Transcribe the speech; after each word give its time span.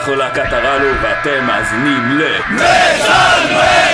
אנחנו 0.00 0.14
להקת 0.14 0.52
הרלו 0.52 1.02
ואתם 1.02 1.44
מאזינים 1.46 2.18
ל... 2.18 2.22
מטאל 2.50 3.89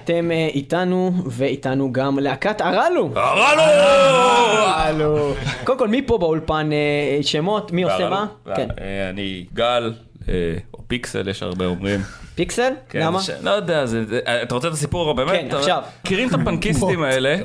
ואתם 0.00 0.30
אה, 0.30 0.48
איתנו, 0.54 1.12
ואיתנו 1.26 1.92
גם 1.92 2.18
להקת 2.18 2.60
ארלו. 2.60 3.10
הרלו! 3.14 3.62
ארלו. 4.66 5.34
קודם 5.64 5.78
כל, 5.78 5.88
מי 5.88 6.02
פה 6.02 6.18
באולפן 6.18 6.70
אה, 6.72 7.22
שמות? 7.22 7.72
מי 7.72 7.82
עושה 7.82 8.08
מה? 8.08 8.26
כן. 8.56 8.68
אה, 8.80 9.10
אני 9.10 9.44
גל, 9.54 9.92
או 10.74 10.78
פיקסל, 10.86 11.28
יש 11.28 11.42
הרבה 11.42 11.66
אומרים. 11.66 12.00
פיקסל? 12.34 12.72
כן, 12.88 13.00
למה? 13.00 13.18
לא 13.42 13.50
יודע, 13.50 13.84
אתה 14.42 14.54
רוצה 14.54 14.68
את 14.68 14.72
הסיפור 14.72 15.12
באמת? 15.12 15.32
כן, 15.32 15.56
עכשיו. 15.56 15.82
מכירים 16.04 16.28
את 16.28 16.34
הפנקיסטים 16.34 17.02
האלה? 17.12 17.36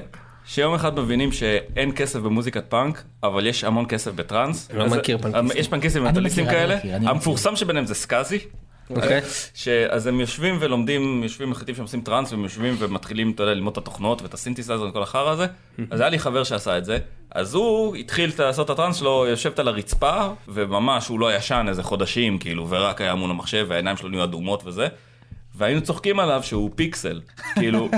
שיום 0.45 0.73
אחד 0.73 0.99
מבינים 0.99 1.31
שאין 1.31 1.91
כסף 1.95 2.19
במוזיקת 2.19 2.63
פאנק, 2.69 3.03
אבל 3.23 3.47
יש 3.47 3.63
המון 3.63 3.85
כסף 3.89 4.11
בטראנס. 4.11 4.69
לא 4.73 4.87
מכיר 4.87 5.17
פנקיסטים. 5.17 5.59
יש 5.59 5.67
פנקיסטים 5.67 6.05
אני 6.05 6.45
כאלה. 6.45 6.77
המפורסם 6.83 7.55
שביניהם 7.55 7.85
זה 7.85 7.95
סקאזי. 7.95 8.39
אוקיי. 8.89 9.21
אז 9.89 10.07
הם 10.07 10.19
יושבים 10.19 10.57
ולומדים, 10.59 11.23
יושבים 11.23 11.49
מחליטים 11.49 11.75
שהם 11.75 11.83
עושים 11.83 12.01
טראנס, 12.01 12.31
והם 12.31 12.43
יושבים 12.43 12.75
ומתחילים, 12.79 13.31
אתה 13.31 13.43
יודע, 13.43 13.53
ללמוד 13.53 13.71
את 13.71 13.77
התוכנות 13.77 14.21
ואת 14.21 14.33
הסינתסייזר 14.33 14.87
וכל 14.89 15.03
החרא 15.03 15.29
הזה. 15.29 15.45
אז 15.91 15.99
היה 15.99 16.09
לי 16.09 16.19
חבר 16.19 16.43
שעשה 16.43 16.77
את 16.77 16.85
זה, 16.85 16.97
אז 17.31 17.53
הוא 17.53 17.95
התחיל 17.95 18.31
לעשות 18.39 18.65
את 18.65 18.69
הטראנס 18.69 18.95
שלו, 18.95 19.25
יושבת 19.27 19.59
על 19.59 19.67
הרצפה, 19.67 20.27
וממש 20.47 21.07
הוא 21.07 21.19
לא 21.19 21.35
ישן 21.35 21.65
איזה 21.69 21.83
חודשים, 21.83 22.37
כאילו, 22.39 22.69
ורק 22.69 23.01
היה 23.01 23.15
מול 23.15 23.31
המחשב, 23.31 23.65
והעיניים 23.69 23.97
שלו 23.97 24.09
נהיו 24.09 24.23
אדומות 24.23 24.63
וזה. 24.65 24.87
והיינו 25.57 25.81
צוחקים 25.81 26.19
עליו 26.19 26.43
שהוא 26.43 26.71
פיקסל, 26.75 27.21
כאילו, 27.53 27.89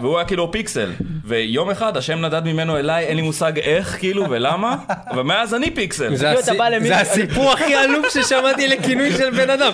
והוא 0.00 0.18
היה 0.18 0.26
כאילו 0.26 0.52
פיקסל, 0.52 0.92
ויום 1.24 1.70
אחד 1.70 1.96
השם 1.96 2.24
נדד 2.24 2.42
ממנו 2.44 2.76
אליי, 2.78 3.04
אין 3.04 3.16
לי 3.16 3.22
מושג 3.22 3.58
איך, 3.58 3.98
כאילו, 3.98 4.26
ולמה, 4.30 4.76
ומאז 5.16 5.54
אני 5.54 5.70
פיקסל. 5.70 6.16
זה 6.16 6.34
כאילו 6.46 6.80
זה 6.86 7.00
הסיפור 7.00 7.52
הכי 7.52 7.74
עלוב 7.74 8.04
ששמעתי 8.08 8.68
לכינוי 8.68 9.12
של 9.12 9.30
בן 9.30 9.50
אדם. 9.50 9.72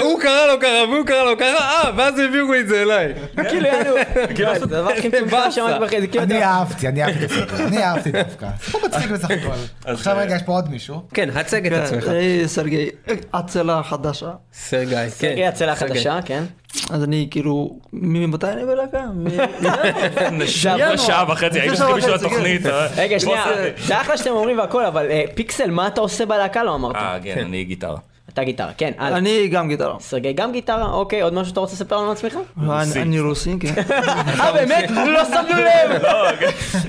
הוא 0.00 0.20
קרא 0.20 0.46
לו 0.46 0.60
ככה 0.60 0.84
והוא 0.92 1.06
קרא 1.06 1.22
לו 1.22 1.38
ככה, 1.38 1.58
אה, 1.58 1.90
ואז 1.96 2.18
העבירו 2.18 2.54
את 2.54 2.68
זה 2.68 2.82
אליי. 2.82 3.12
כאילו, 3.48 3.66
יענו, 3.66 3.94
זה 4.34 4.64
הדבר 4.64 4.90
הכי 4.90 5.08
מטומטם 5.08 5.30
באסה. 5.30 5.50
שמעתי 5.50 5.84
בחיים, 5.84 6.00
זה 6.00 6.06
כאילו, 6.06 6.24
אני 6.24 6.44
אהבתי, 6.44 6.88
אני 6.88 7.02
אהבתי 7.02 7.24
את 7.24 7.30
הסיפור, 7.30 7.66
אני 7.66 7.84
אהבתי 7.84 8.12
דווקא. 8.12 8.48
סיפור 8.64 8.80
מצחיק 8.86 9.10
בסך 9.10 9.30
הכל. 9.30 9.50
עכשיו 9.84 10.16
רגע, 10.18 10.36
יש 10.36 10.42
פה 10.42 10.52
עוד 10.52 10.70
מישהו. 10.70 11.02
כן, 11.14 11.28
הצג 11.34 11.66
את 11.66 11.72
עצמך. 11.72 12.08
היי, 12.08 12.48
סרגי, 12.48 12.88
הצלה 13.32 13.82
חדשה. 13.82 14.30
סרגי, 14.52 14.94
כן. 14.94 15.08
סרגי 15.08 15.46
הצלע 15.46 15.76
סרגי. 15.76 15.92
החדשה, 15.92 16.18
כן. 16.24 16.42
אז 16.90 17.04
אני 17.04 17.28
כאילו, 17.30 17.76
ממתי 17.92 18.46
אני 18.46 18.64
בלהקה? 18.64 19.04
מ- 19.14 20.46
שעה 20.96 21.24
וחצי, 21.28 21.60
היינו 21.60 21.76
צריכים 21.76 21.96
בשביל 21.96 22.14
התוכנית. 22.14 22.66
אה? 22.66 22.86
רגע, 22.96 23.20
שנייה. 23.20 23.44
זה 23.86 24.00
אחלה 24.00 24.16
שאתם 24.16 24.30
אומרים 24.30 24.58
והכל, 24.58 24.84
אבל 24.84 25.06
אה, 25.10 25.24
פיקסל, 25.34 25.70
מה 25.70 25.86
אתה 25.86 26.00
עושה 26.00 26.26
בלהקה 26.26 26.64
לא 26.64 26.74
אמרת? 26.74 26.96
אה, 26.96 27.18
כן, 27.24 27.44
אני 27.46 27.64
גיטרה. 27.64 27.98
אתה 28.34 28.44
גיטרה, 28.44 28.70
כן. 28.78 28.92
הלאה. 28.98 29.18
אני 29.18 29.48
גם 29.48 29.68
גיטרה. 29.68 29.94
סרגי 30.00 30.32
גם 30.32 30.52
גיטרה, 30.52 30.90
אוקיי, 30.92 31.20
עוד 31.20 31.34
משהו 31.34 31.48
שאתה 31.48 31.60
רוצה 31.60 31.72
לספר 31.74 31.96
לנו 31.96 32.06
על 32.06 32.12
עצמך? 32.12 32.34
אני- 32.70 33.20
רוסי, 33.20 33.54
כן. 33.60 33.82
אה, 34.40 34.52
באמת? 34.52 34.90
לא 34.90 35.24
שמנו 35.24 35.48
לב! 35.62 36.02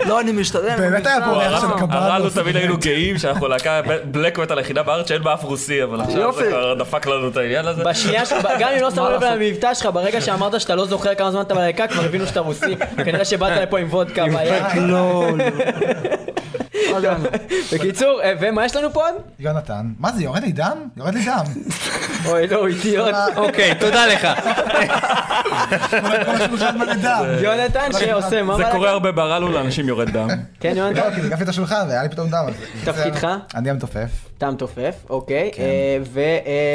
לא, 0.06 0.20
אני 0.22 0.32
משתדל. 0.32 0.76
באמת 0.78 1.08
היה 1.08 1.18
פה 1.26 1.32
ריח 1.32 1.62
של 1.62 1.68
קבלה. 1.80 1.98
הרענו 2.06 2.30
תמיד 2.30 2.56
היינו 2.56 2.78
גאים 2.78 3.18
שאנחנו 3.18 3.48
להקה 3.48 3.82
בלק 4.06 4.40
מטאל 4.40 4.58
היחידה 4.58 4.84
בארץ 4.84 5.08
שאין 5.10 5.24
בה 5.24 5.34
אף 5.34 5.44
רוסי, 5.44 5.84
אבל 5.84 6.02
עכשיו. 6.02 6.34
זה 6.34 6.48
כבר 6.48 6.74
דפק 6.74 7.06
לנו 7.08 7.28
את 7.30 7.38
העניין 7.38 7.66
הזה. 7.68 7.84
בשנייה, 7.84 8.26
ש- 8.26 8.34
גם 8.60 8.70
אם 8.76 8.82
לא 8.82 8.92
שמו 8.92 9.10
לב? 9.10 9.24
למבטא 9.24 9.74
שלך, 9.74 9.86
ברגע 9.94 10.22
שאמרת 10.22 10.62
שאתה 10.62 10.76
לא 10.76 10.86
זוכר 10.86 11.16
כמה 11.16 11.32
זמן 11.32 11.42
אתה 11.42 11.54
בלהקה, 11.56 11.88
כבר 11.88 12.04
הבינו 12.04 12.28
שאתה 12.28 12.40
רוסי. 12.40 12.76
כנראה 13.06 13.26
שבאת 13.26 13.62
לפה 13.62 13.80
עם 13.80 13.88
וודקה 13.90 14.26
ביד. 14.26 14.64
בקיצור, 17.74 18.22
אה, 18.24 18.34
ומה 18.40 18.66
יש 18.66 18.76
לנו 18.76 18.94
פה 18.94 19.08
עוד? 19.08 19.16
יונתן, 19.40 19.86
מה 20.00 20.12
זה, 20.12 20.24
יורד 20.24 20.42
לי 20.44 20.52
דם? 20.52 20.78
יורד 20.98 21.14
לי 21.14 21.26
דם. 21.26 21.44
אוי, 22.26 22.48
לא, 22.48 22.68
איתי 22.68 22.98
עוד. 22.98 23.16
אוקיי, 23.36 23.76
תודה 23.80 24.08
לך. 24.08 24.28
יונתן 27.42 27.90
שעושה 28.00 28.44
מה 28.44 28.58
זה? 28.58 28.64
קורה 28.72 28.90
הרבה 28.90 29.12
ברלו, 29.12 29.52
לאנשים 29.52 29.88
יורד 29.88 30.10
דם. 30.10 30.28
כן, 30.60 30.74
יונתן? 30.76 31.10
לא, 31.10 31.16
כי 31.16 31.22
ניגפתי 31.22 31.44
את 31.44 31.50
השולחן 31.50 31.86
והיה 31.88 32.04
לי 32.04 32.10
פתאום 32.10 32.30
דם. 32.30 32.46
תפקידך? 32.84 33.28
אני 33.56 33.70
המתופף. 33.70 34.10
אתה 34.38 34.52
מתופף, 34.52 34.96
אוקיי. 35.10 35.52
כן. 35.54 35.64
אה, 35.64 35.98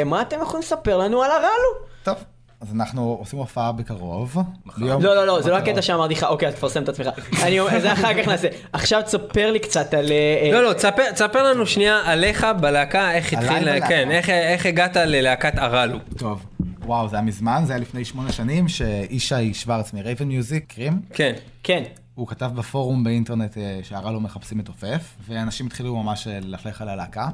ומה 0.05 0.21
אתם 0.21 0.37
יכולים 0.41 0.61
לספר 0.61 0.97
לנו 0.97 1.23
על 1.23 1.31
הרלו? 1.31 1.87
טוב, 2.03 2.15
אז 2.61 2.73
אנחנו 2.73 3.17
עושים 3.19 3.39
הופעה 3.39 3.71
בקרוב. 3.71 4.37
ביום- 4.77 5.01
לא, 5.03 5.15
לא, 5.15 5.27
לא, 5.27 5.41
זה 5.41 5.49
לא. 5.51 5.57
הקטע 5.57 5.81
שאמרתי 5.81 6.13
לך, 6.13 6.23
אוקיי, 6.23 6.47
אז 6.47 6.53
תפרסם 6.55 6.83
את 6.83 6.89
עצמך. 6.89 7.07
אני 7.43 7.59
אומר, 7.59 7.79
זה 7.79 7.93
אחר 7.93 8.21
כך 8.21 8.27
נעשה. 8.27 8.47
עכשיו 8.73 9.01
תספר 9.01 9.51
לי 9.51 9.59
קצת 9.59 9.93
על... 9.93 10.11
אה, 10.11 10.49
לא, 10.53 10.63
לא, 10.63 10.73
תספר- 10.73 11.11
תספר 11.11 11.43
לנו 11.51 11.65
שנייה 11.65 12.01
עליך 12.05 12.47
בלהקה, 12.61 13.11
איך 13.13 13.33
התחיל. 13.33 13.79
כן, 13.87 14.11
איך- 14.11 14.29
איך 14.29 14.65
הגעת 14.65 14.95
ללהקת 14.97 15.57
ארלו. 15.59 15.97
טוב, 16.17 16.45
וואו, 16.85 17.07
זה 17.09 17.15
היה 17.15 17.25
מזמן, 17.25 17.63
זה 17.65 17.73
היה 17.73 17.81
לפני 17.81 18.05
שמונה 18.05 18.31
שנים, 18.31 18.65
שישי 18.67 19.53
שוורץ 19.53 19.93
מרייבן 19.93 20.25
מיוזיק, 20.27 20.63
מכירים? 20.71 21.01
כן. 21.13 21.33
כן. 21.63 21.83
הוא 22.15 22.27
כתב 22.27 22.51
בפורום 22.55 23.03
באינטרנט 23.03 23.57
אה, 23.57 23.79
שהרע 23.83 24.11
לא 24.11 24.19
מחפשים 24.19 24.57
מתופף, 24.57 25.01
ואנשים 25.27 25.65
התחילו 25.65 25.95
ממש 25.95 26.27
אה, 26.27 26.39
ללכלך 26.41 26.81
על 26.81 26.89
הלהקה, 26.89 27.27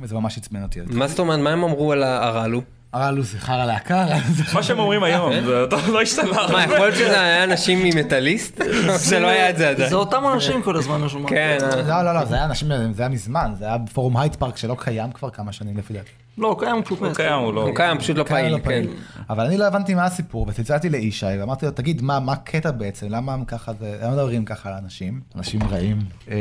וזה 0.00 0.14
ממש 0.14 0.38
עצבן 0.38 0.62
אותי. 0.62 0.80
מה 0.90 1.06
זאת 1.06 1.18
אומרת, 1.18 1.38
מה 1.38 1.50
הם 1.50 1.64
אמרו 1.64 1.92
על 1.92 2.02
הארלו? 2.02 2.60
הרע 2.94 3.22
זה 3.22 3.38
חרא 3.38 3.64
להקה, 3.64 4.06
מה 4.54 4.62
שהם 4.62 4.78
אומרים 4.78 5.02
היום, 5.02 5.32
זה 5.44 5.64
טוב, 5.70 5.88
לא 5.88 6.02
השתנה 6.02 6.30
מה. 6.52 6.62
יכול 6.64 6.76
להיות 6.78 6.94
שזה 6.94 7.20
היה 7.20 7.44
אנשים 7.44 7.78
ממטאליסט? 7.84 8.60
זה 9.08 9.18
לא 9.20 9.26
היה 9.26 9.50
את 9.50 9.56
זה 9.56 9.68
עדיין. 9.70 9.88
זה 9.90 9.96
אותם 9.96 10.22
אנשים 10.34 10.62
כל 10.62 10.76
הזמן, 10.76 11.00
לא 11.00 11.08
שומע. 11.08 11.28
כן. 11.28 11.58
לא, 11.88 12.02
לא, 12.02 12.14
לא, 12.14 12.24
זה 12.24 12.34
היה 12.34 12.44
אנשים, 12.44 12.68
זה 12.92 13.02
היה 13.02 13.08
מזמן, 13.08 13.52
זה 13.58 13.64
היה 13.64 13.78
בפורום 13.78 14.16
הייד 14.16 14.36
פארק 14.36 14.56
שלא 14.56 14.76
קיים 14.78 15.12
כבר 15.12 15.30
כמה 15.30 15.52
שנים 15.52 15.76
לפי 15.78 15.94
דעתי. 15.94 16.10
לא, 16.38 16.48
הוא 16.48 16.58
קיים 16.58 16.82
הוא. 16.88 17.14
קיים, 17.14 17.38
הוא 17.42 17.54
לא... 17.54 17.62
הוא 17.62 17.74
קיים, 17.74 17.98
פשוט 17.98 18.16
לא 18.16 18.24
פעיל, 18.24 18.52
לא 18.52 18.58
כן. 18.58 18.82
אבל 19.30 19.44
אני 19.46 19.56
לא 19.56 19.66
הבנתי 19.66 19.94
מה 19.94 20.04
הסיפור, 20.04 20.46
וצלצלתי 20.48 20.88
לישי, 20.88 21.26
ואמרתי 21.40 21.66
לו, 21.66 21.72
תגיד, 21.72 22.02
מה 22.02 22.20
מה 22.20 22.32
הקטע 22.32 22.70
בעצם? 22.70 23.06
למה 23.10 23.32
הם 23.34 23.44
ככה, 23.44 23.72
זה- 23.80 23.98
למה 24.02 24.12
מדברים 24.12 24.44
ככה 24.44 24.68
על 24.68 24.74
אנשים? 24.84 25.20
אנשים 25.36 25.60
רעים. 25.70 25.98
אה, 26.30 26.34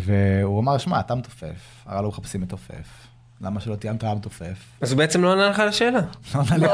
והוא 0.00 0.60
אמר, 0.60 0.78
שמע, 0.78 1.00
אתה 1.00 1.14
מתופף, 1.14 1.46
הרע 1.86 2.02
לא 2.02 2.08
מחפשים 2.08 2.40
מתופף. 2.40 3.09
למה 3.44 3.60
שלא 3.60 3.74
תהיה 3.74 3.92
אתה 3.92 4.14
מתופף? 4.14 4.44
אז 4.80 4.92
הוא 4.92 4.98
בעצם 4.98 5.22
לא 5.24 5.32
ענה 5.32 5.48
לך 5.48 5.60
על 5.60 5.68
השאלה. 5.68 6.00
לא 6.34 6.40
ענה 6.50 6.56
לי, 6.56 6.66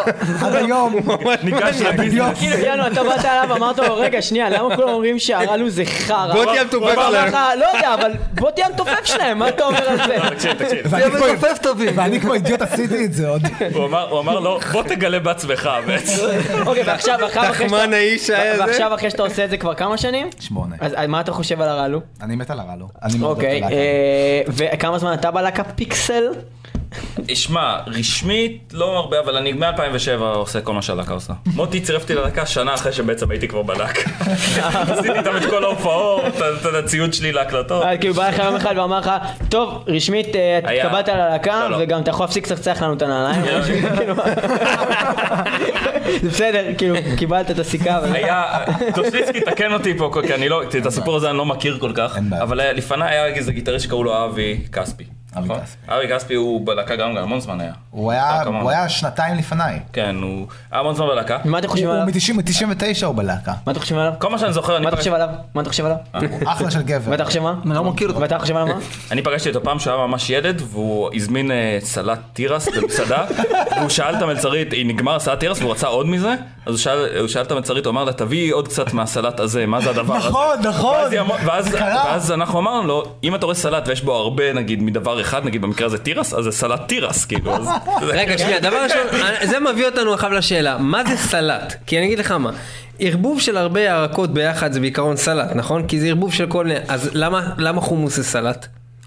עד 0.47 0.55
היום, 0.55 0.95
ניגש 1.45 1.81
לביזנס. 1.81 2.39
כאילו, 2.39 2.57
יאנו, 2.59 2.87
אתה 2.87 3.05
באת 3.05 3.25
אליו, 3.25 3.57
אמרת 3.57 3.79
לו, 3.79 3.97
רגע, 3.97 4.23
שנייה, 4.23 4.51
למה 4.51 4.77
כולם 4.77 4.89
אומרים 4.89 5.19
שהרלו 5.19 5.71
זה 5.71 5.85
חרא? 5.85 6.33
בוא 6.35 6.45
תהיה 6.45 6.61
המתופף 6.63 6.95
שלהם. 7.09 7.29
לך, 7.29 7.37
לא 7.61 7.67
יודע, 7.75 7.95
אבל 7.95 8.13
בוא 8.35 8.51
תהיה 8.51 8.67
המתופף 8.67 9.05
שלהם, 9.05 9.39
מה 9.39 9.49
אתה 9.49 9.65
אומר 9.65 9.89
על 9.89 9.97
זה? 10.07 10.17
תקשיב, 10.31 10.53
תקשיב. 10.53 10.79
ואני 10.91 11.03
תהיה 11.05 11.17
כמו- 11.19 11.33
מתופף 11.33 11.59
תבין. 11.63 11.89
ואני 11.99 12.21
כמו 12.21 12.35
אידיוט 12.35 12.63
עשיתי 12.63 13.05
את 13.05 13.13
זה 13.15 13.29
עוד. 13.29 13.43
הוא 13.75 13.87
אמר- 14.21 14.41
לו, 14.41 14.59
בוא 14.73 14.83
תגלה 14.83 15.19
בעצמך 15.21 15.71
בעצם. 15.87 16.13
אוקיי, 16.67 16.83
ועכשיו, 16.87 17.19
אחרי 18.95 19.11
שאתה- 19.11 19.23
עושה 19.23 19.45
את 19.45 19.51
זה 19.51 19.57
כבר 19.57 19.75
כמה 19.75 19.97
שנים? 19.97 20.27
שמונה. 20.41 20.77
אז 20.81 20.93
מה 21.09 21.21
אתה 21.21 21.33
חושב 21.33 21.61
על 21.61 21.69
הרלו? 21.69 22.01
אני 22.23 22.37
מת 22.37 22.51
על 22.51 22.61
הרע 22.61 22.77
לו. 22.77 22.89
אני 23.03 23.19
מאוד 23.19 23.37
אוקיי. 23.37 23.63
אה, 23.63 23.69
וכמה 24.49 24.99
זמן 24.99 25.13
אתה 25.15 25.31
בלהקה 25.31 25.65
פיקסל? 25.65 26.23
שמע, 27.35 27.77
רשמית 27.87 28.73
לא 28.73 28.97
הרבה, 28.99 29.21
אבל 29.21 29.37
אני 29.37 29.53
מ-2007 29.53 30.21
עושה 30.21 30.61
כל 30.61 30.73
מה 30.73 30.83
שהלהקה 30.83 31.15
עושה. 31.15 31.33
מוטי 31.47 31.81
צירף 31.81 32.03
אותי 32.03 32.15
ללהקה 32.15 32.47
שנה 32.47 32.75
אחרי 32.75 32.93
שבעצם 32.93 33.31
הייתי 33.31 33.49
כבר 33.49 33.63
בלהקה. 33.63 34.11
עשיתי 34.93 35.11
איתם 35.19 35.37
את 35.37 35.51
כל 35.51 35.65
ההופעות, 35.65 36.23
את 36.71 36.85
הציוד 36.85 37.15
שלי 37.15 37.33
להקלטות. 37.33 37.83
אה, 37.85 37.97
כאילו 37.99 38.15
בא 38.15 38.29
לך 38.29 38.39
יום 38.39 38.57
אחד 38.57 38.75
ואמר 38.79 38.99
לך, 38.99 39.11
טוב, 39.49 39.85
רשמית 39.87 40.37
אה, 40.37 40.59
התקבלת 40.59 41.09
ללהקה, 41.09 41.61
לא, 41.61 41.71
לא. 41.71 41.77
וגם 41.81 42.01
אתה 42.03 42.11
יכול 42.11 42.25
להפסיק 42.25 42.51
לצחצח 42.51 42.83
לנו 42.83 42.93
את 42.95 43.03
הנעליים. 43.03 43.43
כאילו, 43.97 44.15
זה 46.23 46.29
בסדר, 46.29 46.65
כאילו, 46.79 46.95
קיבלת 47.19 47.51
את 47.51 47.59
הסיכה. 47.59 47.99
היה, 48.13 48.45
טוסיצקי 48.95 49.41
תקן 49.41 49.73
אותי 49.73 49.99
פה, 49.99 50.11
כי 50.27 50.35
אני 50.35 50.49
לא, 50.49 50.63
את 50.63 50.87
הסיפור 50.87 51.17
הזה 51.17 51.31
אני 51.31 51.39
לא 51.39 51.47
מכיר 51.47 51.79
כל 51.81 51.93
כך. 51.95 52.19
אבל 52.43 52.61
היה- 52.61 52.73
לפניי 52.73 53.09
היה 53.11 53.27
איזה 53.27 53.53
גיטריסט 53.53 53.85
שקראו 53.85 54.05
לו 54.05 54.25
אבי 54.25 54.61
כספי. 54.73 55.05
אבי 55.39 55.45
נכון? 55.49 55.61
כספי. 55.61 55.77
אבי 55.89 56.09
כספי 56.15 56.35
הוא 56.35 56.67
בלהקה 56.67 56.97
גם 56.97 57.17
המון 57.17 57.41
זמן 57.41 57.61
היה. 57.61 57.73
הוא 57.91 58.13
היה- 58.13 58.43
הוא 58.43 58.73
שנתיים 58.89 59.37
לפניי. 59.37 59.79
כן, 59.93 60.17
הוא 60.23 60.47
היה 60.71 60.81
המון 60.81 60.95
זמן 60.95 61.07
בלהקה. 61.07 61.39
מה 61.45 61.59
אתם 61.59 61.69
חושבים 61.69 61.89
הוא 61.89 61.95
עליו? 61.97 62.07
מ-99 62.07 63.07
הוא 63.07 63.15
בלהקה. 63.15 63.53
מה 63.67 63.73
אתה 63.73 63.81
חושב 63.81 63.99
עליו? 63.99 64.13
כל 64.19 64.31
מה 64.31 64.39
שאני 64.39 64.53
זוכר, 64.53 64.77
אני 64.77 64.83
מה 64.85 64.89
אתה 64.89 64.97
חושב 64.97 65.15
עליו? 65.15 65.29
מה 65.55 65.63
אתה 65.63 65.71
חושב 65.71 65.85
עליו? 65.85 65.97
הוא 66.31 66.51
אחלה 66.53 66.71
של 66.71 66.83
גבר. 66.83 67.11
ואתה 67.11 67.25
חושב 67.25 67.43
מה? 67.43 67.55
אני 67.67 67.75
לא 67.75 67.85
מכיר 67.85 68.09
אותו. 68.09 68.21
ואתה 68.21 68.39
חושב 68.39 68.57
עליו 68.57 68.75
מה? 68.75 68.81
אני 69.13 69.23
פגשתי 69.23 69.49
אותו 69.49 69.63
פעם 69.63 69.79
שהוא 69.79 69.95
היה 69.95 70.07
ממש 70.07 70.31
ילד 70.31 70.63
והוא 70.71 71.11
הזמין 71.15 71.51
אה, 71.51 71.79
סלט 71.81 72.19
תירס 72.33 72.69
במסעדה 72.69 73.25
והוא 73.79 73.89
שאל 73.89 74.17
את 74.17 74.23
המלצרית, 74.23 74.73
היא 74.73 74.87
נגמר 74.87 75.19
סלט 75.19 75.41
תירס 75.41 75.59
והוא 75.61 75.71
רצה 75.73 75.87
עוד 75.87 76.07
מזה 76.07 76.35
אז 76.67 76.73
הוא 76.73 76.79
שאל, 76.79 77.19
הוא 77.21 77.29
שאל 77.29 77.43
את 77.43 77.51
המלצרית, 77.51 77.87
הוא 77.87 77.91
אמר 77.93 78.05
לה 78.05 78.13
תביאי 78.13 78.51
עוד 78.51 78.69
קצת 78.69 78.93
מהסלט 78.93 79.41
הזה, 79.41 79.67
מה 79.67 79.81
זה 79.81 79.91
הדבר 79.91 80.15
הזה? 80.15 80.29
נכון, 80.29 80.59
נכון. 80.65 80.95
ואז 81.47 82.33
אנחנו 82.33 82.59
אמרנו 82.59 82.87
לו, 82.87 83.05
אם 83.25 83.35
אתה 83.35 83.47
רואה 83.47 83.55
סלט 83.55 83.89
ויש 83.89 84.03
בו 84.03 84.15
הרבה 84.15 84.53
נגיד 84.53 84.83
מדבר 84.83 85.19
אחד, 85.27 85.45
נגיד 85.45 85.63
במקרה 85.63 85.87
הזה 85.87 85.99
תירס, 85.99 86.35
אז 86.35 86.45
זה 86.45 86.53
סלט 86.53 86.81
תירס 86.89 87.25
כאילו. 87.25 87.57
אז, 87.57 87.69
רגע, 88.03 88.39
שנייה, 88.39 88.61
דבר 88.61 88.83
ראשון, 88.85 89.07
זה 89.43 89.61
מביא 89.61 89.87
אותנו 89.87 90.15
עכשיו 90.15 90.33
לשאלה, 90.33 90.79
מה 90.79 91.05
זה 91.05 91.17
סלט? 91.17 91.75
כי 91.87 91.99
אני 91.99 92.07
אגיד 92.07 92.19
לך 92.19 92.31
מה, 92.31 92.51
ערבוב 92.99 93.41
של 93.41 93.57
הרבה 93.57 93.81
ירקות 93.81 94.35
ביחד 94.35 94.73
זה 94.73 94.81
בעיקרון 94.81 95.17
סלט, 95.17 95.53
נכון? 95.55 95.87
כי 95.87 96.01
זה 96.01 96.07
ערבוב 96.07 96.33
של 96.33 96.47
כל... 96.47 96.71
אז 96.89 97.11
למה, 97.13 97.51
למה 97.59 97.81
חומוס 97.81 98.17
זה 98.17 98.25
סלט? 98.25 98.67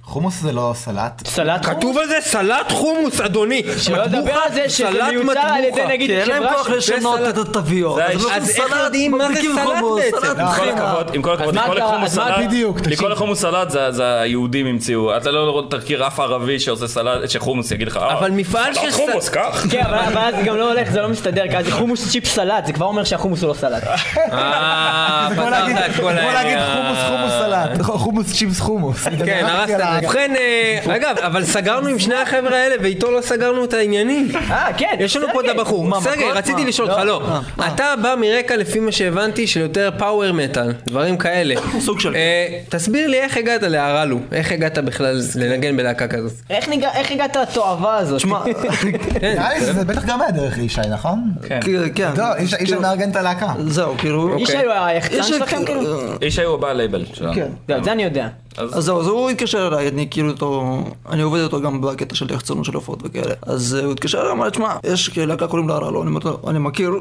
חומוס 0.10 0.42
זה 0.42 0.52
לא 0.52 0.72
סלט. 0.76 1.28
סלט 1.28 1.66
חומוס? 1.66 1.78
כתוב 1.78 1.98
על 1.98 2.08
זה 2.08 2.18
סלט 2.22 2.72
חומוס, 2.72 3.22
אדוני. 3.22 3.64
שלא 3.78 4.04
לדבר 4.04 4.32
על 4.34 4.54
זה 4.54 4.70
שזה 4.70 4.90
מיוצר 5.12 5.40
על 5.40 5.64
ידי. 5.64 5.86
נגיד 5.88 6.08
כי 6.10 6.20
אין 6.20 6.30
להם 6.30 6.44
חברה 6.44 6.54
כוח 6.64 6.68
ש- 6.80 6.90
לשנות. 6.90 7.20
את 7.30 7.38
התוויות. 7.38 8.00
אז 8.00 8.24
לא 8.24 8.32
אז 8.36 8.50
איך 8.50 8.74
יודעים 8.84 9.12
מה 9.12 9.28
זה 9.34 9.40
סלט 9.56 9.84
בעצם? 9.98 10.18
סלט 10.28 10.40
עם 10.40 10.48
כל. 10.56 10.70
הכבוד, 10.70 11.12
עם 11.16 11.22
כל 11.22 11.34
הכבוד, 11.34 11.56
לקרוא 11.56 11.76
לחומוס 11.76 12.12
סלט, 12.12 12.34
בדיוק, 12.48 12.78
תקשיב. 12.80 12.94
לקרוא 12.94 13.10
לחומוס 13.10 13.42
סלט 13.42 13.70
זה- 13.90 14.20
היהודים 14.22 14.66
המציאו, 14.66 15.18
אתה 15.18 15.32
לא 15.32 15.64
תכיר 15.70 16.08
אף 16.08 16.20
ערבי 16.20 16.60
שעושה 16.60 16.88
סלט, 16.88 17.30
שחומוס 17.30 17.72
יגיד 17.72 17.88
לך, 17.88 17.98
"אה, 17.98 18.14
אבל 18.20 18.32
מפעל 18.32 18.74
סלט 18.74 18.84
של 18.84 18.92
חומוס, 18.92 19.30
קח. 19.30 19.66
כן, 19.72 19.82
אבל 19.86 20.32
זה 20.38 20.42
גם 20.42 20.58
לא 20.58 20.72
הולך, 20.72 20.92
זה 20.92 21.02
לא 21.02 21.10
מסתדר, 21.10 21.44
כי 21.50 21.58
אז 21.58 21.66
זה 21.66 21.72
חומוס 21.72 22.12
צ'יפס 22.12 22.26
סלט, 22.26 22.66
זה 22.66 22.74
כבר 22.74 22.86
אומר 22.86 23.04
שהחומוס 23.04 23.42
הוא 23.42 23.50
לא 23.50 23.54
סלט. 23.54 23.84
אה, 24.32 25.28
פתרת 25.32 25.54
את 25.90 25.96
כל 25.96 26.02
כמו 26.02 26.10
להגיד 26.10 26.58
העניין. 26.58 26.60
חומוס 26.76 26.98
חומוס 27.10 27.32
סלט. 27.32 27.82
חומוס 27.82 28.34
צ'יפס 28.34 28.60
חומוס. 28.60 29.08
כן, 29.26 29.46
הרסת 29.46 29.72
את 29.74 29.78
זה. 29.99 29.99
ובכן, 30.04 30.34
אה, 30.38 30.96
אגב, 30.96 31.16
אבל 31.18 31.44
סגרנו 31.46 31.88
עם 31.88 32.00
שני 32.00 32.16
החבר'ה 32.16 32.58
האלה, 32.58 32.76
ואיתו 32.82 33.12
לא 33.12 33.22
סגרנו 33.22 33.64
את 33.64 33.74
העניינים. 33.74 34.28
אה, 34.52 34.68
כן. 34.78 34.96
יש 35.00 35.16
לנו 35.18 35.28
פה 35.34 35.42
את. 35.42 35.46
הבחור. 35.50 36.00
סרגי, 36.02 36.24
מכות? 36.26 36.38
רציתי? 36.38 36.66
לשאול 36.66 36.92
אותך, 36.92 37.02
לא. 37.06 37.22
אתה 37.68 37.94
בא 38.02 38.16
מרקע, 38.22 38.56
לפי 38.58 38.80
מה 38.80 38.92
שהבנתי, 38.92 39.48
של 39.48 39.60
יותר 39.60 39.90
power 39.98 40.32
metal, 40.32 40.74
דברים 40.88 41.18
כאלה. 41.18 41.56
סוג 41.80 42.00
של- 42.00 42.16
אה, 42.16 42.60
תסביר 42.70 43.08
לי 43.08 43.18
איך 43.20 43.38
הגעת 43.38 43.64
ל 43.64 43.71
Arallu, 43.71 44.20
איך 44.32 44.52
הגעת 44.52 44.78
בכלל 44.78 45.22
לנגן 45.36 45.78
בלהקה 45.78 46.08
כזאת. 46.08 46.32
איך 46.50 46.68
הגעת 47.12 47.36
לתועבה 47.36 47.98
הזאת? 47.98 48.20
שמע, 48.20 48.40
כן. 49.22 49.34
נראה 49.34 49.54
לי 49.54 49.60
שזה 49.60 49.86
בטח 49.86 50.06
גם 50.06 50.22
היה 50.22 50.32
דרך 50.32 50.58
ישי, 50.58 50.82
נכון? 50.92 51.20
כן. 51.48 51.60
כן. 51.96 52.10
לא, 52.18 52.24
ישי 52.40 52.44
ישי 52.56 52.66
כאילו- 52.66 52.82
מארגן 52.82 53.10
את 53.12 53.16
הלהקה. 53.16 53.48
זהו, 53.68 53.96
כאילו... 53.98 54.38
ישי 54.38 54.50
היה 54.50 54.72
היחצן 54.72 55.16
יש- 55.20 55.30
שלכם 55.30 55.66
כאילו? 55.66 55.82
ישי 56.22 56.40
היה 56.40 56.54
הבעל 56.54 56.78
לייבל 56.78 57.06
שלנו. 57.14 57.34
כן. 57.36 57.48
לא, 57.70 57.84
זה 57.84 57.92
אני 57.92 58.04
יודע. 58.04 58.28
אז 58.60 58.84
זהו, 58.84 59.00
אז 59.00 59.08
הוא 59.08 59.30
התקשר 59.30 59.68
אליי, 59.68 59.88
אני 59.88 60.08
כאילו 60.12 60.30
אותו, 60.30 60.84
אני 61.10 61.22
עובד 61.22 61.40
איתו 61.40 61.62
גם 61.62 61.82
בקטע 61.82 62.16
של 62.16 62.32
יחצנות 62.32 62.66
של 62.66 62.76
הופעות 62.76 63.00
וכאלה. 63.04 63.34
אז 63.42 63.74
הוא 63.74 63.92
התקשר 63.92 64.22
אליי, 64.22 64.32
אמר 64.32 64.46
לי, 64.46 64.52
תשמע, 64.52 64.76
יש 64.84 65.18
להקה 65.18 65.48
קוראים 65.48 65.70
לה 65.70 65.76
אומר, 65.78 66.38
אני 66.48 66.60
מכיר, 66.60 66.92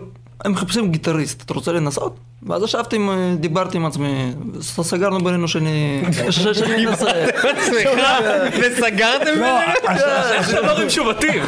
הם 0.45 0.53
מחפשים 0.53 0.91
גיטריסט, 0.91 1.43
אתה 1.43 1.55
רוצה 1.55 1.73
לנסות? 1.73 2.17
ואז 2.43 2.63
ישבתי, 2.63 2.97
אה, 2.97 3.35
דיברתי 3.37 3.77
עם 3.77 3.87
עצמי, 3.87 4.33
סגרנו 4.61 5.25
בינינו 5.25 5.49
שאני 5.49 6.03
שאני 6.31 6.87
אנסה. 6.87 7.07
סליחה, 7.61 8.19
וסגרתם 8.61 9.25
בינינו? 9.25 9.57
איך 10.33 10.55
דברים 10.65 10.91
שובתים? 10.91 11.43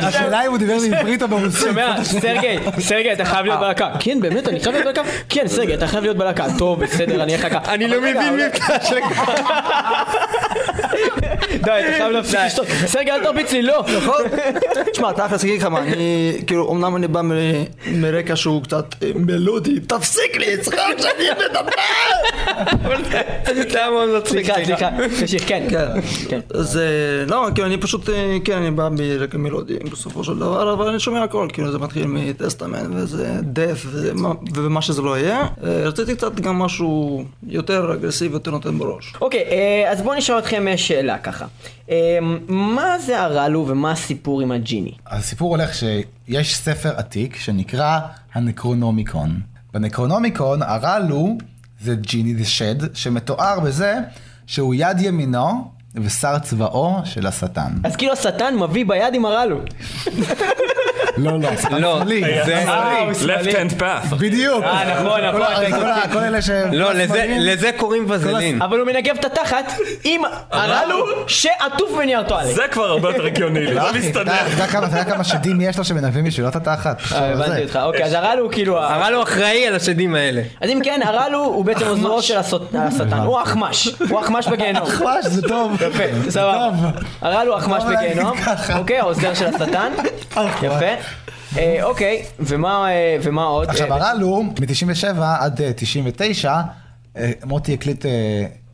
השאלה 0.00 0.46
אם 0.46 0.50
הוא 0.50 0.58
דיבר 0.58 0.76
בעברית 0.90 1.22
או 1.22 1.28
ברוסית. 1.28 1.60
שומע, 1.60 2.04
סרגי, 2.04 2.56
סרגי, 2.80 3.12
אתה 3.12 3.24
חייב 3.24 3.46
להיות 3.46 3.60
בלהקה. 3.60 3.90
כן, 4.00 4.20
באמת, 4.20 4.48
אני 4.48 4.60
חייב 4.60 4.74
להיות 4.74 4.94
בלהקה? 4.96 5.10
כן, 5.28 5.48
סרגי, 5.48 5.74
אתה 5.74 5.86
חייב 5.86 6.02
להיות 6.04 6.16
בלהקה. 6.16 6.46
טוב, 6.58 6.80
בסדר, 6.84 7.22
אני 7.22 7.36
אחכה. 7.36 7.58
אני 7.74 7.88
לא 7.88 7.98
מבין 8.00 8.16
מבטא 8.34 8.84
של... 8.84 8.96
די, 11.62 11.70
אתה 11.70 11.96
חייב 11.98 12.12
להפסיק 12.12 12.38
לשתות. 12.46 12.66
סרגי, 12.86 13.10
אל 13.10 13.22
תרביץ 13.22 13.52
לי, 13.52 13.62
לא. 13.62 13.84
נכון? 13.96 14.22
תשמע, 14.92 15.12
תכלס, 15.12 15.44
אגיד 15.44 15.60
לך 15.60 15.66
מה, 15.66 15.78
אני, 15.80 16.32
כאילו, 16.46 16.72
אמנם 16.72 16.96
אני 16.96 17.08
בא 17.08 17.20
מ- 17.22 17.30
מרקע 18.12 18.36
שהוא 18.36 18.62
קצת 18.62 18.94
אה, 19.02 19.10
מלודי, 19.14 19.80
תפסיק 19.80 20.36
לי, 20.36 20.58
צחוק 20.58 20.74
שאני 20.98 21.24
מדבר! 21.50 21.70
זה 23.70 23.78
היה 23.80 23.90
מאוד 23.90 24.08
מצחיק. 24.18 24.44
סליחה, 24.44 24.64
סליחה. 24.64 24.90
תמשיך, 25.20 25.42
כן. 25.48 25.66
כן, 25.70 25.86
כן. 26.28 26.40
אז 26.54 26.76
אה, 26.76 26.82
לא, 27.26 27.48
כאילו 27.54 27.66
אני 27.66 27.76
פשוט, 27.76 28.08
אה, 28.10 28.36
כן, 28.44 28.56
אני 28.56 28.70
בא 28.70 28.88
מרקע 28.98 29.38
מלודי 29.38 29.76
בסופו 29.92 30.24
של 30.24 30.36
דבר, 30.38 30.72
אבל 30.72 30.88
אני 30.88 31.00
שומע 31.00 31.22
הכל, 31.22 31.48
כאילו 31.52 31.72
זה 31.72 31.78
מתחיל 31.78 32.06
מטסטמנט 32.06 32.88
וזה 32.94 33.32
דף 33.42 33.86
ומה- 34.54 34.82
שזה 34.82 35.02
לא 35.02 35.18
יהיה. 35.18 35.46
רציתי 35.62 36.14
קצת 36.14 36.40
גם 36.40 36.58
משהו 36.58 37.24
יותר 37.48 37.92
אגרסיבי, 37.94 38.34
יותר 38.34 38.50
נותן 38.50 38.78
בראש. 38.78 39.12
אוקיי, 39.20 39.44
אז 39.90 40.02
בואו 40.02 40.16
נשאל 40.18 40.38
אתכם 40.38 40.66
שאלה 40.76 41.18
ככה. 41.18 41.46
מה 42.48 42.98
זה 42.98 43.20
הרלו 43.20 43.64
ומה 43.68 43.90
הסיפור 43.92 44.40
עם 44.40 44.52
הג'יני? 44.52 44.92
הסיפור 45.06 45.56
הולך 45.56 45.70
שיש 45.74 46.56
ספר 46.56 46.88
עתיק 46.96 47.36
שנקרא 47.36 47.98
הנקרונומיקון. 48.32 49.40
בנקרונומיקון 49.74 50.62
הרלו 50.62 51.38
זה 51.80 51.94
ג'יני 51.94 52.34
דה 52.34 52.44
שד 52.44 52.94
שמתואר 52.94 53.60
בזה 53.60 53.98
שהוא 54.46 54.74
יד 54.74 55.00
ימינו 55.00 55.70
ושר 55.94 56.38
צבאו 56.38 56.94
של 57.04 57.26
השטן. 57.26 57.68
אז 57.84 57.96
כאילו 57.96 58.12
השטן 58.12 58.54
מביא 58.56 58.84
ביד 58.86 59.14
עם 59.14 59.24
הרלו. 59.24 59.56
לא, 61.16 61.40
לא, 61.40 61.48
השטן 61.48 61.80
לא, 61.80 61.94
שמאלי. 61.96 62.20
זה- 62.46 62.56
אה, 62.68 62.98
הוא 63.00 63.14
שמאלי. 63.14 63.52
left 63.52 63.54
hand 63.54 63.80
path. 63.80 64.14
בדיוק. 64.14 64.64
אה, 64.64 65.00
נכון, 65.02 65.20
נכון, 65.20 65.42
כל 66.12 66.18
אלה 66.18 66.42
ש... 66.42 66.50
לא, 66.72 66.92
לזה- 66.94 67.70
קוראים 67.76 68.04
וזלין. 68.08 68.62
אבל 68.62 68.78
הוא 68.78 68.86
מנגב 68.86 69.16
את 69.20 69.24
התחת 69.24 69.72
עם 70.04 70.20
הרלו 70.50 70.96
שעטוף 71.26 71.90
בנייר 71.98 72.22
טואלט. 72.22 72.46
זה 72.54 72.62
כבר 72.70 72.84
הרבה 72.84 73.08
יותר 73.10 73.26
הגיוני 73.26 73.60
לי, 73.66 73.74
לא, 73.74 73.92
זה 73.92 73.98
מסתדר. 73.98 74.32
אתה 74.64 74.86
יודע 74.86 75.04
כמה- 75.04 75.24
שדים 75.24 75.60
יש 75.60 75.78
לו 75.78 75.84
שמנבאים 75.84 76.24
בשבילו 76.24 76.48
את 76.48 76.56
התחת? 76.56 77.00
אה, 77.12 77.32
הבנתי 77.32 77.62
אותך, 77.62 77.78
אוקיי, 77.82 78.04
אז 78.04 78.12
הרלו 78.12 78.42
הוא 78.42 78.52
כאילו... 78.52 78.78
הרלו 78.78 79.22
אחראי 79.22 79.66
על 79.66 79.74
השדים 79.74 80.14
האלה. 80.14 80.42
אז 80.60 80.70
אם 80.70 80.80
כן, 80.84 81.00
הרלו 81.04 81.44
הוא 81.44 81.64
בעצם 81.64 81.86
עוזרו 81.86 82.22
של 82.22 82.36
השטן, 82.38 82.88
הוא 83.24 83.38
האחמ"ש, 83.38 83.88
הוא 84.10 84.18
האחמ"ש 84.20 84.48
בגיהנום. 84.48 84.86
חמש, 84.86 85.26
זה 85.26 85.42
טוב. 85.48 85.76
יפה, 85.80 86.30
סבבה. 86.30 86.70
הוא 87.20 87.54
האחמ"ש 87.54 87.82
טוב 87.82 87.90
להגיד 87.90 88.10
בגיהנום. 88.10 88.38
אוקיי, 88.78 88.98
העוזר 88.98 89.34
של 89.34 89.46
השטן, 89.46 89.92
יפה. 90.62 90.94
אה, 91.58 91.78
אוקיי, 91.82 92.22
ומה 92.38 92.90
אה, 92.90 93.16
ומה 93.22 93.44
עוד? 93.44 93.68
עכשיו 93.68 93.92
אה, 93.92 94.10
הרלו, 94.10 94.42
מ-97 94.42 95.22
עד 95.40 95.60
אה, 95.60 95.72
99, 95.76 96.54
אה, 97.16 97.30
מוטי 97.44 97.74
הקליט 97.74 98.06
אה, 98.06 98.10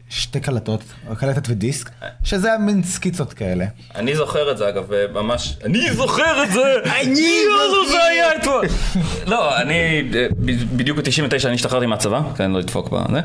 שתי 0.08 0.40
קלטות, 0.40 0.80
קלטת 1.18 1.42
ודיסק, 1.48 1.90
שזה 2.24 2.48
היה 2.48 2.58
מין 2.58 2.82
סקיצות 2.82 3.32
כאלה. 3.32 3.64
אני 3.94 4.16
זוכר 4.16 4.50
את 4.50 4.58
זה 4.58 4.68
אגב, 4.68 4.84
ממש, 5.12 5.56
אני 5.64 5.92
זוכר 5.92 6.42
את 6.42 6.52
זה! 6.52 6.62
אני 6.84 7.44
יאללה 7.44 7.88
זה 7.90 8.04
היה 8.04 8.36
אתמול! 8.36 8.66
לא, 9.26 9.56
אני, 9.56 10.02
בדיוק 10.76 10.98
ב-99 10.98 11.46
אני 11.46 11.54
השתחררתי 11.54 11.86
מהצבא, 11.86 12.20
כן, 12.36 12.50
לא 12.50 12.58
לדפוק 12.58 12.88
בזה. 12.88 13.20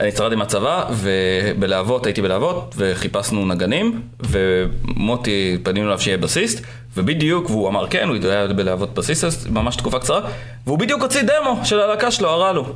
אני 0.00 0.08
השתחררתי 0.08 0.34
מהצבא, 0.34 0.84
ובלהבות, 0.90 2.06
הייתי 2.06 2.22
בלהבות, 2.22 2.74
וחיפשנו 2.78 3.46
נגנים, 3.46 4.02
ומוטי, 4.20 5.58
פנינו 5.62 5.86
אליו 5.86 6.00
שיהיה 6.00 6.16
בסיסט, 6.18 6.64
ובדיוק, 6.96 7.50
והוא 7.50 7.68
אמר 7.68 7.88
כן, 7.88 8.08
הוא 8.08 8.16
היה 8.30 8.46
בלהבות 8.46 8.94
בסיסט, 8.94 9.46
ממש 9.50 9.76
תקופה 9.76 9.98
קצרה, 9.98 10.20
והוא 10.66 10.78
בדיוק 10.78 11.02
הוציא 11.02 11.22
דמו 11.22 11.60
של 11.64 11.80
הלהקה 11.80 12.10
שלו, 12.10 12.28
הרלו. 12.28 12.66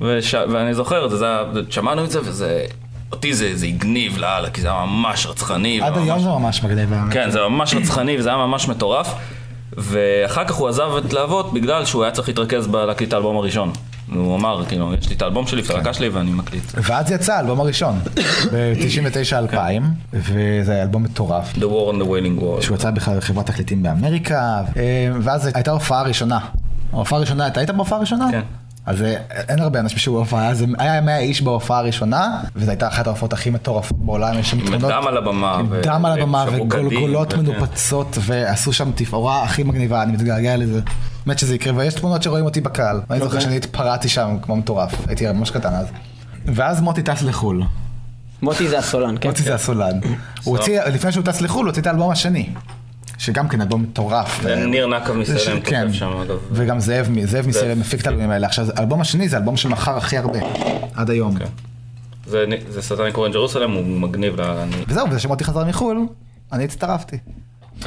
וש... 0.00 0.34
ואני 0.34 0.74
זוכר 0.74 1.04
את 1.04 1.10
זה, 1.10 1.16
זה 1.52 1.60
שמענו 1.70 2.04
את 2.04 2.10
זה, 2.10 2.20
וזה, 2.20 2.64
אותי 3.12 3.34
זה, 3.34 3.56
זה 3.56 3.66
הגניב 3.66 4.18
לאללה, 4.18 4.50
כי 4.50 4.60
זה 4.60 4.68
היה 4.68 4.84
ממש 4.86 5.26
רצחני. 5.26 5.80
עד 5.82 5.92
וממש- 5.96 6.02
היום 6.04 6.18
זה 6.22 6.28
ממש 6.28 6.62
מגניב. 6.62 6.90
כן, 7.10 7.30
זה 7.30 7.40
ממש 7.48 7.74
רצחני 7.74 8.16
וזה 8.18 8.28
היה 8.28 8.38
ממש 8.38 8.68
מטורף. 8.68 9.14
ואחר 9.76 10.44
כך 10.44 10.54
הוא 10.54 10.68
עזב 10.68 10.90
את 11.06 11.12
להבות 11.12 11.52
בגלל 11.52 11.84
שהוא 11.84 12.02
היה 12.02 12.12
צריך 12.12 12.28
להתרכז 12.28 12.66
בלהקליט 12.66 13.08
את 13.08 13.14
האלבום 13.14 13.36
הראשון. 13.36 13.72
הוא 14.14 14.36
אמר, 14.36 14.64
כאילו, 14.68 14.94
יש 14.94 15.08
לי 15.08 15.14
את 15.16 15.22
האלבום 15.22 15.46
שלי, 15.46 15.62
את 15.62 15.70
הלהקה 15.70 15.94
שלי 15.94 16.08
ואני 16.08 16.30
מקליט. 16.30 16.62
ואז 16.74 17.10
יצא 17.10 17.32
האלבום 17.34 17.60
הראשון, 17.60 17.98
ב-99-2000, 18.52 19.56
וזה 20.12 20.72
היה 20.72 20.82
אלבום 20.82 21.02
מטורף. 21.02 21.52
The 21.54 21.60
War 21.60 21.92
on 21.92 22.02
the 22.02 22.06
Wailing 22.06 22.40
Wall. 22.42 22.62
שהוא 22.62 22.74
יצא 22.76 22.90
בכלל 22.90 23.16
בחברת 23.16 23.46
תקליטים 23.46 23.82
באמריקה, 23.82 24.62
אה, 24.76 24.82
ואז 25.22 25.50
הייתה 25.54 25.70
הופעה 25.70 26.02
ראשונה. 26.02 26.38
ההופעה 26.92 27.18
הראשונה, 27.18 27.46
אתה 27.46 27.60
היית 27.60 27.70
בהופעה 27.70 27.98
הראשונה? 27.98 28.28
כן. 28.30 28.40
אז 28.86 29.02
אה, 29.02 29.16
אין 29.48 29.60
הרבה 29.60 29.80
אנשים 29.80 29.98
שהיו 29.98 30.14
בהופעה, 30.14 30.48
אז 30.48 30.64
היה 30.78 31.00
100 31.00 31.18
איש 31.18 31.42
בהופעה 31.42 31.78
הראשונה, 31.78 32.40
וזו 32.56 32.70
הייתה 32.70 32.88
אחת 32.88 33.06
ההופעות 33.06 33.32
הכי 33.32 33.50
מטורפות 33.50 33.98
בעולם, 33.98 34.38
יש 34.38 34.50
שם 34.50 34.58
עם 34.58 34.66
תמונות, 34.66 34.90
דם 34.90 35.04
על 35.06 35.16
הבמה. 35.16 35.54
עם 35.54 35.66
ו- 35.70 35.80
דם 35.84 36.04
על 36.04 36.12
הבמה 36.20 36.44
וגולגולות. 36.52 37.34
מנופצות, 37.34 38.18
ועשו 38.20 38.72
שם 38.72 38.90
תפאורה 38.94 39.42
הכי 39.42 39.62
מגניבה, 39.62 40.02
אני 40.02 40.12
מתגעגע 40.12 40.56
לזה. 40.56 40.80
באמת 41.26 41.38
שזה 41.38 41.54
יקרה, 41.54 41.72
ויש 41.76 41.94
תמונות 41.94 42.22
שרואים 42.22 42.44
אותי 42.44 42.60
בקהל, 42.60 43.00
ואני 43.10 43.20
זוכר 43.20 43.40
שאני 43.40 43.56
התפרעתי 43.56 44.08
שם 44.08 44.36
כמו 44.42 44.56
מטורף, 44.56 44.94
הייתי 45.08 45.32
ממש 45.32 45.50
קטן 45.50 45.74
אז. 45.74 45.86
ואז 46.46 46.80
מוטי 46.80 47.02
טס 47.02 47.22
לחו"ל, 47.22 47.62
מוטי 48.42 48.68
זה 48.68 48.78
הסולן, 48.78 49.14
כן? 49.20 49.28
מוטי 49.28 49.42
זה 49.42 49.54
הסולן. 49.54 49.98
הוא 50.44 50.58
הוציא, 50.58 50.82
לפני 50.82 51.12
שהוא 51.12 51.24
טס 51.24 51.40
לחו"ל, 51.40 51.60
הוא 51.64 51.68
הוציא 51.68 51.82
את 51.82 51.86
האלבום 51.86 52.10
השני. 52.10 52.48
שגם 53.18 53.48
כן 53.48 53.60
אלבום 53.60 53.82
מטורף. 53.82 54.42
זה 54.42 54.54
ניר 54.56 54.86
נקב 54.86 55.12
מסלם 55.12 55.60
כן, 55.60 55.82
כותב 55.86 55.94
שם 55.98 56.06
אגב. 56.22 56.38
וגם 56.52 56.80
זאב, 56.80 57.08
זאב 57.24 57.46
מסלם 57.46 57.80
מפיק 57.80 58.00
את 58.00 58.06
האלבומים 58.06 58.30
האלה. 58.30 58.46
עכשיו, 58.46 58.66
האלבום 58.76 59.00
השני 59.00 59.28
זה 59.28 59.36
האלבום 59.36 59.56
שמכר 59.56 59.96
הכי 59.96 60.18
הרבה, 60.18 60.38
עד 60.94 61.10
היום. 61.10 61.38
כן. 61.38 61.44
זה 62.26 62.46
סטן 62.82 63.10
קורן 63.10 63.32
ג'רוסלם, 63.32 63.70
הוא 63.72 63.84
מגניב 64.00 64.40
לאללה. 64.40 64.62
אני- 64.62 64.76
וזהו, 64.88 65.10
וזה 65.10 65.18
שמוטי 65.20 65.44
חזר 65.44 65.64
מחו"ל, 65.64 66.06
אני 66.52 66.64
הצטרפתי. 66.64 67.18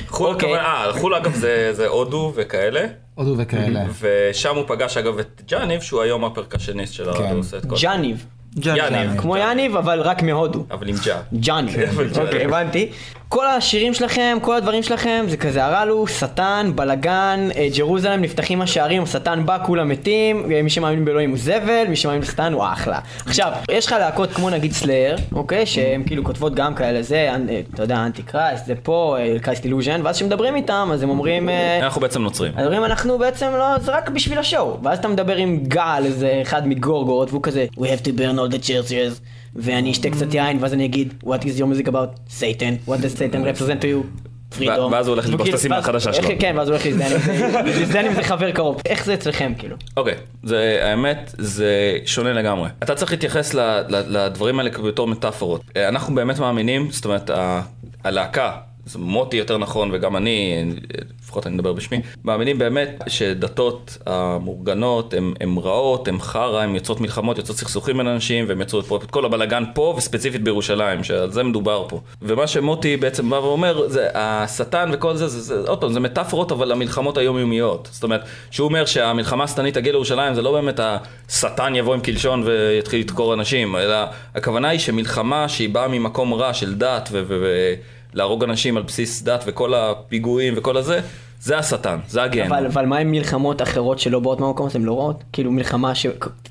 חו"ל, 0.08 0.30
אוקיי. 0.34 0.50
הכוונה- 0.58 0.86
אה, 0.88 1.00
חו"ל 1.00 1.16
אגב 1.16 1.36
זה 1.36 1.70
זה 1.74 1.88
הודו 1.88 2.34
וכאלה. 2.36 2.86
הודו 3.16 3.36
וכאלה. 3.38 3.84
ושם 4.02 4.56
הוא 4.56 4.64
פגש 4.68 4.98
אגב 4.98 5.20
את 5.20 5.42
ג'אניב, 5.48 5.82
שהוא 5.82 6.02
היום 6.02 6.26
הפרקשניסט 6.26 6.94
של 6.94 7.10
הרדיו, 7.10 7.44
כן. 7.62 7.76
ג'אניב. 7.82 8.26
יאניב. 8.64 9.22
כמו 9.22 9.38
יאניב, 9.38 9.76
אבל 9.76 10.02
רק 10.02 10.24
מהודו. 10.24 10.66
אבל 10.72 10.90
עם 10.90 10.96
ג'ה. 11.06 11.18
ג'אניב. 11.40 11.76
כן, 11.76 11.86
ג'אניב. 11.96 12.18
אוקיי, 12.20 12.46
הבנתי. 12.46 12.90
כל 13.30 13.48
השירים 13.48 13.94
שלכם, 13.94 14.38
כל 14.42 14.56
הדברים 14.56 14.84
שלכם, 14.84 15.26
זה 15.28 15.38
כזה 15.38 15.66
הרלו, 15.66 16.08
שטן, 16.08 16.72
בלאגן, 16.76 17.48
אה, 17.56 17.68
ג'רוזלם, 17.78 18.22
נפתחים 18.22 18.62
השערים, 18.62 19.04
השטן 19.04 19.46
בא, 19.46 19.58
כולם 19.66 19.90
מתים, 19.90 20.52
אה, 20.52 20.62
מי 20.62 20.70
שמאמין 20.70 21.06
באלוהים 21.06 21.30
הוא 21.30 21.38
זבל, 21.38 21.86
מי 21.90 21.96
שמאמין 21.96 22.22
בשטן 22.22 22.54
הוא 22.54 22.64
אחלה. 22.74 23.00
עכשיו, 23.26 23.52
יש 23.72 23.86
לך 23.86 23.92
להקות 23.92 24.32
כמו 24.32 24.50
נגיד 24.50 24.72
סלאר, 24.72 25.16
אוקיי, 25.32 25.66
שהן 25.66 26.04
כאילו 26.06 26.24
כותבות 26.24 26.56
גם 26.56 26.76
כאלה, 26.76 27.02
זה, 27.02 27.16
אה, 27.16 27.62
אתה 27.74 27.84
יודע, 27.84 27.98
אנטי 27.98 28.24
קרייסט, 28.24 28.66
זה 28.66 28.74
פה, 28.84 29.18
קרייסט 29.42 29.66
אילוז'ן, 29.66 30.02
ואז 30.04 30.16
כשמדברים 30.16 30.56
איתם, 30.56 30.90
אז 30.94 31.04
הם 31.04 31.10
אומרים... 31.10 31.50
אנחנו 31.82 32.02
בעצם 32.02 32.22
נוצרים. 32.22 32.52
אז 32.56 32.66
אומרים 32.66 32.86
אנחנו 32.86 33.18
בעצם 33.18 33.48
לא, 33.58 33.80
זה 33.80 33.92
רק 33.92 34.10
בשביל 34.10 34.40
השואו. 34.40 34.78
ואז 34.84 34.98
אתה 34.98 35.08
מדבר 35.08 35.36
עם 35.36 35.60
גל, 35.68 36.02
איזה 36.06 36.40
אחד 36.42 36.68
מגורגורות, 36.68 37.30
והוא 37.30 37.44
כזה, 37.44 37.66
We 37.78 37.84
have 37.84 38.06
to 38.08 38.12
burn 38.20 38.38
all 38.38 38.56
the 38.56 38.68
churches, 38.68 39.22
ואני 39.56 39.92
אשתה 39.92 40.10
קצת 40.10 40.34
יין, 40.34 40.58
ואז 40.62 40.74
אני 40.74 40.86
אגיד, 40.86 41.14
What 41.24 41.40
is 41.42 41.60
your 41.60 41.84
music 41.84 41.88
about? 41.88 42.32
Satan, 42.40 42.90
what 42.90 42.98
does 42.98 43.18
Satan 43.20 43.60
represent 43.60 43.82
to 43.82 43.86
you? 43.86 44.26
freedom. 44.60 44.92
ואז 44.92 45.08
הוא 45.08 45.14
הולך 45.14 45.28
ללבוש 45.30 45.50
את 45.50 45.54
ואז- 45.54 45.84
החדשה 45.84 46.14
שלו. 46.14 46.30
כן, 46.40 46.56
ואז 46.58 46.68
הוא 46.70 46.76
הולך 46.78 46.86
להזדהן 46.86 47.12
עם 47.12 47.20
זה, 47.20 47.62
להזדהן 47.80 48.06
עם 48.06 48.14
זה 48.14 48.24
חבר 48.24 48.52
קרוב. 48.52 48.82
איך 48.86 49.06
זה 49.06 49.14
אצלכם, 49.14 49.54
כאילו? 49.58 49.76
אוקיי, 49.98 50.14
זה, 50.44 50.80
האמת, 50.82 51.36
זה 51.38 51.72
שונה 52.06 52.34
לגמרי. 52.34 52.70
אתה 52.84 52.96
צריך 52.96 53.12
להתייחס 53.12 53.54
לדברים 53.90 54.60
האלה 54.60 54.70
בתור 54.70 55.08
מטאפורות. 55.08 55.62
אה, 55.78 55.88
אנחנו 55.88 56.16
באמת 56.16 56.40
מאמינים, 56.40 56.92
זאת 56.92 57.06
אומרת, 57.06 57.30
הלהקה, 58.04 58.52
זה 58.86 59.00
מוטי 59.00 59.38
יותר 59.38 59.58
נכון, 59.58 59.90
וגם 59.94 60.16
אני, 60.16 60.66
לפחות 61.24 61.48
אני 61.48 61.56
מדבר 61.56 61.74
בשמי, 61.74 62.00
מאמינים 62.26 62.58
באמת 62.58 63.04
שדתות 63.08 63.98
המאורגנות 64.06 65.14
הן 65.40 65.58
רעות, 65.64 66.08
הן 66.08 66.20
חרא, 66.20 66.62
הן 66.62 66.76
יוצרות 66.76 67.02
מלחמות, 67.02 67.38
יוצרות 67.38 67.58
סכסוכים 67.58 67.98
בין 67.98 68.08
אנשים, 68.08 68.46
והן 68.48 68.62
יצרו 68.62 68.80
את, 68.80 68.86
פה- 68.86 69.00
את 69.04 69.12
כל 69.12 69.26
הבלאגן 69.26 69.64
פה, 69.74 69.94
וספציפית 69.98 70.44
בירושלים, 70.44 71.04
שעל 71.04 71.32
זה 71.32 71.44
מדובר 71.44 71.86
פה. 71.90 72.00
ומה 72.22 72.48
שמוטי 72.48 72.98
בעצם 72.98 73.30
בא 73.30 73.36
ואומר, 73.36 73.88
זה 73.88 74.08
השטן 74.14 74.90
וכל 74.94 75.16
זה, 75.16 75.28
זה 75.28 75.70
עוד 75.70 75.82
פעם, 75.82 75.94
זה 75.94 76.00
מטאפורות, 76.00 76.52
אבל 76.52 76.72
המלחמות 76.72 77.18
היומיומיות. 77.18 77.90
זאת 77.92 78.04
אומרת, 78.04 78.22
שהוא 78.52 78.68
אומר 78.68 78.86
שהמלחמה 78.86 79.44
השטנית 79.44 79.74
תגיע 79.74 79.92
לירושלים, 79.92 80.34
זה 80.34 80.42
לא 80.42 80.52
באמת 80.52 80.80
השטן 81.30 81.76
יבוא 81.76 81.94
עם 81.94 82.00
קלשון 82.00 82.44
ויתחיל 82.46 83.00
לדקור 83.00 83.34
אנשים, 83.34 83.76
אלא 83.76 83.98
הכוונה 84.36 84.70
היא 84.70 84.80
שמלחמה 84.80 85.50
שהיא 85.50 85.70
באה 85.70 85.88
ממקום 85.88 86.34
רע 86.34 86.54
של 86.54 86.76
דת 86.76 87.10
ו... 87.12 87.24
ו, 87.28 87.40
ו 87.44 87.74
להרוג 88.16 88.44
אנשים 88.44 88.78
על 88.78 88.84
בסיס 88.84 89.22
דת 89.24 89.44
וכל 89.48 89.74
הפיגועים 89.74 90.54
וכל 90.58 90.78
הזה, 90.78 91.00
זה 91.42 91.58
השטן, 91.58 92.00
זה 92.08 92.24
הגיהנום. 92.24 92.54
אבל, 92.54 92.66
אבל 92.66 92.86
מה 92.86 92.98
עם 92.98 93.12
מלחמות 93.12 93.62
אחרות 93.62 94.00
שלא 94.00 94.20
באות 94.20 94.40
מהמקום 94.40 94.68
הזה, 94.68 94.78
הן 94.80 94.86
לא 94.86 94.98
רעות? 95.00 95.24
כאילו 95.34 95.52
מלחמה 95.52 95.96
ש... 95.96 96.06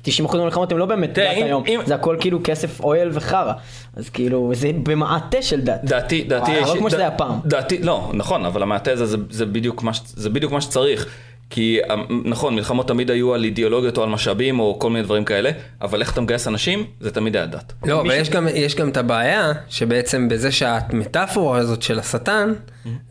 90% 0.05 0.37
מהמלחמות 0.37 0.71
הן 0.71 0.77
לא 0.77 0.85
באמת 0.85 1.09
דת 1.09 1.15
תראה, 1.15 1.31
אם- 1.31 1.43
היום, 1.45 1.63
אם- 1.67 1.79
זה 1.85 1.95
הכל 1.95 2.17
כאילו 2.19 2.39
כסף 2.43 2.79
אוהל 2.79 3.09
וחרא. 3.13 3.53
אז 3.95 4.09
כאילו, 4.09 4.51
זה 4.55 4.71
במעטה 4.83 5.41
של 5.41 5.61
דת. 5.61 5.79
דעתי, 5.83 6.23
דעתי, 6.23 6.59
אבל 6.59 6.69
לא 6.73 6.79
כמו 6.79 6.89
שזה 6.89 6.99
היה 6.99 7.11
פעם. 7.11 7.39
דעתי, 7.45 7.77
לא, 7.83 8.11
נכון, 8.13 8.45
אבל 8.45 8.63
המעטה 8.63 8.91
הזה 8.91 9.05
זה, 9.05 9.17
זה, 9.29 9.45
בדיוק 9.45 9.83
מה, 9.83 9.91
זה 10.05 10.29
בדיוק 10.29 10.51
מה 10.51 10.61
שצריך. 10.61 11.07
כי 11.49 11.79
אה, 11.89 11.95
נכון, 12.25 12.55
מלחמות 12.55 12.87
תמיד 12.87 13.11
היו 13.11 13.33
על 13.33 13.43
אידיאולוגיות 13.43 13.97
או 13.97 14.03
על 14.03 14.09
משאבים 14.09 14.59
או 14.59 14.79
כל 14.79 14.89
מיני 14.89 15.03
דברים 15.03 15.25
כאלה, 15.25 15.51
אבל 15.81 16.01
איך 16.01 16.13
אתה 16.13 16.21
מגייס 16.21 16.47
אנשים, 16.47 16.85
זה 16.99 17.11
תמיד 17.11 17.35
היה 17.35 17.45
דת. 17.45 17.73
לא, 17.85 18.01
אבל 18.01 18.11
יש 18.11 18.29
גם, 18.29 18.47
יש 18.53 18.75
גם 18.75 18.89
את 18.89 18.97
הבעיה, 18.97 19.51
שבעצם 19.69 20.29
בזה 20.29 20.51
שהמטאפורה 20.51 21.57
הזאת 21.57 21.81
של 21.81 21.99
השטן, 21.99 22.53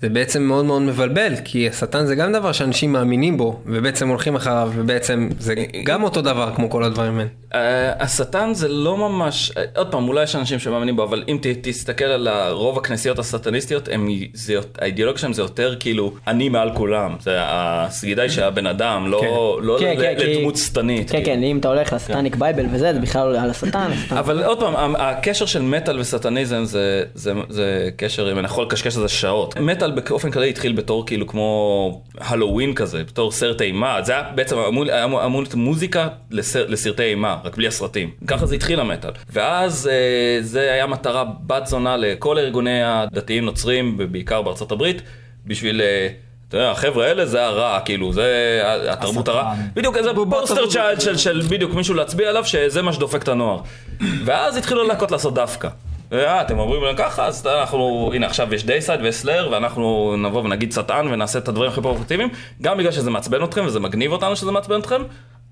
זה 0.03 0.09
בעצם 0.09 0.43
מאוד 0.43 0.65
מאוד 0.65 0.83
מבלבל, 0.83 1.35
כי 1.45 1.69
השטן 1.69 2.07
זה 2.07 2.15
גם 2.15 2.33
דבר 2.33 2.53
שאנשים 2.53 2.93
מאמינים 2.93 3.37
בו, 3.37 3.61
ובעצם 3.67 4.09
הולכים 4.09 4.37
אחריו, 4.37 4.73
ובעצם 4.75 5.29
זה 5.39 5.55
גם 5.85 6.03
אותו 6.03 6.23
דבר 6.23 6.55
כמו 6.57 6.71
כל 6.71 6.85
הדברים 6.85 7.19
האלה. 7.19 7.29
אה, 7.53 7.57
השטן 8.01 8.55
זה 8.55 8.69
לא 8.69 8.97
ממש, 8.97 9.53
עוד 9.77 9.91
פעם, 9.91 10.09
אולי 10.09 10.23
יש 10.23 10.37
אנשים 10.37 10.59
שמאמינים 10.59 10.97
בו, 10.97 11.05
אבל 11.05 11.25
אם 11.29 11.39
ת, 11.43 11.47
תסתכל 11.63 12.05
על 12.05 12.29
רוב 12.51 12.79
הכנסיות 12.79 13.19
הסטניסטיות, 13.19 13.89
הם, 13.93 14.09
זה, 14.33 14.55
האידיאולוגיה 14.79 15.21
שלהם 15.21 15.33
זה 15.33 15.43
יותר 15.43 15.77
כאילו, 15.81 16.15
אני 16.27 16.49
מעל 16.49 16.71
כולם. 16.75 17.17
זה 17.21 17.37
הסגידה 17.41 18.24
היא 18.25 18.33
של 18.33 18.43
הבן 18.43 18.67
אדם, 18.67 19.07
לא, 19.11 19.23
לא 19.63 19.77
כן, 19.81 19.95
ל- 19.99 20.01
כן, 20.03 20.15
כי- 20.19 20.35
לדמות 20.35 20.57
שטנית. 20.57 21.11
כן. 21.11 21.21
כן, 21.25 21.43
אם 21.43 21.59
אתה 21.59 21.69
הולך 21.69 21.93
ל 21.93 21.98
Satanic 21.98 22.37
Bible 22.37 22.67
וזה, 22.73 22.93
זה 22.93 23.01
בכלל 23.01 23.37
על 23.37 23.51
השטן. 23.51 23.91
אבל 24.11 24.45
עוד 24.45 24.61
פעם, 24.61 24.95
הקשר 24.99 25.47
של 25.47 25.63
מטאל 25.63 26.01
וסטניזם 26.01 26.65
זה, 26.65 27.03
זה, 27.15 27.33
זה 27.49 27.89
קשר, 27.97 28.33
אם 28.33 28.39
אני 28.39 28.47
יכול 28.47 28.65
לקשקש 28.65 28.97
על 28.97 29.03
זה 29.03 29.09
שעות. 29.09 29.57
מטאל 29.61 29.91
באופן 29.91 30.31
כללי 30.31 30.49
התחיל 30.51 30.73
בתור 30.73 31.07
כאילו 31.07 31.27
כמו 31.27 32.03
הלואוין 32.21 32.75
כזה, 32.75 33.05
בתור 33.05 33.33
סרט 33.33 33.61
אימה. 33.61 33.99
זה 34.03 34.13
היה 34.13 34.23
בעצם 34.35 34.59
אמור 34.59 34.85
להיות 35.43 35.55
מוזיקה 35.55 36.09
לסר, 36.31 36.67
לסרטי 36.69 37.03
אימה, 37.03 37.37
רק 37.45 37.57
בלי 37.57 37.67
הסרטים. 37.67 38.11
ככה 38.27 38.47
זה 38.47 38.55
התחיל 38.55 38.81
המטאל. 38.81 39.11
ואז 39.33 39.91
אה, 39.93 40.39
זה 40.43 40.73
היה 40.73 40.87
מטרה 40.87 41.25
בת 41.47 41.67
זונה 41.67 41.97
לכל 41.97 42.39
ארגוני 42.39 42.81
הדתיים 42.85 43.45
נוצרים, 43.45 43.99
בעיקר 44.13 44.43
בארצות 44.43 44.73
הברית, 44.73 45.03
בשביל... 45.47 45.81
אתה 46.49 46.57
יודע, 46.57 46.71
החבר'ה 46.71 47.07
האלה 47.07 47.27
זה 47.27 47.45
הרע, 47.45 47.81
כאילו, 47.85 48.13
זה 48.13 48.61
התרבות 48.91 49.29
הרע. 49.29 49.55
בדיוק 49.75 49.97
איזה 49.97 50.11
poster 50.31 50.67
child 50.67 51.01
של, 51.01 51.17
של 51.17 51.43
בדיוק 51.49 51.75
מישהו 51.75 51.95
להצביע 51.95 52.29
עליו, 52.29 52.45
שזה 52.45 52.83
מה 52.83 52.93
שדופק 52.93 53.23
את 53.23 53.29
הנוער. 53.29 53.61
ואז 54.25 54.57
התחילו 54.57 54.85
להקות 54.85 55.11
לעשות 55.11 55.35
דווקא. 55.35 55.69
אה, 56.13 56.41
אתם 56.43 56.59
אומרים 56.59 56.83
להם 56.83 56.97
ככה, 56.97 57.27
אז 57.27 57.47
אנחנו, 57.47 58.11
הנה 58.15 58.27
עכשיו 58.27 58.55
יש 58.55 58.65
Deicide 58.65 59.01
ויש 59.03 59.15
Slayer, 59.17 59.49
ואנחנו 59.53 60.15
נבוא 60.19 60.43
ונגיד 60.45 60.73
שטן 60.73 61.07
ונעשה 61.11 61.39
את 61.39 61.49
הדברים 61.49 61.71
הכי 61.71 61.81
פרובוקטיביים, 61.81 62.29
גם 62.63 62.79
בגלל 62.79 62.93
שזה 62.93 63.11
מעצבן 63.11 63.45
אתכם 63.45 63.65
וזה 63.67 63.81
מגניב 63.81 64.13
אותנו 64.13 64.37
שזה 64.37 64.53
מעצבן 64.53 64.81
אתכם, 64.81 65.03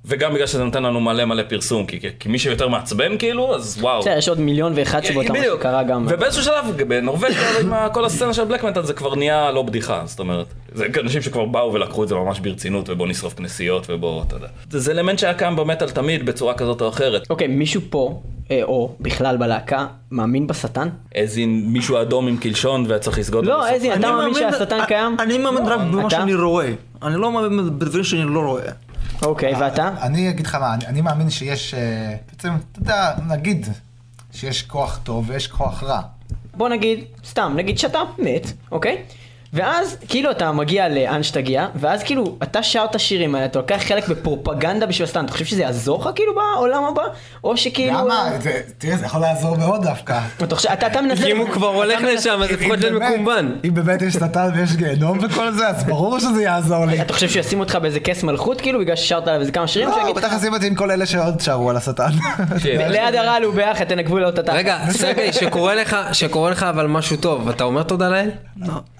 וגם 0.04 0.34
בגלל 0.34 0.46
שזה 0.46 0.64
נותן 0.64 0.82
לנו 0.82 1.00
מלא 1.00 1.24
מלא 1.24 1.42
פרסום, 1.48 1.86
כי, 1.86 2.00
כי 2.18 2.28
מי 2.28 2.38
שיותר 2.38 2.68
מעצבן 2.68 3.18
כאילו, 3.18 3.54
אז 3.54 3.78
וואו. 3.80 4.00
בסדר, 4.00 4.18
יש 4.18 4.28
עוד 4.28 4.40
מיליון 4.40 4.72
ואחת 4.76 5.04
סיבות 5.04 5.26
למה. 5.26 5.38
שקרה 5.58 5.82
גם. 5.82 6.06
ובאיזשהו 6.08 6.42
שלב, 6.44 6.64
בנורבגיה, 6.88 7.58
עם 7.60 7.72
כל 7.92 8.04
הסצנה 8.04 8.34
של 8.34 8.44
בלק 8.44 8.64
מטאל 8.64 8.82
זה 8.82 8.92
כבר 8.92 9.14
נהיה 9.14 9.50
לא 9.50 9.62
בדיחה, 9.62 10.02
זאת 10.04 10.20
אומרת, 10.20 10.46
זה 10.74 10.86
אנשים 11.00 11.22
שכבר 11.22 11.44
באו 11.44 11.72
ולקחו 11.72 12.02
את 12.02 12.08
זה 12.08 12.14
ממש 12.14 12.40
ברצינות, 12.40 12.90
ובואו 12.90 13.08
נשרוף 13.08 13.34
כנסיות, 13.34 13.86
ובואו, 13.90 14.22
אתה 14.22 14.36
יודע. 14.36 14.46
זה, 14.70 14.78
זה 14.78 14.92
אלמנט 14.92 15.18
שהיה 15.18 15.34
קיים 15.34 15.56
במטאל 15.56 15.90
תמיד 15.90 16.26
בצורה 16.26 16.54
כזאת 16.54 16.80
או 16.80 16.88
אחרת. 16.88 17.30
אוקיי, 17.30 17.46
מישהו 17.46 17.80
פה, 17.90 18.20
אה, 18.50 18.60
או 18.62 18.94
בכלל 19.00 19.36
בלהקה, 19.36 19.86
מאמין 20.10 20.46
בשטן? 20.46 20.88
איזה 21.14 21.40
מישהו 21.46 22.00
אדום 22.00 22.28
עם 22.28 22.36
קלשון 22.36 22.84
והיה 22.88 22.98
צריך 22.98 23.18
לסגוד. 23.18 23.46
לא. 23.46 23.68
איזה, 23.68 23.94
אתה 23.94 24.12
מאמין 24.12 24.34
שהשטן 24.34 24.84
קיים? 24.86 25.16
אני 25.18 25.38
מאמין 25.38 25.66
רק 25.66 25.80
במה? 25.80 26.10
שאני 26.10 26.34
רואה. 26.34 26.72
אני 27.02 27.16
לא 27.16 27.32
מאמין 27.32 27.78
בדברים 27.78 28.04
שאני 28.04 28.34
לא 28.34 28.40
רואה. 28.40 28.70
אוקיי, 29.22 29.54
ואתה? 29.54 29.90
אני 30.02 30.30
אגיד 30.30 30.46
לך 30.46 30.54
מה, 30.54 30.74
אני, 30.74 30.86
אני 30.86 31.00
מאמין 31.00 31.30
שיש, 31.30 31.74
אה, 31.74 32.16
בעצם, 32.30 32.52
אתה 32.72 32.78
יודע, 32.78 33.14
נגיד 33.28 33.66
שיש 34.32 34.62
כוח 34.62 35.00
טוב 35.02 35.30
ויש 35.30 35.46
כוח 35.46 35.82
רע. 35.82 36.00
בוא 36.54 36.68
נגיד, 36.68 37.04
סתם, 37.24 37.52
נגיד 37.56 37.78
שאתה 37.78 37.98
מת, 38.18 38.46
אוקיי? 38.70 39.02
ואז 39.52 39.96
כאילו 40.08 40.30
אתה 40.30 40.52
מגיע 40.52 40.88
לאן 40.88 41.22
שתגיע, 41.22 41.66
ואז 41.74 42.02
כאילו 42.02 42.36
אתה 42.42 42.62
שר 42.62 42.84
את 42.90 42.94
השירים 42.94 43.34
האלה, 43.34 43.46
אתה 43.46 43.58
לוקח 43.58 43.82
חלק 43.88 44.08
בפרופגנדה 44.08 44.86
בשביל 44.86 45.04
הסטן, 45.08 45.24
אתה 45.24 45.32
חושב 45.32 45.44
שזה 45.44 45.62
יעזור 45.62 46.00
לך 46.00 46.08
כאילו 46.14 46.32
בעולם 46.34 46.84
הבא? 46.84 47.02
או 47.44 47.56
שכאילו... 47.56 47.98
למה? 47.98 48.30
זה- 48.40 48.60
תראה, 48.78 48.96
זה 48.96 49.06
יכול 49.06 49.20
לעזור 49.20 49.56
מאוד 49.56 49.82
דווקא. 49.82 50.18
אתה 50.42 50.56
חושב- 50.56 50.68
אתה 50.68 50.86
אתה 50.86 51.00
מנסה... 51.00 51.26
אם 51.26 51.36
הוא 51.36 51.48
כבר 51.48 51.66
הולך 51.66 52.00
לשם, 52.02 52.40
אז 52.42 52.50
לפחות 52.50 52.78
באמת- 52.78 53.02
מקומבן. 53.12 53.52
אם 53.64 53.74
באמת 53.74 54.02
יש 54.02 54.14
שטן 54.14 54.50
ויש 54.54 54.76
גיהנום 54.76 55.18
וכל 55.22 55.50
זה, 55.52 55.68
אז 55.68 55.84
ברור 55.84 56.18
שזה 56.18 56.42
יעזור 56.42 56.84
לי. 56.84 57.02
אתה 57.02 57.12
חושב 57.12 57.28
שישים 57.28 57.60
אותך 57.60 57.74
באיזה 57.74 58.00
כס 58.00 58.22
מלכות 58.22 58.60
כאילו, 58.60 58.78
בגלל 58.80 58.96
ששרת 58.96 59.28
עליו 59.28 59.40
איזה 59.40 59.52
כמה 59.52 59.66
שירים? 59.68 59.88
לא, 59.88 60.12
בטח 60.12 60.32
ישים 60.36 60.54
אותי 60.54 60.66
עם 60.66 60.74
כל 60.74 60.90
אלה 60.90 61.06
שעוד 61.06 61.40
שרו 61.40 61.70
על 61.70 61.76
השטן. 61.76 62.10
כן. 62.62 62.88
ליד 62.90 63.14
הרעל 63.14 63.50
ביחד 63.50 63.84
תנגבו 63.84 64.18
לו 64.18 64.28
את 64.28 64.38
התחת. 64.38 64.54
רגע, 64.56 64.78
סרגי, 64.90 65.32
שקורה 66.12 66.50
לך, 66.50 66.62
אבל 66.62 66.86
משהו 66.86 67.16
טוב, 67.16 67.48
אתה 67.48 67.64
אומר 67.64 67.82
תודה 67.82 68.08
לאל? 68.08 68.30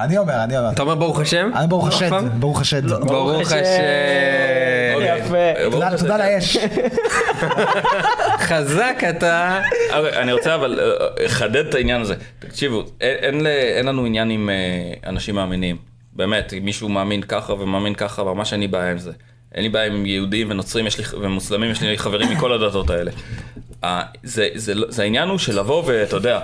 אני 0.00 0.18
אומר, 0.18 0.41
אני 0.44 0.58
אומר. 0.58 0.70
אתה 0.70 0.82
אומר 0.82 0.94
ברוך 0.94 1.20
השם? 1.20 1.50
אני 1.56 1.66
ברוך 1.66 1.88
השד, 1.88 2.08
פעם? 2.08 2.28
ברוך 2.40 2.60
השד. 2.60 2.86
ברוך 2.86 3.40
השם. 3.52 3.54
אוקיי. 4.94 5.18
יפה. 5.18 5.36
אה, 5.36 5.96
תודה- 5.98 6.16
לאש. 6.18 6.56
חזק 8.48 9.02
אתה. 9.10 9.60
אוקיי, 9.96 10.18
אני 10.22 10.32
רוצה 10.32 10.54
אבל 10.54 10.80
אה, 10.80 11.24
לחדד 11.24 11.66
את 11.66 11.74
העניין 11.74 12.00
הזה. 12.00 12.14
תקשיבו, 12.38 12.82
אין, 13.00 13.46
לנו 13.86 14.04
עניין 14.04 14.30
עם 14.30 14.50
אה, 14.50 14.54
אנשים 15.10 15.34
מאמינים. 15.34 15.76
באמת, 16.12 16.52
אם 16.58 16.64
מישהו 16.64 16.88
מאמין 16.88 17.22
ככה 17.22 17.52
ומאמין 17.52 17.94
ככה, 17.94 18.24
ממש 18.24 18.52
אין 18.52 18.60
לי 18.60 18.68
בעיה 18.68 18.90
עם 18.90 18.98
זה. 18.98 19.10
אין 19.54 19.62
לי 19.62 19.68
בעיה 19.68 19.86
עם 19.86 20.06
יהודים 20.06 20.50
ונוצרים 20.50 20.86
יש 20.86 20.98
לי, 20.98 21.04
ומוסלמים, 21.20 21.70
יש 21.70 21.82
לי 21.82 21.98
חברים 21.98 22.30
מכל 22.32 22.52
הדתות 22.52 22.90
האלה. 22.90 23.10
אה, 23.84 24.02
זה, 24.22 24.48
זה, 24.54 24.74
לא- 24.74 24.86
זה 24.90 25.02
העניין 25.02 25.28
הוא 25.28 25.38
של 25.38 25.58
לבוא 25.58 25.82
ואתה 25.86 26.16
יודע, 26.16 26.40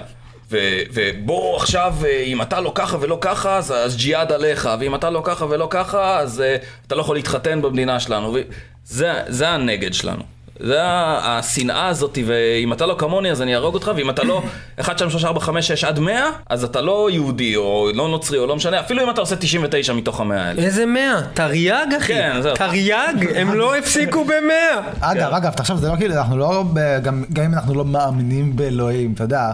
ו- 0.51 0.59
ובוא 0.95 1.57
עכשיו, 1.57 1.95
אה, 2.05 2.23
אם 2.27 2.43
אתה 2.43 2.61
לא 2.61 2.73
ככה 2.75 2.97
ולא 3.01 3.19
ככה, 3.21 3.57
אז, 3.57 3.71
אז 3.73 3.97
ג'יהאד 3.97 4.33
עליך, 4.33 4.69
ואם 4.81 4.95
אתה 4.95 5.11
לא 5.11 5.21
ככה 5.25 5.45
ולא 5.49 5.67
ככה, 5.71 6.19
אז 6.19 6.41
אה, 6.41 6.57
אתה 6.87 6.95
לא 6.95 7.01
יכול 7.01 7.17
להתחתן 7.17 7.63
במדינה 7.63 8.01
שלנו. 8.01 8.33
ו- 8.35 8.41
זה, 8.85 9.13
זה 9.29 9.49
הנגד 9.49 9.95
שלנו. 9.95 10.23
זה 10.61 10.79
השנאה 11.23 11.87
הזאת, 11.89 12.19
ואם 12.27 12.73
אתה 12.73 12.87
לא 12.87 12.95
כמוני 12.99 13.31
אז 13.31 13.43
אני 13.43 13.55
אהרוג 13.55 13.75
אותך, 13.75 13.91
ואם 13.97 14.11
אתה 14.11 14.25
לא 14.25 14.43
1, 14.81 14.99
2, 14.99 15.11
3, 15.11 15.25
4, 15.25 15.41
5, 15.41 15.69
6 15.69 15.85
עד 15.85 15.99
100, 15.99 16.25
אז 16.51 16.65
אתה 16.65 16.81
לא 16.81 17.09
יהודי, 17.13 17.57
או 17.57 17.91
לא 17.95 18.09
נוצרי, 18.09 18.39
או 18.39 18.47
לא 18.47 18.57
משנה, 18.57 18.81
אפילו 18.81 19.03
אם 19.05 19.11
אתה 19.11 19.21
עושה 19.21 19.37
99 19.37 19.93
מתוך 19.93 20.21
המאה 20.21 20.45
האלה. 20.45 20.63
איזה 20.63 20.87
מאה? 20.87 21.21
תרי"ג 21.35 21.73
אחי. 21.99 22.13
כן, 22.15 22.39
זהו. 22.43 22.57
תרי"ג? 22.57 22.93
הם 23.35 23.55
לא 23.55 23.75
הפסיקו 23.79 24.25
במאה. 24.25 24.81
אגב, 25.01 25.33
אגב, 25.33 25.53
תחשוב, 25.53 25.77
זה 25.79 25.89
לא 25.89 25.97
כאילו, 25.97 26.15
אנחנו 26.15 26.39
לא, 26.39 26.65
גם 27.03 27.25
גם 27.33 27.45
אם 27.45 27.55
אנחנו 27.55 27.75
לא 27.75 27.85
מאמינים 27.85 28.57
באלוהים, 28.57 29.13
אתה 29.15 29.25
יודע, 29.25 29.51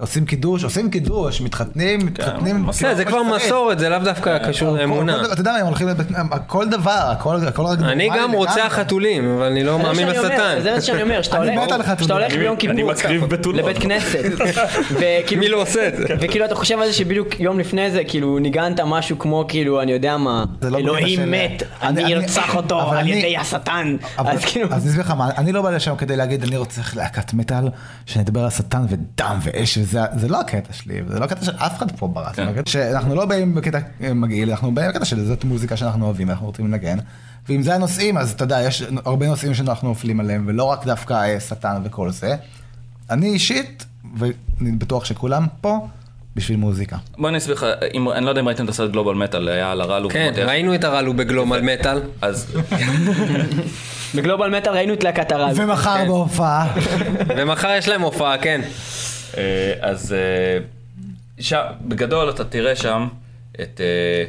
עושים 0.00 0.24
קידוש, 0.26 0.64
עושים 0.64 0.90
קידוש, 0.90 1.40
מתחתנים, 1.40 2.00
מתחתנים. 2.06 2.56
מסורת. 2.66 2.76
כאילו, 2.76 2.94
זה 2.96 3.04
כבר. 3.04 3.22
מסורת, 3.22 3.78
זה 3.78 3.88
לאו 3.88 3.98
דווקא 3.98 4.38
קשור 4.48 4.70
כל- 4.70 4.76
לאמונה. 4.80 5.22
אתה 5.32 5.40
יודע 5.40 5.52
מה, 5.52 5.58
הם 5.58 5.66
הולכים 5.66 5.88
לבית, 5.88 6.06
כל 6.46 6.68
דבר, 6.68 6.90
הכל 7.12 7.36
רק 7.36 7.78
אני 7.82 8.08
גם 8.18 8.32
רוצח 8.32 8.56
לגמרי. 8.56 8.70
חתולים, 8.70 9.34
אבל 9.36 9.44
אני 9.46 9.64
לא 9.64 9.78
מאמין 9.78 10.08
בשטן. 10.08 10.58
זה 10.62 10.74
מה 10.74 10.80
שאני 10.80 11.02
אומר, 11.02 11.22
שאתה 11.22 11.36
הולך, 12.12 12.34
ביום 12.34 12.56
כיפור. 12.56 13.52
לבית 13.54 13.78
כנסת, 13.78 14.22
מי 15.38 15.48
לא 15.48 15.62
עושה 15.62 15.88
את 15.88 15.96
זה? 15.96 16.04
וכאילו 16.20 16.44
אתה 16.44 16.54
חושב 16.54 16.78
על 16.80 16.86
זה 16.86 16.92
שבדיוק 16.92 17.40
יום 17.40 17.58
לפני 17.60 17.90
זה, 17.90 18.02
כאילו 18.08 18.38
ניגנת 18.38 18.80
משהו 18.80 19.18
כמו 19.18 19.44
כאילו, 19.48 19.82
אני 19.82 19.92
יודע 19.92 20.16
מה, 20.16 20.44
לא 20.62 20.78
אלוהים 20.78 21.30
מת, 21.30 21.62
אני- 21.82 22.14
ארצח 22.14 22.56
אותו 22.56 22.80
על 22.92 22.96
אני- 22.98 23.10
ידי 23.10 23.36
השטן, 23.36 23.96
אז 24.16 24.44
כאילו, 24.44 24.66
אז 24.70 24.82
אני 24.82 24.90
אסביר 24.90 25.04
לך 25.04 25.10
מה, 25.10 25.30
אני 25.38 25.52
לא 25.52 25.62
בא 25.62 25.70
לשם 25.70 25.96
כדי 25.96 26.16
להגיד 26.16 26.42
אני 26.42 26.56
רוצה 26.56 26.80
להקת 26.96 27.34
מטאל, 27.34 27.68
שנדבר 28.06 28.40
על 28.44 28.50
שטן 28.50 28.84
ודם 28.88 29.38
ואש 29.42 29.78
וזה, 29.88 30.00
זה 30.16 30.28
לא 30.28 30.40
הקטע 30.40 30.72
שלי, 30.72 31.00
זה 31.08 31.18
לא 31.18 31.24
הקטע 31.24 31.44
של 31.44 31.52
אף 31.56 31.78
אחד 31.78 31.92
פה 31.96 32.08
בארץ, 32.08 32.36
כן. 32.36 32.44
זה 32.44 32.50
הקטע 32.50 32.70
שאנחנו 32.70 33.14
לא 33.14 33.24
באים 33.26 33.54
בקטע 33.54 33.78
אה, 34.02 34.14
מגעיל, 34.14 34.50
אנחנו 34.50 34.74
באים 34.74 34.88
בקטע 34.90 35.04
של 35.04 35.24
זאת 35.24 35.44
מוזיקה 35.44 35.76
שאנחנו 35.76 36.04
אוהבים, 36.04 36.30
אנחנו 36.30 36.46
רוצים 36.46 36.66
לנגן, 36.66 36.98
ואם 37.48 37.62
זה 37.62 37.74
הנושאים, 37.74 38.18
אז 38.18 38.30
אתה 38.32 38.44
יודע, 38.44 38.60
יש 38.62 38.82
הרבה 39.04 39.26
נושאים 39.26 39.54
שאנחנו 39.54 39.88
נופלים 39.88 40.20
עליהם, 40.20 40.44
ולא 40.48 40.64
רק 40.64 40.84
דווקא 40.84 41.14
אה, 41.14 41.40
שטן 41.40 41.80
וכל 41.84 42.10
זה. 42.10 42.36
אני 43.10 43.26
אישית, 43.26 43.84
ואני 44.18 44.36
בטוח 44.72 45.04
שכולם 45.04 45.46
פה, 45.60 45.86
בשביל 46.36 46.56
מוזיקה. 46.58 46.96
בוא 47.18 47.28
אני 47.28 47.38
אסביר 47.38 47.54
לך, 47.54 47.66
אם- 47.94 48.10
אני 48.10 48.24
לא 48.24 48.30
יודע 48.30 48.40
אם 48.40 48.46
ראיתם 48.48 48.64
את 48.64 48.68
הסרט 48.68 48.90
גלובל 48.90 49.14
מטאל, 49.14 49.48
היה 49.48 49.70
על 49.72 49.80
הרלו. 49.80 50.10
כן. 50.10 50.32
ראינו 50.36 50.74
את 50.74 50.84
הרלו 50.84 51.14
בגלומל 51.14 51.60
מטאל. 51.60 52.00
אז 52.22 52.56
בגלובל 54.14 54.56
מטאל 54.58 54.72
ראינו 54.72 54.94
את 54.94 55.04
להקת 55.04 55.32
הרעל, 55.32 55.52
ומחר 55.56 56.04
בהופעה, 56.06 56.74
ומחר 57.36 57.70
יש 57.78 57.88
להם 57.88 58.02
הופעה, 58.02 58.38
כן. 58.38 58.60
אה, 59.36 59.42
אז 59.80 60.12
אה, 60.12 60.58
שם, 61.40 61.60
בגדול 61.80 62.30
אתה 62.30 62.44
תראה 62.44 62.76
שם 62.76 63.08
את... 63.62 63.80
אה, 63.80 64.24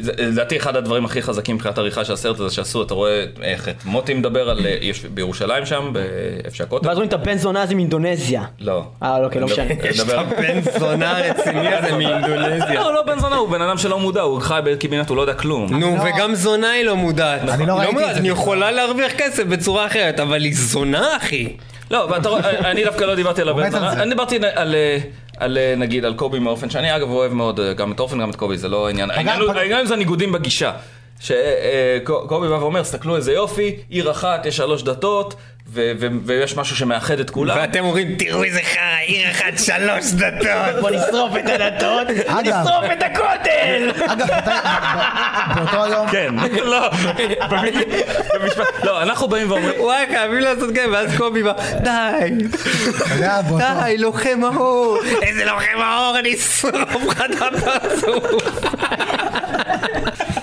זה- 0.00 0.12
לדעתי 0.18 0.56
אחד 0.56 0.76
הדברים 0.76 1.04
הכי 1.04 1.22
חזקים 1.22 1.54
מבחינת 1.54 1.78
העריכה 1.78 2.04
של 2.04 2.12
הסרט 2.12 2.40
הזה 2.40 2.54
שעשו, 2.54 2.82
אתה 2.82 2.94
רואה 2.94 3.24
איך 3.42 3.68
את 3.68 3.84
מוטי 3.84 4.14
מדבר 4.14 4.50
על... 4.50 4.66
אה, 4.66 4.76
יש 4.80 5.04
בירושלים 5.04 5.66
שם, 5.66 5.90
באיפה 5.92 6.56
שהכותל. 6.56 6.88
ואז 6.88 6.96
רואים 6.96 7.08
את 7.08 7.14
הבן 7.14 7.36
זונה 7.38 7.62
הזה 7.62 7.74
מאינדונזיה, 7.74 8.44
לא. 8.60 8.84
אה 9.02 9.16
אוקיי, 9.24 9.40
לא 9.40 9.46
משנה, 9.46 9.64
אני 9.64 9.74
מדבר- 9.94 10.22
בן 10.38 10.60
זונה 10.80 11.12
רציני 11.18 11.68
הזה 11.74 11.92
מאינדונזיה. 11.98 12.74
לא, 12.74 12.94
לא 12.94 13.02
בן 13.02 13.18
זונה, 13.20 13.36
הוא 13.36 13.48
בן 13.50 13.62
אדם 13.62 13.78
שלא 13.78 13.98
מודע, 14.00 14.20
הוא 14.20 14.40
חי 14.40 14.60
בקיבינת, 14.64 15.08
הוא 15.08 15.16
לא 15.16 15.22
יודע 15.22 15.34
כלום. 15.34 15.74
נו, 15.80 15.96
וגם 16.04 16.34
זונה 16.34 16.70
היא 16.70 16.84
לא 16.84 16.96
מודעת. 16.96 17.40
אני 17.48 17.66
לא 17.66 17.80
היא 17.80 17.88
ראיתי 17.88 18.04
את 18.10 18.14
זה 18.14 18.20
אני. 18.20 18.28
יכולה 18.28 18.70
להרוויח 18.70 19.12
כסף 19.12 19.44
בצורה 19.44 19.86
אחרת, 19.86 20.20
אבל 20.20 20.42
היא 20.42 20.54
זונה, 20.56 21.16
אחי. 21.16 21.56
לא, 21.90 22.08
רואה, 22.24 22.70
אני 22.70 22.84
דווקא 22.84 23.04
לא 23.04 23.14
דיברתי 23.14 23.42
על 23.42 23.48
הבן 23.48 23.70
זונה. 23.70 23.92
אני 23.92 24.10
דיברתי 24.10 24.38
על... 24.54 24.74
אה, 24.74 24.98
על 25.36 25.58
אה, 25.58 25.74
נגיד 25.76 26.04
על 26.04 26.14
קובי 26.14 26.38
מאופן 26.38 26.70
שאני 26.70 26.96
אגב 26.96 27.10
אוהב 27.10 27.32
מאוד 27.32 27.60
אה, 27.60 27.72
גם 27.72 27.92
את 27.92 28.00
אופן 28.00 28.18
גם 28.20 28.30
את 28.30 28.36
קובי 28.36 28.58
זה 28.58 28.68
לא 28.68 28.86
העניין 28.86 29.10
העניין 29.10 29.86
זה 29.86 29.94
הניגודים 29.94 30.32
בגישה. 30.32 30.72
שקובי 31.20 32.48
בא 32.48 32.54
ואומר 32.54 32.82
תסתכלו 32.82 33.16
איזה 33.16 33.32
יופי 33.32 33.76
עיר 33.88 34.10
אחת 34.10 34.46
יש 34.46 34.56
שלוש 34.56 34.82
דתות 34.82 35.34
ו- 35.76 35.92
ו- 36.00 36.06
ויש 36.24 36.56
משהו 36.56 36.76
שמאחד 36.76 37.20
את 37.20 37.30
כולם 37.30 37.56
ואתם 37.60 37.84
אומרים, 37.84 38.14
תראו 38.18 38.44
איזה 38.44 38.60
חרא, 38.62 38.80
עיר 39.06 39.30
אחת, 39.30 39.58
שלוש 39.58 40.12
דתות. 40.12 40.80
בוא 40.80 40.90
נשרוף 40.90 41.32
את 41.36 41.48
הדתות. 41.48 42.08
נשרוף 42.42 42.84
את 42.92 43.02
הכותל, 43.02 43.90
אגב, 44.06 44.26
באותו 45.54 45.84
היום, 45.84 46.08
כן 46.10 46.34
לא 46.64 46.90
במשפט- 47.50 48.84
לא 48.84 49.02
אנחנו 49.02 49.28
באים 49.28 49.50
ואומרים 49.50 49.80
וואי, 49.80 50.04
חייבים 50.06 50.38
לעשות 50.38 50.70
כן, 50.74 50.88
ואז 50.92 51.16
קובי 51.16 51.42
בא, 51.42 51.52
די. 51.80 52.30
די, 53.58 53.98
לוחם 53.98 54.40
האור. 54.44 54.98
איזה 55.22 55.44
לוחם 55.44 55.78
האור, 55.80 56.18
אני 56.18 56.34
אשרוף 56.34 56.74
לך 57.08 57.22
את 57.30 57.42
הפרצוף. 57.42 58.24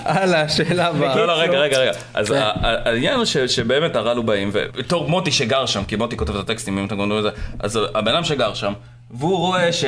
הלאה, 0.04 0.48
שאלה 0.48 0.86
הבאה. 0.86 1.16
לא, 1.16 1.26
לא, 1.26 1.32
רגע, 1.32 1.58
רגע, 1.58 1.78
רגע. 1.78 1.92
אז 2.14 2.30
ה- 2.30 2.52
העניין 2.84 3.16
הוא 3.16 3.24
שבאמת 3.46 3.96
הר"ל 3.96 4.16
הוא 4.16 4.24
באים, 4.24 4.50
ובתור 4.52 5.08
מוטי 5.08 5.30
שגר 5.32 5.66
שם, 5.66 5.84
כי 5.84 5.96
מוטי 5.96 6.16
כותב 6.16 6.36
את 6.36 6.50
הטקסטים, 6.50 6.78
אם 6.78 6.84
אתם 6.86 6.96
גורמים 6.96 7.18
לזה, 7.18 7.28
אז 7.60 7.78
הבן 7.94 8.12
אדם 8.14 8.24
שגר 8.24 8.54
שם, 8.54 8.72
והוא 9.10 9.38
רואה 9.38 9.72
ש... 9.72 9.84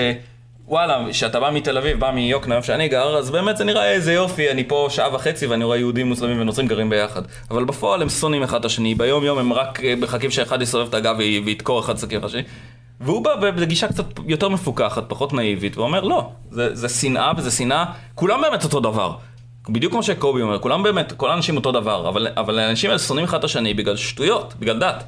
וואלה, 0.69 0.99
שאתה 1.13 1.41
בא 1.41 1.51
מתל 1.51 1.79
אביב, 1.79 2.01
בא 2.01 2.11
מיוקנעם 2.11 2.63
שאני 2.63 2.89
גר, 2.89 3.17
אז 3.19 3.31
באמת 3.31 3.57
זה 3.57 3.65
נראה 3.65 3.91
איזה 3.93 4.13
יופי, 4.13 4.51
אני 4.51 4.65
פה 4.65 4.87
שעה 4.91 5.15
וחצי 5.15 5.47
ואני 5.47 5.65
רואה 5.65 5.77
יהודים, 5.77 6.07
מוסלמים 6.07 6.41
ונוצרים 6.41 6.67
גרים 6.69 6.91
ביחד. 6.91 7.23
אבל 7.51 7.65
בפועל 7.65 8.03
הם 8.03 8.09
שונאים 8.09 8.43
אחד 8.43 8.59
את 8.59 8.65
השני, 8.65 8.95
ביום 8.95 9.25
יום 9.25 9.39
הם 9.39 9.53
רק 9.53 9.81
אה, 9.85 9.95
מחכים 9.97 10.31
שאחד 10.31 10.63
יסובב 10.63 10.89
את 10.89 10.95
הגב 10.95 11.15
וי- 11.19 11.43
וידקור 11.45 11.81
אחד 11.81 11.97
סכין 11.97 12.25
השני. 12.25 12.43
והוא 13.01 13.25
בא 13.25 13.51
בגישה 13.51 13.89
קצת 13.89 14.05
יותר 14.27 14.49
מפוקחת, 14.49 15.05
פחות 15.09 15.33
נאיבית, 15.33 15.77
ואומר 15.79 16.01
לא, 16.05 16.31
זה, 16.51 16.75
זה 16.75 16.89
שנאה 16.89 17.33
וזה 17.37 17.51
שנאה, 17.51 17.85
כולם 18.15 18.41
באמת 18.43 18.65
אותו 18.65 18.81
דבר. 18.81 19.15
בדיוק 19.69 19.93
כמו 19.93 20.03
שקובי 20.03 20.43
אומר, 20.43 20.59
כולם 20.59 20.83
באמת, 20.83 21.13
כל 21.13 21.31
האנשים 21.31 21.57
אותו 21.57 21.73
דבר, 21.73 22.09
אבל, 22.09 22.29
אבל 22.37 22.59
האנשים 22.59 22.91
האלה 22.91 22.99
שונאים 22.99 23.25
אחד 23.25 23.39
את 23.39 23.45
השני 23.45 23.75
בגלל 23.75 23.97
שטויות, 23.97 24.55
בגלל 24.59 24.79
דת. 24.79 25.05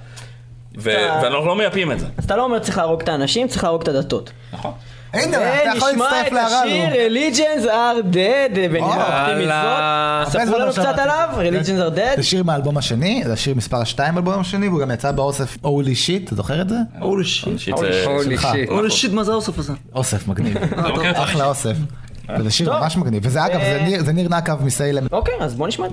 ו- 0.79 0.90
אתה- 0.90 1.20
ואנחנו 1.22 1.46
לא 1.46 1.57
מייפים 1.57 1.92
את 1.92 2.01
זה. 2.01 2.07
אז 2.16 2.24
אתה 2.24 2.37
לא 2.37 2.44
אומר 2.44 2.59
צריך 2.59 2.79
להרוג 2.79 3.03
את 3.03 3.09
האנשים, 3.09 3.48
צריך 3.48 3.64
להרוג 3.64 3.83
את 3.83 3.88
הדתות. 3.88 4.31
נכון. 4.53 4.72
הנה, 5.12 5.37
אתה 5.62 5.71
יכול 5.77 5.88
להצטרף 5.90 6.27
את 6.27 6.33
להר"ל. 6.33 6.68
השיר 6.68 6.88
Religions 6.92 7.64
are 7.64 8.14
dead, 8.14 8.55
בנימה 8.55 8.87
אה, 8.97 10.23
אופטימית. 10.23 10.42
זאת. 10.42 10.42
ספרו 10.47 10.59
לנו 10.59 10.73
קצת 10.73 10.99
עליו, 10.99 11.29
Religions 11.37 11.92
are 11.92 11.99
dead. 11.99 12.16
זה 12.16 12.23
שיר 12.23 12.42
מהאלבום 12.42 12.77
השני, 12.79 13.23
זה 13.27 13.37
שיר 13.37 13.55
מספר 13.55 13.85
2 13.85 14.14
באלבום 14.14 14.40
השני, 14.40 14.68
והוא 14.68 14.81
גם 14.81 14.90
יצא 14.90 15.11
באוסף 15.12 15.57
הולי 15.61 15.94
שיט, 15.94 16.27
אתה 16.27 16.35
זוכר 16.35 16.61
את 16.61 16.68
זה? 16.68 16.77
הולי 17.01 17.25
שיט. 17.25 17.77
זה- 17.77 17.92
שלך. 18.25 18.49
שיט. 18.90 19.12
מה 19.12 19.25
זה 19.25 19.33
האוסף 19.33 19.59
הזה? 19.59 19.73
אוסף 19.94 20.29
מגניב, 20.29 20.57
את 21.11 21.16
אחלה 21.16 21.44
אוסף. 21.47 21.75
וזה 22.38 22.51
שיר. 22.51 22.73
ממש 22.79 22.97
מגניב, 22.97 23.23
וזה 23.27 23.47
אגב, 23.47 23.61
זה 23.61 23.79
אה, 23.81 23.83
ניר- 23.85 24.05
זה 24.05 24.12
ניר 24.12 24.29
נקב 24.29 24.64
מסיילם. 24.64 25.07
אוקיי, 25.12 25.35
אז 25.40 25.55
בוא 25.55 25.68
נשמע. 25.68 25.87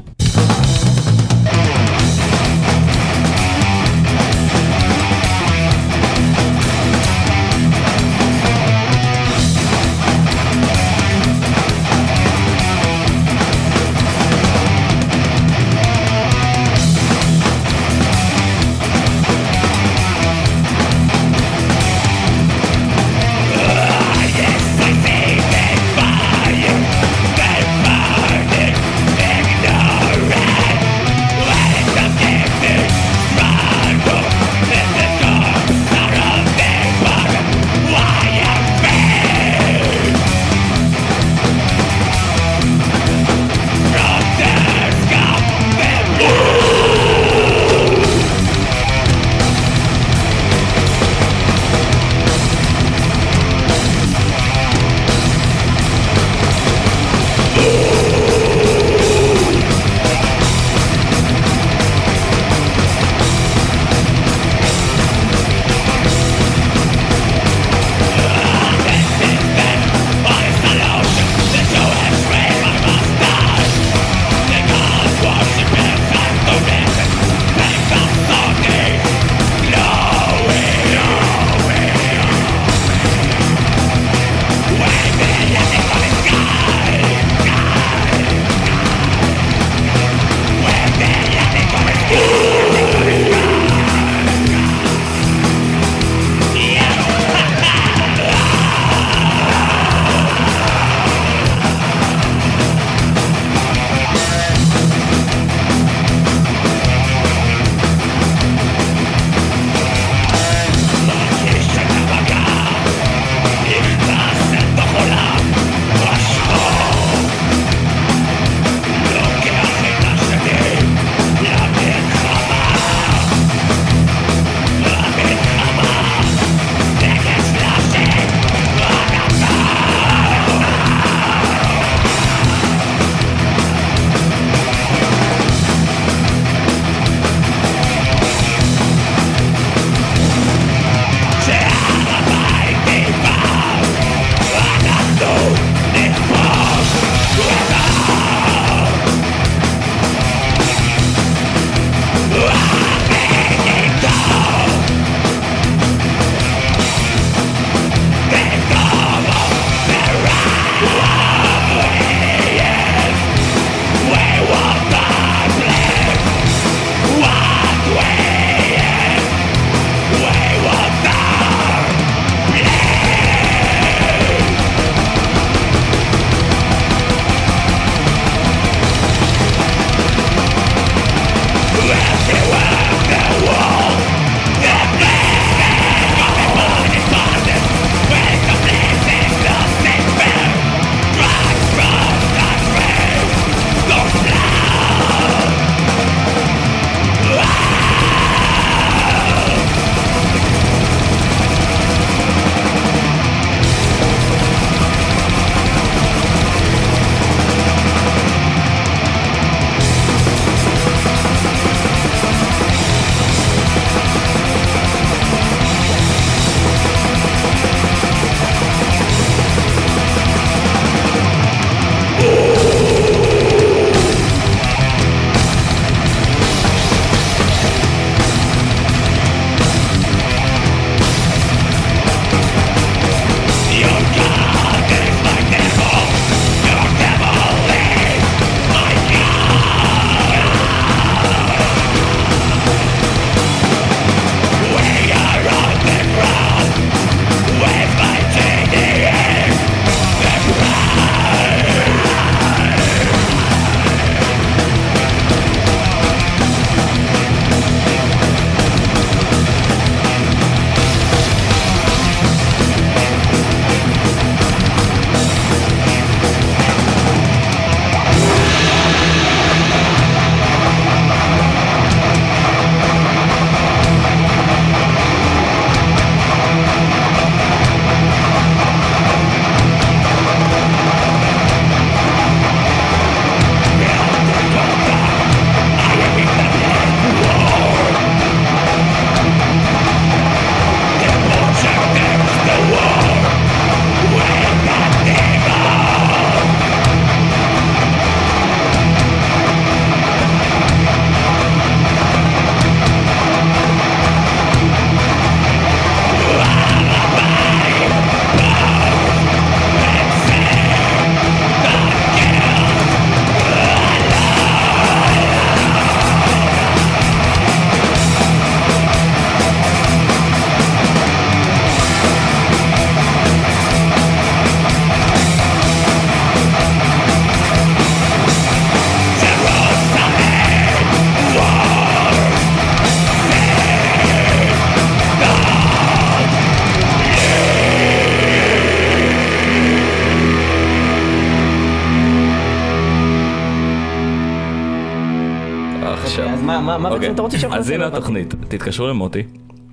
מה 346.78 346.84
מה 346.84 346.90
אוקיי. 346.90 347.00
בעצם 347.00 347.14
אתה 347.14 347.22
רוצה 347.22 347.40
שאנחנו 347.40 347.58
אז 347.60 347.64
נעשה? 347.66 347.74
הנה 347.74 347.84
לא 347.84 347.88
הבנתי. 347.88 347.98
התוכנית, 347.98 348.34
תתקשרו 348.48 348.88
למוטי, 348.88 349.24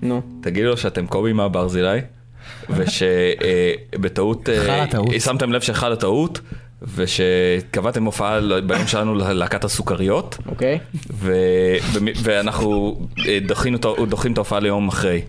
נו. 0.03 0.23
תגידו 0.41 0.69
לו 0.69 0.77
שאתם 0.77 1.07
קובי 1.07 1.33
מהברזילי, 1.33 1.99
ושבטעות, 2.77 4.49
חלה 4.67 4.87
טעות. 4.87 5.09
שמתם 5.21 5.53
לב 5.53 5.61
שחלה 5.61 5.97
טעות, 5.97 6.41
ושקבעתם 6.95 8.05
הופעה 8.05 8.41
ביום 8.67 8.87
שלנו 8.87 9.15
ללהקת 9.15 9.65
הסוכריות, 9.65 10.39
אוקיי. 10.49 10.79
ו- 11.13 11.33
ו- 11.93 11.99
ואנחנו 12.23 13.01
אה, 13.29 13.39
דחינו 13.47 13.79
דוחים 14.09 14.33
את 14.33 14.39
ההופעה 14.39 14.61
ליום 14.61 14.89
אחרי. 14.89 15.23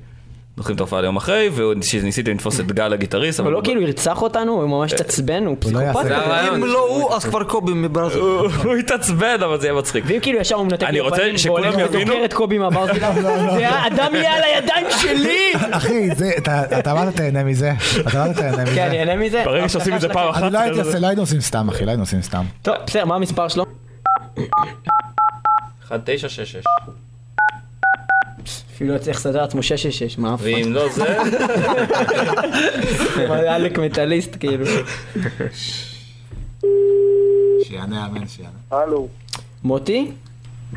דוחים 0.57 0.75
את 0.75 0.79
ההופעה 0.79 1.01
ליום 1.01 1.15
אחרי, 1.17 1.49
וניסיתי 1.55 2.33
לתפוס 2.33 2.59
את 2.59 2.71
גל 2.71 2.93
הגיטריסט, 2.93 3.39
אבל 3.39 3.51
לא 3.51 3.61
כאילו 3.63 3.81
ירצח 3.81 4.21
אותנו, 4.21 4.51
הוא 4.51 4.67
ממש 4.69 4.93
התעצבן, 4.93 5.45
הוא 5.45 5.57
לא 5.71 5.79
פסיכופת. 5.91 6.11
אם 6.55 6.63
לא 6.65 6.79
הוא, 6.89 7.13
אז 7.13 7.25
כבר 7.25 7.43
קובי 7.43 7.73
מברזיל. 7.73 8.21
הוא 8.21 8.75
התעצבן, 8.75 9.35
אבל 9.45 9.59
זה 9.59 9.67
יהיה 9.67 9.77
מצחיק. 9.77 10.03
ואם 10.07 10.19
כאילו 10.21 10.39
ישר 10.39 10.55
הוא 10.55 10.65
מנתק 10.65 10.83
אני 10.83 10.99
לי 11.31 11.37
שכולם 11.37 11.63
והולך 11.63 11.89
יבינו- 11.89 12.11
ודוקר 12.11 12.25
את 12.25 12.33
קובי 12.33 12.57
מהברזילי, 12.57 12.99
זה 12.99 13.69
הדם 13.69 14.11
יהיה 14.13 14.33
על 14.33 14.43
הידיים 14.43 14.85
שלי! 15.01 15.51
אחי, 15.71 16.15
זה, 16.15 16.31
אתה 16.37 16.79
אתה 16.79 16.91
אמרת 16.91 17.15
תהנה 17.15 17.43
מזה, 17.43 17.73
אתה 18.07 18.23
אמרת 18.25 18.35
תהנה 18.35 18.63
מזה. 18.63 18.75
כן, 18.75 18.87
אני 18.87 18.99
אהנה 18.99 19.15
מזה. 19.15 19.41
ברגע 19.45 19.69
שעושים 19.69 19.95
את 19.95 20.01
זה 20.01 20.09
פעם 20.09 20.29
אחת, 20.29 20.43
אני 20.43 20.53
לא 20.53 20.59
הייתי 21.07 21.17
לא 21.17 21.21
עושים 21.21 21.41
סתם, 21.41 21.69
אחי, 21.69 21.85
לא 21.85 21.89
היינו 21.89 22.03
עושים 22.03 22.21
סתם. 22.21 22.43
טוב, 22.61 22.75
בסדר, 22.87 23.05
מה 23.05 23.15
המספר 23.15 23.47
שלו? 23.47 23.65
1966. 25.81 26.63
אפילו 28.83 28.95
לא 28.95 28.99
צריך 28.99 29.17
לסדר 29.17 29.41
לעצמו 29.41 29.63
666, 29.63 30.17
מה 30.17 30.33
אף 30.33 30.39
ואם 30.43 30.73
לא 30.73 30.89
זה, 30.89 31.17
אחד. 33.25 33.31
עלק 33.31 33.79
מטאליסט 33.79 34.37
כאילו. 34.39 34.65
שיענה 37.63 38.05
אמן, 38.07 38.27
שיענה. 38.27 38.51
הלו, 38.71 39.07
מוטי? 39.63 40.11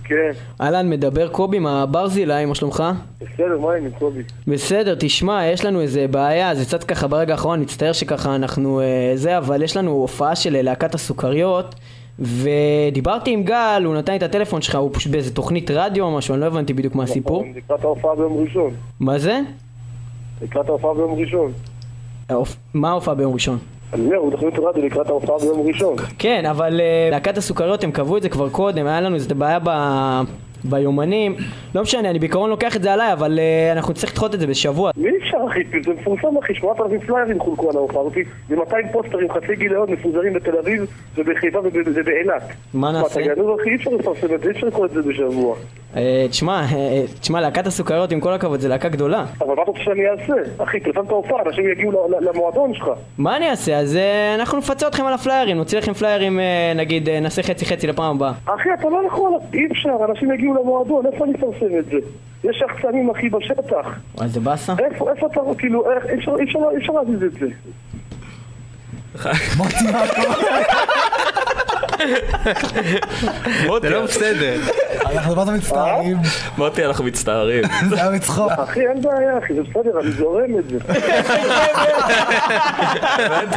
כן, 0.04 0.30
אהלן, 0.60 0.90
מדבר 0.90 1.28
קובי 1.28 1.58
מהברזילי, 1.58 2.44
מה 2.44 2.54
שלומך? 2.54 2.84
בסדר, 3.20 3.58
מה 3.60 3.72
העניין, 3.72 3.92
קובי? 3.98 4.22
בסדר, 4.46 4.94
תשמע, 4.98 5.46
יש 5.46 5.64
לנו 5.64 5.80
איזה 5.80 6.06
בעיה, 6.10 6.54
זה 6.54 6.64
קצת 6.64 6.84
ככה 6.84 7.06
ברגע 7.06 7.32
האחרון, 7.32 7.62
מצטער 7.62 7.92
שככה 7.92 8.34
אנחנו 8.34 8.80
אה, 8.80 9.12
זה, 9.14 9.38
אבל 9.38 9.62
יש 9.62 9.76
לנו 9.76 9.90
הופעה 9.90 10.36
של 10.36 10.56
אה, 10.56 10.62
להקת 10.62 10.94
הסוכריות, 10.94 11.74
ודיברתי 12.18 13.30
עם 13.30 13.42
גל, 13.42 13.82
הוא 13.84 13.94
נתן 13.94 14.12
לי 14.12 14.18
את 14.18 14.22
הטלפון 14.22 14.62
שלך, 14.62 14.74
הוא 14.74 14.90
פשוט 14.92 15.12
באיזה 15.12 15.34
תוכנית 15.34 15.70
רדיו 15.70 16.04
או 16.04 16.16
משהו, 16.16 16.34
אני 16.34 16.40
לא 16.40 16.46
הבנתי 16.46 16.72
בדיוק 16.72 16.94
מה 16.94 17.02
הסיפור. 17.02 17.42
נכון, 17.42 17.52
לקראת 17.56 17.84
ההופעה 17.84 18.14
ביום 18.16 18.44
ראשון. 18.44 18.70
מה 19.00 19.18
זה? 19.18 19.40
לקראת 20.42 20.68
ההופעה 20.68 20.94
ביום 20.94 21.18
ראשון. 21.18 21.52
מה 22.74 22.90
ההופעה 22.90 23.14
ביום 23.14 23.34
ראשון? 23.34 23.58
אני 23.92 24.06
אומר, 24.06 24.16
הוא 24.16 24.30
תוכנית 24.30 24.58
רדיו 24.58 24.82
לקראת 24.82 25.06
ההופעה 25.08 25.38
ביום 25.38 25.66
ראשון. 25.66 25.96
כן, 26.18 26.46
אבל 26.46 26.80
אה, 26.80 27.08
להקת 27.10 27.38
הסוכריות, 27.38 27.84
הם 27.84 27.90
קבעו 27.90 28.16
את 28.16 28.22
זה 28.22 28.28
כבר 28.28 28.48
קודם, 28.48 28.86
היה 28.86 29.00
לנו 29.00 29.14
איזה 29.14 29.34
בעיה 29.34 29.58
ב... 29.64 29.68
ביומנים, 30.64 31.36
לא 31.74 31.82
משנה, 31.82 32.10
אני 32.10 32.18
בעיקרון 32.18 32.50
לוקח 32.50 32.76
את 32.76 32.82
זה 32.82 32.92
עליי, 32.92 33.12
אבל 33.12 33.38
אה, 33.38 33.72
אנחנו 33.72 33.92
נצטרך 33.92 34.10
לדחות 34.12 34.34
את 34.34 34.40
זה 34.40 34.46
בשבוע. 34.46 34.90
מי 34.96 35.10
אפשר 35.22 35.36
אחי? 35.50 35.60
זה 35.84 35.92
מפורסם 36.00 36.38
אחי, 36.44 36.54
8,000 36.54 37.00
פליירים 37.00 37.40
חולקו 37.40 37.70
על 37.70 37.76
ההופעה 37.76 38.02
הזאתי 38.02 38.20
ו-200 38.50 38.92
פוסטרים 38.92 39.32
חצי 39.32 39.56
גיליון 39.56 39.90
מפוזרים 39.92 40.32
בתל 40.32 40.56
אביב 40.58 40.86
ובחיפה 41.16 41.58
וב- 41.58 41.66
ובאילת. 41.94 42.42
מה 42.74 42.92
נעשה? 42.92 43.20
אתה 43.20 43.34
גנוב 43.34 43.60
אחי? 43.60 43.70
אי 43.70 43.74
אפשר 43.76 43.90
לפרסם 43.90 44.34
את 44.34 44.40
זה, 44.40 44.46
אי 44.50 44.54
אפשר 44.54 44.66
לקרוא 44.66 44.86
את 44.86 44.90
זה 44.90 45.02
בשבוע. 45.02 45.56
אה, 45.96 46.26
תשמע, 46.30 46.60
אה, 46.74 47.02
תשמע, 47.20 47.40
להקת 47.40 47.66
הסוכריות, 47.66 48.12
עם 48.12 48.20
כל 48.20 48.32
הכבוד, 48.32 48.60
זה 48.60 48.68
להקה 48.68 48.88
גדולה. 48.88 49.24
אבל 49.40 49.46
מה 49.46 49.62
אתה 49.62 49.70
רוצה 49.70 49.80
שאני 49.84 50.02
אעשה? 50.10 50.32
אחי, 50.58 50.80
פרסמת 50.80 51.10
הופעה, 51.10 51.42
אנשים 51.46 51.68
יגיעו 51.68 51.92
למועדון 52.20 52.74
שלך. 52.74 52.86
מה 53.18 53.36
אני 53.36 53.50
אעשה? 53.50 53.78
אז 53.78 53.98
אנחנו 54.34 54.58
נפצה 54.58 54.88
אתכם 54.88 55.04
על 55.06 55.12
הפליירים, 55.14 55.56
נוציא 55.56 55.78
לכם 55.78 55.92
פליירים, 55.92 56.40
נגיד, 56.76 57.08
נעשה 57.10 57.42
חצי 57.42 57.66
חצי 57.66 57.86
לפעם 57.86 58.16
הבאה. 58.16 58.32
אחי, 58.44 58.68
אתה 58.80 58.88
לא 58.88 59.02
יכול, 59.06 59.30
אי 59.54 59.66
אפשר, 59.72 59.90
אנשים 60.10 60.32
יגיעו 60.32 60.54
למועדון, 60.60 61.06
איפה 61.06 61.24
אני 61.24 61.34
אפרסם 61.34 61.78
את 61.78 61.84
זה? 61.84 61.98
יש 62.44 62.56
שחצנים 62.56 63.10
אחי 63.10 63.28
בשטח. 63.28 63.86
וואי, 64.14 64.28
זה 64.28 64.40
באסה. 64.40 64.74
איפה, 64.78 65.10
איפה 65.10 65.26
אתה, 65.26 65.40
כאילו, 65.58 65.90
איך, 65.90 66.06
אי 66.06 66.14
אפשר, 66.78 66.92
להזיז 66.92 67.22
את 67.22 67.32
זה. 67.32 67.46
מוטי, 69.56 69.84
מה 69.92 70.04
קורה? 70.16 70.58
זה 73.82 73.90
לא 73.90 74.02
בסדר. 74.02 74.56
אנחנו 75.12 75.36
מה 75.36 75.44
זה 75.44 75.52
מצטערים? 75.52 76.16
מוטי, 76.58 76.84
אנחנו 76.86 77.04
מצטערים. 77.04 77.62
זה 77.88 77.96
היה 78.02 78.10
מצחוק. 78.10 78.52
אחי, 78.52 78.80
אין 78.86 79.02
בעיה, 79.02 79.38
אחי, 79.44 79.54
זה 79.54 79.60
בסדר, 79.62 80.00
אני 80.00 80.10
זורם 80.10 80.58
את 80.58 80.64
זה. 80.68 80.78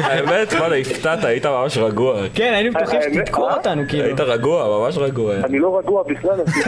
האמת, 0.04 0.54
וואלה, 0.54 0.76
הפתעת, 0.76 1.24
היית 1.24 1.46
ממש 1.46 1.78
רגוע. 1.78 2.22
כן, 2.34 2.52
היינו 2.56 2.72
בטוחים 2.74 3.00
אה? 3.38 3.56
אותנו, 3.56 3.84
כאילו. 3.90 4.04
היית 4.06 4.20
רגוע, 4.20 4.80
ממש 4.80 4.98
רגוע. 4.98 5.36
אני 5.44 5.60
לא 5.60 5.80
רגוע 5.80 6.04
בכלל, 6.04 6.40
אחי. 6.48 6.60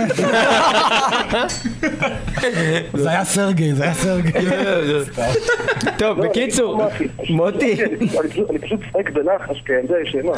זה 2.93 3.09
היה 3.09 3.23
סרגי, 3.25 3.73
זה 3.73 3.83
היה 3.83 3.93
סרגי. 3.93 4.31
טוב, 5.97 6.21
בקיצור, 6.21 6.87
אחי, 6.87 7.07
מוטי, 7.29 7.83
אני 7.85 8.07
פשוט- 8.29 8.49
אני 8.49 8.59
פשוט 8.59 8.79
צועק 8.91 9.09
בלחש 9.09 9.63
כילדה 9.65 9.95
ישנה. 9.99 10.31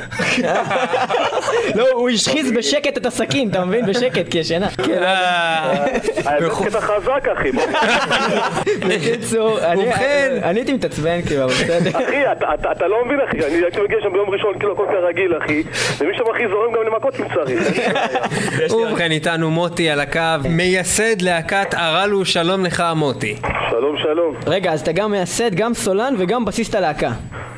לא, 1.75 1.87
הוא 1.93 2.09
השחיז 2.09 2.51
בשקט 2.51 2.97
את 2.97 3.05
הסכין, 3.05 3.49
אתה 3.49 3.65
מבין? 3.65 3.85
בשקט, 3.85 4.29
כי 4.31 4.37
ישנה. 4.37 4.69
כן, 4.69 5.03
האמת 6.25 6.51
קטע 6.65 6.81
חזק, 6.81 7.27
אחי. 7.37 7.51
בקיצור, 8.89 9.59
אני- 9.59 9.89
הייתי 10.43 10.73
מתעצבן, 10.73 11.21
כאילו, 11.21 11.43
אבל 11.43 11.53
בסדר. 11.53 11.89
אחי, 12.05 12.21
אתה- 12.71 12.87
לא 12.87 13.05
מבין, 13.05 13.19
אחי. 13.29 13.37
אני 13.47 13.63
הייתי 13.63 13.81
מגיע 13.81 13.97
שם 14.03 14.13
ביום 14.13 14.29
ראשון, 14.29 14.53
כאילו, 14.59 14.73
הכל 14.73 14.85
כרגיל, 14.91 15.33
אחי. 15.37 15.63
ומי 15.99 16.13
שם, 16.17 16.23
אחי, 16.35 16.43
זורם 16.49 16.73
גם 16.73 16.93
למכות 16.93 17.13
אם 17.19 17.25
צריך. 17.35 17.83
ובכן 18.73 19.11
איתנו 19.11 19.51
מוטי 19.51 19.89
על 19.89 19.99
הקו, 19.99 20.19
מייסד 20.49 21.21
להקת 21.21 21.73
הרלו, 21.73 22.25
שלום 22.25 22.65
לך 22.65 22.83
מוטי. 22.95 23.35
שלום, 23.69 23.95
שלום. 23.97 24.35
רגע, 24.47 24.71
אז 24.73 24.81
אתה 24.81 24.91
גם 24.91 25.11
מייסד, 25.11 25.55
גם 25.55 25.73
סולן 25.73 26.13
וגם 26.17 26.45
בסיסט 26.45 26.75
הלהקה. 26.75 27.11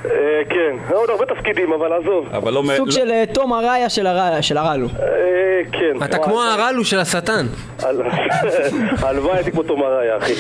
אה, 0.05 0.11
כן, 0.49 0.93
עוד 0.95 1.09
הרבה 1.09 1.25
תפקידים, 1.25 1.73
אבל 1.73 1.93
עזוב. 1.93 2.25
לא... 2.47 2.63
סוג 2.77 2.87
לא- 2.87 2.93
של 2.93 3.11
אה, 3.11 3.23
תום 3.33 3.53
אריה 3.59 3.89
של 3.89 4.07
הר- 4.07 4.41
של 4.41 4.57
הרלו. 4.57 4.87
אה, 4.87 5.05
כן. 5.71 6.03
אתה 6.03 6.17
כמו 6.17 6.41
הרלו 6.43 6.85
של 6.85 6.99
השטן. 6.99 7.45
הל- 7.83 8.01
הלוואי 9.03 9.35
הייתי 9.35 9.51
כמו 9.51 9.63
תומריה, 9.63 10.17
אחי. 10.17 10.33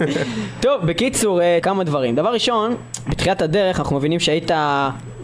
טוב, 0.62 0.86
בקיצור, 0.86 1.40
אה, 1.42 1.58
כמה 1.62 1.84
דברים. 1.84 2.14
דבר 2.14 2.32
ראשון, 2.32 2.76
בתחילת 3.08 3.42
הדרך 3.42 3.78
אנחנו 3.80 3.96
מבינים 3.96 4.20
שהיית 4.20 4.50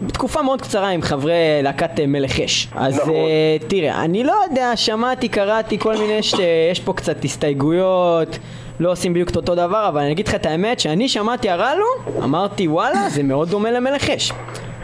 בתקופה 0.01 0.41
מאוד 0.41 0.61
קצרה 0.61 0.89
עם 0.89 1.01
חברי 1.01 1.33
להקת 1.63 1.99
אה, 1.99 2.07
מלך 2.07 2.39
אש. 2.39 2.67
אז 2.75 2.95
נכון. 2.99 3.09
אה, 3.13 3.57
תראה, 3.67 4.01
אני 4.03 4.23
לא 4.23 4.33
יודע, 4.49 4.71
שמעתי, 4.75 5.27
קראתי 5.29 5.79
כל 5.79 5.97
מיני, 5.97 6.23
שיש 6.23 6.79
פה 6.79 6.93
קצת 6.93 7.23
הסתייגויות. 7.25 8.37
לא 8.79 8.91
עושים 8.91 9.13
בדיוק 9.13 9.29
את 9.29 9.35
אותו 9.35 9.55
דבר, 9.55 9.87
אבל 9.87 10.01
אני 10.01 10.11
אגיד 10.11 10.27
לך 10.27 10.35
את 10.35 10.45
האמת, 10.45 10.79
שאני 10.79 11.09
שמעתי 11.09 11.49
הרלו, 11.49 11.85
אמרתי 12.23 12.67
וואלה, 12.67 13.09
זה 13.09 13.23
מאוד 13.23 13.49
דומה 13.49 13.71
למלך 13.71 14.09
אש. 14.09 14.31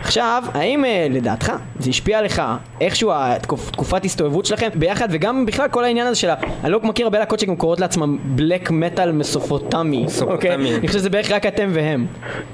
עכשיו, 0.02 0.44
האם 0.54 0.86
אה, 0.86 1.08
לדעתך 1.10 1.52
זה 1.80 1.90
השפיע 1.90 2.20
עליך 2.20 2.42
איכשהו 2.82 3.12
התקופ- 3.14 3.72
תקופת 3.72 4.06
הסתובבות 4.06 4.46
שלכם 4.46 4.68
ביחד 4.76 5.08
וגם 5.12 5.46
בכלל 5.46 5.68
כל 5.68 5.84
העניין 5.84 6.08
הזה 6.08 6.16
של 6.16 6.30
ה... 6.30 6.34
אני 6.64 6.72
לא 6.72 6.80
מכיר 6.84 7.06
הרבה 7.06 7.20
להקות 7.20 7.40
שגם 7.40 7.56
קוראות 7.56 7.80
לעצמם 7.80 8.18
בלק 8.24 8.72
מטאל 8.72 9.12
מסופוטמי. 9.12 10.04
מסופוטמי. 10.06 10.36
אוקיי? 10.36 10.56
אני 10.56 10.88
חושב 10.88 11.00
שזה 11.00 11.10
בערך 11.10 11.32
רק 11.32 11.46
אתם 11.46 11.70
והם. 11.74 12.06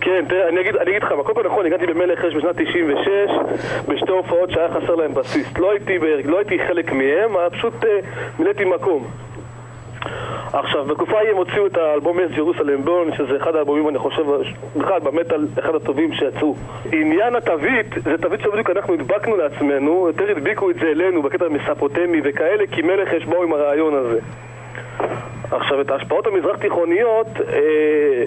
כן, 0.02 0.26
תראה, 0.30 0.50
אני 0.50 0.62
אגיד, 0.62 0.76
אני 0.76 0.92
אגיד 0.92 1.04
לך, 1.04 1.12
מה, 1.12 1.24
קודם 1.24 1.36
כל 1.36 1.44
נכון, 1.48 1.66
הגעתי 1.66 1.86
במלך 1.86 2.20
אש 2.26 2.36
בשנת 2.36 2.56
96, 2.56 3.08
בשתי 3.88 4.12
הופעות 4.12 4.52
שהיה 4.52 4.68
חסר 4.70 4.96
להם 4.96 5.14
בסיסט. 5.14 5.58
לא 5.60 5.72
הייתי, 5.72 5.94
לא 6.26 6.38
הייתי 6.38 6.58
חלק 6.68 6.92
מהם, 6.92 7.32
פשוט 7.52 7.74
אה, 7.84 7.90
מילאתי 8.40 8.66
מקום. 8.66 9.08
עכשיו, 10.54 10.86
בתקופה 10.86 11.18
ההיא 11.18 11.30
הם 11.30 11.38
הוציאו 11.38 11.68
את 11.68 11.78
האלבום 11.78 12.20
אס 12.20 12.32
ג'רוסלם 12.32 12.86
בון, 12.86 13.16
שזה 13.18 13.38
אחד 13.38 13.56
האלבומים, 13.56 13.90
אני 13.90 13.98
חושב, 13.98 14.24
בכלל, 14.78 15.00
במטאל, 15.00 15.48
אחד 15.60 15.76
הטובים 15.76 16.14
שיצאו. 16.14 16.56
עניין 16.92 17.36
התווית, 17.36 17.88
זה 18.04 18.18
תווית 18.18 18.42
שבדיוק 18.42 18.70
אנחנו 18.70 18.94
הדבקנו 18.94 19.38
לעצמנו, 19.38 20.08
יותר 20.08 20.32
הדביקו 20.32 20.70
את 20.70 20.76
זה 20.76 20.88
אלינו 20.88 21.22
בקטע 21.22 21.46
מספוטמי 21.50 22.22
וכאלה, 22.24 22.64
כי 22.72 22.82
מלך 22.82 23.14
אש 23.14 23.26
באו 23.26 23.44
עם 23.44 23.54
הרעיון 23.54 23.94
הזה. 23.96 24.20
עכשיו, 25.52 25.82
את 25.82 25.92
ההשפעות 25.92 26.28
המזרח 26.28 26.58
תיכוניות, 26.58 27.28
אה, 27.54 28.24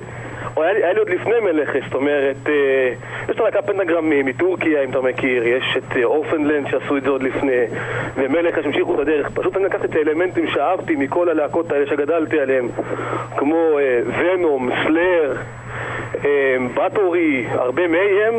היה, 0.57 0.71
היה 0.71 0.93
לי 0.93 0.99
עוד 0.99 1.11
לפני 1.11 1.41
מלכס, 1.43 1.81
זאת 1.85 1.95
אומרת, 1.95 2.37
אה, 2.49 2.93
יש 3.29 3.37
את 3.37 3.41
הלהקה 3.41 3.63
פנטגרמים 3.63 4.27
מטורקיה, 4.27 4.85
אם 4.85 4.91
אתה 4.91 5.01
מכיר, 5.01 5.47
יש 5.47 5.77
את 5.77 5.97
אה, 5.97 6.05
אורפנלנד 6.05 6.69
שעשו 6.69 6.97
את 6.97 7.03
זה 7.03 7.11
עוד 7.11 7.23
לפני, 7.23 7.65
ו 8.15 8.20
Melechesh 8.20 8.65
המשיכו 8.65 8.95
את 8.95 8.99
הדרך. 8.99 9.31
פשוט 9.35 9.57
אני 9.57 9.65
לקחתי 9.65 9.87
את 9.87 9.97
האלמנטים 9.97 10.47
שאהבתי 10.47 10.97
מכל 10.97 11.29
הלהקות 11.29 11.73
האלה 11.73 11.87
שגדלתי 11.87 12.41
עליהם, 12.41 12.69
כמו 13.37 13.79
אה, 13.79 14.01
Venom, 14.19 14.71
Slayer, 14.87 15.37
אה, 16.25 16.57
Bathory, 16.75 17.47
הרבה 17.51 17.89
מהם. 17.89 18.35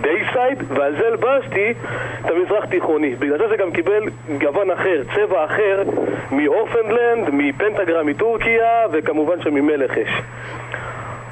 Deicide, 0.00 0.58
ועל 0.68 0.96
זה 0.96 1.06
הלבשתי 1.06 1.74
את 2.20 2.30
המזרח 2.30 2.64
תיכוני. 2.64 3.14
בגלל 3.14 3.38
זה 3.38 3.48
זה 3.48 3.56
גם 3.56 3.70
קיבל 3.70 4.02
גוון 4.38 4.70
אחר, 4.70 5.02
צבע 5.14 5.44
אחר, 5.44 5.82
מ 6.30 6.37
Orphaned 6.37 6.94
Land, 6.94 7.30
מ 7.32 7.39
Pentagram 7.39 8.06
מטורקיה, 8.06 8.86
וכמובן 8.92 9.42
שמ 9.42 9.98
Melechesh. 9.98 10.22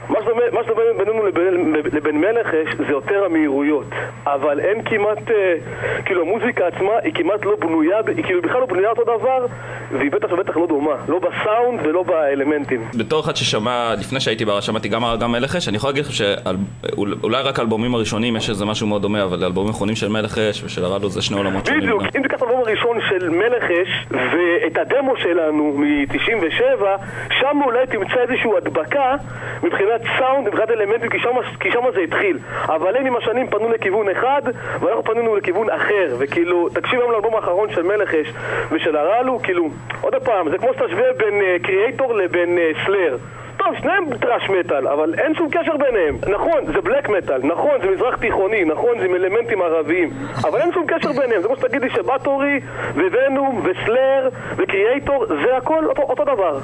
מה 0.08 0.21
מה 0.52 0.64
שדומה 0.64 0.82
בינינו 0.98 1.26
לבין, 1.92 2.20
Melechesh 2.20 2.74
זה 2.78 2.92
יותר 2.92 3.24
המהירויות, 3.24 3.86
אבל 4.26 4.60
אין 4.60 4.82
כמעט, 4.84 5.30
אה, 5.30 5.54
כאילו 6.04 6.22
המוזיקה 6.22 6.66
עצמה 6.66 6.92
היא 7.02 7.14
כמעט 7.14 7.44
לא 7.44 7.56
בנויה, 7.60 7.96
היא 8.16 8.24
כאילו 8.24 8.42
בכלל 8.42 8.60
לא 8.60 8.66
בנויה 8.66 8.90
אותו 8.90 9.04
דבר, 9.04 9.46
והיא 9.92 10.10
בטח 10.10 10.32
ובטח 10.32 10.56
לא 10.56 10.66
דומה, 10.66 10.94
לא 11.08 11.18
בסאונד 11.18 11.80
ולא 11.86 12.02
באלמנטים. 12.02 12.80
בתור 12.94 13.20
אחד 13.20 13.36
ששמע, 13.36 13.94
לפני 14.00 14.20
שהייתי 14.20 14.44
בר, 14.44 14.60
שמעתי 14.60 14.88
גם 14.88 15.02
גם 15.20 15.32
מלך 15.32 15.56
אש, 15.56 15.68
אני 15.68 15.76
יכול 15.76 15.90
להגיד 15.90 16.04
לך 16.04 16.12
שאולי 16.12 17.42
רק 17.42 17.58
האלבומים 17.58 17.94
הראשונים 17.94 18.36
יש 18.36 18.50
איזה 18.50 18.64
משהו 18.64 18.86
מאוד 18.86 19.02
דומה, 19.02 19.22
אבל 19.22 19.42
האלבומים 19.42 19.68
האחרונים 19.68 19.96
של 19.96 20.08
מלך 20.08 20.38
אש 20.38 20.64
ושל 20.64 20.84
הרדו 20.84 21.08
זה 21.08 21.22
שני 21.22 21.36
עולמות 21.36 21.66
שונים. 21.66 21.82
בדיוק, 21.82 22.02
אם 22.02 22.22
תיקח 22.22 22.36
את 22.36 22.42
האלבום 22.42 22.60
הראשון 22.60 22.98
של 23.08 23.28
מלך 23.30 23.64
אש 23.64 24.06
ואת 24.12 24.76
הדמו 24.76 25.16
שלנו 25.16 25.74
מ-97, 25.78 26.82
שם 27.40 27.60
אולי 27.64 27.86
תמצא 27.86 28.20
איזושהי 28.22 28.50
הדבקה 28.56 29.14
מבחינת 29.62 30.00
סאונד, 30.18 30.48
מבחינת 30.48 30.70
אלמנטים, 30.70 31.10
כי 31.10 31.70
שם, 31.70 31.82
זה 31.94 32.00
התחיל. 32.00 32.38
אבל 32.64 32.96
הם 32.96 33.06
עם 33.06 33.16
השנים 33.16 33.46
פנו 33.50 33.68
לכיוון 33.68 34.08
אחד, 34.08 34.42
ואנחנו 34.80 35.04
פנינו 35.04 35.36
לכיוון 35.36 35.70
אחר. 35.70 36.16
וכאילו, 36.18 36.68
תקשיב 36.68 37.00
היום 37.00 37.12
לאלבום 37.12 37.34
האחרון 37.34 37.72
של 37.72 37.82
Melechesh 37.82 38.32
ושל 38.72 38.96
Arallu, 38.96 39.38
כאילו, 39.42 39.68
עוד 40.00 40.14
פעם, 40.24 40.50
זה 40.50 40.58
כמו 40.58 40.68
שתשווה 40.74 41.12
בין 41.16 41.42
Kreator 41.62 42.14
לבין 42.14 42.58
Slayer. 42.86 43.16
טוב, 43.56 43.74
שניהם 43.80 44.04
thrash 44.20 44.50
metal, 44.50 44.88
אבל 44.88 45.14
אין 45.18 45.34
שום 45.34 45.48
קשר 45.50 45.76
ביניהם. 45.76 46.16
נכון, 46.28 46.66
זה 46.66 46.80
black 46.80 47.08
metal, 47.08 47.40
נכון, 47.42 47.80
זה 47.82 47.90
מזרח 47.90 48.16
תיכוני, 48.16 48.64
נכון, 48.64 48.98
זה 48.98 49.04
עם 49.04 49.14
אלמנטים 49.14 49.62
ערביים, 49.62 50.10
אבל 50.44 50.60
אין 50.60 50.72
שום 50.72 50.84
קשר 50.86 51.12
ביניהם. 51.12 51.42
זה 51.42 51.48
כמו 51.48 51.56
שתגידי 51.56 51.90
שבטורי, 51.90 52.60
וונום, 52.96 53.62
וסלאר, 53.64 54.28
וקריאייטור, 54.56 55.26
זה 55.26 55.56
הכל 55.56 55.84
אותו, 55.84 56.02
אותו 56.02 56.24
דבר. 56.24 56.58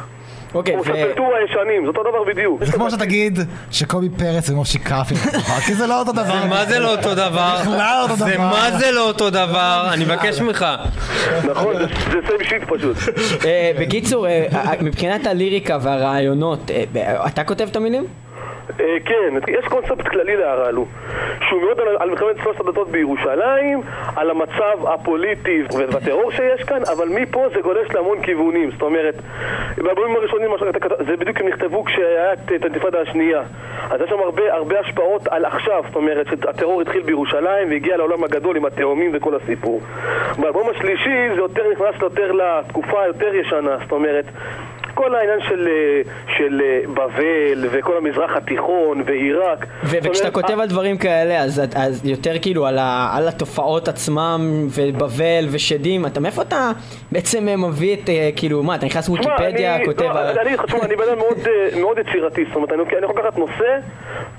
אוקיי, 0.55 0.77
ו... 0.77 0.85
ספלטורה 0.85 1.37
הישנים, 1.39 1.83
זה 1.83 1.89
אותו 1.89 2.03
דבר 2.03 2.25
בדיוק. 2.25 2.65
זה 2.65 2.73
כמו 2.73 2.91
שתגיד 2.91 3.39
שקובי 3.71 4.09
פרץ 4.11 4.51
ומשה 4.51 4.79
קרפי, 4.79 5.15
כי 5.67 5.75
זה 5.75 5.87
לא 5.87 5.99
אותו 6.01 6.13
דבר. 6.13 6.25
זה 6.43 6.49
מה 6.49 6.67
זה 6.67 6.79
לא 6.79 6.91
אותו 6.91 7.15
דבר? 7.15 7.57
זה 8.09 8.25
דבר. 8.25 8.37
מה 8.39 8.71
זה 8.79 8.91
לא 8.93 9.07
אותו 9.09 9.31
דבר? 9.31 9.89
אני 9.93 10.05
מבקש 10.05 10.41
ממך. 10.41 10.67
נכון, 11.51 11.75
זה- 11.79 11.87
סיים 12.29 12.45
שיט 12.49 12.63
פשוט. 12.69 12.97
אה, 13.45 13.73
בקיצור, 13.81 14.27
אה, 14.27 14.47
אה, 14.55 14.73
מבחינת 14.81 15.27
הליריקה 15.27 15.79
והרעיונות, 15.83 16.71
אתה 17.27 17.45
כותב 17.45 17.69
את 17.71 17.77
המילים? 17.77 18.05
אה, 18.81 18.97
כן, 19.05 19.35
יש 19.49 19.65
קונספט 19.65 20.09
כללי 20.09 20.37
להרעלו, 20.37 20.87
שהוא 21.49 21.63
מאוד 21.63 21.81
על, 21.81 21.89
על 21.99 22.11
מלחמת 22.11 22.37
שלושת 22.43 22.61
הדתות 22.61 22.89
בירושלים, 22.89 23.81
על 24.17 24.31
המצב 24.31 24.87
הפוליטי 24.87 25.63
והטרור 25.93 26.31
שיש 26.31 26.63
כאן, 26.63 26.83
אבל 26.93 27.09
מפה 27.09 27.47
זה 27.55 27.61
גולש 27.61 27.95
להמון 27.95 28.23
כיוונים, 28.23 28.71
זאת 28.71 28.83
אומרת, 28.83 29.15
באלבומים 29.77 30.17
הראשונים 30.17 30.51
זה 31.07 31.17
בדיוק 31.17 31.41
הם 31.41 31.49
נכתבו 31.49 31.85
כשהיה 31.85 32.33
את 32.33 32.63
האינתיפאדה 32.63 33.01
השנייה, 33.01 33.43
אז 33.91 34.01
יש 34.01 34.11
שם 34.11 34.19
הרבה, 34.19 34.55
הרבה 34.55 34.81
השפעות 34.81 35.29
על 35.29 35.45
עכשיו, 35.45 35.85
זאת 35.87 35.97
אומרת 35.97 36.27
שהטרור 36.27 36.83
התחיל 36.83 37.03
בירושלים 37.03 37.71
והגיע 37.71 37.97
לעולם 37.97 38.25
הגדול 38.25 38.57
עם 38.57 38.65
התאומים 38.65 39.11
וכל 39.15 39.35
הסיפור. 39.35 39.81
באלבום 40.39 40.71
השלישי 40.71 41.29
זה 41.35 41.41
יותר 41.41 41.63
נכנס 41.73 41.95
יותר 42.01 42.33
לתקופה 42.33 43.03
היותר 43.03 43.35
ישנה, 43.35 43.77
זאת 43.83 43.93
אומרת 43.93 44.25
כל 44.99 45.15
העניין 45.15 45.41
של, 45.49 45.69
אה, 45.69 46.01
של 46.37 46.61
אה, 46.65 46.81
בבל 46.95 47.65
וכל 47.71 47.97
המזרח 47.97 48.37
התיכון 48.37 49.03
ועיראק. 49.07 49.67
ו- 49.85 49.97
וכשאתה 50.03 50.31
כותב 50.31 50.61
על 50.61 50.69
דברים 50.69 50.99
כאלה, 50.99 51.39
אז, 51.43 51.63
אז 51.75 52.07
יותר 52.07 52.39
כאילו 52.43 52.67
על, 52.67 52.79
ה- 52.79 53.11
על 53.17 53.29
התופעות 53.29 53.89
עצמם, 53.89 54.41
ובבל 54.77 55.45
ושדים, 55.51 56.07
אתה 56.07 56.21
מאיפה 56.21 56.43
אתה 56.43 56.71
בעצם 57.13 57.49
אה, 57.49 57.57
מביא 57.57 57.95
את, 57.97 58.09
אה, 58.09 58.31
כאילו, 58.37 58.63
מה, 58.63 58.75
אתה 58.75 58.87
נכנס 58.87 59.09
לוויקיפדיה, 59.09 59.85
כותב... 59.85 60.03
לא, 60.03 60.19
על- 60.19 60.39
אני, 60.39 60.57
תשמע, 60.67 60.79
אני 60.83 60.97
בן 60.97 61.05
אדם 61.09 61.19
מאוד, 61.19 61.39
אה, 61.47 61.81
מאוד 61.81 61.99
יצירתי, 61.99 62.45
זאת 62.45 62.57
אומרת, 62.57 62.73
אני, 62.73 62.83
אני 62.83 63.05
יכול 63.05 63.21
לקחת 63.21 63.39
נושא, 63.39 63.79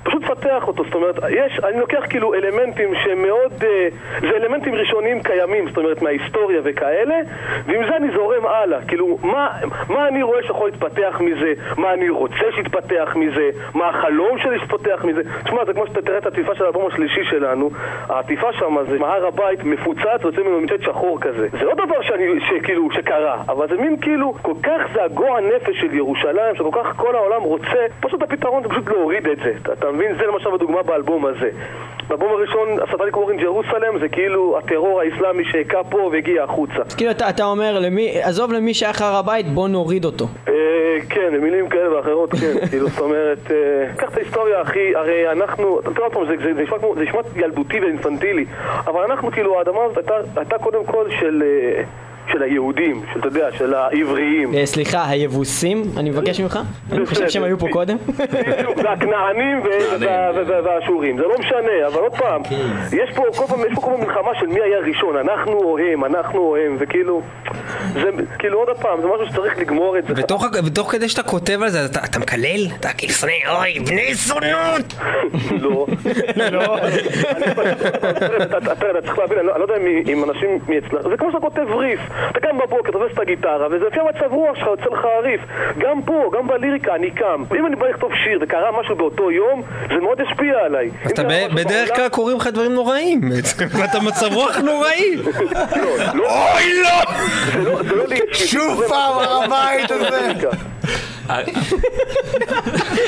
פשוט 0.02 0.22
לפתח 0.22 0.62
אותו, 0.68 0.84
זאת 0.84 0.94
אומרת, 0.94 1.14
יש, 1.30 1.60
אני 1.68 1.80
לוקח 1.80 2.02
כאילו 2.10 2.34
אלמנטים 2.34 2.94
שהם 3.04 3.22
מאוד, 3.22 3.52
אה, 3.64 3.88
זה 4.20 4.36
אלמנטים 4.36 4.74
ראשוניים 4.74 5.22
קיימים, 5.22 5.68
זאת 5.68 5.76
אומרת, 5.76 6.02
מההיסטוריה 6.02 6.60
וכאלה, 6.64 7.16
ועם 7.66 7.84
זה 7.90 7.96
אני 7.96 8.06
זורם 8.14 8.46
הלאה, 8.46 8.78
כאילו, 8.88 9.18
מה, 9.22 9.48
מה 9.88 10.08
אני 10.08 10.22
רואה 10.22 10.42
שיכול 10.50 10.70
להתפתח 10.70 11.20
מזה, 11.20 11.52
מה 11.76 11.92
אני 11.92 12.08
רוצה 12.08 12.44
שיתפתח 12.54 13.12
מזה, 13.16 13.50
מה 13.74 13.88
החלום 13.88 14.38
שלי 14.38 14.58
שיתפתח 14.58 15.04
מזה, 15.04 15.22
תשמע, 15.44 15.64
זה 15.64 15.72
כמו 15.72 15.86
שאתה 15.86 16.02
תראה 16.02 16.18
את 16.18 16.26
העטיפה 16.26 16.54
של 16.54 16.64
האלבום 16.64 16.86
השלישי 16.86 17.24
שלנו, 17.30 17.70
העטיפה 18.08 18.52
שם 18.52 18.76
זה 18.90 18.98
מהר 18.98 19.26
הבית 19.26 19.64
מפוצץ 19.64 20.24
ויוצא 20.24 20.42
ממנו 20.42 20.60
מצ'ט 20.60 20.82
שחור 20.82 21.20
כזה, 21.20 21.48
זה 21.52 21.64
לא 21.64 21.74
דבר 21.74 22.02
שאני, 22.02 22.24
שכאילו, 22.48 22.88
שקרה, 22.92 23.42
אבל 23.48 23.68
זה 23.68 23.76
מין 23.76 23.96
כאילו, 24.00 24.34
כל 24.42 24.54
כך 24.62 24.80
זה 24.94 25.04
הגועל 25.04 25.44
נפש 25.56 25.80
של 25.80 25.94
ירושלים, 25.94 26.54
שכל 26.54 26.70
כך 26.72 26.96
כל 26.96 27.14
העולם 27.14 27.42
רוצה, 27.42 27.86
פשוט 28.00 28.22
הפתרון 28.22 28.62
זה 28.62 28.68
פשוט 28.68 28.88
להוריד 28.88 29.28
את 29.28 29.38
זה, 29.44 29.52
אתה, 29.62 29.72
אתה 29.72 29.90
מבין? 29.90 30.16
זה 30.18 30.26
למשל 30.26 30.54
הדוגמה 30.54 30.82
באלבום 30.82 31.26
הזה. 31.26 31.50
באלבום 32.08 32.28
הראשון, 32.32 32.68
ה 32.82 32.86
Satanic 32.86 33.16
War 33.16 33.28
in 33.28 33.36
Jerusalem, 33.36 33.98
זה 34.00 34.08
כאילו 34.08 34.58
הטרור 34.58 35.00
האסלאמי 35.00 35.44
שהכה 35.44 35.84
פה 35.84 36.10
והגיע 36.12 36.44
החוצה. 36.44 36.96
כאילו 36.96 37.10
אתה, 37.10 37.28
אתה 37.28 37.44
אומר, 37.44 37.78
למי, 37.78 38.22
עזוב 38.22 38.52
למי 38.52 38.74
שייך 38.74 39.02
הר 39.02 39.16
הבית, 39.16 39.46
בוא 39.48 39.68
נוריד 39.68 40.04
אותו. 40.04 40.26
אה, 40.48 40.54
כן, 41.10 41.30
במילים 41.34 41.68
כאלה 41.68 41.96
ואחרות, 41.96 42.30
כן, 42.32 42.54
כאילו, 42.70 42.88
זאת 42.88 42.98
אומרת, 43.00 43.38
אה, 43.50 43.56
קח 43.96 44.08
את 44.12 44.16
ההיסטוריה 44.16 44.60
הכי, 44.60 44.94
הרי 44.96 45.30
אנחנו, 45.32 45.66
עוד 45.98 46.12
פעם, 46.12 46.24
זה 46.26 46.52
נשמע 46.96 47.20
ילדותי 47.36 47.80
ואינפנטילי, 47.80 48.44
אבל 48.86 49.02
אנחנו, 49.02 49.30
כאילו, 49.30 49.58
האדמה 49.58 49.84
הזאת 49.84 49.96
הייתה- 49.96 50.40
הייתה 50.40 50.58
קודם 50.58 50.84
כל 50.84 51.10
של... 51.20 51.42
של 52.32 52.42
היהודים, 52.42 53.02
של, 53.12 53.18
אתה 53.18 53.28
יודע, 53.28 53.48
של 53.58 53.74
העבריים. 53.74 54.54
אה, 54.54 54.66
סליחה, 54.66 55.08
היבוסים, 55.08 55.82
אני 55.96 56.10
מבקש 56.10 56.40
ממך? 56.40 56.58
אני 56.92 57.06
חושב 57.06 57.28
שהם 57.28 57.42
היו 57.44 57.58
פה 57.58 57.66
קודם. 57.70 57.96
בדיוק, 58.08 58.76
זה 58.82 58.90
הכנענים 58.90 59.60
וה- 60.00 60.30
והאשורים, 60.64 61.16
זה 61.16 61.22
לא 61.22 61.38
משנה, 61.38 61.56
אבל 61.86 61.98
עוד 62.00 62.12
פעם, 62.16 62.42
יש 62.92 63.10
פה 63.14 63.22
כל 63.36 63.44
פעם, 63.46 63.60
יש 63.60 63.74
פה 63.74 63.80
כל 63.80 63.90
פעם 63.90 64.00
מלחמה 64.00 64.30
של 64.40 64.46
מי 64.46 64.60
היה 64.60 64.78
ראשון, 64.78 65.16
אנחנו 65.16 65.52
או 65.52 65.78
הם, 65.78 66.04
אנחנו 66.04 66.38
או 66.40 66.56
הם, 66.56 66.76
וכאילו, 66.80 67.22
זה 67.94 68.02
כאילו 68.38 68.58
עוד 68.58 68.76
פעם, 68.76 69.00
זה 69.00 69.06
משהו 69.06 69.26
שצריך 69.32 69.58
לגמור 69.58 69.98
את 69.98 70.04
זה. 70.06 70.14
ותוך, 70.16 70.90
כדי 70.92 71.08
שאתה 71.08 71.22
כותב 71.22 71.62
על 71.62 71.68
זה, 71.68 71.84
אתה, 71.84 72.18
מקלל? 72.18 72.66
אתה 72.80 72.88
כאילו 72.98 73.12
שונא, 73.12 73.32
אוי, 73.58 73.78
בני 73.86 74.14
זונות! 74.14 74.94
לא. 75.62 75.86
לא. 76.52 76.76
אתה 78.62 78.74
צריך 79.02 79.18
להבין, 79.18 79.38
אני 79.38 79.46
לא- 79.46 79.62
יודע 79.62 79.76
אם- 79.76 80.02
אם 80.08 80.24
אנשים 80.30 80.58
מאצלך, 80.68 81.08
זה 81.10 81.16
כמו 81.16 81.28
שאתה 81.32 81.40
כותב 81.40 81.66
ריף. 81.74 82.00
אתה 82.30 82.40
קם 82.40 82.58
בבוקר, 82.58 82.90
תופס 82.92 83.12
את 83.14 83.18
הגיטרה, 83.18 83.66
וזה 83.70 83.86
לפי 83.86 84.00
המצב 84.00 84.32
רוח 84.32 84.56
שלך 84.56 84.66
יוצא 84.66 84.84
לך 84.92 85.04
הריף. 85.04 85.40
גם 85.78 86.02
פה, 86.02 86.30
גם 86.38 86.46
בליריקה, 86.48 86.94
אני 86.94 87.10
קם. 87.10 87.44
אם 87.58 87.66
אני 87.66 87.76
בא 87.76 87.86
לכתוב 87.86 88.10
שיר 88.24 88.38
וקרה 88.42 88.80
משהו 88.80 88.96
באותו 88.96 89.30
יום, 89.30 89.62
זה 89.88 90.00
מאוד 90.00 90.20
ישפיע 90.20 90.58
עליי. 90.64 90.90
אז 91.04 91.10
אתה 91.10 91.22
בדרך 91.54 91.96
כלל 91.96 92.08
קוראים 92.08 92.36
לך 92.36 92.46
דברים 92.46 92.74
נוראים 92.74 93.20
בעצם, 93.30 93.64
ואתה 93.80 94.00
מצב 94.00 94.26
רוח 94.34 94.58
נוראי. 94.58 95.16
אוי 96.14 96.82
לא! 96.82 96.90
לא- 97.64 97.82
זה 97.82 97.94
לא 97.96 98.04
אישית, 98.10 98.48
שוב 98.48 98.82
פעם 98.88 99.18
הר 99.18 99.42
הבית 99.44 99.90
הזה. 99.90 100.32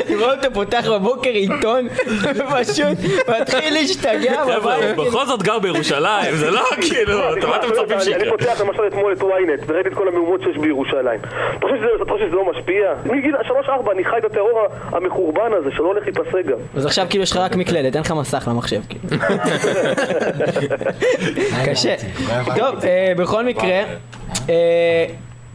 אני 0.07 0.17
רואה 0.17 0.35
אותו 0.35 0.49
פותח 0.55 0.85
בבוקר 0.95 1.31
עיתון, 1.31 1.89
ופשוט 2.23 2.99
מתחיל 3.41 3.75
להשתגע 3.75 4.43
חבר'ה, 4.45 4.77
בבית. 4.93 4.97
בכל 5.09 5.27
זאת 5.27 5.43
גר 5.43 5.59
בירושלים, 5.59 6.35
זה 6.37 6.51
לא 6.51 6.63
כאילו, 6.81 7.39
אתה 7.39 7.47
מה 7.47 7.57
אתם 7.57 7.67
מצפים 7.69 7.85
אני- 7.87 7.95
אני 7.97 8.05
שיקרה? 8.05 8.31
פותח 8.31 8.61
למשל 8.61 8.83
אתמול 8.87 9.13
את 9.13 9.21
ynet 9.21 9.65
וראיתי 9.67 9.89
את 9.89 9.95
כל 9.95 10.09
המהומות 10.09 10.41
שיש 10.43 10.57
בירושלים. 10.57 11.21
אתה 11.59 11.67
חושב 11.67 11.77
שזה- 12.19 12.37
לא 12.37 12.51
משפיע? 12.51 12.93
מגיל 13.05 13.35
3-4 13.43 13.93
אני 13.93 14.05
חי 14.05 14.17
את 14.19 14.25
הטרור 14.25 14.61
המחורבן 14.93 15.51
הזה 15.59 15.71
שלא 15.77 15.87
הולך 15.87 16.03
להיפסק 16.05 16.47
גם. 16.47 16.57
אז 16.77 16.87
עכשיו 16.87 17.07
כאילו 17.11 17.23
יש 17.23 17.31
לך 17.31 17.37
רק 17.37 17.57
מקלדת, 17.57 17.95
אין 17.97 18.05
לך 18.05 18.11
מסך 18.13 18.49
למחשב. 18.51 18.81
כאילו. 18.89 19.03
קשה. 21.67 21.95
טוב, 22.57 22.85
אה, 22.85 23.13
בכל 23.17 23.45
מקרה, 23.45 23.81
אה, 24.49 25.05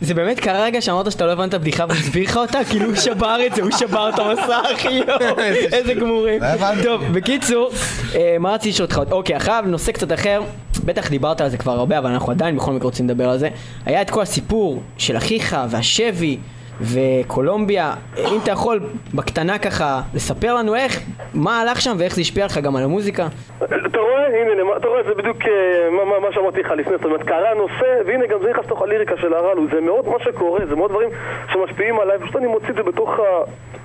זה 0.01 0.13
באמת 0.13 0.39
קרה 0.39 0.63
רגע 0.63 0.81
שאמרת 0.81 1.11
שאתה 1.11 1.25
לא 1.25 1.31
הבנת 1.31 1.49
את 1.49 1.53
הבדיחה 1.53 1.85
והוא 1.89 1.99
הסביר 1.99 2.23
לך 2.23 2.37
אותה? 2.37 2.59
כאילו 2.69 2.85
הוא 2.85 2.95
שבר 2.95 3.37
את 3.47 3.55
זה, 3.55 3.61
הוא 3.61 3.71
שבר 3.71 4.09
את 4.09 4.19
המסך, 4.19 4.85
יואו, 4.85 5.39
איזה 5.73 5.93
גמורים. 5.93 6.41
לא. 6.41 6.83
טוב, 6.83 7.01
בקיצור, 7.13 7.71
אה, 8.15 8.35
מה 8.39 8.53
רציתי 8.53 8.69
לשאול 8.69 8.85
אותך? 8.85 9.11
אוקיי, 9.11 9.35
עכשיו 9.35 9.63
נושא 9.67 9.91
קצת 9.91 10.13
אחר, 10.13 10.41
בטח 10.85 11.09
דיברת 11.09 11.41
על 11.41 11.49
זה 11.49 11.57
כבר 11.57 11.71
הרבה, 11.71 11.97
אבל 11.97 12.11
אנחנו 12.11 12.31
עדיין 12.31 12.55
בכל 12.55 12.71
מקרה 12.71 12.85
רוצים 12.85 13.09
לדבר 13.09 13.29
על 13.29 13.37
זה. 13.37 13.49
היה 13.85 14.01
את 14.01 14.09
כל 14.09 14.21
הסיפור 14.21 14.81
של 14.97 15.17
אחיך 15.17 15.57
והשבי. 15.69 16.37
וקולומביה, 16.81 17.93
אם 18.17 18.39
אתה 18.43 18.51
יכול 18.51 18.79
בקטנה 19.13 19.57
ככה 19.59 20.01
לספר 20.13 20.53
לנו 20.53 20.75
איך, 20.75 20.99
מה 21.33 21.61
הלך 21.61 21.81
שם 21.81 21.95
ואיך 21.99 22.15
זה 22.15 22.21
השפיע 22.21 22.45
לך 22.45 22.57
גם 22.57 22.75
על 22.75 22.83
המוזיקה? 22.83 23.27
אתה 23.63 23.99
רואה, 23.99 24.27
הנה, 24.41 24.77
אתה 24.77 24.87
רואה, 24.87 25.03
זה 25.03 25.13
בדיוק 25.17 25.37
אה, 25.41 25.49
מה- 25.91 26.05
מה- 26.05 26.19
מה 26.27 26.33
שאמרתי 26.33 26.59
לך 26.61 26.71
לפני, 26.71 26.93
זאת 26.97 27.05
אומרת, 27.05 27.23
קרה 27.23 27.51
הנושא, 27.51 28.01
והנה 28.07 28.27
גם 28.27 28.39
זה 28.41 28.49
נכנס 28.49 28.65
לתוך 28.65 28.81
הליריקה 28.81 29.17
של 29.17 29.33
הרלו, 29.33 29.63
זה 29.73 29.81
מאוד 29.81 30.07
מה 30.07 30.19
שקורה, 30.25 30.65
זה 30.69 30.75
מאוד 30.75 30.89
דברים 30.91 31.09
שמשפיעים 31.53 31.99
עליי, 31.99 32.17
פשוט 32.19 32.35
אני 32.35 32.47
מוציא 32.47 32.69
את 32.69 32.75
זה 32.75 32.83
בתוך 32.83 33.09
ה... 33.09 33.23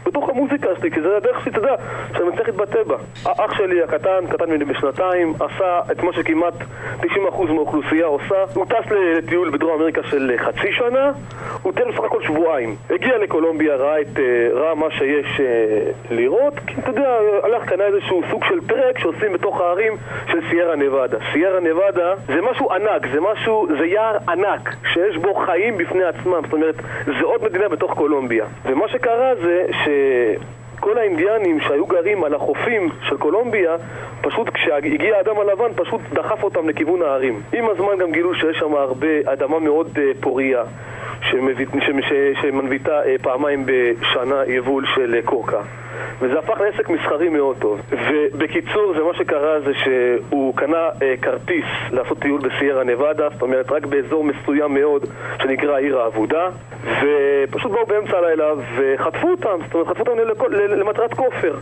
בתוך 0.06 0.28
המוזיקה 0.28 0.68
שלי, 0.80 0.90
כי 0.90 1.00
זה 1.02 1.16
הדרך 1.16 1.40
שלי, 1.44 1.50
אתה 1.50 1.58
יודע, 1.58 1.74
שאני 2.16 2.28
מצליח 2.28 2.46
להתבטא 2.48 2.82
בה. 2.82 2.96
האח 3.24 3.54
שלי 3.58 3.82
הקטן, 3.82 4.26
קטן 4.30 4.44
ממני 4.50 4.64
בשנתיים, 4.64 5.34
עשה 5.40 5.80
את 5.92 6.02
מה 6.02 6.12
שכמעט 6.12 6.54
90% 7.02 7.06
מהאוכלוסייה 7.48 8.06
עושה. 8.06 8.34
הוא 8.54 8.66
טס 8.66 8.90
לטיול 8.90 9.50
בדרום 9.50 9.72
אמריקה 9.80 10.00
של 10.10 10.32
חצי 10.38 10.72
שנה, 10.72 11.10
הוא 11.62 11.72
טייל 11.72 11.90
בסך 11.90 12.04
הכל 12.04 12.22
שבועיים. 12.26 12.76
הגיע 12.90 13.18
לקולומביה, 13.18 13.76
ראה, 13.76 14.00
את, 14.00 14.18
אה, 14.18 14.48
ראה 14.52 14.74
מה 14.74 14.90
שיש 14.90 15.40
אה, 15.40 15.90
לראות, 16.10 16.54
כי 16.66 16.74
אתה 16.80 16.90
יודע, 16.90 17.16
הלך 17.42 17.64
קנה 17.64 17.84
איזשהו 17.84 18.22
סוג 18.30 18.44
של 18.44 18.66
טרק 18.66 18.98
שעושים 18.98 19.32
בתוך 19.32 19.60
הערים 19.60 19.92
של 20.30 20.38
סיירה 20.50 20.76
נבדה. 20.76 21.18
סיירה 21.32 21.60
נבדה 21.60 22.14
זה 22.26 22.40
משהו 22.50 22.72
ענק, 22.72 23.06
זה 23.12 23.20
משהו, 23.20 23.66
זה 23.78 23.86
יער 23.86 24.16
ענק, 24.28 24.76
שיש 24.92 25.16
בו 25.16 25.34
חיים 25.34 25.78
בפני 25.78 26.04
עצמם, 26.04 26.40
זאת 26.44 26.52
אומרת, 26.52 26.74
זה 27.06 27.24
עוד 27.24 27.44
מדינה 27.44 27.68
בתוך 27.68 27.94
קולומביה. 27.94 28.44
ומה 28.66 28.88
שקרה 28.88 29.34
זה 29.34 29.66
ש... 29.72 29.88
כל 30.82 30.98
האינדיאנים 30.98 31.60
שהיו 31.60 31.86
גרים 31.86 32.24
על 32.24 32.34
החופים 32.34 32.88
של 33.08 33.16
קולומביה, 33.16 33.76
פשוט 34.20 34.48
כשהגיע 34.54 35.16
האדם 35.16 35.40
הלבן, 35.40 35.72
פשוט 35.76 36.00
דחף 36.12 36.42
אותם 36.44 36.68
לכיוון 36.68 37.02
ההרים. 37.02 37.40
עם 37.52 37.68
הזמן 37.70 37.98
גם 37.98 38.12
גילו 38.12 38.34
שיש 38.34 38.56
שם 38.58 38.74
הרבה 38.74 39.06
אדמה 39.24 39.58
מאוד 39.58 39.98
אה, 39.98 40.12
ש- 42.02 42.42
שמנביטה 42.42 43.02
אה, 43.06 43.14
פעמיים 43.22 43.66
בשנה 43.66 44.42
יבול 44.46 44.84
של 44.94 45.14
אה, 45.14 45.22
קורקע. 45.22 45.60
וזה 46.20 46.38
הפך 46.38 46.60
לעסק 46.60 46.88
מסחרי 46.88 47.28
מאוד 47.28 47.56
טוב. 47.60 47.80
ובקיצור, 47.90 48.94
זה 48.96 49.02
מה 49.02 49.14
שקרה 49.18 49.60
זה 49.60 49.72
שהוא 49.74 50.56
קנה 50.56 50.88
אה, 51.02 51.14
כרטיס 51.22 51.64
לעשות 51.90 52.18
טיול 52.18 52.40
בסיירה 52.40 52.84
נבדה, 52.84 53.28
זאת 53.32 53.42
אומרת 53.42 53.72
רק 53.72 53.86
באזור 53.86 54.24
מסוים 54.24 54.74
מאוד 54.74 55.04
שנקרא 55.42 55.74
העיר 55.74 55.98
האבודה, 56.00 56.48
ופשוט 56.84 57.72
באו 57.72 57.86
באמצע 57.86 58.16
הלילה 58.18 58.44
וחטפו 58.78 59.28
אותם, 59.30 59.58
זאת 59.64 59.74
אומרת 59.74 59.86
חטפו 59.88 60.00
אותם 60.00 60.18
לכל- 60.30 60.54
למטרת 60.54 61.14
כופר. 61.14 61.54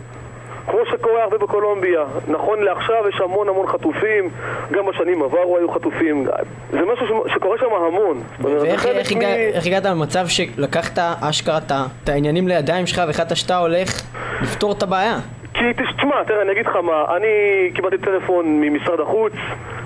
כמו 0.67 0.79
שקורה 0.91 1.23
הרבה 1.23 1.37
בקולומביה, 1.37 1.99
נכון 2.27 2.63
לעכשיו 2.63 3.03
יש 3.09 3.21
המון 3.23 3.49
המון 3.49 3.67
חטופים, 3.67 4.29
גם 4.71 4.85
בשנים 4.85 5.23
עברו 5.23 5.57
היו 5.57 5.71
חטופים, 5.71 6.27
זה 6.71 6.79
משהו 6.93 7.23
שקורה 7.33 7.57
שם 7.57 7.65
המון. 7.87 8.21
ואיך 8.41 8.85
איך 8.85 9.11
מ- 9.13 9.17
הגע- 9.17 9.35
איך 9.35 9.65
הגעת 9.67 9.85
למצב 9.85 10.27
שלקחת 10.27 10.99
אשכרה 11.29 11.57
את 12.03 12.09
העניינים 12.09 12.47
לידיים 12.47 12.87
שלך 12.87 13.01
והחלטת 13.07 13.35
שאתה 13.35 13.57
הולך 13.57 14.01
לפתור 14.41 14.71
את 14.71 14.83
הבעיה? 14.83 15.17
כי 15.53 15.65
תשמע, 15.73 16.23
תראה, 16.23 16.41
אני 16.41 16.51
אגיד 16.51 16.65
לך 16.65 16.75
מה, 16.75 17.05
אני 17.15 17.27
קיבלתי 17.73 17.97
טלפון 17.97 18.61
ממשרד 18.61 18.99
החוץ 18.99 19.33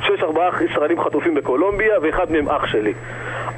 שיש 0.02 0.24
ארבעה 0.24 0.50
ישראלים 0.72 1.04
חטופים 1.04 1.36
בקולומביה 1.36 1.94
ואחד 2.02 2.32
מהם 2.32 2.50
אח 2.50 2.66
שלי. 2.66 2.94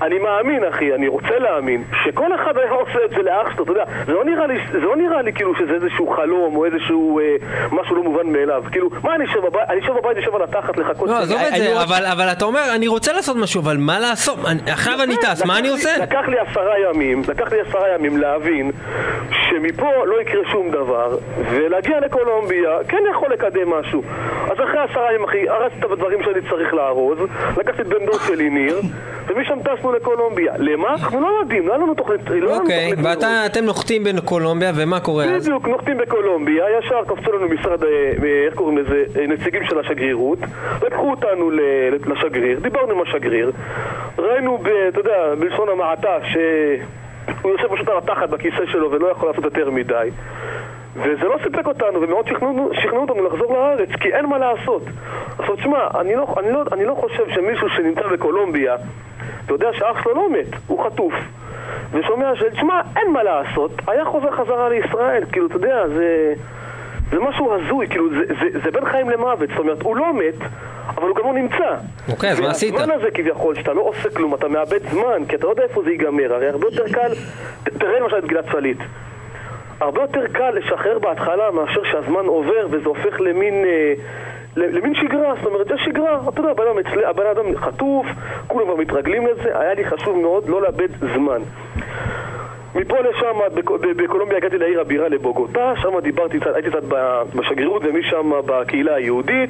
אני 0.01 0.19
מאמין, 0.19 0.63
אחי, 0.65 0.93
אני 0.95 1.07
רוצה 1.07 1.39
להאמין, 1.39 1.83
שכל 2.03 2.35
אחד 2.35 2.57
היה 2.57 2.71
עושה 2.71 2.99
את 3.05 3.09
זה 3.09 3.21
לאח 3.21 3.53
שלו, 3.55 3.63
אתה 3.63 3.71
יודע, 3.71 3.83
זה 4.05 4.13
לא 4.13 4.25
נראה 4.25 4.47
לי, 4.47 4.53
זה 4.71 4.79
לא 4.79 4.95
נראה 4.95 5.21
לי 5.21 5.33
כאילו 5.33 5.55
שזה 5.55 5.73
איזשהו 5.73 6.07
חלום 6.09 6.55
או 6.55 6.65
איזשהו 6.65 7.19
אה, 7.19 7.35
משהו 7.71 7.95
לא 7.95 8.03
מובן 8.03 8.27
מאליו. 8.27 8.63
כאילו, 8.71 8.89
מה 9.03 9.15
אני 9.15 9.25
אשב 9.25 9.39
בבית, 9.39 9.69
אני 9.69 9.79
אשב 9.79 9.93
בבית, 9.93 10.17
אשב 10.17 10.35
על 10.35 10.41
התחת 10.43 10.77
לחכות... 10.77 11.09
לא, 11.09 11.17
עזוב 11.17 11.39
את 11.47 11.55
זה, 11.57 11.81
אבל 11.83 12.05
אבל 12.05 12.27
אתה 12.31 12.45
אומר, 12.45 12.61
אני 12.75 12.87
רוצה 12.87 13.13
לעשות 13.13 13.37
משהו, 13.37 13.61
אבל 13.61 13.77
מה 13.77 13.99
לעשות? 13.99 14.37
אני- 14.47 14.71
עכשיו 14.71 14.93
אני 15.03 15.15
טס, 15.17 15.45
מה 15.45 15.59
אני 15.59 15.69
עושה? 15.69 15.89
לקח 16.01 16.27
לי 16.27 16.37
עשרה 16.39 16.73
ימים, 16.89 17.21
לקח 17.27 17.51
לי 17.51 17.59
עשרה 17.61 17.89
ימים 17.95 18.17
להבין 18.17 18.71
שמפה 19.49 19.89
לא 20.05 20.21
יקרה 20.21 20.41
שום 20.51 20.71
דבר, 20.71 21.17
ולהגיע 21.51 21.99
לקולומביה 21.99 22.69
כן 22.87 23.03
יכול 23.11 23.29
לקדם 23.33 23.69
משהו. 23.79 24.03
אז 24.51 24.57
אחרי 24.63 24.79
עשרה 24.91 25.13
ימים, 25.13 25.23
אחי, 25.23 25.49
הרסתי 25.49 25.79
את 25.79 25.91
הדברים 25.91 26.23
שאני 26.23 26.41
צריך 26.49 26.73
לארוז, 26.73 27.17
לקחתי 27.57 27.81
את 27.81 27.87
בן 27.87 28.05
דוד 28.05 28.19
שלי 28.27 28.49
ניר, 28.49 28.81
ומשם 29.27 29.57
טסנו 29.63 29.86
לקולומביה. 29.91 30.53
למה? 30.57 30.89
אנחנו 30.89 31.21
לא 31.21 31.27
יודעים, 31.39 31.67
לא 31.67 31.73
היה 31.73 31.83
לנו 31.83 31.93
תוכנית... 31.93 32.21
לא 32.29 32.57
אוקיי. 32.57 32.93
ואתם 33.03 33.65
נוחתים 33.65 34.03
בקולומביה, 34.03 34.71
ומה 34.75 34.99
קורה 34.99 35.25
אז? 35.25 35.43
בדיוק, 35.43 35.67
נוחתים 35.67 35.97
בקולומביה, 35.97 36.65
ישר 36.79 37.03
קפצו 37.07 37.31
לנו 37.31 37.47
משרד, 37.49 37.83
אה, 37.83 37.89
אה, 38.23 38.45
איך 38.45 38.53
קוראים 38.53 38.77
לזה, 38.77 39.03
אה, 39.19 39.27
נציגים 39.27 39.63
של 39.65 39.79
השגרירות, 39.79 40.39
לקחו 40.85 41.09
אותנו 41.09 41.51
לשגריר, 42.05 42.59
דיברנו 42.59 42.91
עם 42.91 43.01
השגריר, 43.01 43.51
ראינו, 44.17 44.59
אתה 44.87 44.99
יודע, 44.99 45.35
בלשון 45.39 45.69
המעטה, 45.69 46.17
שהוא 46.31 47.51
יושב 47.51 47.67
פשוט 47.75 47.89
על 47.89 47.97
התחת 47.97 48.29
בכיסא 48.29 48.65
שלו 48.71 48.91
ולא 48.91 49.07
יכול 49.07 49.29
לעשות 49.29 49.43
יותר 49.43 49.71
מדי. 49.71 50.09
וזה 50.97 51.27
לא 51.27 51.37
סיפק 51.43 51.67
אותנו, 51.67 52.01
ומאוד 52.01 52.27
שכנעו, 52.27 52.69
שכנעו 52.73 53.01
אותנו 53.01 53.23
לחזור 53.27 53.53
לארץ, 53.53 53.89
כי 54.01 54.13
אין 54.13 54.25
מה 54.25 54.37
לעשות. 54.37 54.81
עכשיו 55.39 55.55
תשמע, 55.55 55.87
אני 55.99 56.15
לא, 56.15 56.35
אני, 56.39 56.51
לא, 56.51 56.63
אני 56.71 56.85
לא 56.85 56.95
חושב 56.95 57.29
שמישהו 57.29 57.69
שנמצא 57.69 58.07
בקולומביה, 58.07 58.75
אתה 59.45 59.53
יודע 59.53 59.73
שאח 59.73 60.03
שלו 60.03 60.13
לא 60.13 60.29
מת, 60.29 60.47
הוא 60.67 60.83
חטוף. 60.85 61.13
ושומע 61.91 62.35
של, 62.35 62.49
תשמע, 62.49 62.81
אין 62.95 63.11
מה 63.11 63.23
לעשות, 63.23 63.71
היה 63.87 64.05
חוזר 64.05 64.31
חזרה 64.31 64.69
לישראל, 64.69 65.23
כאילו, 65.31 65.47
אתה 65.47 65.55
יודע, 65.55 65.87
זה... 65.87 66.33
זה 67.11 67.19
משהו 67.19 67.53
הזוי, 67.53 67.87
כאילו, 67.87 68.09
זה, 68.09 68.33
זה, 68.41 68.59
זה 68.63 68.71
בין 68.71 68.85
חיים 68.85 69.09
למוות, 69.09 69.49
זאת 69.49 69.59
אומרת, 69.59 69.81
הוא 69.81 69.95
לא 69.95 70.13
מת, 70.13 70.49
אבל 70.97 71.07
הוא 71.07 71.15
גם 71.15 71.23
לא 71.25 71.33
נמצא. 71.33 71.75
אוקיי, 72.09 72.31
אז 72.31 72.39
מה 72.39 72.49
עשית? 72.49 72.73
והזמן 72.73 72.95
הזה 72.95 73.11
כביכול, 73.11 73.55
שאתה 73.55 73.73
לא 73.73 73.81
עושה 73.81 74.09
כלום, 74.09 74.35
אתה 74.35 74.47
מאבד 74.47 74.89
זמן, 74.91 75.25
כי 75.29 75.35
אתה 75.35 75.45
לא 75.45 75.51
יודע 75.51 75.63
איפה 75.63 75.83
זה 75.83 75.91
ייגמר, 75.91 76.33
הרי 76.33 76.49
הרבה 76.49 76.67
יותר 76.67 76.93
קל, 76.93 77.11
תראה 77.63 77.99
למשל 77.99 78.17
את 78.17 78.25
גלעד 78.25 78.45
שליט. 78.51 78.77
הרבה 79.79 80.01
יותר 80.01 80.27
קל 80.27 80.49
לשחרר 80.49 80.99
בהתחלה 80.99 81.51
מאשר 81.51 81.83
שהזמן 81.91 82.25
עובר 82.25 82.67
וזה 82.69 82.85
הופך 82.85 83.21
למין, 83.21 83.65
אה, 83.65 83.93
למין 84.55 84.95
שגרה, 84.95 85.33
זאת 85.35 85.45
אומרת, 85.45 85.67
זה 85.67 85.77
שגרה, 85.77 86.19
אתה 86.29 86.39
יודע, 86.39 86.51
הבן 86.51 86.63
אדם, 86.63 87.05
הבן 87.05 87.25
אדם 87.25 87.57
חטוף, 87.57 88.07
כולם 88.47 88.65
כבר 88.65 88.75
מתרגלים 88.75 89.27
לזה, 89.27 89.59
היה 89.59 89.73
לי 89.73 89.85
חשוב 89.85 90.17
מאוד 90.17 90.49
לא 90.49 90.61
לאבד 90.61 90.89
זמן. 91.15 91.41
מפה 92.75 92.95
לשם, 92.99 93.39
בקולומביה 93.97 94.37
הגעתי 94.37 94.57
לעיר 94.57 94.81
הבירה 94.81 95.07
לבוגוטה, 95.09 95.73
שם 95.81 95.99
דיברתי 95.99 96.37
הייתי 96.55 96.69
קצת 96.69 96.83
בשגרירות 97.35 97.81
ומשם 97.85 98.31
בקהילה 98.45 98.95
היהודית, 98.95 99.49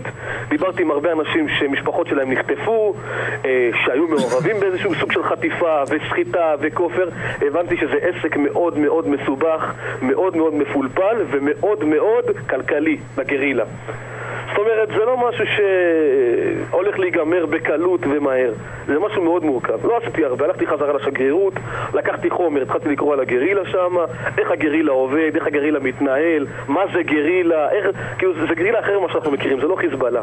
דיברתי 0.50 0.82
עם 0.82 0.92
הרבה 0.92 1.12
אנשים 1.12 1.50
שמשפחות 1.50 2.08
שלהם 2.08 2.32
נחטפו, 2.32 2.94
אה, 3.46 3.70
שהיו 3.86 4.08
מעורבים 4.08 4.60
באיזשהו 4.60 4.96
סוג 4.96 5.12
של 5.12 5.24
חטיפה 5.24 5.84
וסחיטה 5.90 6.56
וכופר, 6.60 7.10
הבנתי 7.42 7.78
שזה 7.78 7.98
עסק 8.02 8.38
מאוד 8.38 8.78
מאוד 8.78 9.08
מסובך, 9.08 9.74
מאוד 10.02 10.38
מאוד 10.38 10.54
מפולפל 10.54 11.18
ומאוד 11.32 11.84
מאוד 11.84 12.26
כלכלי 12.50 12.98
לגרילה. 13.18 13.66
זאת 14.50 14.58
אומרת, 14.58 14.88
זה 14.88 15.06
לא 15.06 15.18
משהו 15.30 15.46
שהולך 16.70 17.00
להיגמר 17.00 17.46
בקלות 17.46 18.00
ומהר. 18.10 18.52
זה 18.88 19.00
משהו 19.00 19.24
מאוד 19.24 19.44
מורכב. 19.46 19.86
לא 19.86 19.98
עשיתי 19.98 20.26
הרבה, 20.26 20.46
הלכתי 20.46 20.68
חזרה 20.68 20.94
לשגרירות, 20.94 21.54
לקחתי 21.94 22.30
חומר, 22.30 22.62
התחלתי 22.62 22.90
לקרוא 22.90 23.14
על 23.14 23.20
הגרילה 23.20 23.62
שם, 23.66 23.96
איך 24.38 24.52
הגרילה 24.52 24.92
עובד, 24.92 25.32
איך 25.36 25.48
הגרילה 25.48 25.80
מתנהל, 25.80 26.48
מה 26.68 26.82
זה 26.94 27.04
גרילה, 27.04 27.72
איך... 27.72 27.86
כאילו, 28.18 28.34
זה 28.34 28.56
גרילה 28.56 28.80
אחר 28.80 29.00
ממה 29.00 29.10
שאנחנו 29.12 29.32
מכירים, 29.32 29.60
זה 29.62 29.68
לא 29.68 29.76
חיזבאללה. 29.76 30.22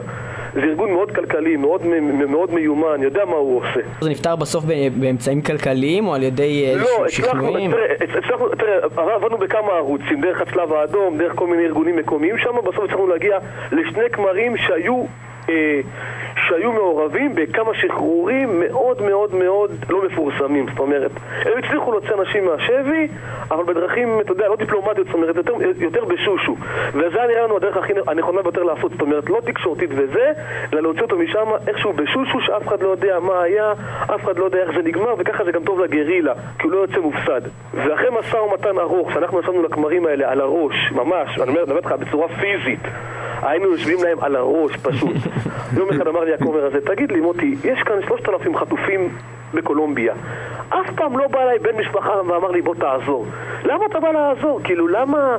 זה 0.55 0.61
ארגון 0.61 0.93
מאוד 0.93 1.11
כלכלי, 1.11 1.57
מאוד, 1.57 1.83
מאוד 2.29 2.55
מיומן, 2.55 3.03
יודע 3.03 3.25
מה 3.25 3.37
הוא 3.37 3.57
עושה. 3.59 3.81
זה 4.01 4.11
נפתר 4.11 4.37
בסוף 4.37 4.65
באמצעים 5.01 5.43
כלכליים 5.43 6.07
או 6.07 6.15
על 6.15 6.23
ידי 6.23 6.67
לא, 6.67 6.81
איזשהו 6.81 7.05
הצלחנו, 7.05 7.41
שכנועים? 7.43 7.71
הצ- 7.73 8.19
הצלחנו, 8.19 8.49
תראה, 8.49 8.77
עבדנו 9.15 9.39
בכמה 9.39 9.73
ערוצים, 9.73 10.21
דרך 10.21 10.41
הצלב 10.41 10.73
האדום, 10.73 11.19
דרך 11.19 11.33
כל 11.35 11.47
מיני 11.47 11.65
ארגונים 11.65 11.97
מקומיים 11.97 12.39
שם, 12.39 12.51
בסוף 12.65 12.85
הצלחנו 12.85 13.07
להגיע 13.07 13.39
לשני 13.73 14.11
כמרים 14.15 14.57
שהיו... 14.57 15.05
אה, 15.49 15.81
שהיו 16.49 16.73
מעורבים 16.73 17.35
בכמה 17.35 17.75
שחרורים 17.75 18.61
מאוד 18.61 19.03
מאוד 19.03 19.35
מאוד 19.35 19.71
לא 19.91 20.03
מפורסמים, 20.07 20.67
זאת 20.71 20.79
אומרת, 20.79 21.11
הם 21.45 21.53
הצליחו 21.59 21.93
להוציא 21.93 22.15
אנשים 22.15 22.45
מהשבי, 22.45 23.09
אבל 23.51 23.65
בדרכים, 23.65 24.21
אתה 24.21 24.33
יודע, 24.33 24.49
לא 24.49 24.57
דיפלומטיות, 24.57 25.07
זאת 25.07 25.15
אומרת, 25.15 25.37
יותר, 25.37 25.53
יותר 25.79 26.05
בשושו. 26.05 26.57
וזה 26.95 27.19
היה 27.19 27.27
נראה 27.27 27.43
לנו 27.43 27.57
הדרך 27.57 27.77
הכי 27.77 27.93
הנכונה 28.07 28.43
ביותר 28.43 28.63
לעשות, 28.63 28.93
זאת 28.93 29.01
אומרת, 29.01 29.31
לא 29.31 29.41
תקשורתית 29.45 29.91
וזה, 29.93 30.33
אלא 30.73 30.83
להוציא 30.83 31.03
אותו 31.03 31.17
משם 31.19 31.49
איכשהו 31.69 31.93
בשושו, 31.93 32.41
שאף 32.41 32.69
אחד 32.69 32.83
לא 32.83 32.89
יודע 32.89 33.21
מה 33.21 33.43
היה, 33.43 33.73
אף 34.15 34.25
אחד 34.25 34.39
לא 34.39 34.45
יודע 34.45 34.59
איך 34.59 34.71
זה 34.77 34.83
נגמר, 34.83 35.15
וככה 35.19 35.45
זה 35.45 35.53
גם 35.53 35.65
טוב 35.65 35.81
לגרילה, 35.81 36.33
כי 36.59 36.67
הוא 36.67 36.73
לא 36.73 36.79
יוצא 36.79 37.01
מופסד. 37.01 37.41
ואחרי 37.75 38.09
משא 38.19 38.37
ומתן 38.37 38.79
ארוך, 38.79 39.13
שאנחנו 39.13 39.41
ישבנו 39.41 39.63
לכמרים 39.63 40.07
האלה 40.07 40.31
על 40.31 40.41
הראש, 40.41 40.93
ממש, 40.93 41.39
אני 41.39 41.51
אומר, 41.51 41.77
איתך 41.77 41.95
בצורה 42.01 42.29
פיזית, 42.29 42.81
היינו 43.45 43.69
יושבים 43.69 44.05
להם 44.05 44.19
על 44.21 44.37
הראש 44.37 44.77
פשוט. 44.77 45.17
יום 45.79 45.91
אחד 45.91 46.07
אמר 46.07 46.25
לי 46.25 46.35
הכומר 46.35 46.67
הזה, 46.67 46.81
תגיד 46.81 47.13
לי 47.13 47.21
מוטי, 47.21 47.57
יש 47.65 47.83
כאן 47.83 47.97
שלושת 48.07 48.29
אלפים 48.29 48.57
חטופים 48.57 49.09
בקולומביה. 49.55 50.15
אף 50.69 50.91
פעם 50.97 51.19
לא 51.19 51.29
בא 51.29 51.43
אליי 51.43 51.59
בן 51.59 51.77
משפחה 51.81 52.13
ואמר 52.27 52.51
לי 52.51 52.63
בוא 52.63 52.75
תעזור. 52.75 53.27
למה 53.65 53.87
אתה 53.87 54.01
בא 54.01 54.09
לעזור? 54.09 54.61
כאילו 54.65 54.89
למה... 54.89 55.37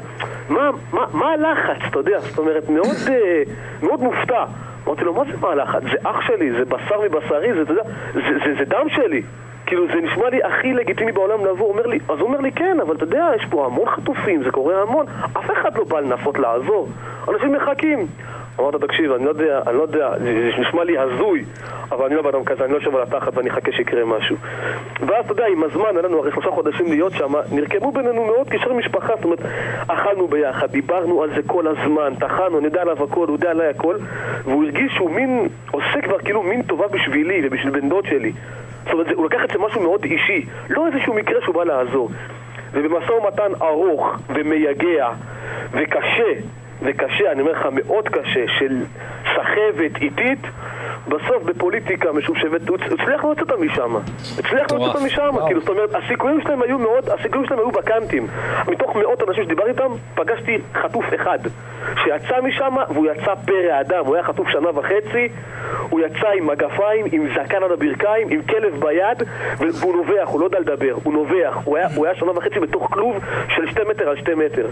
מה, 0.49 0.69
מה, 0.93 1.05
מה 1.13 1.31
הלחץ, 1.31 1.77
אתה 1.87 1.99
יודע? 1.99 2.19
זאת 2.19 2.37
אומרת, 2.37 2.69
מאוד, 2.69 2.95
אה, 3.09 3.43
מאוד 3.83 3.99
מופתע. 3.99 4.45
אמרתי 4.87 5.03
לו, 5.03 5.13
מה 5.13 5.23
זה 5.31 5.37
מה 5.41 5.49
הלחץ? 5.49 5.81
זה 5.83 5.97
אח 6.03 6.21
שלי, 6.21 6.51
זה 6.51 6.65
בשר 6.65 7.01
מבשרי, 7.01 7.53
זה, 7.53 7.63
זה, 7.63 7.81
זה, 8.13 8.53
זה 8.59 8.65
דם 8.65 8.89
שלי. 8.89 9.21
כאילו 9.65 9.87
זה 9.87 10.01
נשמע 10.01 10.29
לי 10.29 10.43
הכי 10.43 10.73
לגיטימי 10.73 11.11
בעולם 11.11 11.45
לבוא, 11.45 11.65
הוא 11.65 11.71
אומר 11.73 11.85
לי, 11.85 11.99
אז 12.09 12.19
הוא 12.19 12.27
אומר 12.27 12.39
לי 12.39 12.51
כן, 12.51 12.77
אבל 12.81 12.95
אתה 12.95 13.03
יודע, 13.03 13.29
יש 13.35 13.45
פה 13.49 13.65
המון 13.65 13.85
חטופים, 13.89 14.43
זה 14.43 14.51
קורה 14.51 14.81
המון, 14.81 15.05
אף 15.37 15.51
אחד 15.51 15.77
לא 15.77 15.83
בא 15.83 15.99
לנסות 15.99 16.39
לעזור, 16.39 16.87
אנשים 17.27 17.53
מחכים. 17.53 18.07
אמרת, 18.59 18.75
תקשיב, 18.75 19.11
אני 19.11 19.25
לא 19.25 19.29
יודע, 19.29 19.61
אני 19.67 19.77
לא 19.77 19.81
יודע, 19.81 20.09
זה 20.19 20.61
נשמע 20.61 20.83
לי 20.83 20.97
הזוי, 20.97 21.43
אבל 21.91 22.05
אני 22.05 22.15
לא 22.15 22.21
באדם 22.21 22.43
כזה, 22.43 22.63
אני 22.65 22.71
לא 22.71 22.77
יושב 22.77 22.95
על 22.95 23.01
התחת 23.01 23.37
ואני 23.37 23.49
אחכה 23.49 23.71
שיקרה 23.71 24.05
משהו. 24.05 24.35
ואז 24.99 25.25
אתה 25.25 25.33
יודע, 25.33 25.45
עם 25.47 25.63
הזמן, 25.63 25.89
היה 25.93 26.01
לנו 26.01 26.19
הרי 26.19 26.31
שלושה 26.31 26.51
חודשים 26.51 26.87
להיות 26.89 27.13
שם, 27.13 27.33
נרקמו 27.51 27.91
בינינו 27.91 28.25
מאוד 28.25 28.49
קשרי 28.49 28.73
משפחה, 28.73 29.13
זאת 29.15 29.25
אומרת, 29.25 29.39
אכלנו 29.87 30.27
ביחד, 30.27 30.71
דיברנו 30.71 31.23
על 31.23 31.29
זה 31.35 31.41
כל 31.47 31.67
הזמן, 31.67 32.13
טחנו, 32.19 32.57
אני 32.57 32.65
יודע 32.65 32.81
עליו 32.81 33.03
הכל, 33.03 33.27
הוא 33.27 33.35
יודע 33.35 33.49
עליי 33.51 33.67
הכל, 33.67 33.95
והוא 34.43 34.63
הרגיש 34.63 34.93
שהוא 34.93 35.11
מין, 35.11 35.47
עושה 35.71 36.01
כבר 36.03 36.19
כאילו 36.19 36.43
מין 36.43 36.61
טובה 36.61 36.87
בשבילי 36.87 37.41
ובשביל 37.43 37.69
בן 37.69 37.89
דוד 37.89 38.05
שלי. 38.05 38.31
זאת 38.85 38.93
אומרת, 38.93 39.07
הוא 39.11 39.25
לקח 39.25 39.43
את 39.43 39.49
זה 39.51 39.59
משהו 39.59 39.81
מאוד 39.81 40.03
אישי, 40.03 40.45
לא 40.69 40.87
איזשהו 40.87 41.13
מקרה 41.13 41.41
שהוא 41.41 41.55
בא 41.55 41.63
לעזור. 41.63 42.09
ובמשא 42.71 43.11
ומתן 43.11 43.51
ארוך 43.61 44.17
ומייגע 44.29 45.09
וקשה, 45.71 46.33
וקשה, 46.81 47.31
אני 47.31 47.41
אומר 47.41 47.51
לך 47.51 47.67
מאוד 47.71 48.09
קשה, 48.09 48.45
של 48.59 48.83
סחבת 49.35 50.01
איטית, 50.01 50.39
בסוף 51.07 51.43
בפוליטיקה 51.45 52.11
משושבת, 52.11 52.69
הוא 52.69 52.77
הצליח 52.77 53.23
להוציא 53.23 53.43
אותם 53.43 53.65
משם. 53.65 53.95
הצליח 54.39 54.71
להוציא. 54.71 54.87
אותם 54.87 55.05
משם, 55.05 55.31
כאילו, 55.45 55.59
זאת 55.59 55.69
אומרת, 55.69 55.89
הסיכויים 55.95 56.41
שלהם 56.41 56.61
היו 56.61 56.79
מאוד, 56.79 57.09
הסיכויים 57.09 57.45
שלהם 57.45 57.59
היו 57.59 57.71
בקאנטים. 57.71 58.27
מתוך 58.67 58.95
מאות 58.95 59.29
אנשים 59.29 59.43
שדיברתי 59.43 59.69
איתם, 59.69 59.91
פגשתי 60.15 60.57
חטוף 60.73 61.05
אחד, 61.15 61.39
שיצא 62.03 62.41
משם, 62.41 62.75
והוא 62.89 63.07
יצא 63.07 63.35
פרא 63.45 63.81
אדם, 63.81 64.05
הוא 64.05 64.15
היה 64.15 64.23
חטוף 64.23 64.49
שנה 64.49 64.79
וחצי, 64.79 65.29
הוא 65.89 65.99
יצא 65.99 66.29
עם 66.37 66.47
מגפיים, 66.47 67.05
עם 67.11 67.27
זקן 67.35 67.63
על 67.63 67.71
הברכיים, 67.71 68.27
עם 68.29 68.41
כלב 68.41 68.79
ביד, 68.79 69.23
והוא 69.57 69.95
נובח, 69.95 70.27
הוא 70.27 70.39
לא 70.39 70.45
יודע 70.45 70.59
לדבר, 70.59 70.93
הוא 71.03 71.13
נובח. 71.13 71.57
הוא 71.63 71.77
היה, 71.77 71.87
הוא 71.95 72.05
היה 72.05 72.15
שנה 72.15 72.31
וחצי 72.31 72.59
בתוך 72.59 72.87
כלוב 72.93 73.19
של 73.55 73.69
שתי 73.71 73.81
מטר 73.89 74.09
על 74.09 74.17
שתי 74.17 74.33
מטר. 74.33 74.67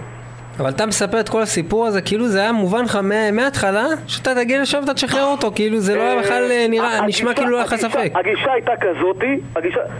אבל 0.59 0.69
אתה 0.69 0.85
מספר 0.85 1.19
את 1.19 1.29
כל 1.29 1.41
הסיפור 1.41 1.85
הזה, 1.85 2.01
כאילו 2.01 2.27
זה 2.27 2.39
היה 2.39 2.51
מובן 2.51 2.83
לך 2.83 2.95
מה- 2.95 3.31
מההתחלה, 3.31 3.85
שאתה 4.07 4.35
תגיע 4.35 4.61
לשם 4.61 4.79
ואתה 4.81 4.93
תשחרר 4.93 5.23
אותו, 5.23 5.51
כאילו 5.55 5.79
זה 5.79 5.95
לא 5.95 6.01
היה 6.01 6.19
בכלל 6.21 6.51
אה, 6.51 6.65
נראה, 6.69 6.87
הגישה- 6.87 7.05
נשמע 7.07 7.33
כאילו 7.33 7.49
לא 7.49 7.55
היה 7.57 7.65
לך 7.65 7.75
ספק. 7.75 8.11
הגישה 8.15 8.51
הייתה 8.51 8.71
כזאתי, 8.81 9.39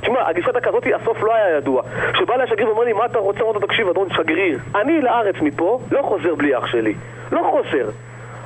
תשמע, 0.02 0.28
הגישה 0.30 0.48
הייתה 0.56 0.70
כזאתי, 0.70 0.94
הסוף 0.94 1.18
לא 1.24 1.34
היה 1.36 1.58
ידוע. 1.58 1.82
כשבא 2.14 2.34
אליי 2.34 2.46
השגריר 2.48 2.70
ואומר 2.70 2.84
לי, 2.84 2.94
מה 2.94 3.06
אתה 3.06 3.20
רוצה? 3.20 3.40
אמרתי 3.44 3.60
לו, 3.60 3.68
תקשיב, 3.68 3.88
אדון 3.90 4.08
שגריר, 4.18 4.60
אני 4.76 5.02
לארץ 5.02 5.36
מפה 5.42 5.80
לא 5.92 6.02
חוזר 6.02 6.36
בלי 6.36 6.58
אח 6.58 6.66
שלי. 6.66 6.94
לא 7.32 7.42
חוזר. 7.52 7.90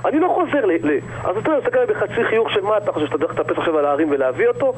אני 0.06 0.20
לא 0.20 0.28
חוזר 0.36 0.66
ל... 0.66 0.72
אז 1.24 1.38
אתה 1.38 1.50
מסתכל 1.62 1.86
בחצי 1.90 2.24
חיוך 2.30 2.52
של 2.52 2.62
מה 2.62 2.78
אתה 2.78 2.92
חושב, 2.92 3.06
שאתה 3.06 3.18
הולך 3.26 3.40
לטפס 3.40 3.58
עכשיו 3.58 3.78
על 3.78 3.86
ההרים 3.86 4.08
ולהביא 4.12 4.48
אותו? 4.48 4.74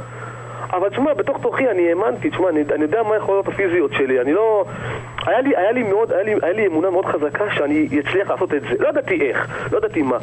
אבל 0.73 0.89
תשמע, 0.89 1.13
בתוך 1.13 1.37
תוכי 1.41 1.69
אני 1.69 1.89
האמנתי, 1.89 2.29
תשמע, 2.29 2.49
אני, 2.49 2.61
אני 2.75 2.83
יודע 2.83 3.03
מה 3.03 3.13
היכולות 3.13 3.47
הפיזיות 3.47 3.91
שלי, 3.93 4.21
אני 4.21 4.33
לא... 4.33 4.65
היה 5.27 5.41
לי, 5.41 5.57
היה 5.57 5.71
לי 5.71 5.83
מאוד, 5.83 6.11
היה 6.11 6.23
לי, 6.23 6.33
היה 6.41 6.53
לי 6.53 6.67
אמונה 6.67 6.89
מאוד 6.89 7.05
חזקה 7.05 7.45
שאני 7.55 7.87
אצליח 7.99 8.29
לעשות 8.29 8.53
את 8.53 8.61
זה. 8.61 8.67
לא 8.79 8.89
ידעתי 8.89 9.21
איך, 9.21 9.47
לא 9.71 9.77
ידעתי 9.77 10.01
מה. 10.01 10.17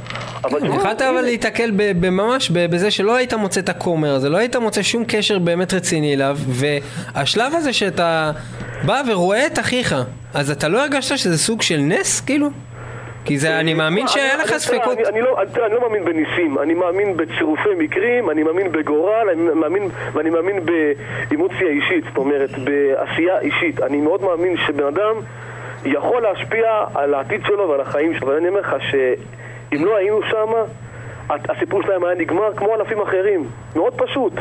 אבל 0.45 0.61
תשמע, 0.61 0.75
יכלת 0.77 1.03
אבל. 1.03 1.21
להיתקל 1.21 1.71
ב- 1.77 2.67
בזה 2.71 2.91
שלא 2.91 3.17
היית 3.17 3.35
מוצא 3.35 3.61
את 3.61 3.69
הכומר 3.69 4.15
הזה, 4.15 4.29
לא 4.29 4.37
היית 4.37 4.57
מוצא 4.57 4.83
שום 4.83 5.05
קשר 5.09 5.39
באמת 5.39 5.75
רציני 5.75 6.15
אליו, 6.15 6.37
והשלב 6.49 7.53
הזה 7.55 7.73
שאתה 7.73 8.33
בא 8.87 9.03
ורואה 9.09 9.47
את 9.47 9.59
אחיך, 9.59 9.95
אז 10.35 10.51
אתה 10.51 10.69
לא 10.69 10.83
הרגשת 10.83 11.19
שזה 11.19 11.39
סוג 11.39 11.63
של 11.63 11.79
נס, 11.79 12.21
כאילו? 12.21 12.49
כי 13.27 13.39
זה, 13.39 13.61
אני 13.61 13.75
מאמין 13.75 14.07
תשמע, 14.07 14.21
שהיה 14.21 14.35
אני- 14.35 14.43
לך 14.43 14.51
אני- 14.51 14.59
ספקות. 14.61 14.99
אני, 14.99 15.21
לא, 15.23 15.37
אני 15.67 15.75
לא 15.75 15.81
מאמין 15.81 16.05
בניסים, 16.05 16.59
אני 16.59 16.75
מאמין 16.75 17.17
בצירופי 17.17 17.69
מקרים, 17.79 18.31
אני 18.31 18.43
מאמין 18.43 18.73
בגורל, 18.73 19.29
אני 19.33 19.43
מאמין, 19.55 19.83
ואני 20.13 20.31
מאמין 20.31 20.57
באמוציה 21.31 21.69
אישית, 21.69 22.05
זאת 22.09 22.17
אומרת, 22.17 22.51
בעשייה 22.59 23.39
אישית. 23.39 23.83
אני 23.83 23.97
מאוד 23.97 24.23
מאמין 24.23 24.57
שבן 24.67 24.85
אדם 24.87 25.15
יכול 25.85 26.23
להשפיע 26.23 26.85
על 26.95 27.15
העתיד 27.15 27.41
שלו 27.47 27.69
ועל 27.69 27.81
החיים 27.81 28.15
שלו, 28.15 28.27
אבל 28.29 28.37
אני 28.37 28.49
אומר 28.49 28.61
לך 28.61 28.77
שאם 28.91 29.85
לא 29.85 29.97
היינו 29.97 30.21
שם, 30.31 30.53
הסיפור 31.31 31.83
שלהם 31.83 32.05
היה 32.05 32.15
נגמר 32.15 32.53
כמו 32.57 32.75
אלפים 32.75 33.01
אחרים. 33.01 33.45
מאוד 33.77 33.93
פשוט. 33.97 34.33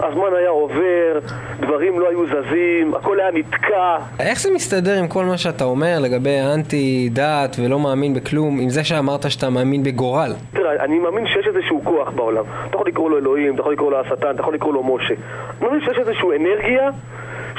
הזמן 0.00 0.34
היה 0.36 0.50
עובר, 0.50 1.18
דברים 1.60 2.00
לא 2.00 2.08
היו 2.08 2.26
זזים, 2.26 2.94
הכל 2.94 3.20
היה 3.20 3.30
נתקע, 3.32 3.96
איך 4.20 4.40
זה 4.40 4.50
מסתדר 4.54 4.98
עם 4.98 5.08
כל 5.08 5.24
מה 5.24 5.38
שאתה 5.38 5.64
אומר 5.64 5.98
לגבי 6.00 6.40
אנטי 6.54 7.08
דת 7.12 7.56
ולא 7.64 7.78
מאמין 7.78 8.14
בכלום, 8.14 8.60
עם 8.60 8.68
זה 8.68 8.84
שאמרת 8.84 9.30
שאתה 9.30 9.50
מאמין 9.50 9.82
בגורל? 9.82 10.32
תראה, 10.52 10.84
אני 10.84 10.98
מאמין 10.98 11.26
שיש 11.26 11.46
איזשהו 11.46 11.80
כוח 11.84 12.10
בעולם. 12.10 12.44
אתה 12.66 12.76
יכול 12.76 12.86
לקרוא 12.88 13.10
לו 13.10 13.18
אלוהים, 13.18 13.54
אתה 13.54 13.60
יכול 13.60 13.72
לקרוא 13.72 13.90
לו 13.90 14.00
השטן, 14.00 14.30
אתה 14.30 14.40
יכול 14.40 14.54
לקרוא 14.54 14.74
לו 14.74 14.82
משה. 14.82 15.14
אני 15.60 15.66
מאמין 15.66 15.80
שיש 15.80 15.98
איזושהי 15.98 16.28
אנרגיה 16.36 16.90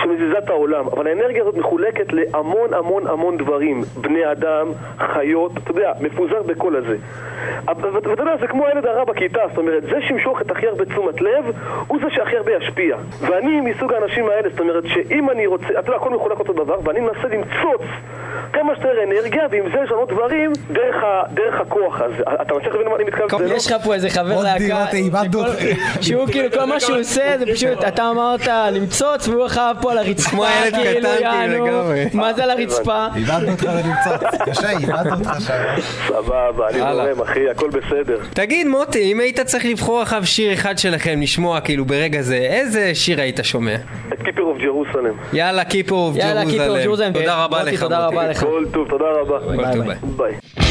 שמזיזה 0.03 0.37
את 0.37 0.49
העולם, 0.49 0.87
אבל 0.87 1.07
האנרגיה 1.07 1.41
הזאת 1.41 1.57
מחולקת 1.57 2.13
להמון 2.13 2.73
המון 2.73 3.07
המון 3.07 3.37
דברים. 3.37 3.81
בני 4.01 4.31
אדם, 4.31 4.67
חיות, 4.97 5.51
אתה 5.57 5.71
יודע, 5.71 5.93
מפוזר 6.01 6.41
בכל 6.43 6.75
הזה. 6.75 6.97
ואתה 7.65 8.09
יודע, 8.21 8.37
זה 8.39 8.47
כמו 8.47 8.67
הילד 8.67 8.85
הרע 8.85 9.03
בכיתה, 9.03 9.41
זאת 9.49 9.57
אומרת, 9.57 9.83
זה 9.83 10.01
שימשוך 10.07 10.41
את 10.41 10.51
הכי 10.51 10.67
הרבה 10.67 10.85
תשומת 10.85 11.21
לב, 11.21 11.51
הוא 11.87 11.99
זה 12.01 12.09
שהכי 12.09 12.37
הרבה 12.37 12.51
ישפיע. 12.51 12.97
ואני 13.21 13.61
מסוג 13.61 13.93
האנשים 13.93 14.29
האלה, 14.29 14.49
זאת 14.49 14.59
אומרת, 14.59 14.83
שאם 14.87 15.29
אני 15.29 15.47
רוצה, 15.47 15.67
אתה 15.69 15.79
יודע, 15.79 15.95
הכל 15.95 16.09
מחולק 16.09 16.39
אותו 16.39 16.53
דבר, 16.53 16.79
ואני 16.83 16.99
מנסה 16.99 17.27
למצוץ 17.27 17.81
כמה 18.61 18.75
שיותר 18.75 19.03
אנרגיה, 19.03 19.43
ועם 19.51 19.63
זה 19.73 19.81
לשנות 19.83 20.09
דברים 20.11 20.53
דרך, 20.71 21.03
ה, 21.03 21.23
דרך 21.33 21.61
הכוח 21.61 22.01
הזה. 22.01 22.23
אתה 22.41 22.53
מצליח 22.53 22.67
להבין 22.73 22.87
למה 22.87 22.95
אני 22.95 23.03
מתכוון? 23.03 23.43
לא- 23.43 23.55
יש 23.55 23.67
לך 23.71 23.75
פה 23.83 23.93
איזה 23.93 24.09
חבר 24.09 24.41
להקה. 24.43 24.85
שהוא 26.01 26.27
כאילו 26.27 26.51
כל 26.51 26.65
מה 26.65 26.79
שהוא 26.79 26.97
עושה 26.99 27.35
זה 27.39 27.45
פשוט, 27.53 27.83
אתה 27.87 28.09
אמרת 28.09 28.47
למצוץ 28.71 29.27
והוא 29.27 29.45
אחריו 29.45 29.75
פה 29.81 29.91
על 29.91 29.97
הרצפה, 29.97 30.29
כמו 30.29 30.45
ילד 30.45 30.73
כאילו 30.75 31.09
קטן, 31.09 31.17
כאילו, 31.19 31.23
יענו, 31.23 31.65
לגמרי. 31.65 32.05
מה 32.13 32.33
זה 32.33 32.43
על 32.43 32.49
הרצפה? 32.49 33.07
איבדנו 33.15 33.51
אותך 33.51 33.63
לנמצא. 33.63 34.17
קשה, 34.45 34.69
איבדנו 34.69 35.15
אותך 35.19 35.31
שם. 35.39 35.53
סבבה, 36.07 36.67
אני. 36.69 36.79
זורם, 36.79 37.21
אחי, 37.21 37.49
הכל 37.49 37.69
בסדר. 37.69 38.17
תגיד 38.33 38.67
מוטי, 38.67 39.11
אם 39.11 39.19
היית 39.19 39.39
צריך 39.39 39.65
לבחור 39.65 40.01
עכשיו 40.01 40.25
שיר 40.25 40.53
אחד 40.53 40.77
שלכם 40.77 41.21
לשמוע 41.21 41.61
כאילו 41.61 41.85
ברגע 41.85 42.21
זה, 42.21 42.35
איזה 42.35 42.95
שיר 42.95 43.21
היית 43.21 43.39
שומע? 43.43 43.75
את 44.13 44.21
Keepers 44.25 44.41
of 44.41 44.57
Jerusalem. 44.57 45.13
יאללה, 45.33 45.61
Keepers 45.63 45.91
of 45.91 46.21
Jerusalem. 46.21 46.85
Jerusalem. 46.85 47.13
תודה 47.13 47.43
רבה 47.43 47.59
מוטי, 47.59 47.71
לך 47.71 47.83
תודה 47.83 48.05
רבה 48.05 48.27
מוטי. 48.27 48.39
לך. 48.49 48.65
כל 48.65 48.71
טוב, 48.73 48.89
תודה 48.89 49.05
רבה. 49.21 49.39
כל 49.39 49.57
ביי, 49.57 49.75
טוב, 49.75 49.85
ביי. 49.85 49.95
ביי. 50.17 50.35
ביי. 50.55 50.68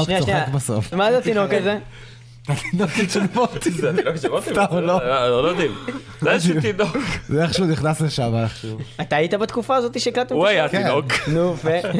יש 0.00 0.06
תינוק 0.06 0.22
שנייה, 0.24 0.44
צוחק. 0.44 0.54
בסוף. 0.54 0.92
מה 0.94 1.10
זה 1.12 1.18
התינוק 1.18 1.52
הזה? 1.52 1.78
התינוק 2.48 2.90
של 3.08 3.20
מוטי. 3.34 3.70
זה 3.70 3.90
התינוק 3.90 4.16
של 4.16 4.28
מוטי? 4.28 4.50
סתם, 4.50 4.64
לא. 4.72 4.98
לא 5.42 5.48
יודעים. 5.48 5.74
זה 6.20 6.30
איזשהו 6.30 6.60
תינוק. 6.60 6.96
זה 7.28 7.42
איכשהו 7.42 7.66
נכנס 7.66 8.00
לשם 8.00 8.34
איכשהו. 8.42 8.78
אתה 9.00 9.16
היית 9.16 9.34
בתקופה 9.34 9.76
הזאת 9.76 10.00
שהקלטתם? 10.00 10.34
הוא 10.34 10.44
את 10.44 10.48
היה 10.50 10.64
השיר? 10.64 10.80
כן. 10.80 10.86
תינוק. 10.88 11.28
נו, 11.28 11.56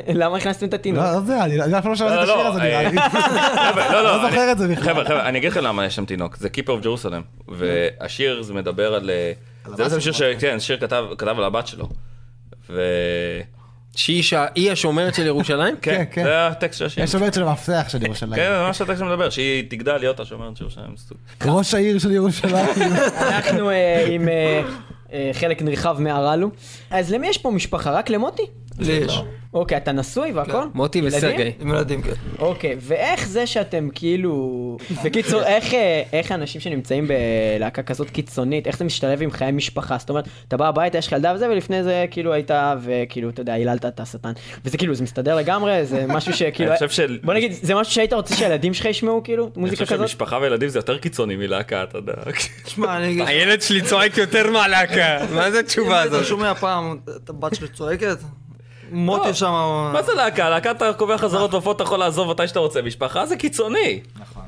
ולמה 0.09 0.37
הכנסתם 0.37 0.67
את 0.67 0.75
התינוק? 0.75 1.05
לא, 1.05 1.13
לא 1.13 1.21
זה, 1.21 1.45
אני 1.45 1.63
אני 1.63 1.79
אף 1.79 1.83
פעם 1.83 1.91
לא 1.91 1.97
שמעתי 1.97 2.15
את 2.15 2.29
לא, 2.29 2.33
השיר 2.33 2.37
לא, 2.37 2.49
הזה 2.49 2.61
נראה 2.61 2.83
לי. 2.83 3.01
חבר'ה, 3.01 3.93
לא, 3.93 4.03
לא 4.03 4.17
לא, 4.23 4.29
זוכר 4.29 4.53
את 4.53 4.59
זה 4.59 4.69
בכלל. 4.69 4.85
חבר'ה, 4.85 5.05
חבר'ה, 5.05 5.29
אני 5.29 5.39
אגיד 5.39 5.51
לכם 5.51 5.61
למה 5.61 5.87
יש 5.87 5.97
שם 5.97 6.05
תינוק, 6.05 6.37
זה 6.37 6.49
Keeper 6.57 6.83
of 6.83 6.85
Jerusalem, 6.85 7.49
והשיר 7.49 8.43
זה 8.43 8.55
מדבר 8.55 8.95
על... 8.95 9.11
אה, 9.11 9.33
זה 9.77 9.85
בעצם 9.85 10.01
שיר 10.01 10.13
ש... 10.13 10.23
כן, 10.23 10.59
על 11.39 11.45
הבת 11.45 11.67
שלו. 11.67 11.89
שהיא 13.97 14.23
שה- 14.23 14.47
היא 14.55 14.73
השומרת 14.73 15.15
של 15.15 15.27
ירושלים? 15.27 15.75
כן, 15.83 16.05
כן. 16.11 16.25
זה 16.25 16.47
הטקסט 16.47 16.79
של 16.79 16.87
השיר. 16.87 17.05
יש 17.05 17.13
שומרת 17.13 17.35
של 17.35 17.43
המפתח 17.43 17.87
של 17.89 18.03
ירושלים. 18.05 18.35
כן, 18.35 18.51
זה 18.59 18.63
מה 18.63 18.73
שהטקסט 18.75 19.03
מדבר, 19.03 19.31
שהיא 19.31 19.65
תגדל 19.71 19.97
להיות 19.97 20.21
השומרת 20.21 20.57
של 20.57 20.65
ירושלים. 20.65 20.95
ראש 21.45 21.75
העיר 21.75 21.99
של 21.99 22.11
ירושלים. 22.13 22.67
אנחנו 23.21 23.71
אה, 23.71 24.07
עם 24.09 24.29
אה, 24.29 24.63
אה, 25.13 25.31
חלק 25.33 25.63
נרחב 25.63 25.97
מהרלו. 26.01 26.51
אז 26.91 27.13
למי 27.13 27.29
יש 27.29 27.39
פה 27.39 27.51
משפחה? 27.51 27.91
רק 27.91 28.11
למוטי? 28.11 28.43
לי 28.79 28.93
יש. 28.93 29.21
אוקיי, 29.55 29.77
אתה 29.77 29.93
נשוי 29.93 30.33
והכל? 30.33 30.63
מוטי 30.75 30.99
ילדים? 30.99 31.19
וסרגי. 31.19 31.53
עם 31.61 31.69
ילדים, 31.69 32.03
כן. 32.03 32.13
אוקיי, 32.39 32.77
ואיך 32.81 33.29
זה 33.29 33.47
שאתם 33.47 33.89
כאילו... 33.95 34.77
בקיצור, 35.05 35.43
איך, 35.43 35.75
אה, 35.75 36.03
איך 36.13 36.33
אנשים 36.33 36.61
שנמצאים 36.61 37.09
בלהקה 37.09 37.83
כזאת 37.83 38.11
קיצונית, 38.11 38.67
איך 38.67 38.79
זה 38.79 38.85
משתלב 38.85 39.23
עם 39.23 39.31
חיי 39.31 39.53
משפחה? 39.53 39.97
זאת 39.99 40.11
אומרת, 40.11 40.29
אתה 40.49 40.57
בא 40.57 40.69
הביתה, 40.69 40.99
יש 40.99 41.07
לך 41.07 41.13
ילדה 41.13 41.33
וזה, 41.35 41.51
ולפני 41.51 41.83
זה 41.83 42.07
כאילו 42.11 42.33
היית, 42.33 42.51
וכאילו, 42.83 43.31
אתה 43.31 43.41
יודע, 43.41 43.53
היללת 43.53 43.85
את 43.87 44.01
השטן. 44.01 44.33
וזה 44.65 44.79
כאילו, 44.79 44.95
זה 44.95 45.03
מסתדר 45.03 45.37
לגמרי, 45.37 45.87
זה 45.87 46.05
משהו 46.09 46.33
שכאילו... 46.33 46.71
אני 46.71 46.89
חושב 46.89 47.07
בוא 47.23 47.35
נגיד, 47.35 47.53
זה 47.53 47.75
משהו 47.75 47.93
שהיית 47.95 48.13
רוצה 48.13 48.37
שהילדים 48.37 48.75
שלך 48.75 48.85
ישמעו, 48.85 49.23
כאילו, 49.23 49.45
אני 49.45 49.53
מוזיקה 49.57 49.85
חושב 49.85 49.95
כזאת? 49.95 50.09
שמשפחה 50.09 50.39
וילדים 50.43 50.69
זה 50.69 50.79
יותר 50.79 50.99
קיצוני 50.99 51.37
מלהקה, 51.37 51.83
אתה 51.83 51.99
יודע. 51.99 52.13
תשמע, 52.65 52.97
אני 52.97 53.09
אגיד 53.09 53.23
לך, 53.23 53.29
הילד 53.29 53.63
שלי 53.63 53.83
צועק 53.83 54.17
יותר 54.17 54.51
מהלהקה. 54.51 55.19
מה 55.35 55.51
זה 55.51 55.61
התשובה 55.61 56.05
אתה 56.05 56.17
הזאת? 56.17 56.27
שומע 56.27 56.55
פעם 56.55 56.99
את 57.17 57.31
הבת 57.31 57.55
שלי 57.55 57.69
צועקת? 57.69 58.19
מוטי 58.93 59.29
לא. 59.29 59.33
שם... 59.35 59.53
מה 59.93 60.03
זה 60.03 60.13
להקה? 60.15 60.51
להקה 60.51 60.71
אתה 60.71 60.93
קובע 60.93 61.19
חזרות 61.19 61.53
והופעות, 61.53 61.77
אתה 61.77 61.85
יכול 61.85 61.99
לעזוב 61.99 62.31
מתי 62.31 62.49
שאתה 62.49 62.59
רוצה. 62.59 62.83
משפחה 62.83 63.27
זה 63.27 63.37
קיצוני. 63.37 64.01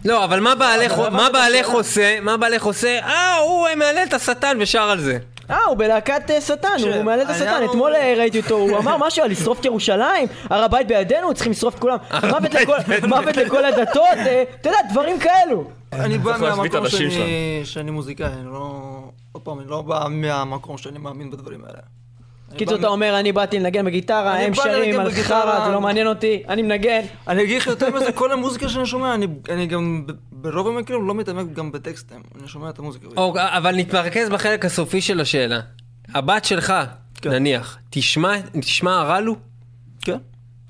לא, 0.05 0.25
אבל 0.25 0.41
מה 0.41 0.55
בעלך- 0.55 1.69
עושה? 1.69 2.19
מה 2.21 2.37
בעלך 2.37 2.63
עושה? 2.65 2.99
אה, 3.03 3.37
הוא 3.39 3.67
מהלל 3.77 4.03
את 4.09 4.15
השטן 4.15 4.57
ושר 4.61 4.83
על 4.83 5.01
זה. 5.01 5.19
אה, 5.51 5.59
הוא 5.69 5.77
בלהקת 5.77 6.31
אה, 6.31 6.41
שטן, 6.41 6.69
הוא 6.95 7.03
מעלה 7.03 7.23
את 7.23 7.29
השטן, 7.31 7.63
הוא- 7.63 7.71
אתמול 7.71 7.95
אה, 7.95 8.15
ראיתי 8.17 8.41
אותו, 8.41 8.55
הוא 8.55 8.79
אמר 8.79 8.97
משהו 9.07 9.25
על 9.25 9.31
לשרוף 9.31 9.61
את 9.61 9.65
ירושלים, 9.65 10.27
הר 10.51 10.63
הבית 10.65 10.87
בידינו, 10.89 11.35
צריכים 11.35 11.53
לשרוף 11.53 11.75
את 11.75 11.81
כולם, 11.81 11.97
מוות 13.09 13.37
לכל- 13.37 13.65
הדתות, 13.65 14.05
אה, 14.27 14.45
אתה 14.61 14.69
יודע, 14.69 14.79
דברים 14.91 15.19
כאלו. 15.19 15.65
אני 15.93 16.19
בא 16.19 16.37
מהמקום 16.41 16.87
שאני 17.65 17.91
מוזיקאי, 17.91 18.27
אני 18.27 18.53
לא... 18.53 18.81
עוד 19.33 19.43
פעם, 19.43 19.59
אני 19.61 19.69
לא 19.69 19.83
בא 19.83 20.07
מהמקום 20.11 20.79
שאני 20.79 20.99
מאמין 20.99 21.31
בדברים 21.31 21.65
האלה. 21.65 21.79
קיצור, 22.57 22.79
אתה 22.79 22.89
אומר, 22.89 23.21
אני 23.21 23.33
באתי 23.33 23.59
לנגן 23.59 23.85
בגיטרה, 23.85 24.39
הם 24.39 24.55
שרים 24.55 25.01
על. 25.01 25.11
חרא, 25.11 25.67
זה 25.67 25.73
לא 25.73 25.81
מעניין 25.81 26.07
אותי, 26.07 26.43
אני 26.49 26.63
מנגן. 26.63 27.01
אני 27.29 27.43
אגיד 27.43 27.61
לך 27.61 27.67
יותר 27.67 27.91
מזה, 27.91 28.13
כל 28.13 28.33
המוזיקה 28.33 28.69
שאני 28.69 28.87
שומע, 28.87 29.15
אני- 29.15 29.27
אני 29.51 29.67
גם 29.67 30.05
ברוב 30.33 30.67
המקרים 30.69 31.09
לא 31.09 31.15
מתעמק 31.15 31.53
גם 31.53 31.73
בטקסטים, 31.73 32.21
אני 32.41 32.49
שומע 32.49 32.69
את 32.71 32.79
המוזיקה. 32.79 33.07
או, 33.17 33.35
אבל 33.39 33.77
נתמרכז 33.77 34.29
בחלק 34.29 34.65
הסופי 34.65 35.01
של 35.01 35.21
השאלה. 35.21 35.61
הבת 36.15 36.45
שלך, 36.45 36.73
כן. 37.15 37.31
נניח, 37.31 37.79
תשמע, 37.91 38.33
תשמע 38.61 39.01
הרלו? 39.01 39.37
כן. 40.03 40.17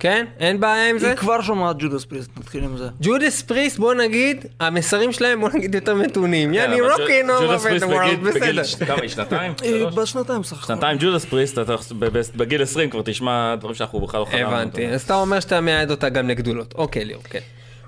כן? 0.03 0.27
אין 0.39 0.61
בעיה 0.61 0.91
עם 0.91 0.99
זה? 0.99 1.09
היא 1.09 1.17
כבר 1.17 1.41
שומעת 1.43 1.77
Judas 1.79 2.05
Priest, 2.05 2.31
נתחיל 2.39 2.65
עם 2.65 2.77
זה. 2.77 2.89
Judas 3.03 3.43
Priest, 3.43 3.79
בוא 3.79 3.95
נגיד, 3.95 4.47
המסרים 4.61 5.13
שלהם, 5.13 5.41
בוא 5.41 5.49
נגיד, 5.55 5.75
יותר 5.75 5.95
מתונים. 5.95 6.55
יאני 6.55 6.77
כן, 6.77 6.83
rocking 6.83 7.29
ג'ו- 7.29 7.35
over 7.35 7.47
Judas 7.53 7.63
Priest 7.67 7.85
the 7.85 7.91
world, 7.91 8.19
בגיל- 8.21 8.41
בגיל 8.41 8.61
בסדר. 8.63 8.87
כמה 8.87 8.97
היא? 9.03 9.09
שנתיים? 9.11 9.53
היא 9.63 9.71
שלוש? 9.71 9.95
בת 9.95 10.07
שנתיים 10.07 10.43
סך 10.43 10.65
הכל. 10.65 10.75
שנתיים 10.75 10.99
Judas 11.01 11.25
Priest, 11.25 11.59
אתה 11.59 11.75
ב- 11.99 12.05
ב- 12.19 12.23
בגיל 12.37 12.63
20 12.63 12.91
כבר 12.91 13.03
תשמע 13.05 13.55
דברים 13.57 13.75
שאנחנו 13.75 14.01
בכלל 14.01 14.21
לא 14.21 14.25
חלמנו. 14.25 14.47
הבנתי, 14.57 14.87
אז 14.89 15.03
אתה 15.03 15.15
אומר 15.15 15.41
שאתה 15.41 15.61
מייעד 15.61 15.91
אותה 15.91 16.09
גם 16.09 16.29
לגדולות. 16.29 16.75
אוקיי, 16.75 17.05
ליאור, 17.05 17.23
כן. 17.23 17.39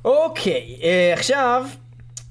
אוקיי, 0.04 0.76
אה, 0.82 1.10
עכשיו, 1.12 1.66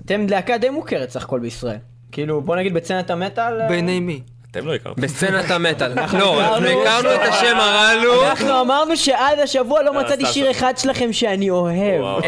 אתם 0.05 0.25
להקה 0.29 0.57
די 0.57 0.69
מוכרת 0.69 1.09
סך 1.09 1.23
הכל 1.23 1.39
בישראל. 1.39 1.77
כאילו, 2.11 2.41
בוא 2.41 2.55
נגיד 2.55 2.73
בצנת 2.73 3.09
המטאל... 3.09 3.61
אה, 3.61 3.67
בעיני 3.67 3.99
מי? 3.99 4.21
אתם 4.53 4.67
לא 4.67 4.75
הכרתם. 4.75 5.01
בסצנת 5.01 5.51
המטאל. 5.51 5.93
לא, 6.19 6.41
אנחנו 6.41 6.57
הכרנו- 6.67 7.13
את 7.15 7.29
השם 7.29 7.57
הרלו. 7.59 8.25
אנחנו 8.29 8.61
אמרנו 8.61 8.97
שעד 8.97 9.39
השבוע 9.39 9.83
לא 9.83 9.97
אה, 9.97 10.03
מצאתי 10.03 10.25
שיר. 10.25 10.51
אחד 10.51 10.73
שלכם 10.77 11.13
שאני 11.13 11.49
אוהב. 11.49 12.23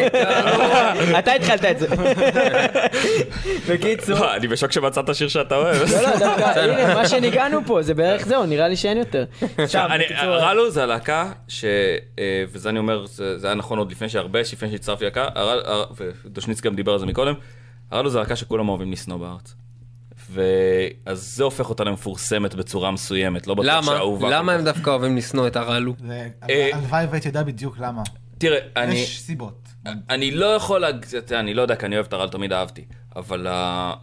אתה 1.20 1.34
התחלת 1.34 1.66
את 1.66 1.80
זה. 1.80 1.88
בקיצור, 3.70 4.36
אני 4.36 4.48
בשוק 4.48 4.72
שמצאת 4.72 5.16
שיר 5.16 5.28
שאתה 5.28 5.56
אוהב. 5.56 5.76
לא, 5.92 6.02
לא, 6.02 6.10
דווקא, 6.20 6.60
הנה, 6.60 6.94
מה 6.96 7.08
שניגענו 7.08 7.60
פה, 7.66 7.82
זה 7.82 7.94
בערך 7.94 8.26
זהו, 8.26 8.46
נראה 8.46 8.68
לי 8.68 8.76
שאין 8.76 8.98
יותר. 8.98 9.26
עכשיו, 9.58 9.86
אני- 9.92 10.04
בקיצור, 10.04 10.36
רלו 10.36 10.72
זה 10.72 10.84
הלהקה, 10.84 11.32
ש... 11.48 11.66
אה, 12.20 12.44
וזה 12.52 12.70
אני 12.70 12.80
אומר, 12.80 13.06
זה 13.36 13.48
היה 13.48 13.54
נכון 13.56 13.78
עוד 13.80 13.92
לפני 13.92 14.10
שהרבה, 14.10 14.40
לפני 14.42 14.72
שהצטרפתי 14.72 15.06
להקה, 15.06 15.28
ודושניץ 16.26 16.62
גם 16.62 16.76
דיבר 16.76 16.92
על 16.94 17.00
זה 17.00 17.06
מקודם, 17.06 17.34
הרלו 17.92 18.10
זה 18.10 18.20
להקה 18.20 18.36
שכולם 18.36 18.70
אוהבים 18.70 18.92
לשנוא 18.92 19.18
בארץ. 19.18 19.56
ואז 20.32 21.24
זה 21.36 21.44
הופך 21.44 21.70
אותה 21.70 21.84
למפורסמת 21.84 22.56
בצורה 22.56 22.92
מסוימת, 22.92 23.48
לא 23.48 23.54
בטוח 23.54 23.66
למה? 23.68 23.84
שאהובה. 23.84 24.30
למה 24.30 24.52
כל 24.54 24.60
הם. 24.60 24.66
דווקא 24.66 24.90
אוהבים 24.90 25.18
לשנוא 25.18 25.48
את 25.48 25.56
הרלו? 25.56 25.94
זה- 26.08 26.28
אה, 26.50 26.70
הלוואי 26.74 27.06
והייתי 27.06 27.28
יודע 27.28 27.44
בדיוק 27.44 27.76
למה. 27.80 28.02
תראה, 28.38 28.60
אני... 28.78 28.96
יש 28.96 29.20
סיבות. 29.22 29.68
אני 30.10 30.32
לא 30.32 30.46
יכול 30.46 30.82
להגיד, 30.82 31.06
אני 31.34 31.54
לא 31.54 31.62
יודע, 31.62 31.76
כי 31.76 31.86
אני 31.86 31.96
אוהב 31.96 32.06
את 32.06 32.14
הרעל, 32.14 32.30
תמיד 32.30 32.54
אהבתי, 32.54 32.86
אבל 33.16 33.48
אה, 33.48 33.94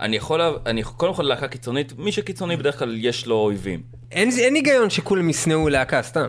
אני 0.00 0.16
יכול, 0.16 0.40
אני 0.66 0.82
קודם 0.82 1.14
כל 1.14 1.22
להקה 1.22 1.48
קיצונית, 1.48 1.92
מי 1.98 2.12
שקיצוני 2.12 2.56
בדרך 2.56 2.78
כלל 2.78 2.94
יש 2.98 3.26
לו 3.26 3.34
אויבים. 3.34 3.82
אין 4.10 4.54
היגיון 4.54 4.90
שכולם 4.90 5.30
ישנאו 5.30 5.68
להקה, 5.68 6.02
סתם. 6.02 6.26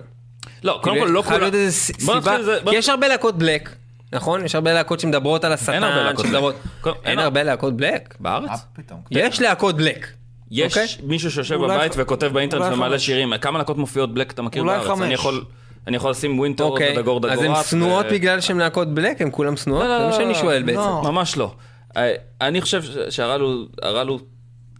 לא, 0.63 0.79
קודם 0.83 0.95
כאילו, 0.95 1.07
כל 1.07 1.13
לא 1.13 1.21
חייב 1.21 1.33
כולם... 1.39 1.51
להיות 1.51 1.65
איזה 1.65 1.93
בוא 2.05 2.15
נתחיל 2.15 2.37
סיבה, 2.43 2.71
כי 2.71 2.75
יש 2.75 2.89
הרבה 2.89 3.07
להקות 3.07 3.37
black, 3.37 3.75
נכון? 4.13 4.45
יש 4.45 4.55
הרבה 4.55 4.73
להקות 4.73 4.99
שמדברות 4.99 5.43
על 5.43 5.53
השטן, 5.53 5.73
אין 5.73 5.83
הרבה 5.83 6.03
להקות 6.03 6.25
שמדברות- 6.25 6.55
black. 6.83 6.85
אין 6.87 6.95
אין 7.05 7.19
הרבה 7.19 7.43
להקות 7.43 7.77
black? 7.77 8.15
בארץ? 8.19 8.49
פתאום? 8.73 9.01
יש 9.11 9.41
להקות 9.41 9.75
black. 9.77 10.07
יש 10.51 10.77
אוקיי. 10.77 10.87
מישהו 11.03 11.31
שיושב 11.31 11.55
בבית 11.55 11.91
ח- 11.93 11.97
וכותב 11.99 12.27
באינטרנט 12.33 12.73
ומעלה 12.73 12.93
חמש. 12.95 13.05
שירים, 13.05 13.37
כמה 13.37 13.57
להקות 13.57 13.77
מופיעות 13.77 14.13
black 14.13 14.31
אתה 14.31 14.41
מכיר 14.41 14.61
אולי 14.61 14.77
בארץ? 14.77 14.87
חמש. 14.87 15.01
אני 15.01 15.13
יכול... 15.13 15.43
אני 15.87 15.95
יכול 15.95 16.11
לשים 16.11 16.39
Winter 16.39 16.63
אוקיי, 16.63 16.97
ו 16.97 17.01
Dagor 17.01 17.19
Dagorath. 17.19 17.37
אז 17.37 17.43
הן 17.43 17.55
שנואות 17.69 18.05
ו- 18.05 18.13
בגלל 18.13 18.41
שהן 18.41 18.57
להקות 18.57 18.87
black? 18.93 19.21
הן 19.21 19.29
כולם 19.31 19.57
שנואות? 19.57 19.83
לא, 19.83 19.89
לא, 19.89 19.97
זה 19.99 20.05
מה 20.05 20.11
לא, 20.11 20.17
שאני 20.17 20.35
שואל 20.35 20.59
לא. 20.59 20.65
בעצם. 20.65 20.79
ממש 21.11 21.37
לא. 21.37 21.53
אה, 21.97 22.13
אני 22.41 22.61
חושב 22.61 22.83
ש- 22.83 22.97
שהרלו, 23.09 23.65
הרלו, 23.81 24.19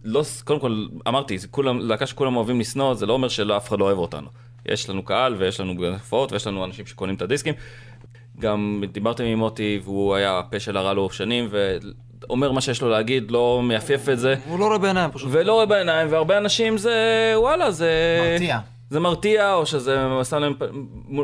לא, 0.04 0.22
קודם 0.44 0.60
כל, 0.60 0.86
אמרתי, 1.08 1.38
זה 1.38 1.48
כולם, 1.48 1.78
להקה 1.78 2.06
שכולם 2.06 2.36
אוהבים 2.36 2.60
לשנוא, 2.60 2.94
זה 2.94 3.06
לא 3.06 3.12
אומר 3.12 3.28
שאף 3.28 3.68
אחד 3.68 3.78
לא 3.78 3.84
אוהב 3.84 3.98
אותנו. 3.98 4.28
יש 4.66 4.90
לנו 4.90 5.02
קהל 5.04 5.34
ויש 5.38 5.60
לנו 5.60 5.74
הופעות 5.92 6.32
ויש 6.32 6.46
לנו 6.46 6.64
אנשים 6.64 6.86
שקונים 6.86 7.14
את 7.16 7.22
הדיסקים. 7.22 7.54
גם 8.40 8.84
דיברתם 8.92 9.24
עם 9.24 9.38
מוטי 9.38 9.80
והוא 9.84 10.14
היה 10.14 10.38
הפה 10.38 10.60
של 10.60 10.76
הרלו 10.76 11.10
שנים 11.10 11.48
ואומר 11.50 12.52
מה 12.52 12.60
שיש 12.60 12.82
לו 12.82 12.88
להגיד, 12.88 13.30
לא 13.30 13.60
מייפייף 13.64 14.08
את 14.08 14.18
זה. 14.18 14.34
הוא 14.48 14.58
לא 14.58 14.66
רואה 14.66 14.78
בעיניים 14.78 15.10
פשוט. 15.10 15.28
ולא 15.32 15.52
רואה 15.52 15.66
בעיניים, 15.66 16.08
והרבה 16.10 16.38
אנשים 16.38 16.78
זה, 16.78 17.32
וואלה, 17.36 17.70
זה... 17.70 17.90
מרתיע. 18.32 18.58
זה 18.90 19.00
מרתיע, 19.00 19.54
או 19.54 19.66
שזה 19.66 19.96
שם 20.24 20.38
להם 20.38 20.54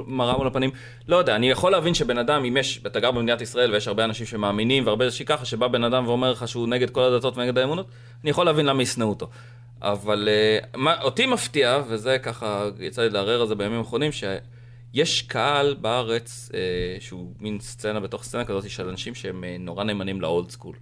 מראה 0.06 0.36
מול 0.36 0.46
הפנים. 0.46 0.70
לא 1.08 1.16
יודע, 1.16 1.36
אני 1.36 1.50
יכול 1.50 1.72
להבין 1.72 1.94
שבן 1.94 2.18
אדם, 2.18 2.44
אם 2.44 2.56
יש, 2.56 2.80
אתה 2.86 3.00
גר 3.00 3.10
במדינת 3.10 3.40
ישראל 3.40 3.72
ויש 3.72 3.88
הרבה 3.88 4.04
אנשים 4.04 4.26
שמאמינים, 4.26 4.86
והרבה 4.86 5.10
שככה, 5.10 5.44
שבא 5.44 5.68
בן 5.68 5.84
אדם 5.84 6.06
ואומר 6.06 6.32
לך 6.32 6.48
שהוא 6.48 6.68
נגד 6.68 6.90
כל 6.90 7.02
הדתות 7.02 7.36
ונגד 7.36 7.58
האמונות, 7.58 7.86
אני 8.22 8.30
יכול 8.30 8.46
להבין 8.46 8.66
למה 8.66 8.82
ישנאו 8.82 9.08
אותו. 9.08 9.28
אבל 9.82 10.28
uh, 10.28 10.76
מה, 10.76 11.02
אותי 11.02 11.26
מפתיע, 11.26 11.82
וזה 11.88 12.18
ככה, 12.18 12.64
יצא 12.80 13.02
לי 13.02 13.10
לערער 13.10 13.40
על 13.40 13.46
זה 13.46 13.54
בימים 13.54 13.78
האחרונים, 13.78 14.12
שיש 14.94 15.22
קהל 15.22 15.76
בארץ, 15.80 16.50
uh, 16.52 16.54
שהוא 17.00 17.32
מין 17.40 17.60
סצנה 17.60 18.00
בתוך 18.00 18.24
סצנה 18.24 18.44
כזאת 18.44 18.70
של 18.70 18.88
אנשים 18.88 19.14
שהם 19.14 19.44
uh, 19.44 19.62
נורא 19.62 19.84
נאמנים 19.84 20.20
ל 20.20 20.28
old 20.28 20.50
school. 20.50 20.76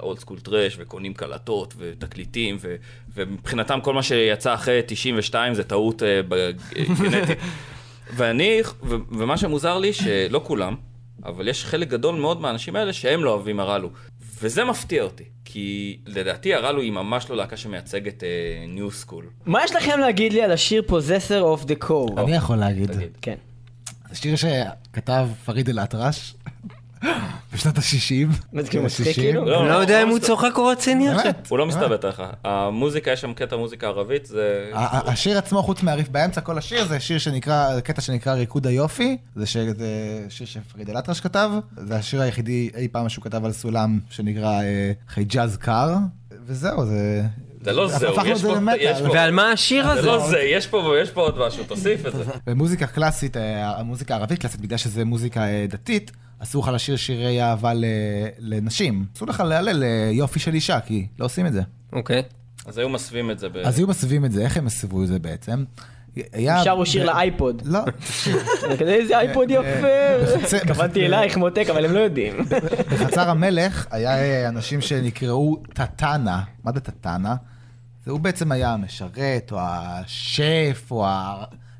old 0.00 0.18
school 0.18 0.40
thrash, 0.40 0.76
וקונים 0.78 1.14
קלטות 1.14 1.74
ותקליטים, 1.78 2.56
ו, 2.60 2.76
ומבחינתם 3.14 3.78
כל 3.82 3.94
מה 3.94 4.02
שיצא 4.02 4.54
אחרי 4.54 4.80
92 4.86 5.54
זה 5.54 5.64
טעות 5.64 6.02
אה, 6.02 6.20
בגנטית. 6.28 7.38
ואני, 8.16 8.60
ו, 8.82 8.94
ומה 9.10 9.36
שמוזר 9.36 9.78
לי, 9.78 9.92
שלא 9.92 10.40
כולם, 10.44 10.74
אבל 11.24 11.48
יש 11.48 11.64
חלק 11.64 11.88
גדול 11.88 12.14
מאוד 12.14 12.40
מהאנשים 12.40 12.76
האלה 12.76 12.92
שהם 12.92 13.24
לא 13.24 13.30
אוהבים 13.30 13.60
הרלו. 13.60 13.90
וזה 14.42 14.64
מפתיע 14.64 15.02
אותי, 15.02 15.24
כי 15.44 15.98
לדעתי 16.06 16.54
הרלו 16.54 16.80
היא 16.80 16.92
ממש 16.92 17.30
לא 17.30 17.36
להקה 17.36 17.56
שמייצגת 17.56 18.22
ניו 18.68 18.90
סקול. 18.90 19.26
מה 19.46 19.64
יש 19.64 19.72
לכם 19.74 19.98
להגיד 19.98 20.32
לי 20.32 20.42
על 20.42 20.52
השיר 20.52 20.82
Possessor 20.88 21.60
of 21.60 21.66
the 21.66 21.84
Code? 21.84 22.20
אני 22.20 22.36
יכול 22.36 22.56
להגיד. 22.56 22.92
תגיד. 22.92 23.16
כן. 23.22 23.34
זה 24.10 24.16
שיר 24.16 24.36
שכתב 24.36 25.28
פריד 25.44 25.68
אל-אטרש 25.68 26.34
בשנות 27.54 27.78
ה-60. 27.78 28.36
מה 28.52 28.62
זה 28.62 28.68
כאילו 28.70 28.84
מצחיק 28.84 29.14
כאילו? 29.14 29.44
לא, 29.44 29.60
אני 29.60 29.68
לא 29.68 29.74
לא, 29.74 29.80
יודע 29.80 29.98
לא 29.98 30.02
אם 30.02 30.08
הוא 30.08 30.18
מסת- 30.18 30.26
צוחק 30.26 30.50
או 30.58 30.66
רציני 30.66 31.08
עכשיו. 31.08 31.32
הוא 31.48 31.58
לא 31.58 31.66
מסתלבט 31.66 32.04
עליך. 32.04 32.22
המוזיקה, 32.44 33.10
יש 33.10 33.20
שם 33.20 33.32
קטע 33.34 33.56
מוזיקה 33.56 33.86
ערבית, 33.86 34.26
זה... 34.26 34.70
השיר 34.74 35.38
עצמו, 35.38 35.62
חוץ 35.62 35.82
מהריף 35.82 36.08
באמצע 36.08 36.40
כל 36.40 36.58
השיר, 36.58 36.84
זה 36.86 37.00
שיר 37.00 37.18
שנקרא, 37.18 37.80
קטע 37.80 38.00
שנקרא 38.00 38.32
ריקוד 38.34 38.66
היופי, 38.66 39.16
זה 39.36 39.46
ש- 39.46 39.56
זה 39.56 39.86
שיר 40.28 40.46
שפריד 40.46 40.90
אל-אטרש 40.90 41.20
כתב, 41.20 41.50
זה 41.76 41.96
השיר 41.96 42.20
היחידי 42.22 42.70
אי 42.76 42.88
פעם 42.88 43.08
שהוא 43.08 43.24
כתב 43.24 43.44
על 43.44 43.52
סולם 43.52 43.98
שנקרא 44.10 44.62
אה, 44.62 44.92
חיג'אז 45.08 45.56
קר, 45.56 45.94
וזהו, 46.46 46.86
זה... 46.86 47.22
זה 47.62 47.72
לא 47.72 47.88
זהו, 47.88 48.12
יש 48.26 48.38
זה 48.40 48.48
פה-. 48.48 48.70
יש 48.80 49.00
פה- 49.00 49.08
ועל 49.12 49.30
מה 49.30 49.52
השיר 49.52 49.84
זה 49.84 49.90
הזה? 49.92 50.06
לא 50.06 50.28
זה, 50.28 50.38
יש 50.40 50.66
פה 50.66 50.94
יש 51.02 51.10
פה 51.10 51.20
עוד 51.20 51.38
משהו, 51.38 51.64
תוסיף 51.64 52.06
את 52.06 52.12
זה. 52.12 52.24
במוזיקה 52.46 52.86
קלאסית, 52.86 53.36
אה, 53.36 53.78
המוזיקה 53.80 54.14
הערבית 54.14 54.38
קלאסית, 54.40 54.60
בגלל 54.60 54.78
שזה 54.78 55.04
מוזיקה 55.04 55.40
אה, 55.44 55.66
דתית, 55.68 56.10
אסור 56.38 56.62
לך 56.62 56.70
לשיר 56.74 56.96
שירי 56.96 57.42
אהבה 57.42 57.72
לנשים. 58.38 59.04
אסור 59.16 59.28
לך 59.28 59.40
להלל 59.40 59.84
אה, 59.84 60.10
יופי 60.12 60.38
של 60.38 60.54
אישה, 60.54 60.80
כי 60.80 61.06
לא 61.18 61.24
עושים 61.24 61.46
את 61.46 61.52
זה. 61.52 61.62
אוקיי. 61.92 62.22
אז 62.66 62.78
היו 62.78 62.88
מסווים 62.88 63.30
את 63.30 63.38
זה. 63.38 63.48
אז 63.64 63.78
היו 63.78 63.86
מסווים 63.86 64.24
את 64.24 64.32
זה, 64.32 64.42
איך 64.42 64.56
הם 64.56 64.64
מסבו 64.64 65.02
את 65.02 65.08
זה 65.08 65.18
בעצם? 65.18 65.64
היה... 66.32 66.64
שרו 66.64 66.86
שיר 66.86 67.04
לאייפוד. 67.04 67.62
לא, 67.64 67.78
איזה 68.80 69.18
אייפוד 69.18 69.50
יפה. 69.50 70.56
התכוונתי 70.56 71.00
אלייך 71.06 71.36
מותק, 71.36 71.66
אבל 71.70 71.84
הם 71.84 71.92
לא 71.92 71.98
יודעים. 72.00 72.34
בחצר 72.92 73.30
המלך 73.30 73.86
היה 73.90 74.48
אנשים 74.48 74.80
שנקראו 74.80 75.56
טטנה. 75.74 76.42
מה 76.64 76.72
זה 76.74 76.80
טטנה? 76.80 77.34
זה 78.04 78.12
הוא 78.12 78.20
בעצם 78.20 78.52
היה 78.52 78.72
המשרת, 78.72 79.52
או 79.52 79.58
השף, 79.60 80.86
או 80.90 81.06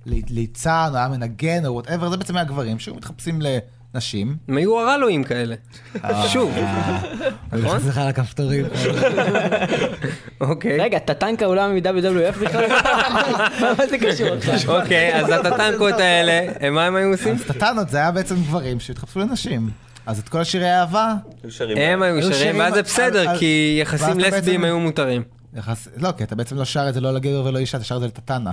הליצן, 0.07 0.89
או 0.93 0.97
היה 0.97 1.09
מנגן, 1.09 1.67
או 1.67 1.73
וואטאבר, 1.73 2.11
זה 2.11 2.17
בעצם 2.17 2.37
היה 2.37 2.45
גברים 2.45 2.79
שהיו 2.79 2.95
מתחפשים 2.95 3.41
לנשים. 3.95 4.37
הם 4.49 4.57
היו 4.57 4.81
הרלואים 4.81 5.25
כאלה. 5.25 5.55
שוב. 6.29 6.53
אני 7.53 7.63
נכון? 7.63 7.79
חושב 7.79 7.89
לך 7.89 7.99
על 7.99 8.09
הכפתורים. 8.09 8.67
אוקיי. 10.41 10.79
רגע, 10.81 10.99
טטנקה 10.99 11.47
אולי 11.47 11.81
מ-WWF 11.81 12.39
בכלל? 12.39 12.69
מה 13.79 13.87
זה 13.91 13.99
קשור 13.99 14.29
עכשיו? 14.29 14.81
אוקיי, 14.81 15.21
אז 15.21 15.29
הטטנקות 15.31 15.95
האלה, 15.95 16.71
מה 16.71 16.87
הם 16.87 16.97
היו 16.97 17.09
עושים? 17.13 17.35
אז 17.35 17.43
טטנות 17.43 17.89
זה 17.89 17.99
היה 17.99 18.11
בעצם 18.11 18.35
גברים 18.35 18.81
שהתחפשו 18.81 19.21
לנשים. 19.21 19.71
אז 20.07 20.19
את 20.19 20.29
כל 20.29 20.39
השירי 20.39 20.69
האהבה. 20.69 21.15
הם 21.77 22.03
היו 22.03 22.23
שרים, 22.23 22.59
ואז 22.59 22.75
זה 22.75 22.83
בסדר, 22.83 23.39
כי 23.39 23.79
יחסים 23.83 24.19
לסביים 24.19 24.65
היו 24.65 24.81
מותרים. 24.81 25.42
יחס... 25.57 25.89
לא, 25.97 26.11
כי 26.17 26.25
אתה 26.25 26.35
בעצם 26.35 26.57
לא 26.57 26.65
שר 26.65 26.89
את 26.89 26.95
זה 26.95 27.01
לא 27.01 27.15
לגבר 27.15 27.43
ולא 27.45 27.59
אישה, 27.59 27.77
אתה 27.77 27.85
שר 27.87 27.97
את 27.97 28.01
זה 28.01 28.07
לטטנה. 28.07 28.51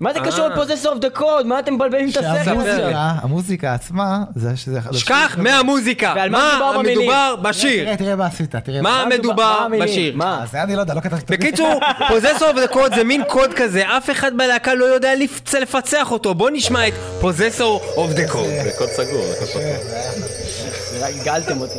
מה 0.00 0.12
זה 0.12 0.20
קשור 0.20 0.44
אה. 0.46 0.48
ל-Possessor 0.48 0.86
of 0.86 1.16
the 1.16 1.18
Code? 1.18 1.44
מה 1.44 1.58
אתם 1.58 1.74
מבלבלים 1.74 2.08
את 2.10 2.16
השכל 2.16 2.50
המוזיקה 2.94 3.74
עצמה, 3.74 4.18
זה 4.34 4.56
שזה... 4.56 4.80
שכח 4.92 5.36
מהמוזיקה, 5.38 6.12
ועל 6.16 6.30
מה 6.30 6.58
מדובר? 6.82 6.92
מדובר 6.92 7.34
תראה, 7.36 7.50
בשיר? 7.50 7.96
תראה 7.96 8.16
מה 8.16 8.26
עשית, 8.26 8.56
תראה. 8.56 8.82
מה 8.82 9.04
מדובר? 9.18 9.66
בשיר? 9.82 10.16
מה? 10.16 10.42
אז 10.42 10.50
זה 10.50 10.62
אני 10.62 10.76
לא 10.76 10.80
יודע, 10.80 10.94
לא 10.94 11.00
כתבתי. 11.00 11.32
בקיצור, 11.36 11.80
Possessor 12.08 12.48
of 12.48 12.56
the 12.56 12.66
code 12.68 12.94
זה 12.94 13.04
מין 13.04 13.22
קוד 13.28 13.50
כזה, 13.56 13.82
אף 13.96 14.10
אחד 14.10 14.32
בלהקה 14.36 14.74
לא 14.74 14.84
יודע 14.84 15.12
לפצ- 15.14 15.58
לפצח 15.58 16.10
אותו. 16.12 16.34
בוא 16.34 16.50
נשמע 16.52 16.88
את 16.88 16.94
Possessor 17.20 17.80
of 17.96 18.10
the 18.12 18.28
code. 18.28 18.48
זה 18.64 18.70
קוד 18.78 18.88
סגור, 18.88 19.22
זה 19.26 19.46
קוד 19.52 19.62
סגור. 19.62 21.04
הגלתם 21.04 21.60
אותי. 21.60 21.78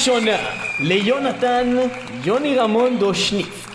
שאלה 0.00 0.16
ראשונה, 0.16 0.36
ליונתן 0.80 1.76
יוני 2.24 2.56
רמון 2.56 2.98
דושניף. 2.98 3.68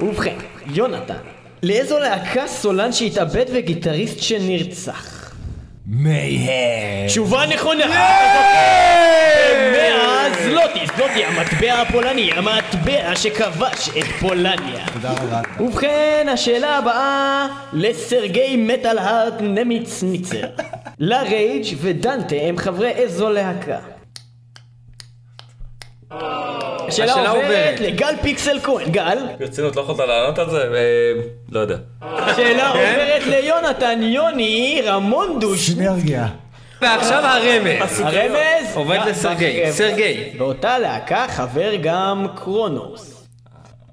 ובכן, 0.00 0.34
יונתן, 0.66 1.14
לאיזו 1.62 1.98
להקה 1.98 2.46
סולן 2.46 2.92
שהתאבד 2.92 3.44
וגיטריסט 3.54 4.22
שנרצח? 4.22 5.30
מייהם. 5.86 7.06
תשובה 7.06 7.46
נכונה! 7.46 7.86
מאה 9.72 10.24
זלוטי, 10.42 10.86
זלוטי, 10.96 11.24
המטבע 11.24 11.82
הפולני, 11.82 12.30
המטבע 12.32 13.16
שכבש 13.16 13.88
את 13.88 14.04
פולניה. 14.20 14.86
תודה 14.92 15.12
רבה. 15.12 15.40
ובכן, 15.60 16.26
השאלה 16.32 16.78
הבאה 16.78 17.46
לסרגי 17.72 18.56
מטאל 18.56 18.98
הארט 18.98 19.34
נמיץ 19.40 20.02
ניצר. 20.02 20.42
לרייג' 20.98 21.66
ודנטה 21.80 22.36
הם 22.36 22.56
חברי 22.56 22.90
איזו 22.90 23.30
להקה. 23.30 23.97
השאלה 26.88 27.30
עוברת. 27.30 27.80
לגל 27.80 28.14
פיקסל 28.22 28.60
כהן. 28.62 28.90
גל, 28.90 29.18
ברצינות, 29.38 29.76
לא 29.76 29.80
יכולת 29.80 29.98
לענות 29.98 30.38
על 30.38 30.50
זה? 30.50 30.62
אה, 30.62 31.12
לא 31.52 31.60
יודע. 31.60 31.76
השאלה 32.02 32.68
עוברת 32.68 33.22
ליונתן 33.26 34.02
יוני 34.02 34.82
רמונדוש. 34.84 35.70
סינרגיה. 35.70 36.26
ועכשיו 36.82 37.24
הרמז. 37.24 38.00
הרמז? 38.00 38.74
עובד 38.74 38.96
גם 38.96 39.08
לסרגי. 39.08 39.60
בחבר'ה. 39.60 39.72
סרגי. 39.72 40.32
באותה 40.38 40.78
להקה 40.78 41.26
חבר 41.28 41.70
גם 41.82 42.26
קרונוס. 42.34 43.26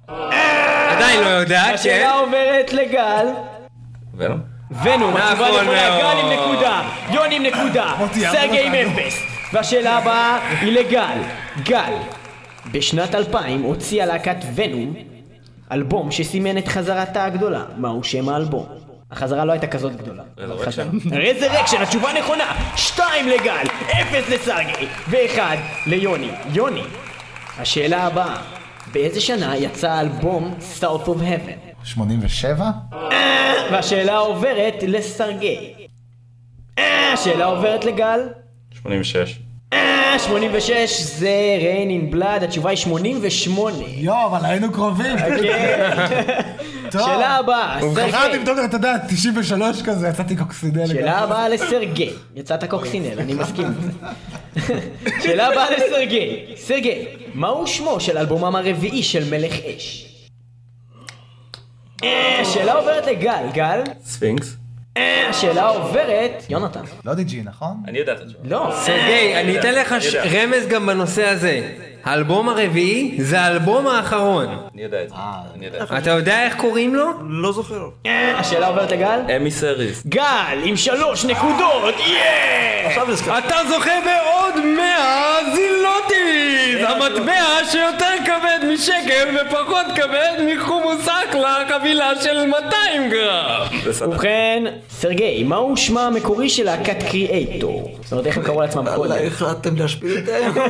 עדיין 0.07 1.21
לא 1.23 1.29
יודע, 1.29 1.61
כן. 1.67 1.73
השאלה 1.73 2.13
עוברת 2.13 2.73
לגל. 2.73 3.27
ונום? 4.17 4.39
ונום, 4.83 5.17
התשובה 5.17 5.49
נכון 5.49 5.61
נכונה, 5.61 5.99
גל 5.99 6.17
עם 6.19 6.29
מאוד. 6.29 6.49
נקודה, 6.49 6.81
יוני 7.11 7.35
עם 7.35 7.43
נקודה, 7.43 7.93
סרגי 8.31 8.63
עם. 8.63 8.73
אפס. 8.75 9.19
והשאלה 9.53 9.97
הבאה 9.97 10.39
היא 10.61 10.71
לגל. 10.71 11.44
גל, 11.63 11.93
בשנת 12.71 13.15
2000 13.15 13.61
הוציאה 13.61 14.05
להקת 14.05 14.37
ונום 14.55 14.95
אלבום 15.71 16.11
שסימן 16.11 16.57
את 16.57 16.67
חזרתה 16.67 17.25
הגדולה. 17.25 17.65
מהו 17.77 18.03
שם 18.03 18.29
האלבום? 18.29 18.65
החזרה 19.11 19.45
לא 19.45 19.51
הייתה 19.51 19.67
כזאת 19.67 19.95
גדולה. 19.95 20.23
Resurrection? 20.37 21.09
רזרקשן, 21.11 21.81
התשובה 21.81 22.13
נכונה! 22.19 22.55
שתיים 22.75 23.27
לגל, 23.27 23.63
אפס 23.91 24.29
לסרגי, 24.29 24.85
ואחד 25.09 25.57
ליוני. 25.87 26.29
יוני, 26.53 26.83
השאלה 27.57 28.03
הבאה, 28.03 28.41
באיזה 28.93 29.21
שנה 29.21 29.57
יצא 29.57 29.91
האלבום 29.91 30.55
South 30.79 31.07
of 31.07 31.19
Heaven? 31.21 31.83
87? 31.83 32.69
והשאלה 33.71 34.17
עוברת 34.17 34.75
לסרגי. 34.87 35.73
אה, 36.79 37.13
השאלה 37.13 37.45
עוברת 37.45 37.85
לגל. 37.85 38.19
86. 38.73 39.39
אה, 39.75 40.19
86 40.19 41.01
זה 41.01 41.57
ריין 41.59 41.89
אין 41.89 42.11
בלאד, 42.11 42.43
התשובה 42.43 42.69
היא 42.69 42.77
88. 42.77 43.77
יואו, 43.87 44.25
אבל 44.25 44.45
היינו 44.45 44.71
קרובים. 44.71 45.15
טוב. 46.91 47.01
שאלה 47.01 47.35
הבאה, 47.35 47.79
סרגי. 47.95 48.37
לבדוק, 48.37 48.57
אתה 48.65 48.75
יודע, 48.77 48.93
93 49.07 49.81
כזה, 49.81 50.07
יצאתי 50.07 50.35
קוקסידל. 50.35 50.87
שאלה 50.87 51.19
הבאה 51.19 51.49
לסרגי. 51.49 52.09
יצאת 52.35 52.63
קוקסינל, 52.63 53.19
אני 53.19 53.33
מסכים 53.33 53.65
לזה. 53.77 53.91
שאלה 55.23 55.47
הבאה 55.47 55.71
לסרגי. 55.71 56.45
סרגי, 56.57 57.05
מהו 57.33 57.67
שמו 57.67 57.99
של 57.99 58.17
אלבומם 58.17 58.55
הרביעי 58.55 59.03
של 59.03 59.29
מלך 59.29 59.53
אש? 59.53 60.05
אה, 62.03 62.39
השאלה 62.41 62.73
עוברת 62.73 63.07
לגל. 63.07 63.43
גל? 63.53 63.81
ספינקס? 64.05 64.55
השאלה 65.29 65.67
עוברת... 65.67 66.43
יונתן. 66.49 66.81
לא 67.05 67.13
די.ג'י, 67.13 67.41
נכון? 67.43 67.77
אני 67.87 67.99
יודע 67.99 68.13
את 68.13 68.19
התשובה. 68.21 68.39
לא. 68.43 68.73
סרגי, 68.75 69.35
אני 69.35 69.59
אתן 69.59 69.73
לך. 69.73 69.95
רמז 70.31 70.67
גם 70.67 70.85
בנושא 70.85 71.25
הזה. 71.27 71.71
האלבום 72.05 72.49
הרביעי 72.49 73.15
זה 73.19 73.41
האלבום 73.41 73.87
האחרון. 73.87 74.57
אני 74.73 74.83
יודע 74.83 75.03
את 75.03 75.09
זה. 75.09 75.15
אני 75.55 75.65
יודע. 75.65 75.83
את. 75.83 75.91
אתה 75.97 76.09
יודע 76.11 76.43
איך 76.43 76.55
קוראים 76.55 76.95
לו? 76.95 77.05
לא 77.29 77.51
זוכר. 77.51 77.89
אה, 78.05 78.39
השאלה 78.39 78.67
עוברת 78.67 78.91
לגל? 78.91 79.19
אמי 79.35 79.51
סריס. 79.51 80.03
גל 80.07 80.57
עם 80.63 80.75
שלוש 80.77 81.25
נקודות, 81.25 81.95
יאה! 82.07 82.87
עכשיו 82.87 83.07
נזכר. 83.07 83.37
אתה 83.37 83.55
זוכה 83.69 83.91
בעוד 84.05 84.65
100 84.65 85.37
זילוטיז! 85.55 86.85
המטבע 86.89 87.65
שיותר 87.71 88.25
כבד 88.25 88.73
משקל 88.73 89.37
ופחות 89.41 89.85
כבד 89.95 90.37
מחומוס 90.55 91.07
אקלה, 91.07 91.57
חבילה 91.69 92.11
של 92.21 92.45
200 92.45 93.09
גרם! 93.09 93.67
ובכן, 93.85 94.63
סרגי, 94.89 95.43
מהו 95.43 95.77
שמה 95.77 96.07
המקורי 96.07 96.49
של 96.49 96.63
להקת 96.63 97.03
קריאייטור? 97.09 97.95
זאת 98.03 98.11
אומרת, 98.11 98.27
איך 98.27 98.37
הם 98.37 98.43
קראו 98.43 98.61
לעצמם 98.61 98.85
קודם? 98.95 99.11
וואלה, 99.11 99.27
החלטתם 99.27 99.75
להשפיל 99.75 100.17
אותם? 100.17 100.61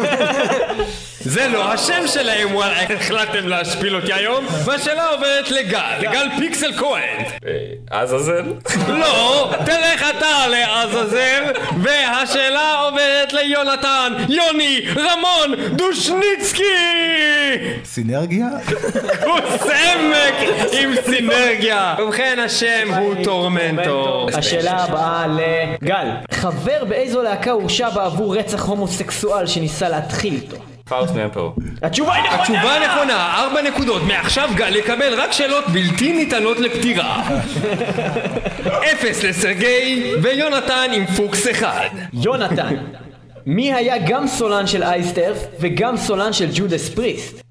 זה 1.19 1.24
לא 1.49 1.73
השם 1.73 2.07
שלהם, 2.07 2.55
וואלה, 2.55 2.82
החלטתם 2.95 3.47
להשפיל 3.47 3.95
אותי 3.95 4.13
היום? 4.13 4.45
והשאלה 4.65 5.07
עוברת 5.09 5.51
לגל, 5.51 6.01
גל 6.01 6.28
פיקסל 6.39 6.73
כהן. 6.78 7.26
אה, 7.47 8.01
עזאזל? 8.01 8.43
לא, 9.01 9.51
תלך 9.65 10.05
אתה 10.17 10.47
לעזאזל, 10.47 11.43
והשאלה 11.82 12.73
עוברת 12.80 13.34
ליונתן, 13.34 14.13
יוני, 14.30 14.82
רמון, 14.95 15.69
דושניצקי! 15.76 16.63
סינרגיה? 17.84 18.47
הוא 19.26 19.39
סמק 19.57 20.49
עם 20.71 20.89
Sinergy! 21.05 21.95
ובכן 21.99 22.39
השם 22.45 22.93
הוא 22.93 23.15
Tormentor. 23.24 24.30
השאלה 24.34 24.84
הבאה 24.84 25.26
לגל. 25.28 26.07
חבר 26.32 26.86
באיזו 26.86 27.21
להקה 27.21 27.51
הורשע 27.51 27.89
בעבור 27.89 28.38
רצח 28.38 28.65
הומוסקסואל 28.65 29.47
שניסה 29.47 29.89
להתחיל 29.89 30.34
איתו? 30.34 30.74
Faust 30.89 31.13
מ 31.13 31.18
Emperor. 31.18 31.53
התשובה 31.81 32.13
היא 32.13 32.23
נכונה! 32.23 32.41
התשובה 32.41 32.73
נכונה, 32.88 33.33
ארבע 33.38 33.61
נקודות, 33.61 34.01
מעכשיו 34.03 34.49
גל 34.55 34.75
יקבל 34.75 35.13
רק 35.21 35.31
שאלות 35.31 35.63
בלתי 35.67 36.13
ניתנות 36.13 36.59
לפתירה. 36.59 37.23
אפס 38.91 39.23
לסרגי, 39.23 40.11
ויונתן 40.21 40.89
עם 40.93 41.05
פוקס 41.05 41.51
אחד. 41.51 41.88
יונתן, 42.13 42.75
מי 43.45 43.73
היה 43.73 43.95
גם 44.07 44.27
סולן 44.27 44.67
של 44.67 44.83
Iced 44.84 45.07
Earth 45.07 45.38
וגם 45.59 45.97
סולן 45.97 46.33
של 46.33 46.49
Judas 46.53 46.89
Priest? 46.89 47.41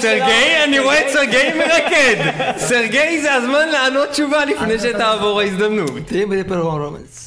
סרגי, 0.00 0.64
אני 0.64 0.78
רואה 0.78 1.00
את 1.00 1.08
סרגי 1.08 1.52
מרקד. 1.58 2.16
סרגי 2.56 3.20
זה 3.22 3.34
הזמן 3.34 3.68
לענות 3.68 4.08
תשובה 4.08 4.44
לפני 4.44 4.78
שתעבור 4.78 5.40
ההזדמנות. 5.40 5.90
תהיה 6.06 6.26
בדיפר 6.26 6.60
רומנס. 6.60 7.25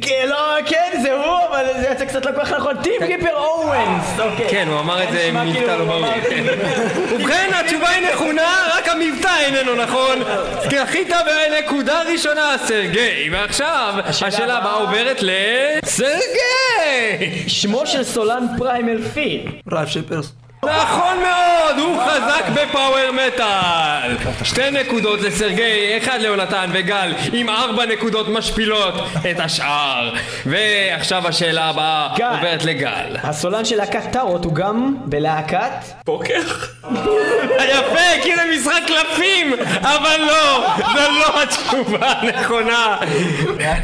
כן, 0.00 0.26
לא, 0.28 0.56
כן, 0.66 0.98
זה 1.02 1.12
הוא, 1.12 1.38
אבל 1.48 1.66
זה 1.80 1.88
יצא 1.92 2.04
קצת 2.04 2.26
לא 2.26 2.30
כל 2.32 2.44
כך 2.44 2.52
נכון. 2.52 2.76
טים 2.82 3.02
ריפר 3.02 3.34
אורנס, 3.34 4.20
אוקיי. 4.20 4.46
כן, 4.50 4.68
הוא 4.68 4.80
אמר 4.80 5.02
את 5.02 5.08
זה 5.12 5.24
עם 5.24 5.36
מבטא 5.36 5.58
כאילו 5.58 5.78
לא 5.78 5.84
ברור. 5.84 6.06
כן. 6.30 6.44
ובכן, 7.10 7.50
התשובה 7.54 7.88
היא 7.88 8.08
נכונה, 8.12 8.68
רק 8.76 8.88
המבטא 8.88 9.30
איננו 9.40 9.74
נכון. 9.74 10.18
זכית 10.70 11.08
בנקודה 11.08 12.02
ראשונה, 12.02 12.56
סרגי. 12.66 13.28
ועכשיו, 13.32 13.94
השאלה 14.04 14.58
הבאה 14.58 14.72
עוברת 14.72 15.22
לסרגי! 15.22 16.14
שמו 17.48 17.86
של 17.86 18.04
סולן 18.04 18.46
Primal 18.58 19.02
Fear. 19.02 19.52
Ralf 19.72 19.88
Scheepers. 19.88 20.32
נכון 20.66 21.18
מאוד, 21.20 21.78
הוא 21.78 22.02
חזק 22.02 22.44
ב 22.54 22.63
power 22.63 23.10
metal. 23.12 24.16
שתי 24.42 24.70
נקודות 24.70 25.20
לסרגי, 25.20 25.98
אחד 25.98 26.18
ליונתן 26.20 26.70
וגל 26.72 27.14
עם 27.32 27.50
ארבע 27.50 27.86
נקודות 27.86 28.28
משפילות 28.28 28.94
את 29.30 29.40
השאר. 29.40 30.12
ועכשיו 30.46 31.28
השאלה 31.28 31.64
הבאה 31.64 32.08
גל. 32.16 32.24
עוברת 32.24 32.64
לגל. 32.64 33.16
הסולן 33.22 33.64
של 33.64 33.76
להקת 33.76 34.12
Tarot 34.12 34.44
הוא 34.44 34.54
גם 34.54 34.94
בלהקת... 35.04 35.70
פוקר? 36.04 36.40
יפה, 37.60 38.22
כי 38.22 38.36
זה 38.36 38.42
משחק 38.56 38.82
קלפים, 38.86 39.52
אבל 39.80 40.20
לא, 40.26 40.66
זו 40.78 41.10
לא 41.20 41.42
התשובה 41.42 42.12
הנכונה. 42.12 42.96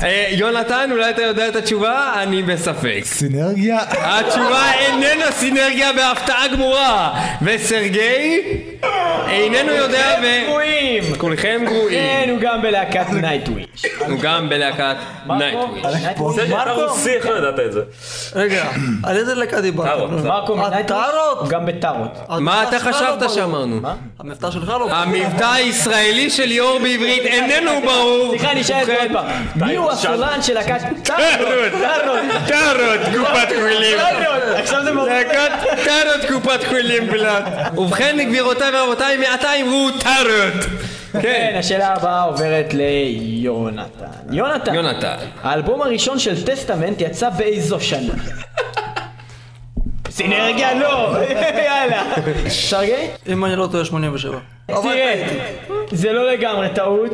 אה, 0.03 0.27
יונתן, 0.31 0.89
אולי 0.93 1.11
אתה 1.11 1.23
יודע 1.23 1.49
את 1.49 1.57
התשובה? 1.57 2.13
אני 2.23 2.43
בספק. 2.43 3.01
Sinergy? 3.05 3.79
התשובה 3.91 4.73
איננה 4.79 5.33
Sinergy 5.33 5.93
בהפתעה 5.93 6.49
גמורה, 6.49 6.72
וסרגי 7.43 8.41
איננו 9.29 9.73
יודע 9.73 10.15
ו... 10.23 10.47
גרועים! 10.47 11.03
כולכם 11.19 11.63
גרועים. 11.67 11.89
כן, 11.89 12.31
הוא 12.31 12.39
גם 12.41 12.63
בלהקת 12.63 13.11
Nightwish. 13.11 13.83
הוא 14.09 14.19
גם 14.21 14.49
בלהקת 14.49 14.97
Nightwish. 15.27 15.85
אתה 16.63 16.73
רוסי, 16.73 17.11
איך 17.11 17.27
לא 17.27 17.39
ידעת 17.39 17.61
את 17.67 17.73
זה? 17.73 17.81
רגע, 18.35 18.65
על 19.03 19.17
איזה 19.17 19.35
להקה 19.35 19.61
דיברת? 19.61 20.11
Marko 20.25 20.57
מ 20.57 20.61
Nightwish? 20.61 21.03
הוא 21.41 21.49
גם 21.49 21.67
ב 21.67 21.73
Tarot. 21.73 22.11
מה 22.41 22.63
אתה 22.63 22.77
לא 22.77 22.81
חשבת 22.93 23.19
ברור. 23.19 23.35
שאמרנו? 23.35 23.81
המבטא 24.21 24.51
שלך 24.51 24.69
לא 24.69 24.79
ברור. 24.79 24.93
המבטא 24.95 25.53
הישראלי 25.53 26.31
של 26.31 26.45
ליאור 26.45 26.79
בעברית 26.79 27.23
איננו 27.27 27.71
ברור. 27.85 28.29
סליחה, 28.31 28.53
אני 28.53 28.61
אשאל 28.61 28.83
את 28.83 28.87
זה 28.87 29.03
עוד 29.03 29.13
פעם. 29.13 29.27
מי 29.57 29.77
הוא 29.77 29.91
הסולן 29.91 30.43
של 30.43 30.55
להקת 30.55 30.81
טארוט? 31.03 31.23
טארוט. 31.83 32.23
טארות, 32.49 33.01
קופת. 33.17 33.49
טארוט. 33.49 34.57
עכשיו 34.57 34.85
זה 34.85 34.93
מוריד. 34.93 35.13
להקת 35.13 35.51
טארות 35.85 36.21
קופת 36.33 36.52
חולים 36.69 37.07
בלעד. 37.07 37.79
ובכן 37.79 38.17
גבירותיי 38.29 38.71
ורבותיי 38.77 39.17
מעתה 39.17 39.49
אמרו 39.61 39.91
טארות. 40.01 40.67
כן, 41.23 41.57
השאלה 41.59 41.95
הבאה 41.95 42.23
עוברת 42.23 42.75
ליונתן. 42.75 44.07
יונתן. 44.31 44.75
יונתן. 44.75 45.17
האלבום 45.43 45.83
הראשון 45.83 46.19
של 46.19 46.45
טסטמנט 46.45 47.01
יצא 47.01 47.31
באיזו 47.31 47.81
שנה? 47.81 48.13
סינרגיה 50.17 50.75
לא! 50.75 51.17
יאללה. 51.67 52.03
סרגי? 52.49 52.93
אם 53.29 53.45
אני 53.45 53.57
לא 53.57 53.69
טועה 53.73 53.85
87. 53.85 54.39
תראה, 54.67 55.29
זה 55.91 56.13
לא 56.13 56.33
לגמרי 56.33 56.69
טעות, 56.75 57.11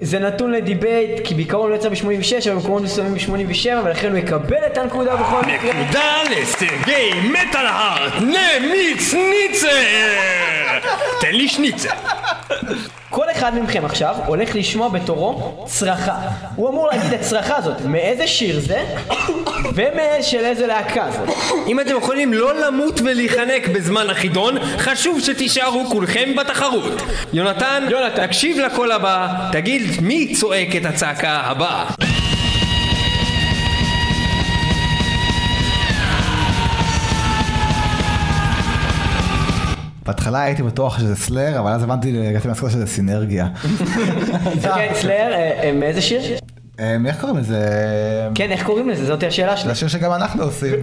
זה 0.00 0.18
נתון 0.18 0.52
לדיבייט, 0.52 1.26
כי 1.26 1.34
בעיקרון 1.34 1.70
לא 1.70 1.74
יצא 1.74 1.88
ב-86, 1.88 2.50
אבל 2.50 2.54
במקומות 2.54 2.82
מסוימים 2.82 3.14
ב-87, 3.14 3.68
ולכן 3.84 4.10
הוא 4.10 4.18
יקבל 4.18 4.66
את 4.66 4.78
הנקודה 4.78 5.16
בכל 5.16 5.40
מקרה. 5.40 5.72
נקודה 5.82 6.22
לסרגי 6.30 7.10
מטאל 7.24 7.66
הארט 7.66 8.12
נמיץ 8.20 9.14
ניצר! 9.14 9.68
תן 11.20 11.32
לי 11.32 11.48
שניצר. 11.48 11.90
כל 13.14 13.30
אחד 13.30 13.58
מכם 13.58 13.84
עכשיו 13.84 14.14
הולך 14.26 14.56
לשמוע 14.56 14.88
בתורו 14.88 15.64
צרחה. 15.66 16.16
הוא 16.56 16.68
אמור 16.68 16.88
להגיד 16.88 17.12
את 17.12 17.20
הצרחה 17.20 17.56
הזאת, 17.56 17.80
מאיזה 17.84 18.26
שיר 18.26 18.60
זה, 18.60 18.84
ושל 19.74 20.44
איזה 20.44 20.66
להקה 20.66 21.06
זאת. 21.10 21.36
אם 21.66 21.80
אתם 21.80 21.96
יכולים 21.96 22.32
לא 22.32 22.66
למות 22.66 23.00
ולהיחנק 23.00 23.68
בזמן 23.68 24.10
החידון, 24.10 24.54
חשוב 24.78 25.20
שתישארו 25.20 25.84
כולכם 25.90 26.36
בתחרות. 26.36 27.02
יונתן, 27.32 27.86
יונתן. 27.90 28.26
תקשיב 28.26 28.58
לקול 28.58 28.92
הבא, 28.92 29.28
תגיד 29.52 29.82
מי 30.00 30.34
צועק 30.34 30.76
את 30.76 30.84
הצעקה 30.84 31.30
הבאה. 31.30 31.84
בהתחלה 40.06 40.42
הייתי 40.42 40.62
בטוח 40.62 40.98
שזה 40.98 41.16
סלאר, 41.16 41.58
אבל 41.58 41.70
אז 41.70 41.82
הבנתי, 41.82 42.28
הגעתי 42.28 42.48
למסקנה 42.48 42.70
שזה 42.70 42.86
סינרגיה. 42.86 43.48
כן, 44.74 44.92
סלאר, 44.94 45.32
אה, 45.32 45.62
אה, 45.62 45.72
מאיזה 45.72 46.02
שיר? 46.02 46.20
אה, 46.80 46.96
איך 47.06 47.20
קוראים 47.20 47.38
לזה? 47.38 47.58
כן, 48.34 48.50
איך 48.50 48.66
קוראים 48.66 48.88
לזה? 48.88 49.04
זאת 49.06 49.22
השאלה 49.22 49.56
זה 49.56 49.62
שלי. 49.62 49.72
השיר 49.72 49.88
שגם 49.88 50.12
אנחנו 50.12 50.42
עושים. 50.44 50.74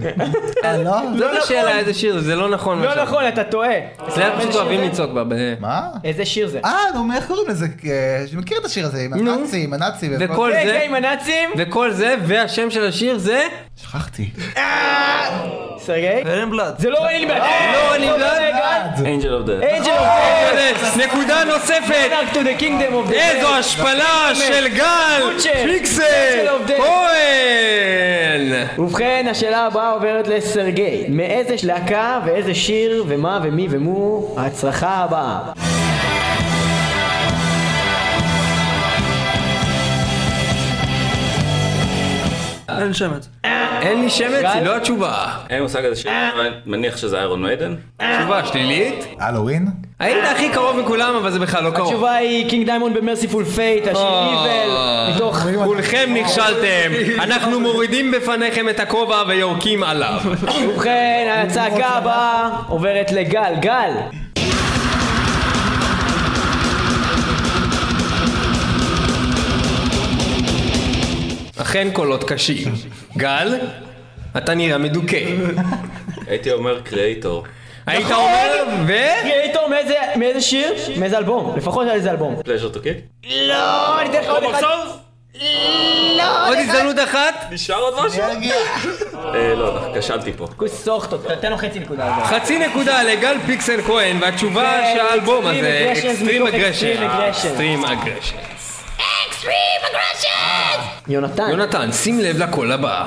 אה, 0.64 0.76
לא? 0.76 0.96
לא 1.14 1.38
השאלה 1.42 1.78
איזה 1.78 1.94
שיר, 1.94 2.18
זה 2.18 2.36
לא 2.36 2.48
נכון. 2.50 2.82
לא. 2.82 3.02
נכון, 3.02 3.28
אתה 3.28 3.44
טועה. 3.44 3.70
אצלנו 4.08 4.38
פשוט 4.40 4.54
אוהבים 4.54 4.80
זה? 4.80 4.86
לצעוק 4.86 5.10
בה. 5.10 5.22
מה? 5.60 5.82
איזה 6.04 6.24
שיר 6.24 6.48
זה? 6.48 6.60
אה, 6.64 6.72
נו, 6.94 7.12
איך 7.16 7.26
קוראים 7.26 7.48
לזה? 7.48 7.66
אה, 7.86 8.24
אני 8.32 8.40
מכיר 8.40 8.58
את 8.58 8.64
השיר 8.64 8.86
הזה, 8.86 8.98
עם. 9.02 9.12
הנאצים, 9.12 9.72
הנאצים. 9.72 10.12
וכל- 10.20 10.50
כן, 10.54 10.66
זה, 10.66 10.72
כן, 10.72 10.80
עם 10.88 10.94
הנאצים. 10.94 11.50
וכל 11.58 11.90
זה, 11.90 12.14
והשם 12.26 12.70
של 12.70 12.86
השיר 12.86 13.18
זה... 13.18 13.42
שכחתי. 13.82 14.30
סרגי? 15.78 16.22
Raining 16.26 16.52
Blood. 16.52 16.74
זה 16.78 16.90
לא 16.90 16.98
רעיל 16.98 17.24
Blood. 17.28 17.40
לא 17.74 17.90
Raining 17.90 18.12
Blood? 18.12 19.06
Angel 19.06 19.34
of 19.34 19.46
Death. 19.46 19.62
Angel 19.62 19.90
of 19.90 20.96
נקודה 20.96 21.44
נוספת! 21.44 22.10
איזו. 23.12 23.48
השפלה 23.54 24.30
של 24.34 24.68
גל! 24.68 25.22
פיקסל! 25.82 26.46
כהן! 26.76 28.52
ובכן, 28.78 29.26
השאלה 29.30 29.66
הבאה 29.66 29.90
עוברת 29.90 30.28
לסרגי. 30.28 31.04
מאיזה 31.08 31.54
להקה 31.62 32.20
ואיזה 32.24 32.54
שיר 32.54 33.04
ומה 33.08 33.40
ומי 33.42 33.66
ומו 33.70 34.34
ההצלחה 34.36 34.88
הבאה? 34.88 35.38
אין 42.80 42.94
שמץ. 42.94 43.28
אין 43.82 44.00
לי 44.00 44.10
שמץ? 44.10 44.44
היא 44.54 44.62
לא 44.62 44.76
התשובה. 44.76 45.26
אין 45.50 45.56
לי 45.58 45.62
מושג 45.62 45.84
איזה 45.84 46.00
שיר, 46.00 46.10
אבל 46.34 46.40
אני 46.40 46.50
מניח 46.66 46.96
שזה 46.96 47.18
איירון 47.18 47.42
מיידן. 47.42 47.74
תשובה 47.96 48.46
שלילית. 48.46 49.06
הלואוין? 49.18 49.66
היית 49.98 50.24
הכי 50.32 50.48
קרוב 50.48 50.80
מכולם, 50.80 51.14
אבל 51.14 51.30
זה 51.30 51.38
בכלל 51.38 51.64
לא 51.64 51.70
קרוב. 51.70 51.88
התשובה 51.88 52.14
היא 52.14 52.48
King 52.48 52.66
Diamond 52.66 52.96
ב 52.96 53.01
Mercyful 53.01 53.44
Fate, 53.44 53.86
השיר 53.86 54.06
Evil, 54.06 54.70
מתוך... 55.14 55.38
כולכם 55.64 56.10
נכשלתם. 56.14 56.90
אנחנו 57.18 57.60
מורידים 57.60 58.10
בפניכם 58.10 58.68
את 58.68 58.80
הכובע 58.80 59.22
ויורקים 59.28 59.82
עליו. 59.82 60.20
ובכן, 60.64 61.42
הצעקה 61.46 61.86
הבאה 61.86 62.48
עוברת 62.68 63.12
לגל. 63.12 63.54
גל! 63.60 63.90
אכן 71.56 71.88
קולות 71.92 72.24
קשים. 72.24 72.74
גל, 73.16 73.58
אתה 74.36 74.54
נראה 74.54 74.78
מדוכא. 74.78 75.24
הייתי 76.26 76.52
אומר 76.52 76.80
Kreator. 76.80 77.44
היית 77.86 78.06
נכון! 78.06 78.16
אומר, 78.16 78.64
ו... 78.86 78.92
Kreator 79.22 79.68
מאיזה 80.16 80.40
שיר? 80.40 80.74
מאיזה 80.96 81.18
אלבום? 81.18 81.56
לפחות 81.56 81.88
על 81.88 81.94
איזה 81.94 82.10
אלבום. 82.10 82.42
Pleasure 82.44 82.68
to 82.68 82.82
Kill? 82.82 82.96
לא, 83.30 84.00
אני 84.00 84.10
אתן 84.10 84.20
לך 84.20 84.28
עוד 84.28 84.44
אחד. 84.44 84.66
לא, 86.16 86.48
עוד 86.48 86.58
הזדמנות 86.58 86.96
אחת? 87.04 87.34
נשאר 87.50 87.80
עוד 87.80 88.06
משהו? 88.06 88.22
אה, 89.34 89.54
לא, 89.54 89.80
כשלתי 89.98 90.32
פה. 90.32 90.46
כוס 90.56 90.84
אוחתו, 90.84 91.18
תן 91.40 91.50
לו 91.50 91.56
חצי 91.56 91.78
נקודה. 91.78 92.16
חצי 92.24 92.58
נקודה 92.58 93.02
לגל 93.02 93.36
פיקסל 93.46 93.82
כהן, 93.82 94.16
והתשובה 94.20 94.80
שהאלבום 94.94 95.44
Extreme 95.44 95.48
הזה, 95.48 95.92
אקסטרים 95.92 96.42
מתוך 97.80 97.90
Aggression. 97.90 98.51
Extreme 99.42 99.84
Aggression. 99.86 100.80
יונתן. 101.08 101.50
יונתן, 101.50 101.92
שים 101.92 102.20
לב 102.20 102.38
לקול 102.38 102.72
הבא. 102.72 103.06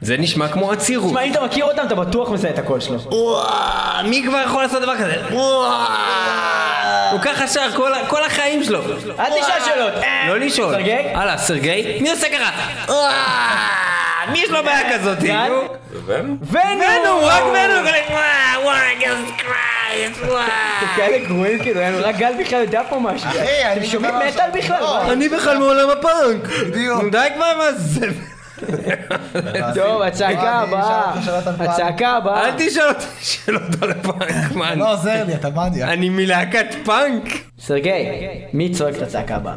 זה 0.00 0.16
נשמע 0.16 0.48
כמו 0.48 0.72
עצירות. 0.72 1.10
תשמע, 1.10 1.22
אם 1.22 1.32
אתה 1.32 1.44
מכיר 1.44 1.64
אותם, 1.64 1.86
אתה 1.86 1.94
בטוח 1.94 2.30
מזהה 2.30 2.50
את 2.50 2.58
הקול 2.58 2.80
שלו. 2.80 2.98
וואו, 2.98 4.04
מי 4.04 4.22
כבר 4.26 4.42
יכול 4.44 4.62
לעשות 4.62 4.82
דבר 4.82 4.96
כזה? 4.96 5.14
וואו. 5.30 5.72
הוא 7.10 7.20
ככה 7.20 7.46
שר 7.46 7.70
כל 8.08 8.24
החיים 8.24 8.64
שלו. 8.64 8.80
אל 9.18 9.30
תשאל 9.40 9.64
שאלות. 9.64 9.92
לא 10.28 10.38
לשאול. 10.38 10.74
סרגי? 10.74 10.96
הלאה, 11.14 11.38
סרגי? 11.38 11.98
מי 12.00 12.10
עושה 12.10 12.26
ככה? 12.28 12.50
מי 14.32 14.38
יש 14.38 14.50
לו 14.50 14.64
בעיה 14.64 14.98
כזאת? 14.98 15.18
גל? 15.18 15.48
נו? 15.48 15.62
ון? 16.06 16.38
נו, 17.04 17.26
רק 17.26 17.42
בנו, 17.42 17.80
כזה, 17.80 18.00
וואו, 18.10 18.64
וואו, 18.64 18.76
קרייסט, 19.92 20.20
וואו. 20.22 20.40
כאלה 20.96 21.18
גרועים 21.26 21.58
כאילו, 21.58 21.80
רק 22.02 22.16
גל 22.16 22.32
בכלל 22.40 22.60
יודע 22.60 22.82
פה 22.88 22.98
משהו. 22.98 23.28
אחי, 23.28 23.38
אתם 23.38 23.78
אני 23.78 23.86
שומעים 23.86 24.14
ממש- 24.14 24.34
מטאל 24.34 24.50
בכלל? 24.58 24.80
לא. 24.80 25.12
אני 25.12 25.28
בכלל 25.28 25.58
מעולם 25.58 25.88
הפאנק. 25.90 26.48
בדיוק. 26.68 27.02
די 27.12 27.18
כבר, 27.34 27.52
מה 27.58 27.72
זה? 27.72 28.06
טוב, 29.74 30.02
הצעקה 30.02 30.62
אני 30.62 30.72
הבאה. 30.72 31.12
הצעקה 31.60 32.08
הבאה. 32.08 32.44
אל 32.46 32.50
תשאל 32.58 32.88
אותי 32.88 33.04
שאלות 33.20 33.62
על 33.82 33.92
פאנק, 33.94 34.52
מה? 34.54 34.74
לא 34.74 34.92
עוזר 34.92 35.24
לי, 35.24 35.34
אתה 35.34 35.48
מניאק. 35.50 35.88
אני 35.88 36.08
מלהקת 36.08 36.66
פאנק? 36.84 37.22
סרגי, 37.60 38.04
מי 38.52 38.70
צועק 38.70 38.96
את 38.96 39.02
הצעקה 39.02 39.36
הבאה? 39.36 39.54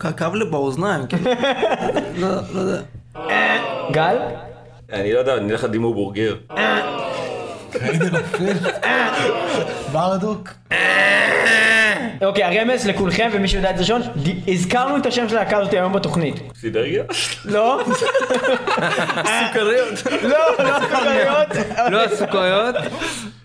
כאב- 0.00 0.34
לי 0.34 0.44
באוזניים, 0.44 1.06
כאילו. 1.06 1.30
לא 2.20 2.28
לא 2.54 2.60
יודע. 2.60 2.80
גל? 3.92 4.16
אני 4.92 5.12
לא 5.12 5.18
יודע, 5.18 5.34
אני 5.36 5.52
אלך 5.52 5.64
לדימו 5.64 5.94
בורגר. 5.94 6.34
ברדוק. 9.92 10.48
אוקיי, 12.22 12.44
הרמז 12.44 12.86
לכולכם 12.86 13.30
ומי 13.32 13.48
שיודע 13.48 13.70
את 13.70 13.76
זה 13.76 13.82
ראשון, 13.82 14.02
הזכרנו 14.48 14.96
את 14.96 15.06
השם 15.06 15.28
של 15.28 15.36
הלהקה 15.38 15.58
הזאת 15.58 15.72
היום 15.72 15.92
בתוכנית. 15.92 16.34
סידרגיה? 16.60 17.04
לא? 17.44 17.80
סוכריות. 19.46 19.94
לא, 20.22 20.38
לא 20.58 20.78
סוכריות. 20.80 21.48
לא 21.90 22.04
הסוכריות? 22.04 22.74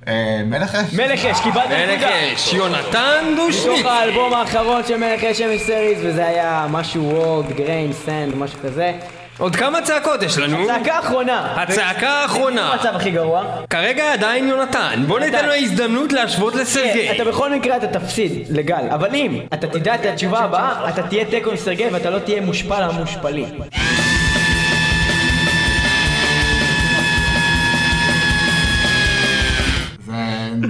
אה, 0.08 0.42
מלך 0.46 0.76
אש? 0.76 0.94
מלך 0.94 1.26
אש, 1.26 1.40
קיבלת 1.44 1.70
מלך 1.70 1.90
נקודה. 1.90 2.34
אש, 2.34 2.54
יונתן 2.54 3.34
דושניק. 3.38 3.80
מתוך 3.80 3.92
האלבום 3.92 4.34
האחרון 4.34 4.82
של 4.88 4.98
מלך 4.98 5.24
אש 5.24 5.38
שמש 5.38 5.62
סריס, 5.62 5.98
וזה 6.04 6.28
היה 6.28 6.68
משהו 6.70 7.04
וורד, 7.04 7.52
גריין, 7.52 7.94
סנד, 7.94 8.36
משהו 8.36 8.60
כזה. 8.64 8.92
עוד 9.38 9.56
כמה 9.56 9.82
צעקות 9.82 10.24
יש 10.24 10.38
לנו? 10.38 10.66
צעקה 10.68 11.00
אחרונה. 11.00 11.54
הצעקה 11.62 12.10
האחרונה. 12.10 12.74
המצב 12.74 12.96
הכי 12.96 13.12
גרוע. 13.12 13.44
כרגע 13.70 14.14
עדיין 14.14 14.48
יונתן. 14.48 15.04
בוא 15.08 15.20
ניתן 15.20 15.46
לו 15.46 15.54
הזדמנות 15.54 16.14
להשוות 16.14 16.56
לסרגי. 16.56 17.12
אתה 17.12 17.26
בכל 17.26 17.54
מקרה 17.56 17.78
אתה 17.78 17.88
תפסיד 17.88 18.32
לגל, 18.50 18.88
אבל 18.90 19.16
אם 19.16 19.40
אתה 19.54 19.68
תדע 19.68 19.96
את 19.96 20.06
התשובה 20.06 20.40
הבאה, 20.40 20.90
אתה 20.90 21.04
תהיה 21.04 21.26
תיקו 21.26 21.50
עם 21.50 21.58
סרגי 21.58 21.88
ואתה 21.92 22.10
לא 22.10 22.20
תהיה 22.20 22.42
מושפל 22.42 22.84
המושפלים. 22.84 23.48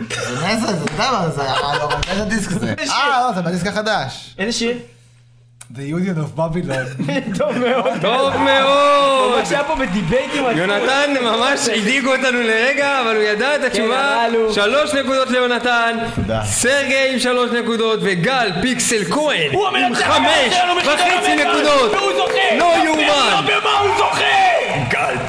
זה 0.09 0.47
נזר, 0.47 0.67
זה 0.67 0.85
דבר, 0.95 1.30
זה 1.35 1.41
אבל 1.51 1.95
איזה 2.11 2.26
דיסק 2.26 2.49
זה? 2.51 2.73
אה, 2.91 3.09
לא, 3.27 3.34
זה 3.35 3.41
בדיסק 3.41 3.67
החדש. 3.67 4.35
איזה 4.38 4.51
שיר? 4.51 4.77
The 5.73 5.77
Union 5.77 6.17
of 6.17 6.39
Babylon. 6.39 7.09
טוב 7.39 7.57
מאוד. 7.57 7.93
טוב 8.01 8.38
מאוד! 8.38 9.39
מה 9.39 9.45
שהיה 9.45 9.63
פה 9.63 9.76
בדיבייטים 9.76 10.45
על 10.45 10.57
יונתן 10.57 11.13
ממש 11.22 11.67
הדאיג 11.67 12.05
אותנו 12.07 12.41
לרגע, 12.41 13.01
אבל 13.01 13.15
הוא 13.15 13.23
ידע 13.23 13.55
את 13.55 13.63
התשובה. 13.63 13.99
הללו. 13.99 14.53
שלוש 14.53 14.93
נקודות 14.93 15.30
ליונתן. 15.30 15.97
תודה. 16.15 16.41
סרגי 16.45 17.13
עם 17.13 17.19
שלוש 17.19 17.51
נקודות, 17.51 17.99
וגל 18.03 18.51
פיקסל 18.61 19.03
כהן 19.03 19.51
הוא 19.53 19.67
עם 19.67 19.95
חמש 19.95 20.53
וחצי 20.85 21.35
נקודות. 21.35 21.91
והוא 21.91 22.11
זוכה! 22.17 22.57
לא 22.57 22.73
יאומן. 22.85 23.45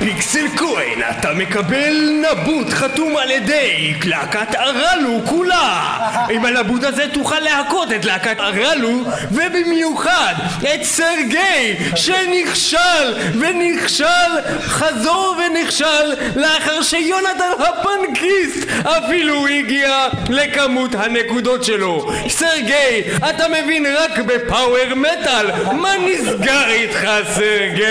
פיקסל 0.07 0.47
כהן, 0.57 1.03
אתה 1.11 1.33
מקבל 1.35 2.23
נבוט 2.23 2.69
חתום 2.71 3.17
על 3.17 3.31
ידי 3.31 3.95
להקת 4.05 4.55
ארלו 4.55 5.21
כולה! 5.25 5.97
עם 6.31 6.45
הנבוט 6.45 6.85
הזה 6.85 7.05
תוכל 7.13 7.39
להכות 7.39 7.93
את 7.93 8.05
להקת 8.05 8.41
ארלו, 8.41 9.01
ובמיוחד 9.33 10.35
את 10.61 10.83
סרגי, 10.83 11.77
שנכשל 11.97 13.15
ונכשל, 13.41 14.41
חזור 14.61 15.37
ונכשל, 15.39 16.15
לאחר 16.37 16.83
שיונתן 16.83 17.51
הפנקיסט 17.59 18.69
אפילו 18.85 19.47
הגיע 19.47 20.09
לכמות 20.29 20.95
הנקודות 20.95 21.65
שלו. 21.65 22.11
סרגי, 22.29 23.03
אתה 23.31 23.45
מבין 23.49 23.87
רק 23.87 24.19
בפאוור 24.19 24.95
מטאל, 24.95 25.73
מה 25.73 25.93
נסגר 26.07 26.69
איתך 26.69 27.09
סרגי? 27.35 27.83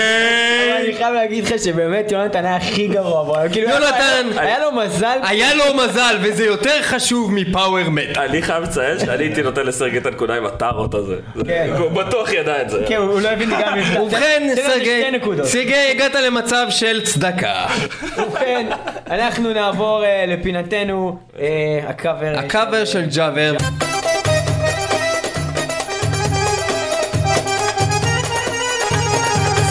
אני 0.80 0.96
חייב 0.96 1.14
להגיד 1.14 1.44
לך 1.44 1.52
שבאמת 1.64 2.05
יונתן 2.12 2.44
היה 2.44 2.56
הכי 2.56 2.88
גרוע 2.88 3.24
בו, 3.24 3.34
כאילו, 3.52 3.68
יונתן! 3.68 4.28
היה 4.36 4.58
לו 4.58 4.72
מזל, 4.72 5.18
היה 5.22 5.54
לו 5.54 5.64
מזל, 5.74 6.16
וזה 6.22 6.44
יותר 6.44 6.82
חשוב 6.82 7.32
מפאוור 7.34 7.90
מטאל. 7.90 8.22
אני 8.22 8.42
חייב 8.42 8.62
לציין 8.62 8.98
שאני 8.98 9.24
הייתי 9.24 9.42
נותן 9.42 9.66
לסרגי 9.66 9.98
את 9.98 10.06
הנקודה 10.06 10.34
עם 10.34 10.46
הטארות 10.46 10.94
הזה. 10.94 11.16
כן. 11.46 11.70
הוא 11.78 11.90
בטוח 11.90 12.32
ידע 12.32 12.62
את 12.62 12.70
זה. 12.70 12.84
כן, 12.88 12.96
הוא 12.96 13.20
לא 13.20 13.28
הבין 13.28 13.50
גם 13.50 13.78
מבטא. 13.78 14.00
ובכן, 14.00 14.52
תן 14.54 14.62
לנו 14.62 15.32
סרגי. 15.34 15.44
סרגי, 15.44 15.90
הגעת 15.90 16.14
למצב 16.14 16.66
של 16.70 17.04
צדקה. 17.04 17.66
ובכן, 18.18 18.66
אנחנו 19.10 19.52
נעבור 19.52 20.04
אה, 20.04 20.24
לפינתנו, 20.28 21.18
אה, 21.38 21.80
הקאבר. 21.88 22.32
הקאבר 22.38 22.84
של 22.84 23.06
ג'אבר. 23.16 23.52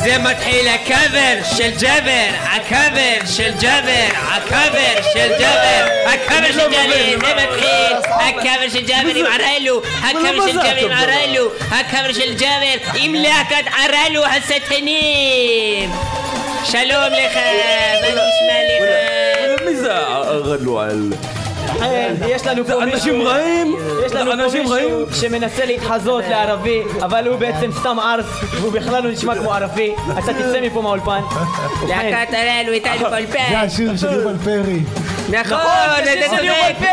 זה 0.06 0.18
מתחיל 0.18 0.68
הקאבר 0.68 1.44
של 1.58 1.70
ג'אבר, 1.82 2.28
הקאבר 2.44 3.26
של 3.26 3.52
ג'אבר, 3.62 4.08
הקאבר 4.28 5.02
של 5.14 5.30
ג'אבר, 5.40 5.86
הקאבר 6.06 6.52
של 6.52 6.70
ג'אבר, 6.72 7.28
זה 7.28 7.34
מתחיל, 7.36 7.98
הקאבר 8.10 8.70
של 8.70 8.86
ג'אבר 8.86 9.16
עם 9.16 9.26
ערלו, 9.26 9.82
הקאבר 10.04 10.48
של 10.48 10.58
ג'אבר 10.58 10.86
עם 10.86 10.92
ערלו, 10.92 11.50
הקאבר 11.72 12.14
של 12.14 12.34
ג'אבר 12.34 12.92
עם 12.96 13.14
להקת 13.14 13.72
ערלו 13.78 14.26
השטנים. 14.26 15.92
שלום 16.64 17.12
לך, 17.12 17.36
מה 18.02 18.10
נשמע 18.10 18.58
לך? 18.70 19.62
מי 19.66 19.76
זה 19.76 19.94
הרלואל? 19.98 21.02
אה, 21.82 22.12
יש 22.28 22.48
לנו 22.48 22.66
פה 22.66 22.84
אנשים 22.84 23.22
רעים? 23.22 23.76
יש 24.06 24.14
לנו 24.14 24.32
פה 24.32 24.34
אנשים 24.34 24.62
מישהו 24.62 24.76
רעים? 24.76 25.06
שמנסה 25.14 25.66
להתחזות 25.66 26.24
לערבי, 26.30 26.82
אבל 27.02 27.28
הוא 27.28 27.36
בעצם 27.36 27.72
סתם 27.80 28.00
ארס, 28.00 28.26
והוא 28.52 28.74
בכלל 28.74 29.04
לא 29.04 29.12
נשמע 29.12 29.36
כמו 29.36 29.54
ערבי. 29.54 29.92
אתה 30.20 30.34
תצא 30.34 30.62
מפה 30.62 30.82
מהאולפן. 30.82 31.22
להקת 31.88 32.34
ערלו 32.34 32.72
איתנו 32.72 32.98
זה 33.00 33.10
באולפן. 33.10 33.56
השיר 33.56 33.98
של 33.98 34.14
יובל 34.14 34.38
פרי. 34.44 34.80
נכון, 35.30 35.58
זה 36.04 36.14
אתה 36.14 36.22
של 36.22 36.30
צודק. 36.30 36.44
יובל 36.44 36.85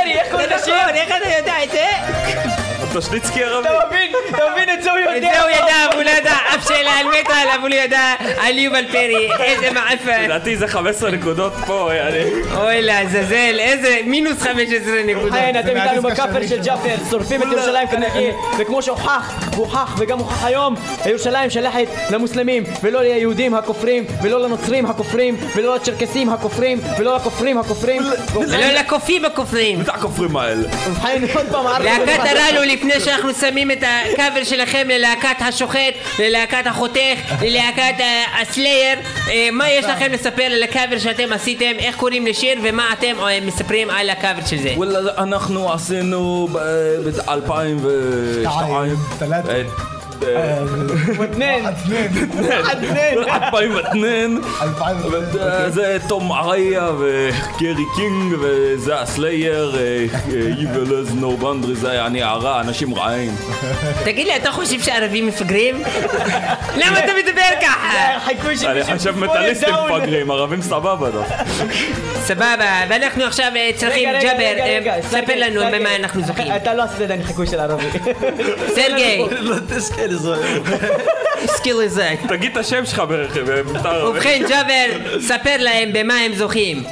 טושניצקי 2.92 3.44
ערבי. 3.44 3.68
אתה 3.68 3.86
מבין? 3.86 4.12
אתה 4.30 4.42
מבין 4.52 4.70
את 4.78 4.82
זה 4.82 4.90
הוא 4.90 4.98
יודע. 4.98 5.16
את 5.16 5.22
זה 5.22 5.42
הוא 5.42 5.50
ידע, 5.50 5.86
אבל 5.88 5.96
הוא 5.96 6.02
לא 6.02 6.10
ידע 6.10 6.32
אף 6.54 6.68
שאלה 6.68 6.90
על 6.90 7.06
מטאל, 7.06 7.48
אבל 7.60 7.72
הוא 7.72 7.80
ידע 7.80 8.14
על 8.38 8.58
יובל 8.58 8.84
פרי, 8.92 9.28
איזה 9.40 9.70
מעפן. 9.70 10.24
לדעתי 10.24 10.56
זה 10.56 10.68
15 10.68 11.10
נקודות 11.10 11.52
פה, 11.66 11.90
אני... 11.92 12.18
אוי 12.56 12.82
לעזאזל, 12.82 13.56
איזה 13.58 13.98
מינוס 14.04 14.42
15 14.42 14.94
נקודות. 15.06 15.32
כן, 15.32 15.60
אתם 15.60 15.76
איתנו 15.76 16.02
בכאפר. 16.02 16.46
של 16.46 16.62
ג'אפר, 16.62 16.94
שורפים 17.10 17.42
את 17.42 17.46
ירושלים 17.52 17.88
כנראה, 17.88 18.30
וכמו 18.58 18.82
שהוכח, 18.82 19.32
והוכח 19.56 19.94
וגם 19.98 20.18
הוכח 20.18 20.44
היום, 20.44 20.74
ירושלים 21.06 21.50
שייכת 21.50 21.86
למוסלמים, 22.10 22.64
ולא 22.82 23.02
ליהודים 23.02 23.54
הכופרים, 23.54 24.04
ולא 24.22 24.40
לנוצרים 24.40 24.86
הכופרים, 24.86 25.36
ולא 25.56 25.76
לצ'רקסים 25.76 26.30
הכופרים, 26.30 26.80
ולא 26.98 27.16
לכופרים 27.16 27.58
הכופרים. 27.58 28.02
ולא 28.34 28.66
לקופים 28.80 29.24
הכופרים. 29.24 29.78
מי 29.78 29.84
זה 29.84 29.92
הכופרים 29.92 30.36
האלה? 30.36 30.68
ובכן, 30.88 31.22
עוד 31.34 31.46
פעם, 31.50 31.66
ארבע 31.66 31.84
להקת 31.84 32.06
דקות. 32.06 32.81
לפני 32.84 33.00
שאנחנו 33.00 33.34
שמים 33.34 33.70
את 33.70 33.84
הקאבר 34.12 34.44
שלכם 34.44 34.88
ללהקת 34.88 35.36
השוחט, 35.40 35.94
ללהקת 36.18 36.66
החותך, 36.66 37.42
ללהקת 37.42 38.04
ה 38.40 38.47
Slayer, 38.48 38.98
אה, 39.28 39.48
מה 39.52 39.70
יש 39.70 39.84
לכם 39.84 40.12
לספר 40.12 40.42
על 40.42 40.62
הקאבר 40.62 40.98
שאתם 40.98 41.32
עשיתם, 41.32 41.72
איך 41.78 41.96
קוראים 41.96 42.26
לשיר 42.26 42.58
ומה 42.62 42.92
אתם 42.92 43.14
אה, 43.20 43.38
מספרים 43.46 43.90
על 43.90 44.10
הקאבר 44.10 44.44
של 44.46 44.58
זה? 44.58 44.74
אנחנו 45.18 45.72
עשינו 45.72 46.48
ב-2002. 46.52 47.32
מתנן. 51.18 51.66
עדנן. 52.70 53.18
2002. 53.28 54.40
2000. 54.62 54.96
זה 55.68 55.96
תום 56.08 56.32
אראיה 56.32 56.90
וקרי 56.98 57.84
קינג 57.96 58.34
וזה 58.40 59.00
ה 59.00 59.10
Slayer, 59.10 59.76
Evil 60.58 60.88
has 60.88 61.12
no 61.20 61.42
boundary, 61.42 61.74
זה 61.74 61.90
היה 61.90 62.06
אני 62.06 62.22
הרע, 62.22 62.60
אנשים 62.60 62.94
רעים. 62.94 63.32
תגיד 64.04 64.26
לי, 64.26 64.36
אתה 64.36 64.52
חושב 64.52 64.80
שערבים 64.80 65.26
מפגרים? 65.26 65.82
למה 66.76 66.98
אתה 66.98 67.12
מדבר 67.22 67.42
ככה? 67.62 68.18
אני 68.64 68.98
חושב 68.98 69.18
מטאליסטים. 69.18 69.74
מפגרים, 69.90 70.30
ערבים 70.30 70.62
סבבה 70.62 71.10
דווקא. 71.10 71.34
סבבה, 72.22 72.84
ואנחנו 72.88 73.24
עכשיו 73.24 73.52
אה, 73.56 73.70
צריכים, 73.76 74.08
ג'אבר, 74.22 74.58
אה, 74.58 74.98
ספר 75.02 75.32
לנו. 75.36 75.60
במה 75.72 75.96
אנחנו 75.96 76.22
זוכים. 76.22 76.56
אתה 76.56 76.74
לא 76.74 76.82
עשית 76.82 77.00
עדיין 77.00 77.22
חיקוי 77.24 77.46
של 77.46 77.60
ערבי. 77.60 77.84
סרגי, 78.74 79.22
זה. 80.16 80.34
סקיל 81.46 81.80
איזה. 81.80 82.10
תגיד 82.28 82.50
את 82.52 82.56
השם 82.56 82.86
שלך 82.86 83.02
ברכב. 83.08 83.62
מותר- 83.72 84.06
ובכן, 84.10 84.42
ג'אבר, 84.48 84.86
ספר 85.20 85.56
להם 85.58 85.90
במה 85.92 86.14
הם 86.20 86.34
זוכים. 86.34 86.84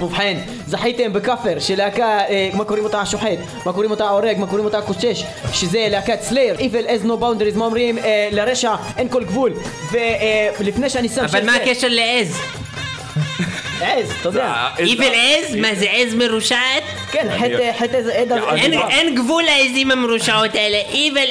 ובכן, 0.00 0.36
זכיתם 0.66 1.12
בכאפר 1.12 1.58
של 1.58 1.74
להקה, 1.76 2.04
אה, 2.28 2.50
מה 2.54 2.64
קוראים 2.64 2.84
אותה 2.84 3.00
השוחט, 3.00 3.26
מה 3.66 3.72
קוראים 3.72 3.90
אותה 3.90 4.04
ההורג, 4.04 4.38
מה 4.38 4.46
קוראים 4.46 4.64
אותה 4.64 4.78
הקושש, 4.78 5.24
שזה 5.52 5.86
להקת 5.90 6.18
סלייר, 6.22 6.56
Evil 6.56 6.86
as 6.88 7.06
no 7.06 7.20
boundaries, 7.22 7.56
מה 7.58 7.64
אומרים? 7.64 7.98
אה, 7.98 8.28
לרשע 8.32 8.74
אין 8.96 9.08
כל 9.08 9.24
גבול. 9.24 9.52
ולפני 10.58 10.90
שאני 10.90 11.08
שם 11.08 11.24
אבל 11.24 11.44
מה 11.46 11.54
הקשר 11.56 11.88
לעז? 11.90 12.38
עז, 13.80 14.12
אתה 14.20 14.28
יודע. 14.28 14.54
איבל 14.78 15.04
עז? 15.14 15.54
מה 15.56 15.74
זה 15.74 15.86
עז 15.90 16.14
מרושעת? 16.14 16.82
כן, 17.10 17.28
חטא, 17.38 17.72
חטא 17.78 17.96
איזה 17.96 18.14
עד... 18.18 18.32
אין- 18.32 18.72
אין 18.90 19.14
גבול 19.14 19.42
לעזים 19.42 19.90
המרושעות 19.90 20.54
האלה. 20.54 20.78
איבל 20.90 21.26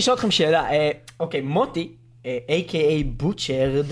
עז, 0.00 0.08
no 0.08 0.12
boundaries. 0.12 0.16
רציתי 0.16 0.16
לשאול 0.16 0.16
אתכם 0.16 0.30
שאלה, 0.30 0.70
אה, 0.70 0.90
אוקיי, 1.20 1.40
מוטי, 1.40 1.88
אה, 2.26 2.38
a.k.a. 2.48 3.04
בוטשרד, 3.06 3.86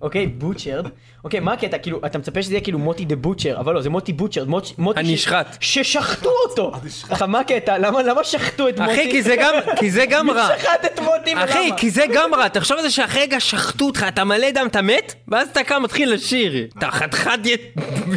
אוקיי, 0.00 0.26
בוטשרד, 0.26 0.86
אוקיי, 1.24 1.40
מה 1.40 1.52
הקטע, 1.52 1.78
כאילו, 1.78 2.00
אתה 2.06 2.18
מצפה 2.18 2.42
שזה 2.42 2.52
יהיה 2.54 2.60
כאילו 2.64 2.78
מוטי 2.78 3.04
דה 3.04 3.16
בוטשר, 3.16 3.56
אבל 3.60 3.74
לא, 3.74 3.82
זה 3.82 3.90
מוטי 3.90 4.12
בוטשרד, 4.12 4.48
מוט- 4.48 4.78
מוטי 4.78 5.04
ש- 5.04 5.08
הנשחט. 5.08 5.56
ששחטו 5.60 6.30
אותו! 6.48 6.72
עכשיו, 7.10 7.28
מה 7.28 7.40
הקטע, 7.40 7.78
למה 7.78 8.02
למה 8.02 8.24
שחטו 8.24 8.68
את 8.68 8.78
מוטי? 8.80 8.92
אחי, 8.92 9.10
כי 9.10 9.22
זה 9.22 9.36
גם, 9.40 9.54
כי 9.76 9.90
זה 9.90 10.06
גם 10.06 10.30
רע. 10.30 10.48
מי 10.48 10.62
שחט 10.62 10.84
את 10.84 11.00
מוטי 11.00 11.30
ולמה? 11.30 11.44
אחי, 11.44 11.70
כי 11.76 11.90
זה 11.90 12.04
גם 12.14 12.34
רע, 12.34 12.48
תחשוב 12.48 12.76
על 12.76 12.82
זה 12.82 12.90
שאחרי 12.90 13.22
רגע 13.22 13.40
שחטו 13.40 13.84
אותך, 13.86 14.04
אתה 14.08 14.24
מלא 14.24 14.50
דם, 14.50 14.66
אתה 14.66 14.82
מת, 14.82 15.14
ואז 15.28 15.48
אתה 15.48 15.62
קם 15.64 15.82
מתחיל 15.82 16.12
לשיר. 16.12 16.66
אתה 16.78 16.90
חתיכת 16.90 17.30
י- 17.44 17.54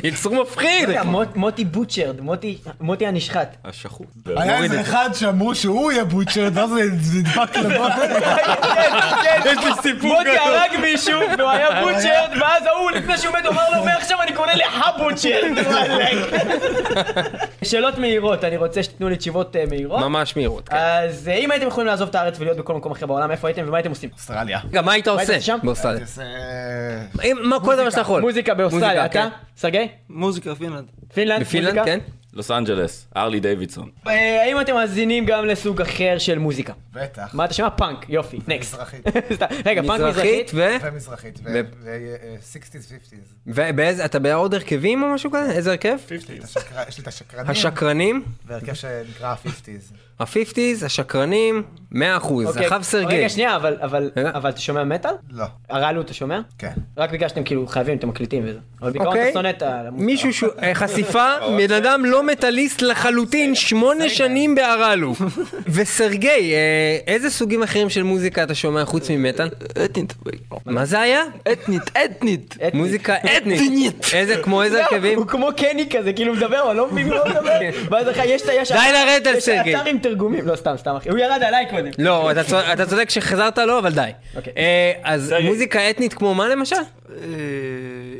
יצור 0.08 0.36
מפחיד. 0.42 0.90
רגע, 0.90 1.04
מוט- 1.04 1.36
מוטי 1.36 1.66
בוטשרד, 1.66 2.22
מוטי- 2.22 2.58
מוטי 2.82 3.08
הנשחט. 3.08 3.56
השחוט. 3.66 4.08
היה 4.36 4.64
איזה 4.64 4.82
אחד 4.82 5.10
שאמרו 5.14 5.56
שהוא 5.56 5.92
יהיה 5.92 6.06
בוטשרד, 6.06 6.58
ואז 6.58 6.70
זה 7.00 7.18
נדבק 7.20 7.58
לבוא. 7.58 7.88
יש 9.46 9.58
לי 9.58 9.72
סיפור 9.82 10.14
מוטי 10.18 10.38
הרג 10.38 10.72
מישהו, 10.82 11.20
והוא 11.38 11.50
היה 11.50 11.68
בוטשרד, 11.84 12.30
ואז 12.42 12.64
ההוא 12.66 12.92
לפני 12.98 13.18
שהוא 13.18 13.34
מת 13.34 13.46
הוא 13.46 13.54
אמר 13.54 13.64
לו, 13.78 13.86
מעכשיו 13.86 14.22
אני 14.22 14.34
קורא 14.34 14.48
לך 14.62 14.86
בוטשרד. 14.98 15.52
שאלות 17.64 17.98
מהירות, 17.98 18.44
אני 18.44 18.58
רוצה 18.58 18.84
שתיתנו 18.84 19.10
לי 19.10 19.16
תשובות 19.16 19.56
אה, 19.56 19.64
מהירות. 19.70 20.00
ממש 20.02 20.36
מהירות. 20.36 20.70
כן. 20.70 20.76
אז 20.80 21.28
אה, 21.28 21.34
אם 21.36 21.52
הייתם 21.52 21.68
יכולים 21.68 21.88
לעזוב 21.88 22.10
את 22.10 22.16
הארץ 22.16 22.40
ולהיות 22.40 22.58
בכל 22.58 22.74
מקום 22.74 22.92
אחר 22.92 23.06
בעולם, 23.06 23.32
איפה 23.32 23.48
הייתם 23.48 23.64
ומה 23.68 23.78
הייתם 23.78 23.90
עושים? 23.90 24.10
אוסטרליה. 24.14 24.60
גם 24.72 24.86
מה 24.86 24.92
היית 24.92 25.08
עושה 25.08 25.42
שם? 25.42 25.58
באוסטרליה? 25.64 26.06
אם- 27.24 27.38
מה 27.44 27.60
כל 27.60 27.76
דבר 27.76 27.90
שאתה 27.90 28.02
יכול. 28.02 28.22
מוזיקה 28.22 28.54
באוסטרליה, 28.54 29.06
אתה? 29.06 29.28
סרגי? 29.58 29.88
מוזיקה, 30.10 30.56
פינלנד. 30.56 30.86
פינלנד? 31.14 31.42
בפינלנד, 31.42 31.74
מוזיקה? 31.78 31.86
כן? 31.86 32.00
לוס 32.38 32.52
אנג'לס, 32.52 33.08
Harley 33.18 33.40
Davidson. 33.40 33.90
אה, 34.08 34.44
האם 34.44 34.62
אתם 34.62 34.74
מאזינים 34.74 35.26
גם 35.26 35.46
לסוג 35.46 35.82
אחר 35.82 36.16
של 36.18 36.40
מוזיקה? 36.40 36.74
בטח. 36.94 37.30
מה 37.36 37.46
אתה 37.46 37.54
שומע? 37.54 37.70
פאנק, 37.70 38.06
יופי, 38.10 38.40
next. 38.48 38.74
מזרחית. 38.74 39.06
רגע, 39.66 39.82
פאנק 39.82 40.02
מזרחית. 40.02 40.52
ו... 40.54 40.62
ומזרחית. 40.84 41.40
ו- 41.44 41.60
ו-60's, 41.84 42.76
50's. 42.92 43.16
ובאיזה, 43.48 44.06
אתה 44.06 44.20
בעוד 44.20 44.54
הרכבים 44.54 45.04
או 45.04 45.14
משהו 45.14 45.32
כזה? 45.32 45.52
איזה 45.52 45.70
הרכב? 45.72 45.98
יש 46.12 46.30
לי 46.30 46.38
את 46.40 46.44
השקר- 46.44 46.60
יש 46.88 46.98
לי 46.98 47.02
את 47.04 47.08
השקרנים, 47.08 47.50
השקרנים, 47.52 48.24
והרכב 48.46 48.74
שנקרא 48.74 49.28
ה-50's. 49.28 49.94
ה-50's, 50.20 50.86
השקרנים, 50.86 51.64
100%, 51.94 51.98
אוקיי, 52.46 52.68
אחלה 52.68 52.84
סרגי. 52.84 53.18
רגע, 53.18 53.30
שנייה, 53.30 53.56
אבל- 53.56 53.78
אבל 53.82 54.12
רגע. 54.18 54.30
אבל 54.34 54.50
אתה 54.50 54.60
שומע 54.60 54.84
מטאל? 54.84 55.12
לא. 55.32 55.46
הרעלו 55.70 56.02
אתה 56.02 56.14
שומע? 56.14 56.40
כן. 56.60 56.72
רק 56.98 57.12
בגלל 57.12 57.30
שאתם 57.30 57.44
כאילו 57.44 57.68
חייבים, 57.68 57.98
אתם 57.98 58.08
מקליטים 58.10 58.44
וזה. 58.46 58.60
אבל 58.82 58.90
בעיקרון 58.92 59.08
אוקיי. 59.08 59.24
אתה 59.30 59.34
שונא 59.34 59.50
את 59.50 59.62
המוזיקה. 59.62 60.06
מישהו 60.06 60.34
שהוא, 60.34 60.50
אה, 60.64 60.74
חשיפה, 60.76 61.26
בן 61.58 61.72
אדם 61.74 62.06
לא 62.06 62.24
מטאליסט 62.24 62.82
לחלוטין, 62.82 63.56
שמונה 63.56 64.10
שנים 64.10 64.56
בהרלו. 64.56 65.14
וסרגי, 65.68 66.28
אה, 66.54 66.98
איזה 67.08 67.30
סוגים 67.30 67.64
אחרים 67.64 67.90
של 67.90 68.04
מוזיקה 68.04 68.44
אתה 68.44 68.56
שומע 68.56 68.86
חוץ 68.86 69.10
ממטאל? 69.10 69.48
אתנית. 69.86 70.14
מה 70.66 70.86
זה 70.86 71.00
היה? 71.00 71.22
אתנית, 71.52 71.84
אתנית. 72.06 72.56
מוזיקה 72.74 73.16
אתנית. 73.18 73.62
אתנית. 73.62 74.06
איזה, 74.14 74.38
כמו 74.44 74.64
איזה 74.64 74.84
הרכבים? 74.86 75.18
הוא 75.18 75.28
כמו 75.28 75.50
קני 75.58 75.88
כזה, 75.90 76.14
כאילו 76.14 76.34
מדבר, 76.34 76.64
אבל 76.66 76.76
לא 76.76 76.92
מבין 76.92 77.10
מה 77.10 77.16
הוא 77.18 77.30
מדבר. 77.30 77.60
ואז 77.90 78.08
לך 78.08 78.22
יש 78.26 78.42
את 78.42 78.50
יש... 78.54 78.72
די 78.72 78.78
לרדת 78.94 79.28
על 79.28 79.40
סרגי. 79.40 79.74
תרגומים. 80.10 80.48
לא, 80.48 80.56
סתם, 80.56 80.74
סתם 80.78 80.96
אחי. 80.96 81.10
הוא 81.10 81.18
ירד 81.18 81.40
עליי 81.44 81.66
קודם. 81.70 81.92
לא, 81.98 82.32
אתה 82.32 82.44
צודק- 82.44 82.66
אתה 82.74 82.86
צודק 82.86 83.10
שחזרת 83.10 83.58
לו, 83.58 83.80
אבל 83.80 83.94
די. 83.94 84.10
אוקיי. 84.36 84.54
אה, 84.58 84.92
אז. 85.04 85.36
מוזיקה 85.44 85.90
אתנית 85.90 86.14
כמו 86.14 86.34
מה 86.36 86.48
למשל? 86.48 86.76
אה, 86.76 87.16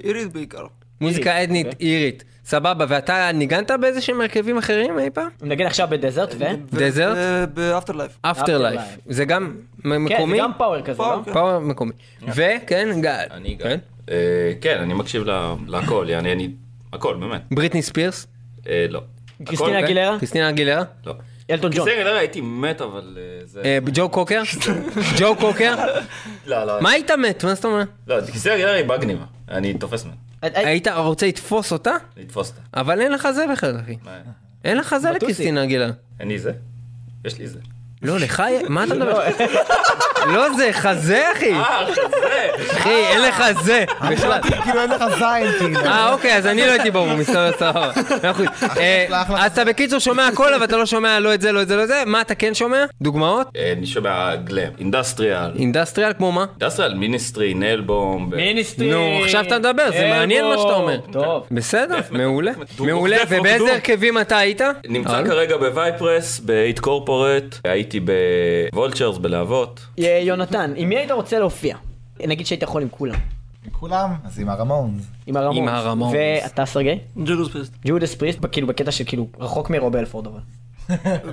אירית 0.04 0.34
בעיקר. 0.34 0.64
מוזיקה 1.02 1.44
אתנית 1.44 1.68
אוקיי. 1.68 1.88
אירית. 1.88 2.24
סבבה, 2.46 2.86
ואתה 2.90 3.32
ניגנת 3.34 3.72
באיזה 3.72 4.02
שהם 4.02 4.22
הרכבים 4.22 4.58
אחרים 4.58 5.00
אי 5.00 5.10
פעם? 5.10 5.30
נגיד 5.42 5.66
עכשיו 5.66 5.88
ב 5.92 5.98
Desert 5.98 6.36
ו... 6.38 6.44
Desert? 6.74 7.18
ב 7.54 7.57
Afterlife. 7.57 7.94
Afterlife. 7.94 8.82
Afterlife. 8.82 9.00
זה 9.10 9.26
גם 9.26 9.56
מ- 9.78 9.84
כן, 9.84 9.90
זה 9.90 10.00
מקומי? 10.00 10.40
גם 10.40 10.52
power 10.58 10.82
כזה, 10.82 10.92
לא? 10.92 11.08
power, 11.08 11.24
כן. 11.26 11.34
power 11.34 11.60
מקומי. 11.60 11.92
וכן, 12.28 13.02
גל. 13.02 13.24
אני 13.32 13.56
גם. 13.56 13.64
כן? 13.70 13.78
אה, 14.12 14.16
כן, 14.62 14.78
אני 14.82 14.94
מקשיב 14.94 15.24
להכל, 15.68 16.06
יעני, 16.10 16.32
אני... 16.32 16.50
הכל, 16.94 17.16
באמת. 17.20 17.42
בריטני 17.52 17.82
ספירס? 17.82 18.28
אה, 18.70 18.86
לא. 18.90 19.02
קריסטינה 19.46 19.80
אגילרה? 19.80 20.18
קריסטינה 20.20 20.50
אגילרה? 20.50 20.84
לא. 21.06 21.14
אלטון 21.52 21.72
ג'ון. 21.72 21.86
קריסטינה 21.86 22.02
אגילרה 22.02 22.20
הייתי 22.20 22.42
מת, 22.42 22.82
אבל 22.82 23.18
אה, 23.18 23.46
זה... 23.46 23.62
אה, 23.66 23.78
ג'ו 23.94 24.10
קוקר? 24.10 24.42
ג'ו 25.20 25.36
קוקר? 25.36 25.76
לא, 26.46 26.64
לא. 26.64 26.82
מה 26.82 26.90
היית 26.90 27.12
מת? 27.12 27.44
מה 27.44 27.56
זאת 27.56 27.66
אומרת? 27.66 27.88
לא, 28.08 28.22
קריסטינה 28.22 28.56
אגילרה 28.56 28.74
היא 28.74 28.86
בגניבה. 28.86 29.26
אני 29.50 29.74
תופס 29.74 30.04
ממנה. 30.06 30.16
אה, 30.44 30.50
היית 30.54 30.88
רוצה 30.88 31.28
לתפוס 31.28 31.72
אותה? 31.72 31.96
לתפוס 32.18 32.50
אותה. 32.50 32.62
אבל 32.74 33.02
אין 33.02 33.12
לך 33.12 33.28
זה 33.32 33.46
בכלל, 33.52 33.80
אחי. 33.84 33.96
אין 34.64 34.78
לך 34.78 34.96
זה 34.98 35.10
בטוסי. 35.10 35.26
לקריסטינה 35.26 35.64
אגילרה. 35.64 35.92
אין 36.20 36.28
לי 36.28 36.40
זה? 36.40 36.52
יש 37.26 37.38
לי 37.40 37.48
זה. 37.48 37.60
לא, 38.02 38.20
לך, 38.20 38.44
מה 38.70 38.84
אתה 38.84 38.94
מדבר? 38.94 39.20
לא 40.34 40.54
זה, 40.54 40.70
חזה 40.74 41.32
אחי. 41.32 41.54
אה, 41.54 41.86
זה! 41.96 42.02
אחי, 42.78 42.90
אין 42.90 43.22
לך 43.22 43.44
זה. 43.64 43.86
בכלל. 44.12 44.42
כאילו 44.64 44.82
אין 44.82 44.90
לך 44.92 45.04
זין, 45.20 45.52
כאילו. 45.60 45.80
אה, 45.80 46.14
אוקיי, 46.14 46.38
אז 46.38 46.48
אני 46.48 46.62
לא 46.62 46.72
הייתי 46.72 46.92
ברור, 46.92 47.14
מסתבר, 47.16 47.52
סבבה. 47.60 47.92
אה. 48.78 49.06
אז 49.38 49.52
אתה 49.52 49.66
בקיצור 49.66 50.00
שומע 50.00 50.28
הכל, 50.28 50.54
אבל 50.54 50.64
אתה 50.64 50.78
לא 50.78 50.86
שומע 50.86 51.20
לא 51.20 51.34
את 51.34 51.42
זה, 51.42 51.52
לא 51.52 51.62
את 51.62 51.68
זה, 51.68 51.76
לא 51.76 51.84
את 51.84 51.88
זה. 51.88 52.04
מה 52.06 52.22
אתה 52.22 52.36
כן 52.36 52.54
שומע? 52.54 52.86
דוגמאות? 53.02 53.48
אה, 53.58 53.74
אני 53.78 53.86
שומע 53.86 54.36
glam. 54.36 54.72
industrial. 54.80 55.52
industrial 55.60 56.14
כמו 56.18 56.32
מה? 56.32 56.46
industrial, 56.62 56.94
Ministry, 56.94 57.54
Nailbomb. 57.54 58.30
Ministry. 58.36 58.92
נו, 58.92 59.20
עכשיו 59.24 59.44
אתה 59.48 59.60
מדבר, 59.60 59.92
זה 59.92 60.08
מעניין 60.10 60.46
מה 60.46 60.58
שאתה 60.58 60.74
אומר. 60.74 61.00
טוב. 61.12 61.48
בסדר, 61.52 62.00
מעולה. 62.12 62.52
מעולה, 62.80 63.18
ובאיזה 63.30 63.74
הרכבים 63.74 64.18
אתה 64.18 64.38
היית? 64.38 64.62
נמצא 64.88 65.20
אה? 65.20 65.26
כרגע 65.26 65.58
ב 65.58 65.68
Vipers, 65.68 66.42
ב-8 66.46 66.82
קורפורט, 66.82 67.44
הייתי 67.64 67.87
ב 68.74 68.78
Vultures, 68.78 69.18
בלהבות. 69.18 69.86
אה, 70.00 70.20
יונתן, 70.24 70.74
עם 70.76 70.90
מי 70.90 70.98
היית 70.98 71.12
רוצה 71.12 71.40
להופיע? 71.40 71.78
נגיד 72.28 72.46
שהיית 72.46 72.62
יכול 72.62 72.82
עם 72.82 72.88
כולם. 72.92 73.16
עם 73.66 73.72
כולם, 73.72 74.16
אז 74.26 74.40
עם 74.40 74.50
ה 74.50 74.56
Ramones. 74.56 75.04
עם 75.28 75.38
ה 75.38 75.40
Ramones. 75.40 75.58
עם 75.58 75.68
ה 75.68 75.73
Ramones. 75.73 76.14
ואתה 76.44 76.66
סרגי? 76.66 77.00
Judas 77.18 77.56
Priest. 77.56 77.74
Judas 77.88 78.16
Priest, 78.16 78.40
כאילו 78.52 78.68
בקטע 78.68 78.92
של 78.92 79.04
כאילו 79.08 79.28
רחוק 79.40 79.70
מרוב 79.70 79.96
הלפורד 79.96 80.28
אבל. 80.28 80.40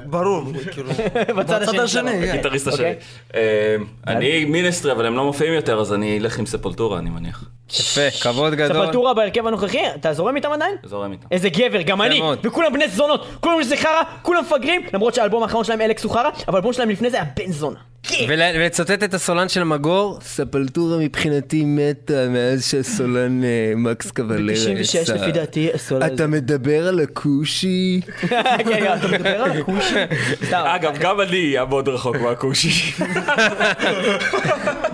ברור, 0.07 0.43
כאילו. 0.73 0.91
בצד 1.37 1.79
השני. 1.81 2.11
כן. 2.11 2.37
גיטריסט 2.37 2.67
השני. 2.69 2.79
אוקיי. 2.87 2.95
אה, 3.35 3.77
אני 4.07 4.45
Ministry, 4.45 4.93
אבל 4.93 5.07
הם 5.07 5.17
לא 5.17 5.25
מופיעים 5.25 5.53
יותר, 5.55 5.81
אז 5.81 5.93
אני 5.93 6.19
אלך 6.19 6.39
עם 6.39 6.47
Sepultura, 6.47 6.99
אני 6.99 7.11
מניח. 7.11 7.45
יפה, 7.81 8.11
כבוד 8.23 8.55
גדול. 8.55 8.77
Sepultura 8.85 9.15
בהרכב 9.15 9.47
הנוכחי, 9.47 9.79
אתה 9.95 10.13
זורם 10.13 10.37
איתם 10.37 10.53
עדיין? 10.53 10.77
זורם 10.85 11.13
איתם. 11.13 11.27
איזה 11.31 11.49
גבר, 11.49 11.83
גם 11.83 12.03
אני. 12.03 12.21
וכולם 12.45 12.73
בני 12.73 12.89
זונות, 12.89 13.27
כולם 13.41 13.63
זה 13.63 13.77
חרא, 13.77 14.03
כולם 14.23 14.41
מפגרים, 14.45 14.81
למרות 14.95 15.15
שהאלבום 15.15 15.43
האחרון 15.43 15.65
שלהם 15.65 15.81
A-Lex 15.81 16.05
הוא 16.05 16.13
חרא, 16.13 16.31
אבל 16.49 16.55
האלבום 16.57 16.73
שלהם 16.73 16.91
לפני 16.91 17.11
זה 17.11 17.17
היה 17.17 17.27
בן 17.37 17.53
זונה. 17.53 17.77
כן. 18.03 18.25
ול- 18.29 18.41
ולצטט 18.55 19.03
את 19.03 19.15
הסולן 19.15 19.49
של 19.49 19.65
מגור, 19.65 20.19
ספלטורה 20.23 20.97
מבחינתי 20.99 21.63
מתה 21.67 22.27
מאז 22.29 22.67
שהסולן 22.71 23.45
אה, 23.45 23.49
מקס 23.77 24.11
קבלר 24.11 24.53
ב-96 24.55 24.99
יצא. 24.99 25.15
לפי 25.15 25.33
דעתי 25.33 25.69
הסולן 25.75 26.15
אתה 26.15 26.27
מדבר 26.27 26.89
על 26.89 27.01
הכושי? 27.01 28.01
כן, 28.21 28.29
כן, 28.65 28.95
אתה 28.99 29.09
מדבר 29.09 29.44
על 29.45 29.61
הכושי? 29.61 29.95
אגב, 30.53 30.99
גם 30.99 31.21
אני 31.21 31.59
אעמוד 31.59 31.89
רחוק 31.89 32.17
מהכושי. 32.17 32.93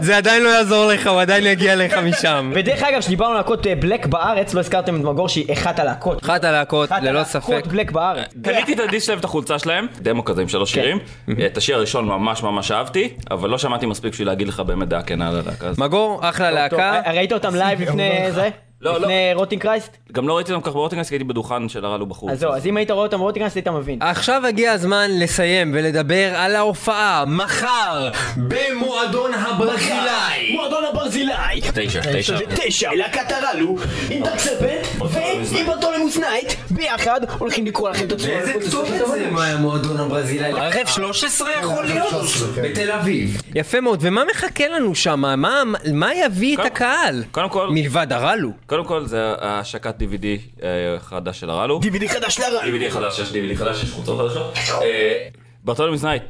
זה 0.01 0.17
עדיין 0.17 0.43
לא 0.43 0.49
יעזור 0.49 0.87
לך, 0.87 1.07
הוא 1.07 1.21
עדיין 1.21 1.47
יגיע 1.47 1.77
לך 1.77 1.95
משם. 1.95 2.53
ודרך 2.55 2.83
אגב, 2.83 3.01
כשדיברנו 3.01 3.31
על 3.31 3.37
להקות 3.37 3.67
אה, 3.67 3.75
בלק 3.75 4.07
בארץ, 4.07 4.55
לא 4.55 4.61
הזכרתם 4.61 4.97
את 4.97 5.01
מגור 5.01 5.29
שהיא 5.29 5.53
אחת 5.53 5.79
הלהקות. 5.79 6.25
אחת 6.25 6.45
הלהקות, 6.45 6.93
אחת 6.93 7.03
ללא 7.03 7.11
הלהקות 7.11 7.27
ספק. 7.27 7.67
בלק 7.67 7.91
בארץ. 7.91 8.35
קניתי 8.43 8.73
את 8.73 8.81
הדיסק 8.81 9.07
שלהם, 9.07 9.19
את 9.19 9.25
החולצה 9.25 9.59
שלהם, 9.59 9.87
דמו 10.03 10.25
כזה 10.25 10.43
עם 10.43 10.49
שלוש 10.49 10.75
כן. 10.75 10.81
שירים. 10.81 10.99
את 11.47 11.57
השיר 11.57 11.77
הראשון 11.77 12.07
ממש 12.07 12.43
ממש 12.43 12.71
אהבתי, 12.71 13.09
אבל 13.31 13.51
לא 13.51 13.59
שמעתי 13.59 13.87
מספיק 13.87 14.13
בשביל 14.13 14.29
להגיד 14.29 14.49
לך 14.49 14.61
באמת 14.61 14.89
דעה 14.89 15.03
כנה 15.03 15.29
על 15.29 15.37
הלהקה 15.37 15.67
הזאת. 15.67 15.79
מגור, 15.79 16.21
אחלה 16.23 16.51
להקה. 16.51 17.01
אה, 17.07 17.13
ראית 17.13 17.33
אותם 17.33 17.55
לייב 17.55 17.81
לפני 17.81 18.33
זה? 18.33 18.49
לא, 18.81 18.99
לפני 19.01 19.31
Rotting 19.35 19.63
Christ? 19.63 19.97
גם 20.13 20.29
לא 20.29 20.37
ראיתי 20.37 20.53
אותם 20.53 20.71
כך 20.71 20.73
ב 20.75 20.77
Rotting 20.77 20.93
Christ, 20.93 21.09
כי 21.09 21.15
הייתי 21.15 21.25
בדוכן 21.25 21.69
של 21.69 21.85
ארלו 21.85 22.07
בחוץ. 22.07 22.31
אז 22.31 22.39
זהו, 22.41 22.53
אז 22.53 22.67
אם 22.67 22.77
היית 22.77 22.91
רואה 22.91 23.03
אותם 23.03 23.19
ב 23.19 23.22
Rotting 23.22 23.43
Christ 23.43 23.57
היית 23.57 23.69
מבין. 23.69 23.99
עכשיו 24.03 24.43
הגיע 24.47 24.73
הזמן 24.73 25.11
לסיים 25.11 25.73
ולדבר 25.75 26.33
על 26.37 26.57
ההופעה 26.57 27.25
מחר 27.27 28.09
במועדון 28.37 29.31
הברזילאי. 29.35 30.53
מועדון 30.57 30.85
הברזילאי! 30.85 31.61
תשע, 31.75 32.01
תשע. 32.13 32.39
תשע, 32.57 32.91
להקת 32.95 33.33
ארלו, 33.33 33.77
עם 34.11 34.23
Dark 34.23 34.47
Serpent 34.47 34.89
ועם 35.11 35.67
Bartholomeus 35.79 36.17
Night, 36.17 36.53
ביחד 36.81 37.21
הולכים 37.39 37.67
לקרוע 37.67 37.91
לכם 37.91 38.05
את 38.07 38.13
הצורה. 38.13 38.91
מה 39.31 39.45
היה 39.45 39.57
מועדון 39.57 39.97
הברזילאי? 40.01 40.53
רכב 40.53 40.87
13 40.87 41.49
יכול 41.61 41.85
להיות? 41.85 42.15
בתל 42.63 42.91
אביב. 42.91 43.43
יפה 43.55 43.81
מאוד, 43.81 43.99
ומה 44.03 44.23
מחכה 44.31 44.69
לנו 44.69 44.95
שם? 44.95 45.21
מה- 45.21 45.63
מה 45.95 46.15
יביא 46.15 46.55
את 46.61 46.65
הקהל? 46.65 47.25
קודם 47.31 47.49
כל, 47.49 47.69
מלבד 47.71 48.07
ארלו. 48.13 48.51
קודם 48.67 48.85
כל 48.85 49.07
זה 49.07 49.35
השקת 49.41 49.95
DVD 50.01 50.25
אה, 50.63 50.69
חדש 51.01 51.41
של 51.41 51.51
ארלו. 51.51 51.81
DVD 51.83 52.09
חדש 52.09 52.41
לארלו. 52.41 52.79
DVD 52.79 52.91
חדש, 52.91 53.19
יש 53.19 53.29
DVD 53.33 53.57
חדש, 53.59 53.83
יש 53.83 53.91
חולצות 53.91 54.19
חדשות. 54.31 54.55
אה, 54.83 55.29
Bartholomeus 55.65 56.05
Night, 56.05 56.23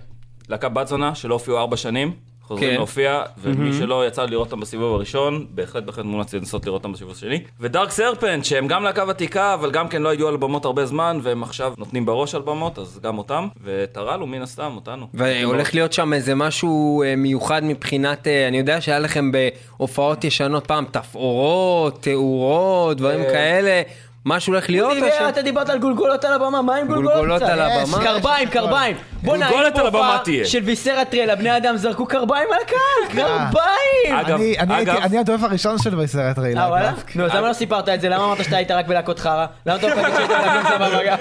להקה 0.49 0.69
בת 0.69 0.87
זונה 0.87 1.15
שלא 1.15 1.35
הופיעו 1.35 1.59
ארבע 1.59 1.77
שנים, 1.77 2.13
חוזרים 2.55 2.71
כן. 2.71 2.77
להופיע, 2.77 3.23
ומי 3.39 3.73
שלא 3.73 4.07
יצא 4.07 4.25
לראות 4.25 4.47
אותם 4.47 4.61
בסיבוב 4.61 4.95
הראשון, 4.95 5.47
בהחלט 5.51 5.85
בהחלט 5.85 6.05
מומלץ 6.05 6.35
לנסות 6.35 6.67
לראות 6.67 6.81
אותם 6.81 6.93
בסיבוב 6.93 7.13
השני. 7.13 7.43
ו 7.61 7.67
Dark 7.67 7.91
Serpent, 7.91 8.45
שהם 8.45 8.67
גם 8.67 8.85
להקה 8.85 9.05
ותיקה, 9.09 9.55
אבל 9.55 9.71
גם 9.71 9.89
כן 9.89 10.03
לא 10.03 10.09
היו 10.09 10.29
על 10.29 10.37
במות 10.37 10.65
הרבה 10.65 10.87
זמן, 10.87 11.19
והם 11.23 11.43
עכשיו 11.43 11.73
נותנים 11.79 12.07
בראש 12.07 12.35
על 12.35 12.43
במות, 12.43 12.79
אז 12.79 13.01
גם 13.03 13.19
אותם. 13.19 13.49
וארלו, 13.65 14.27
מן 14.27 14.43
הסתם, 14.43 14.73
אותנו. 14.77 15.07
והולך 15.15 15.75
להיות 15.75 15.93
שם 15.93 16.13
איזה 16.13 16.35
משהו 16.35 17.03
אה, 17.03 17.17
מיוחד 17.17 17.65
מבחינת, 17.65 18.27
אה, 18.27 18.49
אני 18.49 18.59
יודע 18.59 18.81
שהיה 18.81 18.99
לכם 18.99 19.31
בהופעות 19.33 20.25
ישנות 20.25 20.67
פעם 20.67 20.85
תפאורות, 20.91 22.03
תאורות, 22.03 22.97
דברים 22.97 23.21
אה, 23.21 23.31
כאלה, 23.31 23.83
משהו 24.27 24.53
הולך 24.53 24.71
להיות? 24.71 24.95
דיבר, 24.95 25.29
אתה 25.29 25.43
דיברת 25.43 25.69
על 25.69 25.79
גולגולות 25.79 26.25
על 26.25 26.33
הבמה, 26.33 26.63
מה 26.63 26.77
עם 26.77 26.87
גולגולות? 26.87 27.43
על 27.43 27.59
יש, 27.61 27.89
הבמה? 27.89 28.05
קרביים, 28.05 28.49
קרביים. 28.49 28.97
בוא'נה, 29.23 29.49
גולגולת 29.51 29.79
על 29.79 29.87
הבמה 29.87 30.19
תהיה. 30.25 30.45
של 30.47 30.59
ויסרטרל, 30.65 31.31
הבני 31.31 31.57
אדם 31.57 31.77
זרקו 31.77 32.07
קרביים 32.07 32.49
על 32.53 32.59
הקהל, 32.65 33.23
קרביים! 33.23 34.17
אגב, 34.21 34.97
אני- 34.97 35.19
הדואב 35.19 35.45
הראשון 35.45 35.79
של 35.79 35.95
בסרט 35.95 36.39
אה 36.39 36.43
רעילה. 36.43 36.61
וואלה? 36.61 36.93
נו, 37.15 37.25
אז 37.25 37.35
למה 37.35 37.49
לא 37.49 37.53
סיפרת 37.53 37.89
את 37.89 38.01
זה? 38.01 38.09
למה 38.09 38.25
אמרת 38.25 38.45
שאתה 38.45 38.57
היית 38.57 38.71
רק 38.71 38.87
בלהקות 38.87 39.19
חרא? 39.19 39.47
למה 39.67 39.77
אתה 39.77 39.87
לא 39.89 39.93
יכול 39.93 40.03
להגיד 40.09 40.27
שהיית 40.27 40.67
סבבה? 40.67 41.17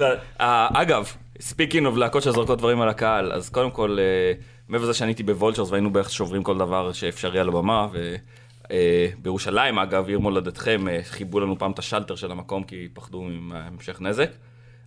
אה, 0.40 0.68
אגב, 0.74 1.12
speaking 1.40 1.86
of 1.86 1.96
להקות 1.96 2.22
שזורקות 2.22 2.58
דברים 2.58 2.80
על 2.80 2.88
הקהל, 2.88 3.32
אז 3.32 3.48
קודם 3.48 3.70
כל, 3.70 3.96
אה, 4.00 4.32
מעבר 4.68 4.84
לזה 4.84 4.94
שאני 4.94 5.10
הייתי 5.10 5.22
ב 5.22 5.27
Vultures 5.27 5.70
והיינו 5.70 5.92
בערך 5.92 6.10
שוברים 6.10 6.42
כל 6.42 6.58
דבר 6.58 6.92
שאפשרי 6.92 7.40
על 7.40 7.48
הבמה, 7.48 7.86
ובירושלים 8.72 9.78
אגב, 9.78 10.08
עיר 10.08 10.18
מולדתכם, 10.18 10.88
אה, 10.88 11.00
כיבו 11.04 11.40
לנו 11.40 11.58
פעם 11.58 11.70
את 11.70 11.78
השלטר 11.78 12.16
של 12.16 12.30
המקום 12.30 12.64
כי 12.64 12.88
פחדו 12.92 13.22
מהמשך 13.22 14.00
נזק, 14.00 14.30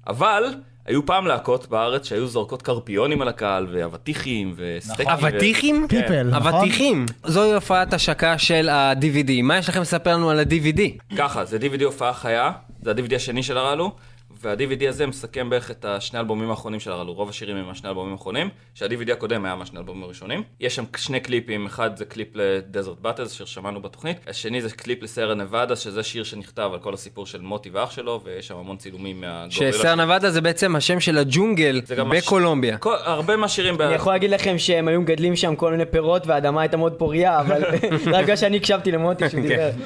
אבל 0.08 0.44
היו 0.86 1.06
פעם 1.06 1.28
להקות 1.28 1.70
בארץ 1.70 2.08
שהיו 2.08 2.28
זורקות 2.28 2.62
קרפיונים 2.62 3.22
על 3.22 3.28
הקהל, 3.28 3.68
ואבטיחים, 3.72 4.54
וסטייקים. 4.56 5.08
ו- 5.08 5.28
אבטיחים? 5.28 5.86
כן. 5.90 6.02
פיפל, 6.02 6.24
נכון? 6.24 6.54
אבטיחים. 6.54 7.06
זוהי 7.24 7.54
הופעת 7.54 7.94
השקה 7.94 8.38
של 8.38 8.70
ה-DVD. 8.70 9.32
מה 9.44 9.58
יש 9.58 9.70
לכם 9.70 9.82
לספר 9.82 10.14
לנו 10.14 10.30
על 10.30 10.40
ה-DVD? 10.40 11.16
ככה, 11.18 11.46
זה 11.46 11.58
DVD 11.58 11.84
הופעה 11.84 12.14
חיה, 12.14 12.52
זה 12.82 12.92
ה-DVD 12.92 13.16
השני 13.16 13.44
של 13.44 13.58
ארלו, 13.58 13.96
וה-DVD 14.42 14.88
הזה 14.90 15.08
מסכם 15.08 15.50
בערך 15.50 15.72
את 15.72 15.86
השני 15.86 16.20
האלבומים 16.20 16.50
האחרונים 16.50 16.80
של 16.80 16.92
ארלו, 16.92 17.14
רוב 17.14 17.30
השירים 17.30 17.58
הם 17.58 17.66
מהשני 17.68 17.88
האלבומים 17.88 18.12
האחרונים, 18.14 18.50
שה-DVD 18.74 19.12
הקודם 19.12 19.46
היה 19.46 19.56
מהשני 19.56 19.78
האלבומים 19.78 20.04
הראשונים. 20.04 20.44
יש 20.60 20.76
שם 20.76 20.84
שני 20.98 21.20
קליפים, 21.20 21.66
אחד 21.66 21.98
זה 21.98 22.06
קליפ 22.06 22.28
ל 22.36 22.45
Desert 22.45 23.00
Battles, 23.00 23.32
שיר 23.34 23.46
ששמענו 23.46 23.82
בתוכנית, 23.82 24.18
השני 24.28 24.62
זה 24.62 24.70
קליפ 24.70 25.04
לסיירה 25.04 25.42
נבדה, 25.42 25.76
שזה 25.76 26.04
שיר 26.04 26.24
שנכתב 26.24 26.70
על 26.74 26.80
כל 26.80 26.94
הסיפור 26.94 27.26
של 27.26 27.42
מוטי 27.42 27.70
ואח 27.70 27.92
שלו, 27.92 28.22
ויש 28.24 28.48
שם 28.48 28.58
המון 28.58 28.78
צילומים 28.78 29.22
מהגורילה. 29.22 29.74
שסיירה 29.74 29.96
נבדה 29.96 30.32
זה 30.32 30.42
בעצם 30.42 30.76
השם 30.76 31.00
של 31.00 31.18
הג'ונגל 31.18 31.82
גם 31.98 32.12
הש- 32.12 32.18
בקולומביה. 32.26 32.78
כל- 32.78 32.96
הרבה 33.04 33.36
מהשירים... 33.36 33.82
אני 33.82 33.94
יכול 33.94 34.14
להגיד 34.14 34.32
לכם 34.32 34.58
שהם 34.58 34.88
היו 34.88 35.02
מגדלים 35.02 35.36
שם 35.36 35.56
כל 35.56 35.72
מיני 35.72 35.86
פירות 35.86 36.28
והאדמה 36.28 36.62
הייתה 36.62 36.78
מאוד 36.78 36.94
פוריה, 36.94 37.40
אבל 37.40 37.64
רק 38.14 38.36
שאני 38.36 38.58
הקשבתי 38.58 38.92
למוטי 38.92 39.30
שהוא 39.30 39.42
דיבר. 39.42 39.70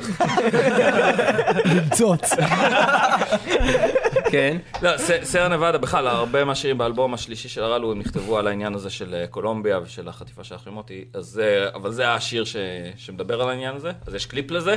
כן. 4.31 4.57
לא, 4.81 4.89
סיירה 5.23 5.53
נבדה, 5.53 5.77
בכלל, 5.77 6.07
הרבה 6.07 6.45
מהשירים 6.45 6.77
באלבום 6.77 7.13
השלישי 7.13 7.49
של 7.49 7.63
ארלו, 7.63 7.91
הם 7.91 7.99
נכתבו 7.99 8.37
על 8.37 8.47
העניין 8.47 8.73
הזה 8.73 8.89
של 8.89 9.15
אה, 9.15 9.27
קולומביה 9.27 9.79
ושל 9.79 10.07
החטיפה 10.07 10.43
של 10.43 10.55
אחרי 10.55 10.73
מוטי, 10.73 11.05
אז 11.13 11.25
זה, 11.25 11.67
אבל 11.73 11.91
זה 11.91 12.13
השיר 12.13 12.45
ש, 12.45 12.55
שמדבר 12.97 13.41
על 13.41 13.49
העניין 13.49 13.75
הזה, 13.75 13.91
אז 14.07 14.15
יש 14.15 14.25
קליפ 14.25 14.51
לזה. 14.51 14.75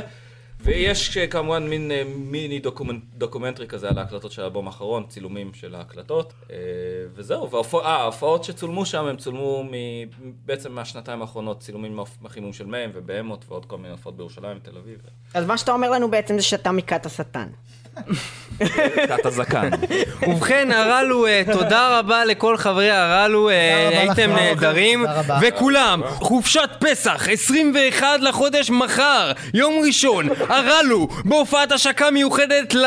ויש 0.63 1.17
אה, 1.17 1.27
כמובן 1.27 1.67
מין 1.67 1.91
אה, 1.91 2.03
מיני 2.15 2.59
דוקומנט, 2.59 3.03
דוקומנטרי 3.15 3.67
כזה 3.67 3.89
על 3.89 3.97
ההקלטות 3.97 4.31
של 4.31 4.41
האלבום 4.41 4.67
האחרון, 4.67 5.05
צילומים 5.07 5.53
של 5.53 5.75
ההקלטות, 5.75 6.33
אה, 6.51 6.55
וזהו, 7.13 7.51
וההופעות 7.51 7.83
אה, 7.83 7.89
ההופעות 7.89 8.43
שצולמו 8.43 8.85
שם, 8.85 9.05
הם 9.05 9.17
צולמו 9.17 9.63
מ, 9.63 9.71
בעצם 10.45 10.71
מהשנתיים 10.71 11.21
האחרונות, 11.21 11.59
צילומים 11.59 11.99
מהחימום 12.21 12.53
של 12.53 12.65
מ' 12.65 12.91
ו 12.93 12.99
Behemoth 12.99 13.45
ועוד 13.47 13.65
כל 13.65 13.77
מיני 13.77 13.91
הופעות 13.91 14.17
בירושלים, 14.17 14.59
תל 14.59 14.77
אביב, 14.77 14.99
אז 15.33 15.45
מה 15.45 15.57
שאתה 15.57 15.71
אומר 15.71 15.89
לנו 15.89 16.11
בעצם 16.11 16.37
זה 16.37 16.43
שאתה 16.43 16.71
מכת 16.71 17.05
השטן. 17.05 17.47
קאט 19.07 19.25
הזקן. 19.25 19.69
ובכן, 20.27 20.71
ארלו, 20.71 21.27
אה, 21.27 21.41
תודה 21.53 21.99
רבה 21.99 22.25
לכל 22.25 22.57
חברי 22.57 22.91
ארלו, 22.91 23.49
אה, 23.49 23.89
הייתם. 23.99 24.31
נהדרים. 24.31 25.05
וכולם, 25.41 26.01
חופשת 26.07 26.69
פסח, 26.79 27.27
21 27.31 28.19
לחודש 28.21 28.69
מחר, 28.69 29.31
יום 29.53 29.73
ראשון, 29.85 30.29
ארלו, 30.49 31.07
בהופעת 31.25 31.71
השקה 31.71 32.11
מיוחדת 32.11 32.73
ל... 32.73 32.85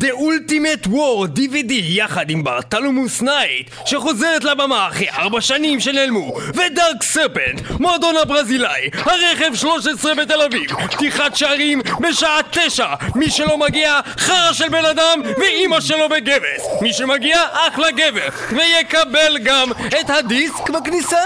The 0.00 0.12
Ultimate 0.12 0.86
War 0.86 1.26
DVD 1.38 1.72
יחד 1.72 2.30
עם 2.30 2.44
Bartholomeus 2.44 3.22
Night 3.22 3.70
שחוזרת 3.86 4.44
לבמה 4.44 4.88
אחרי 4.88 5.10
ארבע 5.10 5.40
שנים 5.40 5.80
שנעלמו 5.80 6.32
ו 6.48 6.59
Dark 6.59 7.02
Serpent, 7.02 7.60
מועדון 7.80 8.16
הברזילאי, 8.16 8.90
הרכב 8.92 9.54
13 9.54 10.14
בתל 10.14 10.42
אביב 10.42 10.70
פתיחת 10.90 11.36
שערים 11.36 11.80
בשעה 12.00 12.40
תשע 12.50 12.94
מי 13.14 13.30
שלא 13.30 13.58
מגיע 13.58 14.00
חרא 14.18 14.52
של 14.52 14.68
בן 14.68 14.84
אדם 14.84 15.20
ואימא 15.38 15.80
שלו 15.80 16.08
בגבס 16.08 16.66
מי 16.82 16.92
שמגיע 16.92 17.38
אחלה 17.52 17.90
גבר 17.90 18.28
ויקבל 18.50 19.38
גם 19.42 19.70
את 20.00 20.10
הדיסק 20.10 20.70
בכניסה? 20.70 21.20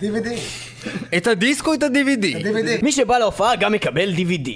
DVD. 0.00 0.71
את 1.16 1.26
הדיסק 1.26 1.66
או 1.66 1.74
את 1.74 1.82
ה-DVD? 1.82 2.24
DVD. 2.44 2.82
מי 2.82 2.92
שבא 2.92 3.18
להופעה 3.18 3.56
גם 3.56 3.74
יקבל 3.74 4.14
DVD. 4.14 4.50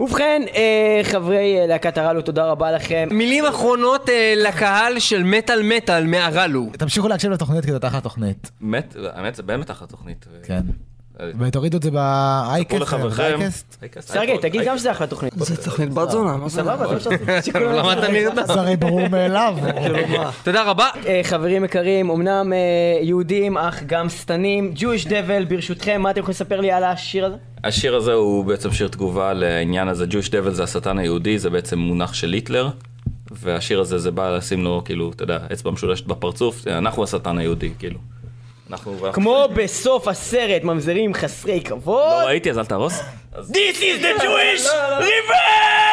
ובכן, 0.00 0.42
אה, 0.54 1.00
חברי 1.02 1.58
אה, 1.60 1.66
להקת 1.66 1.98
הרלו, 1.98 2.22
תודה 2.22 2.44
רבה 2.44 2.72
לכם. 2.72 3.08
מילים 3.10 3.44
אחרונות 3.44 4.08
אה, 4.08 4.34
לקהל 4.36 4.98
של 4.98 5.22
מטאל 5.22 5.62
מטאל 5.62 6.06
מהרלו 6.06 6.70
תמשיכו 6.78 7.08
להקשיב 7.08 7.30
לתוכנית 7.30 7.64
כי 7.64 7.72
זאת 7.72 7.84
אחלה 7.84 8.00
תוכנית. 8.00 8.50
האמת, 9.14 9.34
זה 9.34 9.42
באמת 9.42 9.70
אחלה 9.70 9.88
תוכנית. 9.88 10.26
כן. 10.42 10.62
ותורידו 11.38 11.76
את 11.76 11.82
זה 11.82 11.90
ספרו 11.90 11.98
באייקסט. 12.48 12.92
באייקסט. 13.16 13.76
אייקסט, 13.82 14.08
סרגי, 14.08 14.38
תגיד 14.38 14.62
גם. 14.64 14.78
שזה 14.78 14.90
אחלה 14.90 15.06
תוכנית. 15.06 15.32
זה 15.36 15.56
תוכנית 15.56 15.92
בת 15.92 16.10
זונה, 16.10 16.36
מה 16.36 16.48
זה? 16.48 16.56
סבבה, 16.56 17.00
שכולם 17.46 17.72
למה 17.72 17.92
אתה 17.92 18.08
נרדם? 18.08 18.42
זה 18.46 18.52
הרי 18.52 18.76
ברור 18.76 19.08
מאליו. 19.08 19.56
תודה 20.44 20.62
רבה 20.62 20.88
אה, 21.06 21.20
חברים 21.24 21.64
יקרים, 21.64 22.10
אמנם 22.10 22.52
אה, 22.52 22.58
יהודים 23.02 23.58
אך 23.58 23.82
גם 23.86 24.08
שטנים, 24.08 24.74
Jewish 24.76 25.06
Devil, 25.06 25.48
ברשותכם, 25.48 26.02
מה 26.02 26.10
אתם 26.10 26.20
יכולים 26.20 26.34
לספר 26.34 26.60
לי 26.60 26.72
על 26.72 26.84
השיר 26.84 27.24
הזה? 27.24 27.36
השיר 27.64 27.96
הזה 27.96 28.12
הוא 28.12 28.44
בעצם 28.44 28.72
שיר 28.72 28.88
תגובה 28.88 29.32
לעניין 29.32 29.88
הזה, 29.88 30.04
Jewish 30.10 30.28
Devil 30.28 30.50
זה 30.50 30.62
השטן 30.62 30.98
היהודי, 30.98 31.38
זה 31.38 31.50
בעצם 31.50 31.78
מונח 31.78 32.14
של 32.14 32.32
היטלר. 32.32 32.70
והשיר 33.30 33.80
הזה 33.80 33.98
זה 33.98 34.10
בא 34.10 34.36
לשים 34.36 34.64
לו, 34.64 34.82
כאילו, 34.84 35.10
אתה 35.10 35.22
יודע, 35.22 35.38
אצבע 35.52 35.70
משולשת 35.70 36.06
בפרצוף, 36.06 36.66
אנחנו 36.66 37.04
השטן 37.04 37.38
היהודי, 37.38 37.70
כאילו. 37.78 37.98
אנחנו... 38.72 38.96
כמו 39.12 39.48
בסוף 39.54 40.08
הסרט, 40.08 40.64
ממזרים 40.64 41.14
חסרי 41.14 41.60
כבוד. 41.60 42.22
לא 42.22 42.26
ראיתי, 42.26 42.50
אז 42.50 42.58
אל 42.58 42.64
תהרוס. 42.64 43.00
This 43.34 43.76
is 43.80 44.02
the 44.02 44.22
Jewish 44.22 44.66
Revenge! 45.00 45.92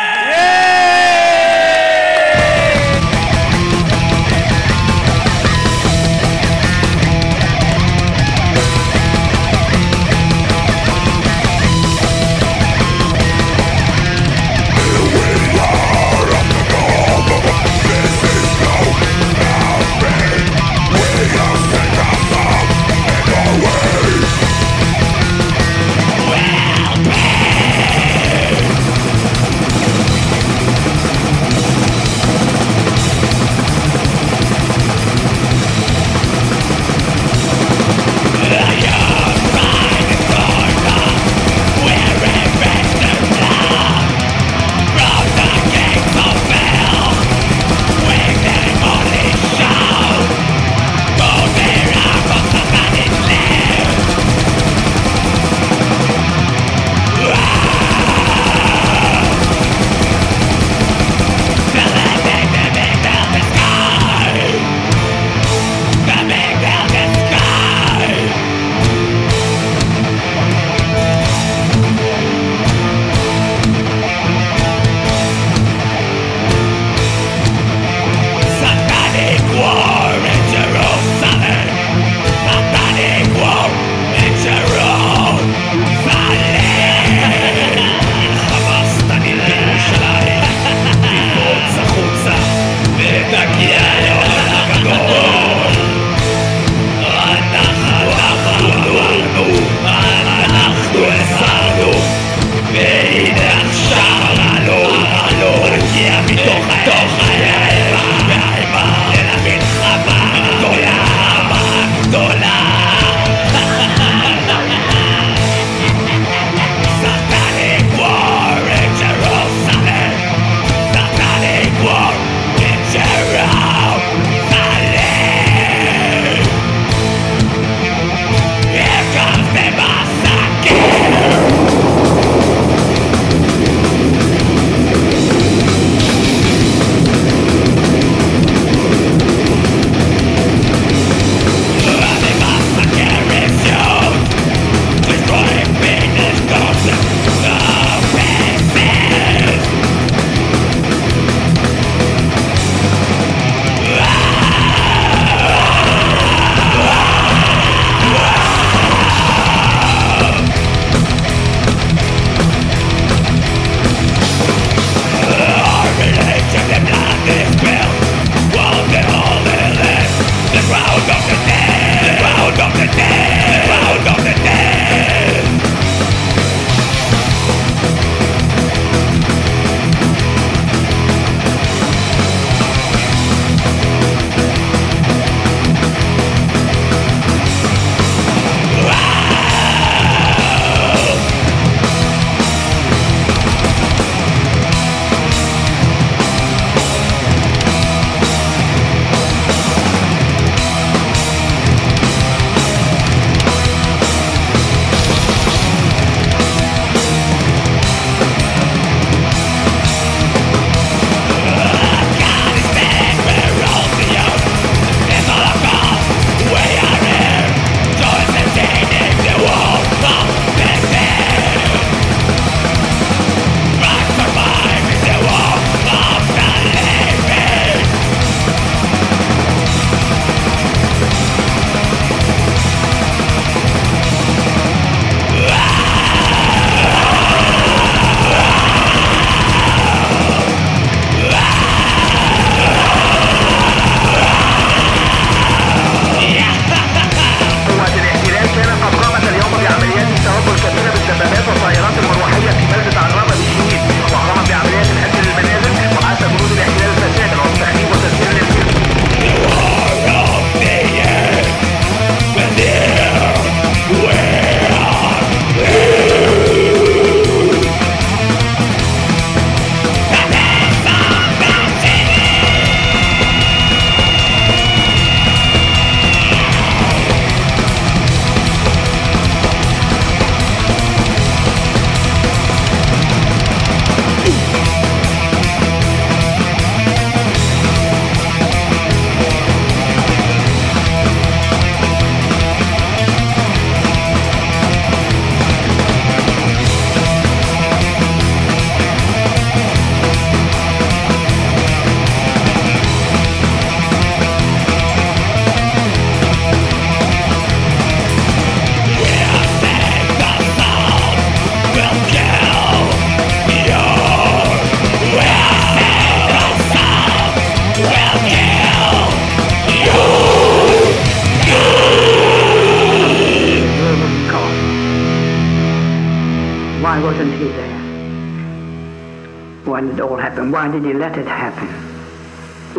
Did 330.80 330.88
he 330.92 330.94
let 331.06 331.16
it 331.18 331.28
happen? 331.28 331.70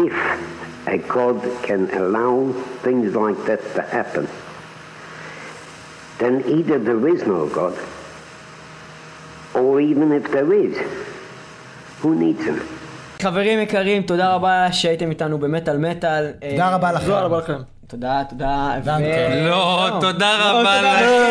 If 0.06 0.16
a 0.86 0.98
God 1.16 1.38
can 1.66 1.82
allow 2.00 2.34
things 2.84 3.14
like 3.14 3.40
that 3.48 3.60
to 3.76 3.82
happen, 3.96 4.24
then 6.20 6.34
either 6.56 6.78
there 6.78 7.02
is 7.14 7.20
no 7.26 7.40
God, 7.58 7.74
or 9.54 9.80
even 9.80 10.12
if 10.18 10.24
there 10.30 10.50
is, 10.64 10.74
who 12.02 12.14
needs 12.14 12.44
him? 12.44 12.60
חברים 13.22 13.60
יקרים, 13.60 14.02
תודה 14.02 14.34
רבה 14.34 14.72
שהייתם 14.72 15.10
איתנו 15.10 15.38
במטאל 15.38 15.78
מטאל. 15.78 16.32
תודה 16.50 16.74
רבה 16.74 16.92
לכם. 16.92 17.04
תודה 17.06 17.20
רבה 17.24 17.38
לכם. 17.38 17.62
תודה, 17.86 18.22
תודה. 18.30 18.74
לא. 19.46 19.98
תודה 20.00 20.38
לא, 20.38 20.60
רבה 20.60 20.82
לכם. 20.82 21.30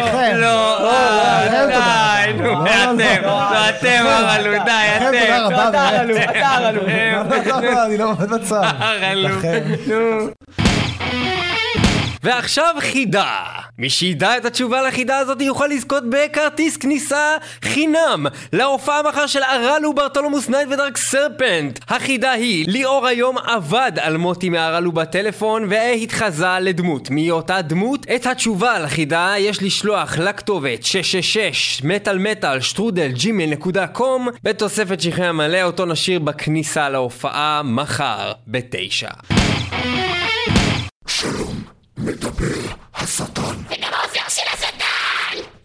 די. 0.00 0.32
לא, 0.34 0.78
לא. 0.82 1.66
די, 1.66 2.32
נו, 2.32 2.42
לא, 2.44 2.52
לא, 2.52 2.64
ואתם, 2.64 3.22
לא. 3.22 3.28
לא, 3.28 3.68
אתם 3.68 4.04
ארלו, 4.06 4.64
די, 4.64 4.70
אתם. 4.96 5.04
תודה 5.06 5.46
רבה, 5.46 5.68
אתה. 5.68 5.88
הרלו, 5.88 6.16
אתה 6.16 6.48
ארלו. 6.48 6.82
לא, 6.86 7.60
לא, 7.60 7.72
לא, 7.72 7.84
אני 7.86 7.96
לא 7.98 8.12
בצד. 8.12 8.62
ארלו. 8.80 9.28
לכם. 9.28 9.62
ועכשיו 12.22 12.74
חידה. 12.78 13.44
מי 13.78 13.90
שידע 13.90 14.36
את 14.36 14.44
התשובה 14.44 14.82
לחידה 14.82 15.18
הזאת 15.18 15.40
יוכל 15.40 15.66
לזכות 15.66 16.02
בכרטיס 16.10 16.76
כניסה 16.76 17.36
חינם 17.64 18.26
להופעה 18.52 19.02
מחר 19.02 19.26
של 19.26 19.42
ארלו 19.42 19.94
Bartholomeus 19.94 20.48
Night 20.48 20.68
ו 20.70 20.75
Dark 20.75 20.96
Serpent. 20.96 21.78
החידה 21.88 22.32
היא, 22.32 22.64
ליאור 22.68 23.06
היום 23.06 23.38
עבד 23.38 23.92
על 24.00 24.16
מוטי 24.16 24.48
מארלו 24.48 24.92
בטלפון 24.92 25.66
והתחזה 25.68 26.58
לדמות. 26.60 27.08
מאותה 27.10 27.62
דמות? 27.62 28.06
את 28.14 28.26
התשובה 28.26 28.78
לחידה 28.78 29.34
יש 29.38 29.62
לשלוח 29.62 30.18
לכתובת 30.18 30.82
666 30.82 31.84
metal 31.84 32.18
metal 32.18 32.60
שטרודל 32.60 33.08
Gmail 33.08 33.46
נקודה 33.46 33.86
com 33.86 34.28
בתוספת 34.42 35.00
שכרי 35.00 35.26
המלא 35.26 35.62
אותו 35.62 35.86
נשאיר 35.86 36.18
בכניסה 36.18 36.88
להופעה 36.88 37.62
מחר 37.64 38.32
בתשע. 38.46 39.10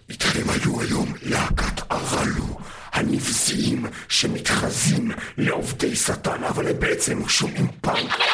איתכם 0.10 0.50
היו 0.50 0.82
היום 0.82 1.14
להקת 1.22 1.82
הרלו, 1.90 2.58
הנבזיים 2.94 3.86
שמתחזים 4.10 5.12
לעובדי 5.38 5.96
שטן, 5.96 6.44
אבל 6.44 6.68
הם 6.68 6.80
בעצם 6.80 7.30
שומעים 7.30 7.68
פעם. 7.82 7.96
אבל 7.96 8.26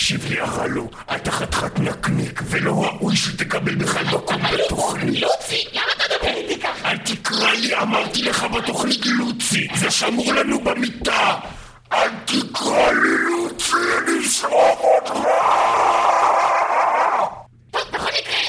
תקשיב 0.00 0.26
לי 0.26 0.40
הרלו, 0.40 0.88
אתה 1.16 1.30
חתיכת 1.30 1.78
נקניק, 1.78 2.40
ולא 2.44 2.84
ראוי 2.84 3.16
שתקבל 3.16 3.74
בכלל 3.74 4.04
מקום 4.04 4.42
בתוכנית. 4.52 5.20
לוצי, 5.20 5.64
למה 5.72 5.84
אתה 5.96 6.04
מדבר 6.14 6.36
איתי 6.36 6.60
ככה? 6.60 6.90
אל 6.90 6.96
תקרא 6.96 7.52
לי, 7.52 7.76
אמרתי 7.76 8.22
לך 8.22 8.44
בתוכנית 8.44 9.00
לוצי, 9.06 9.68
זה 9.74 9.90
שמור 9.90 10.32
לנו 10.32 10.60
במיטה. 10.60 11.34
אל 11.92 12.08
תקרא 12.24 12.92
לי 12.92 13.18
לוצי, 13.18 13.72
אני 13.98 14.26
אשרוף 14.26 14.80
אותך! 14.80 15.12
טוב, 17.70 17.82
בכל 17.92 18.10
מקרה, 18.20 18.40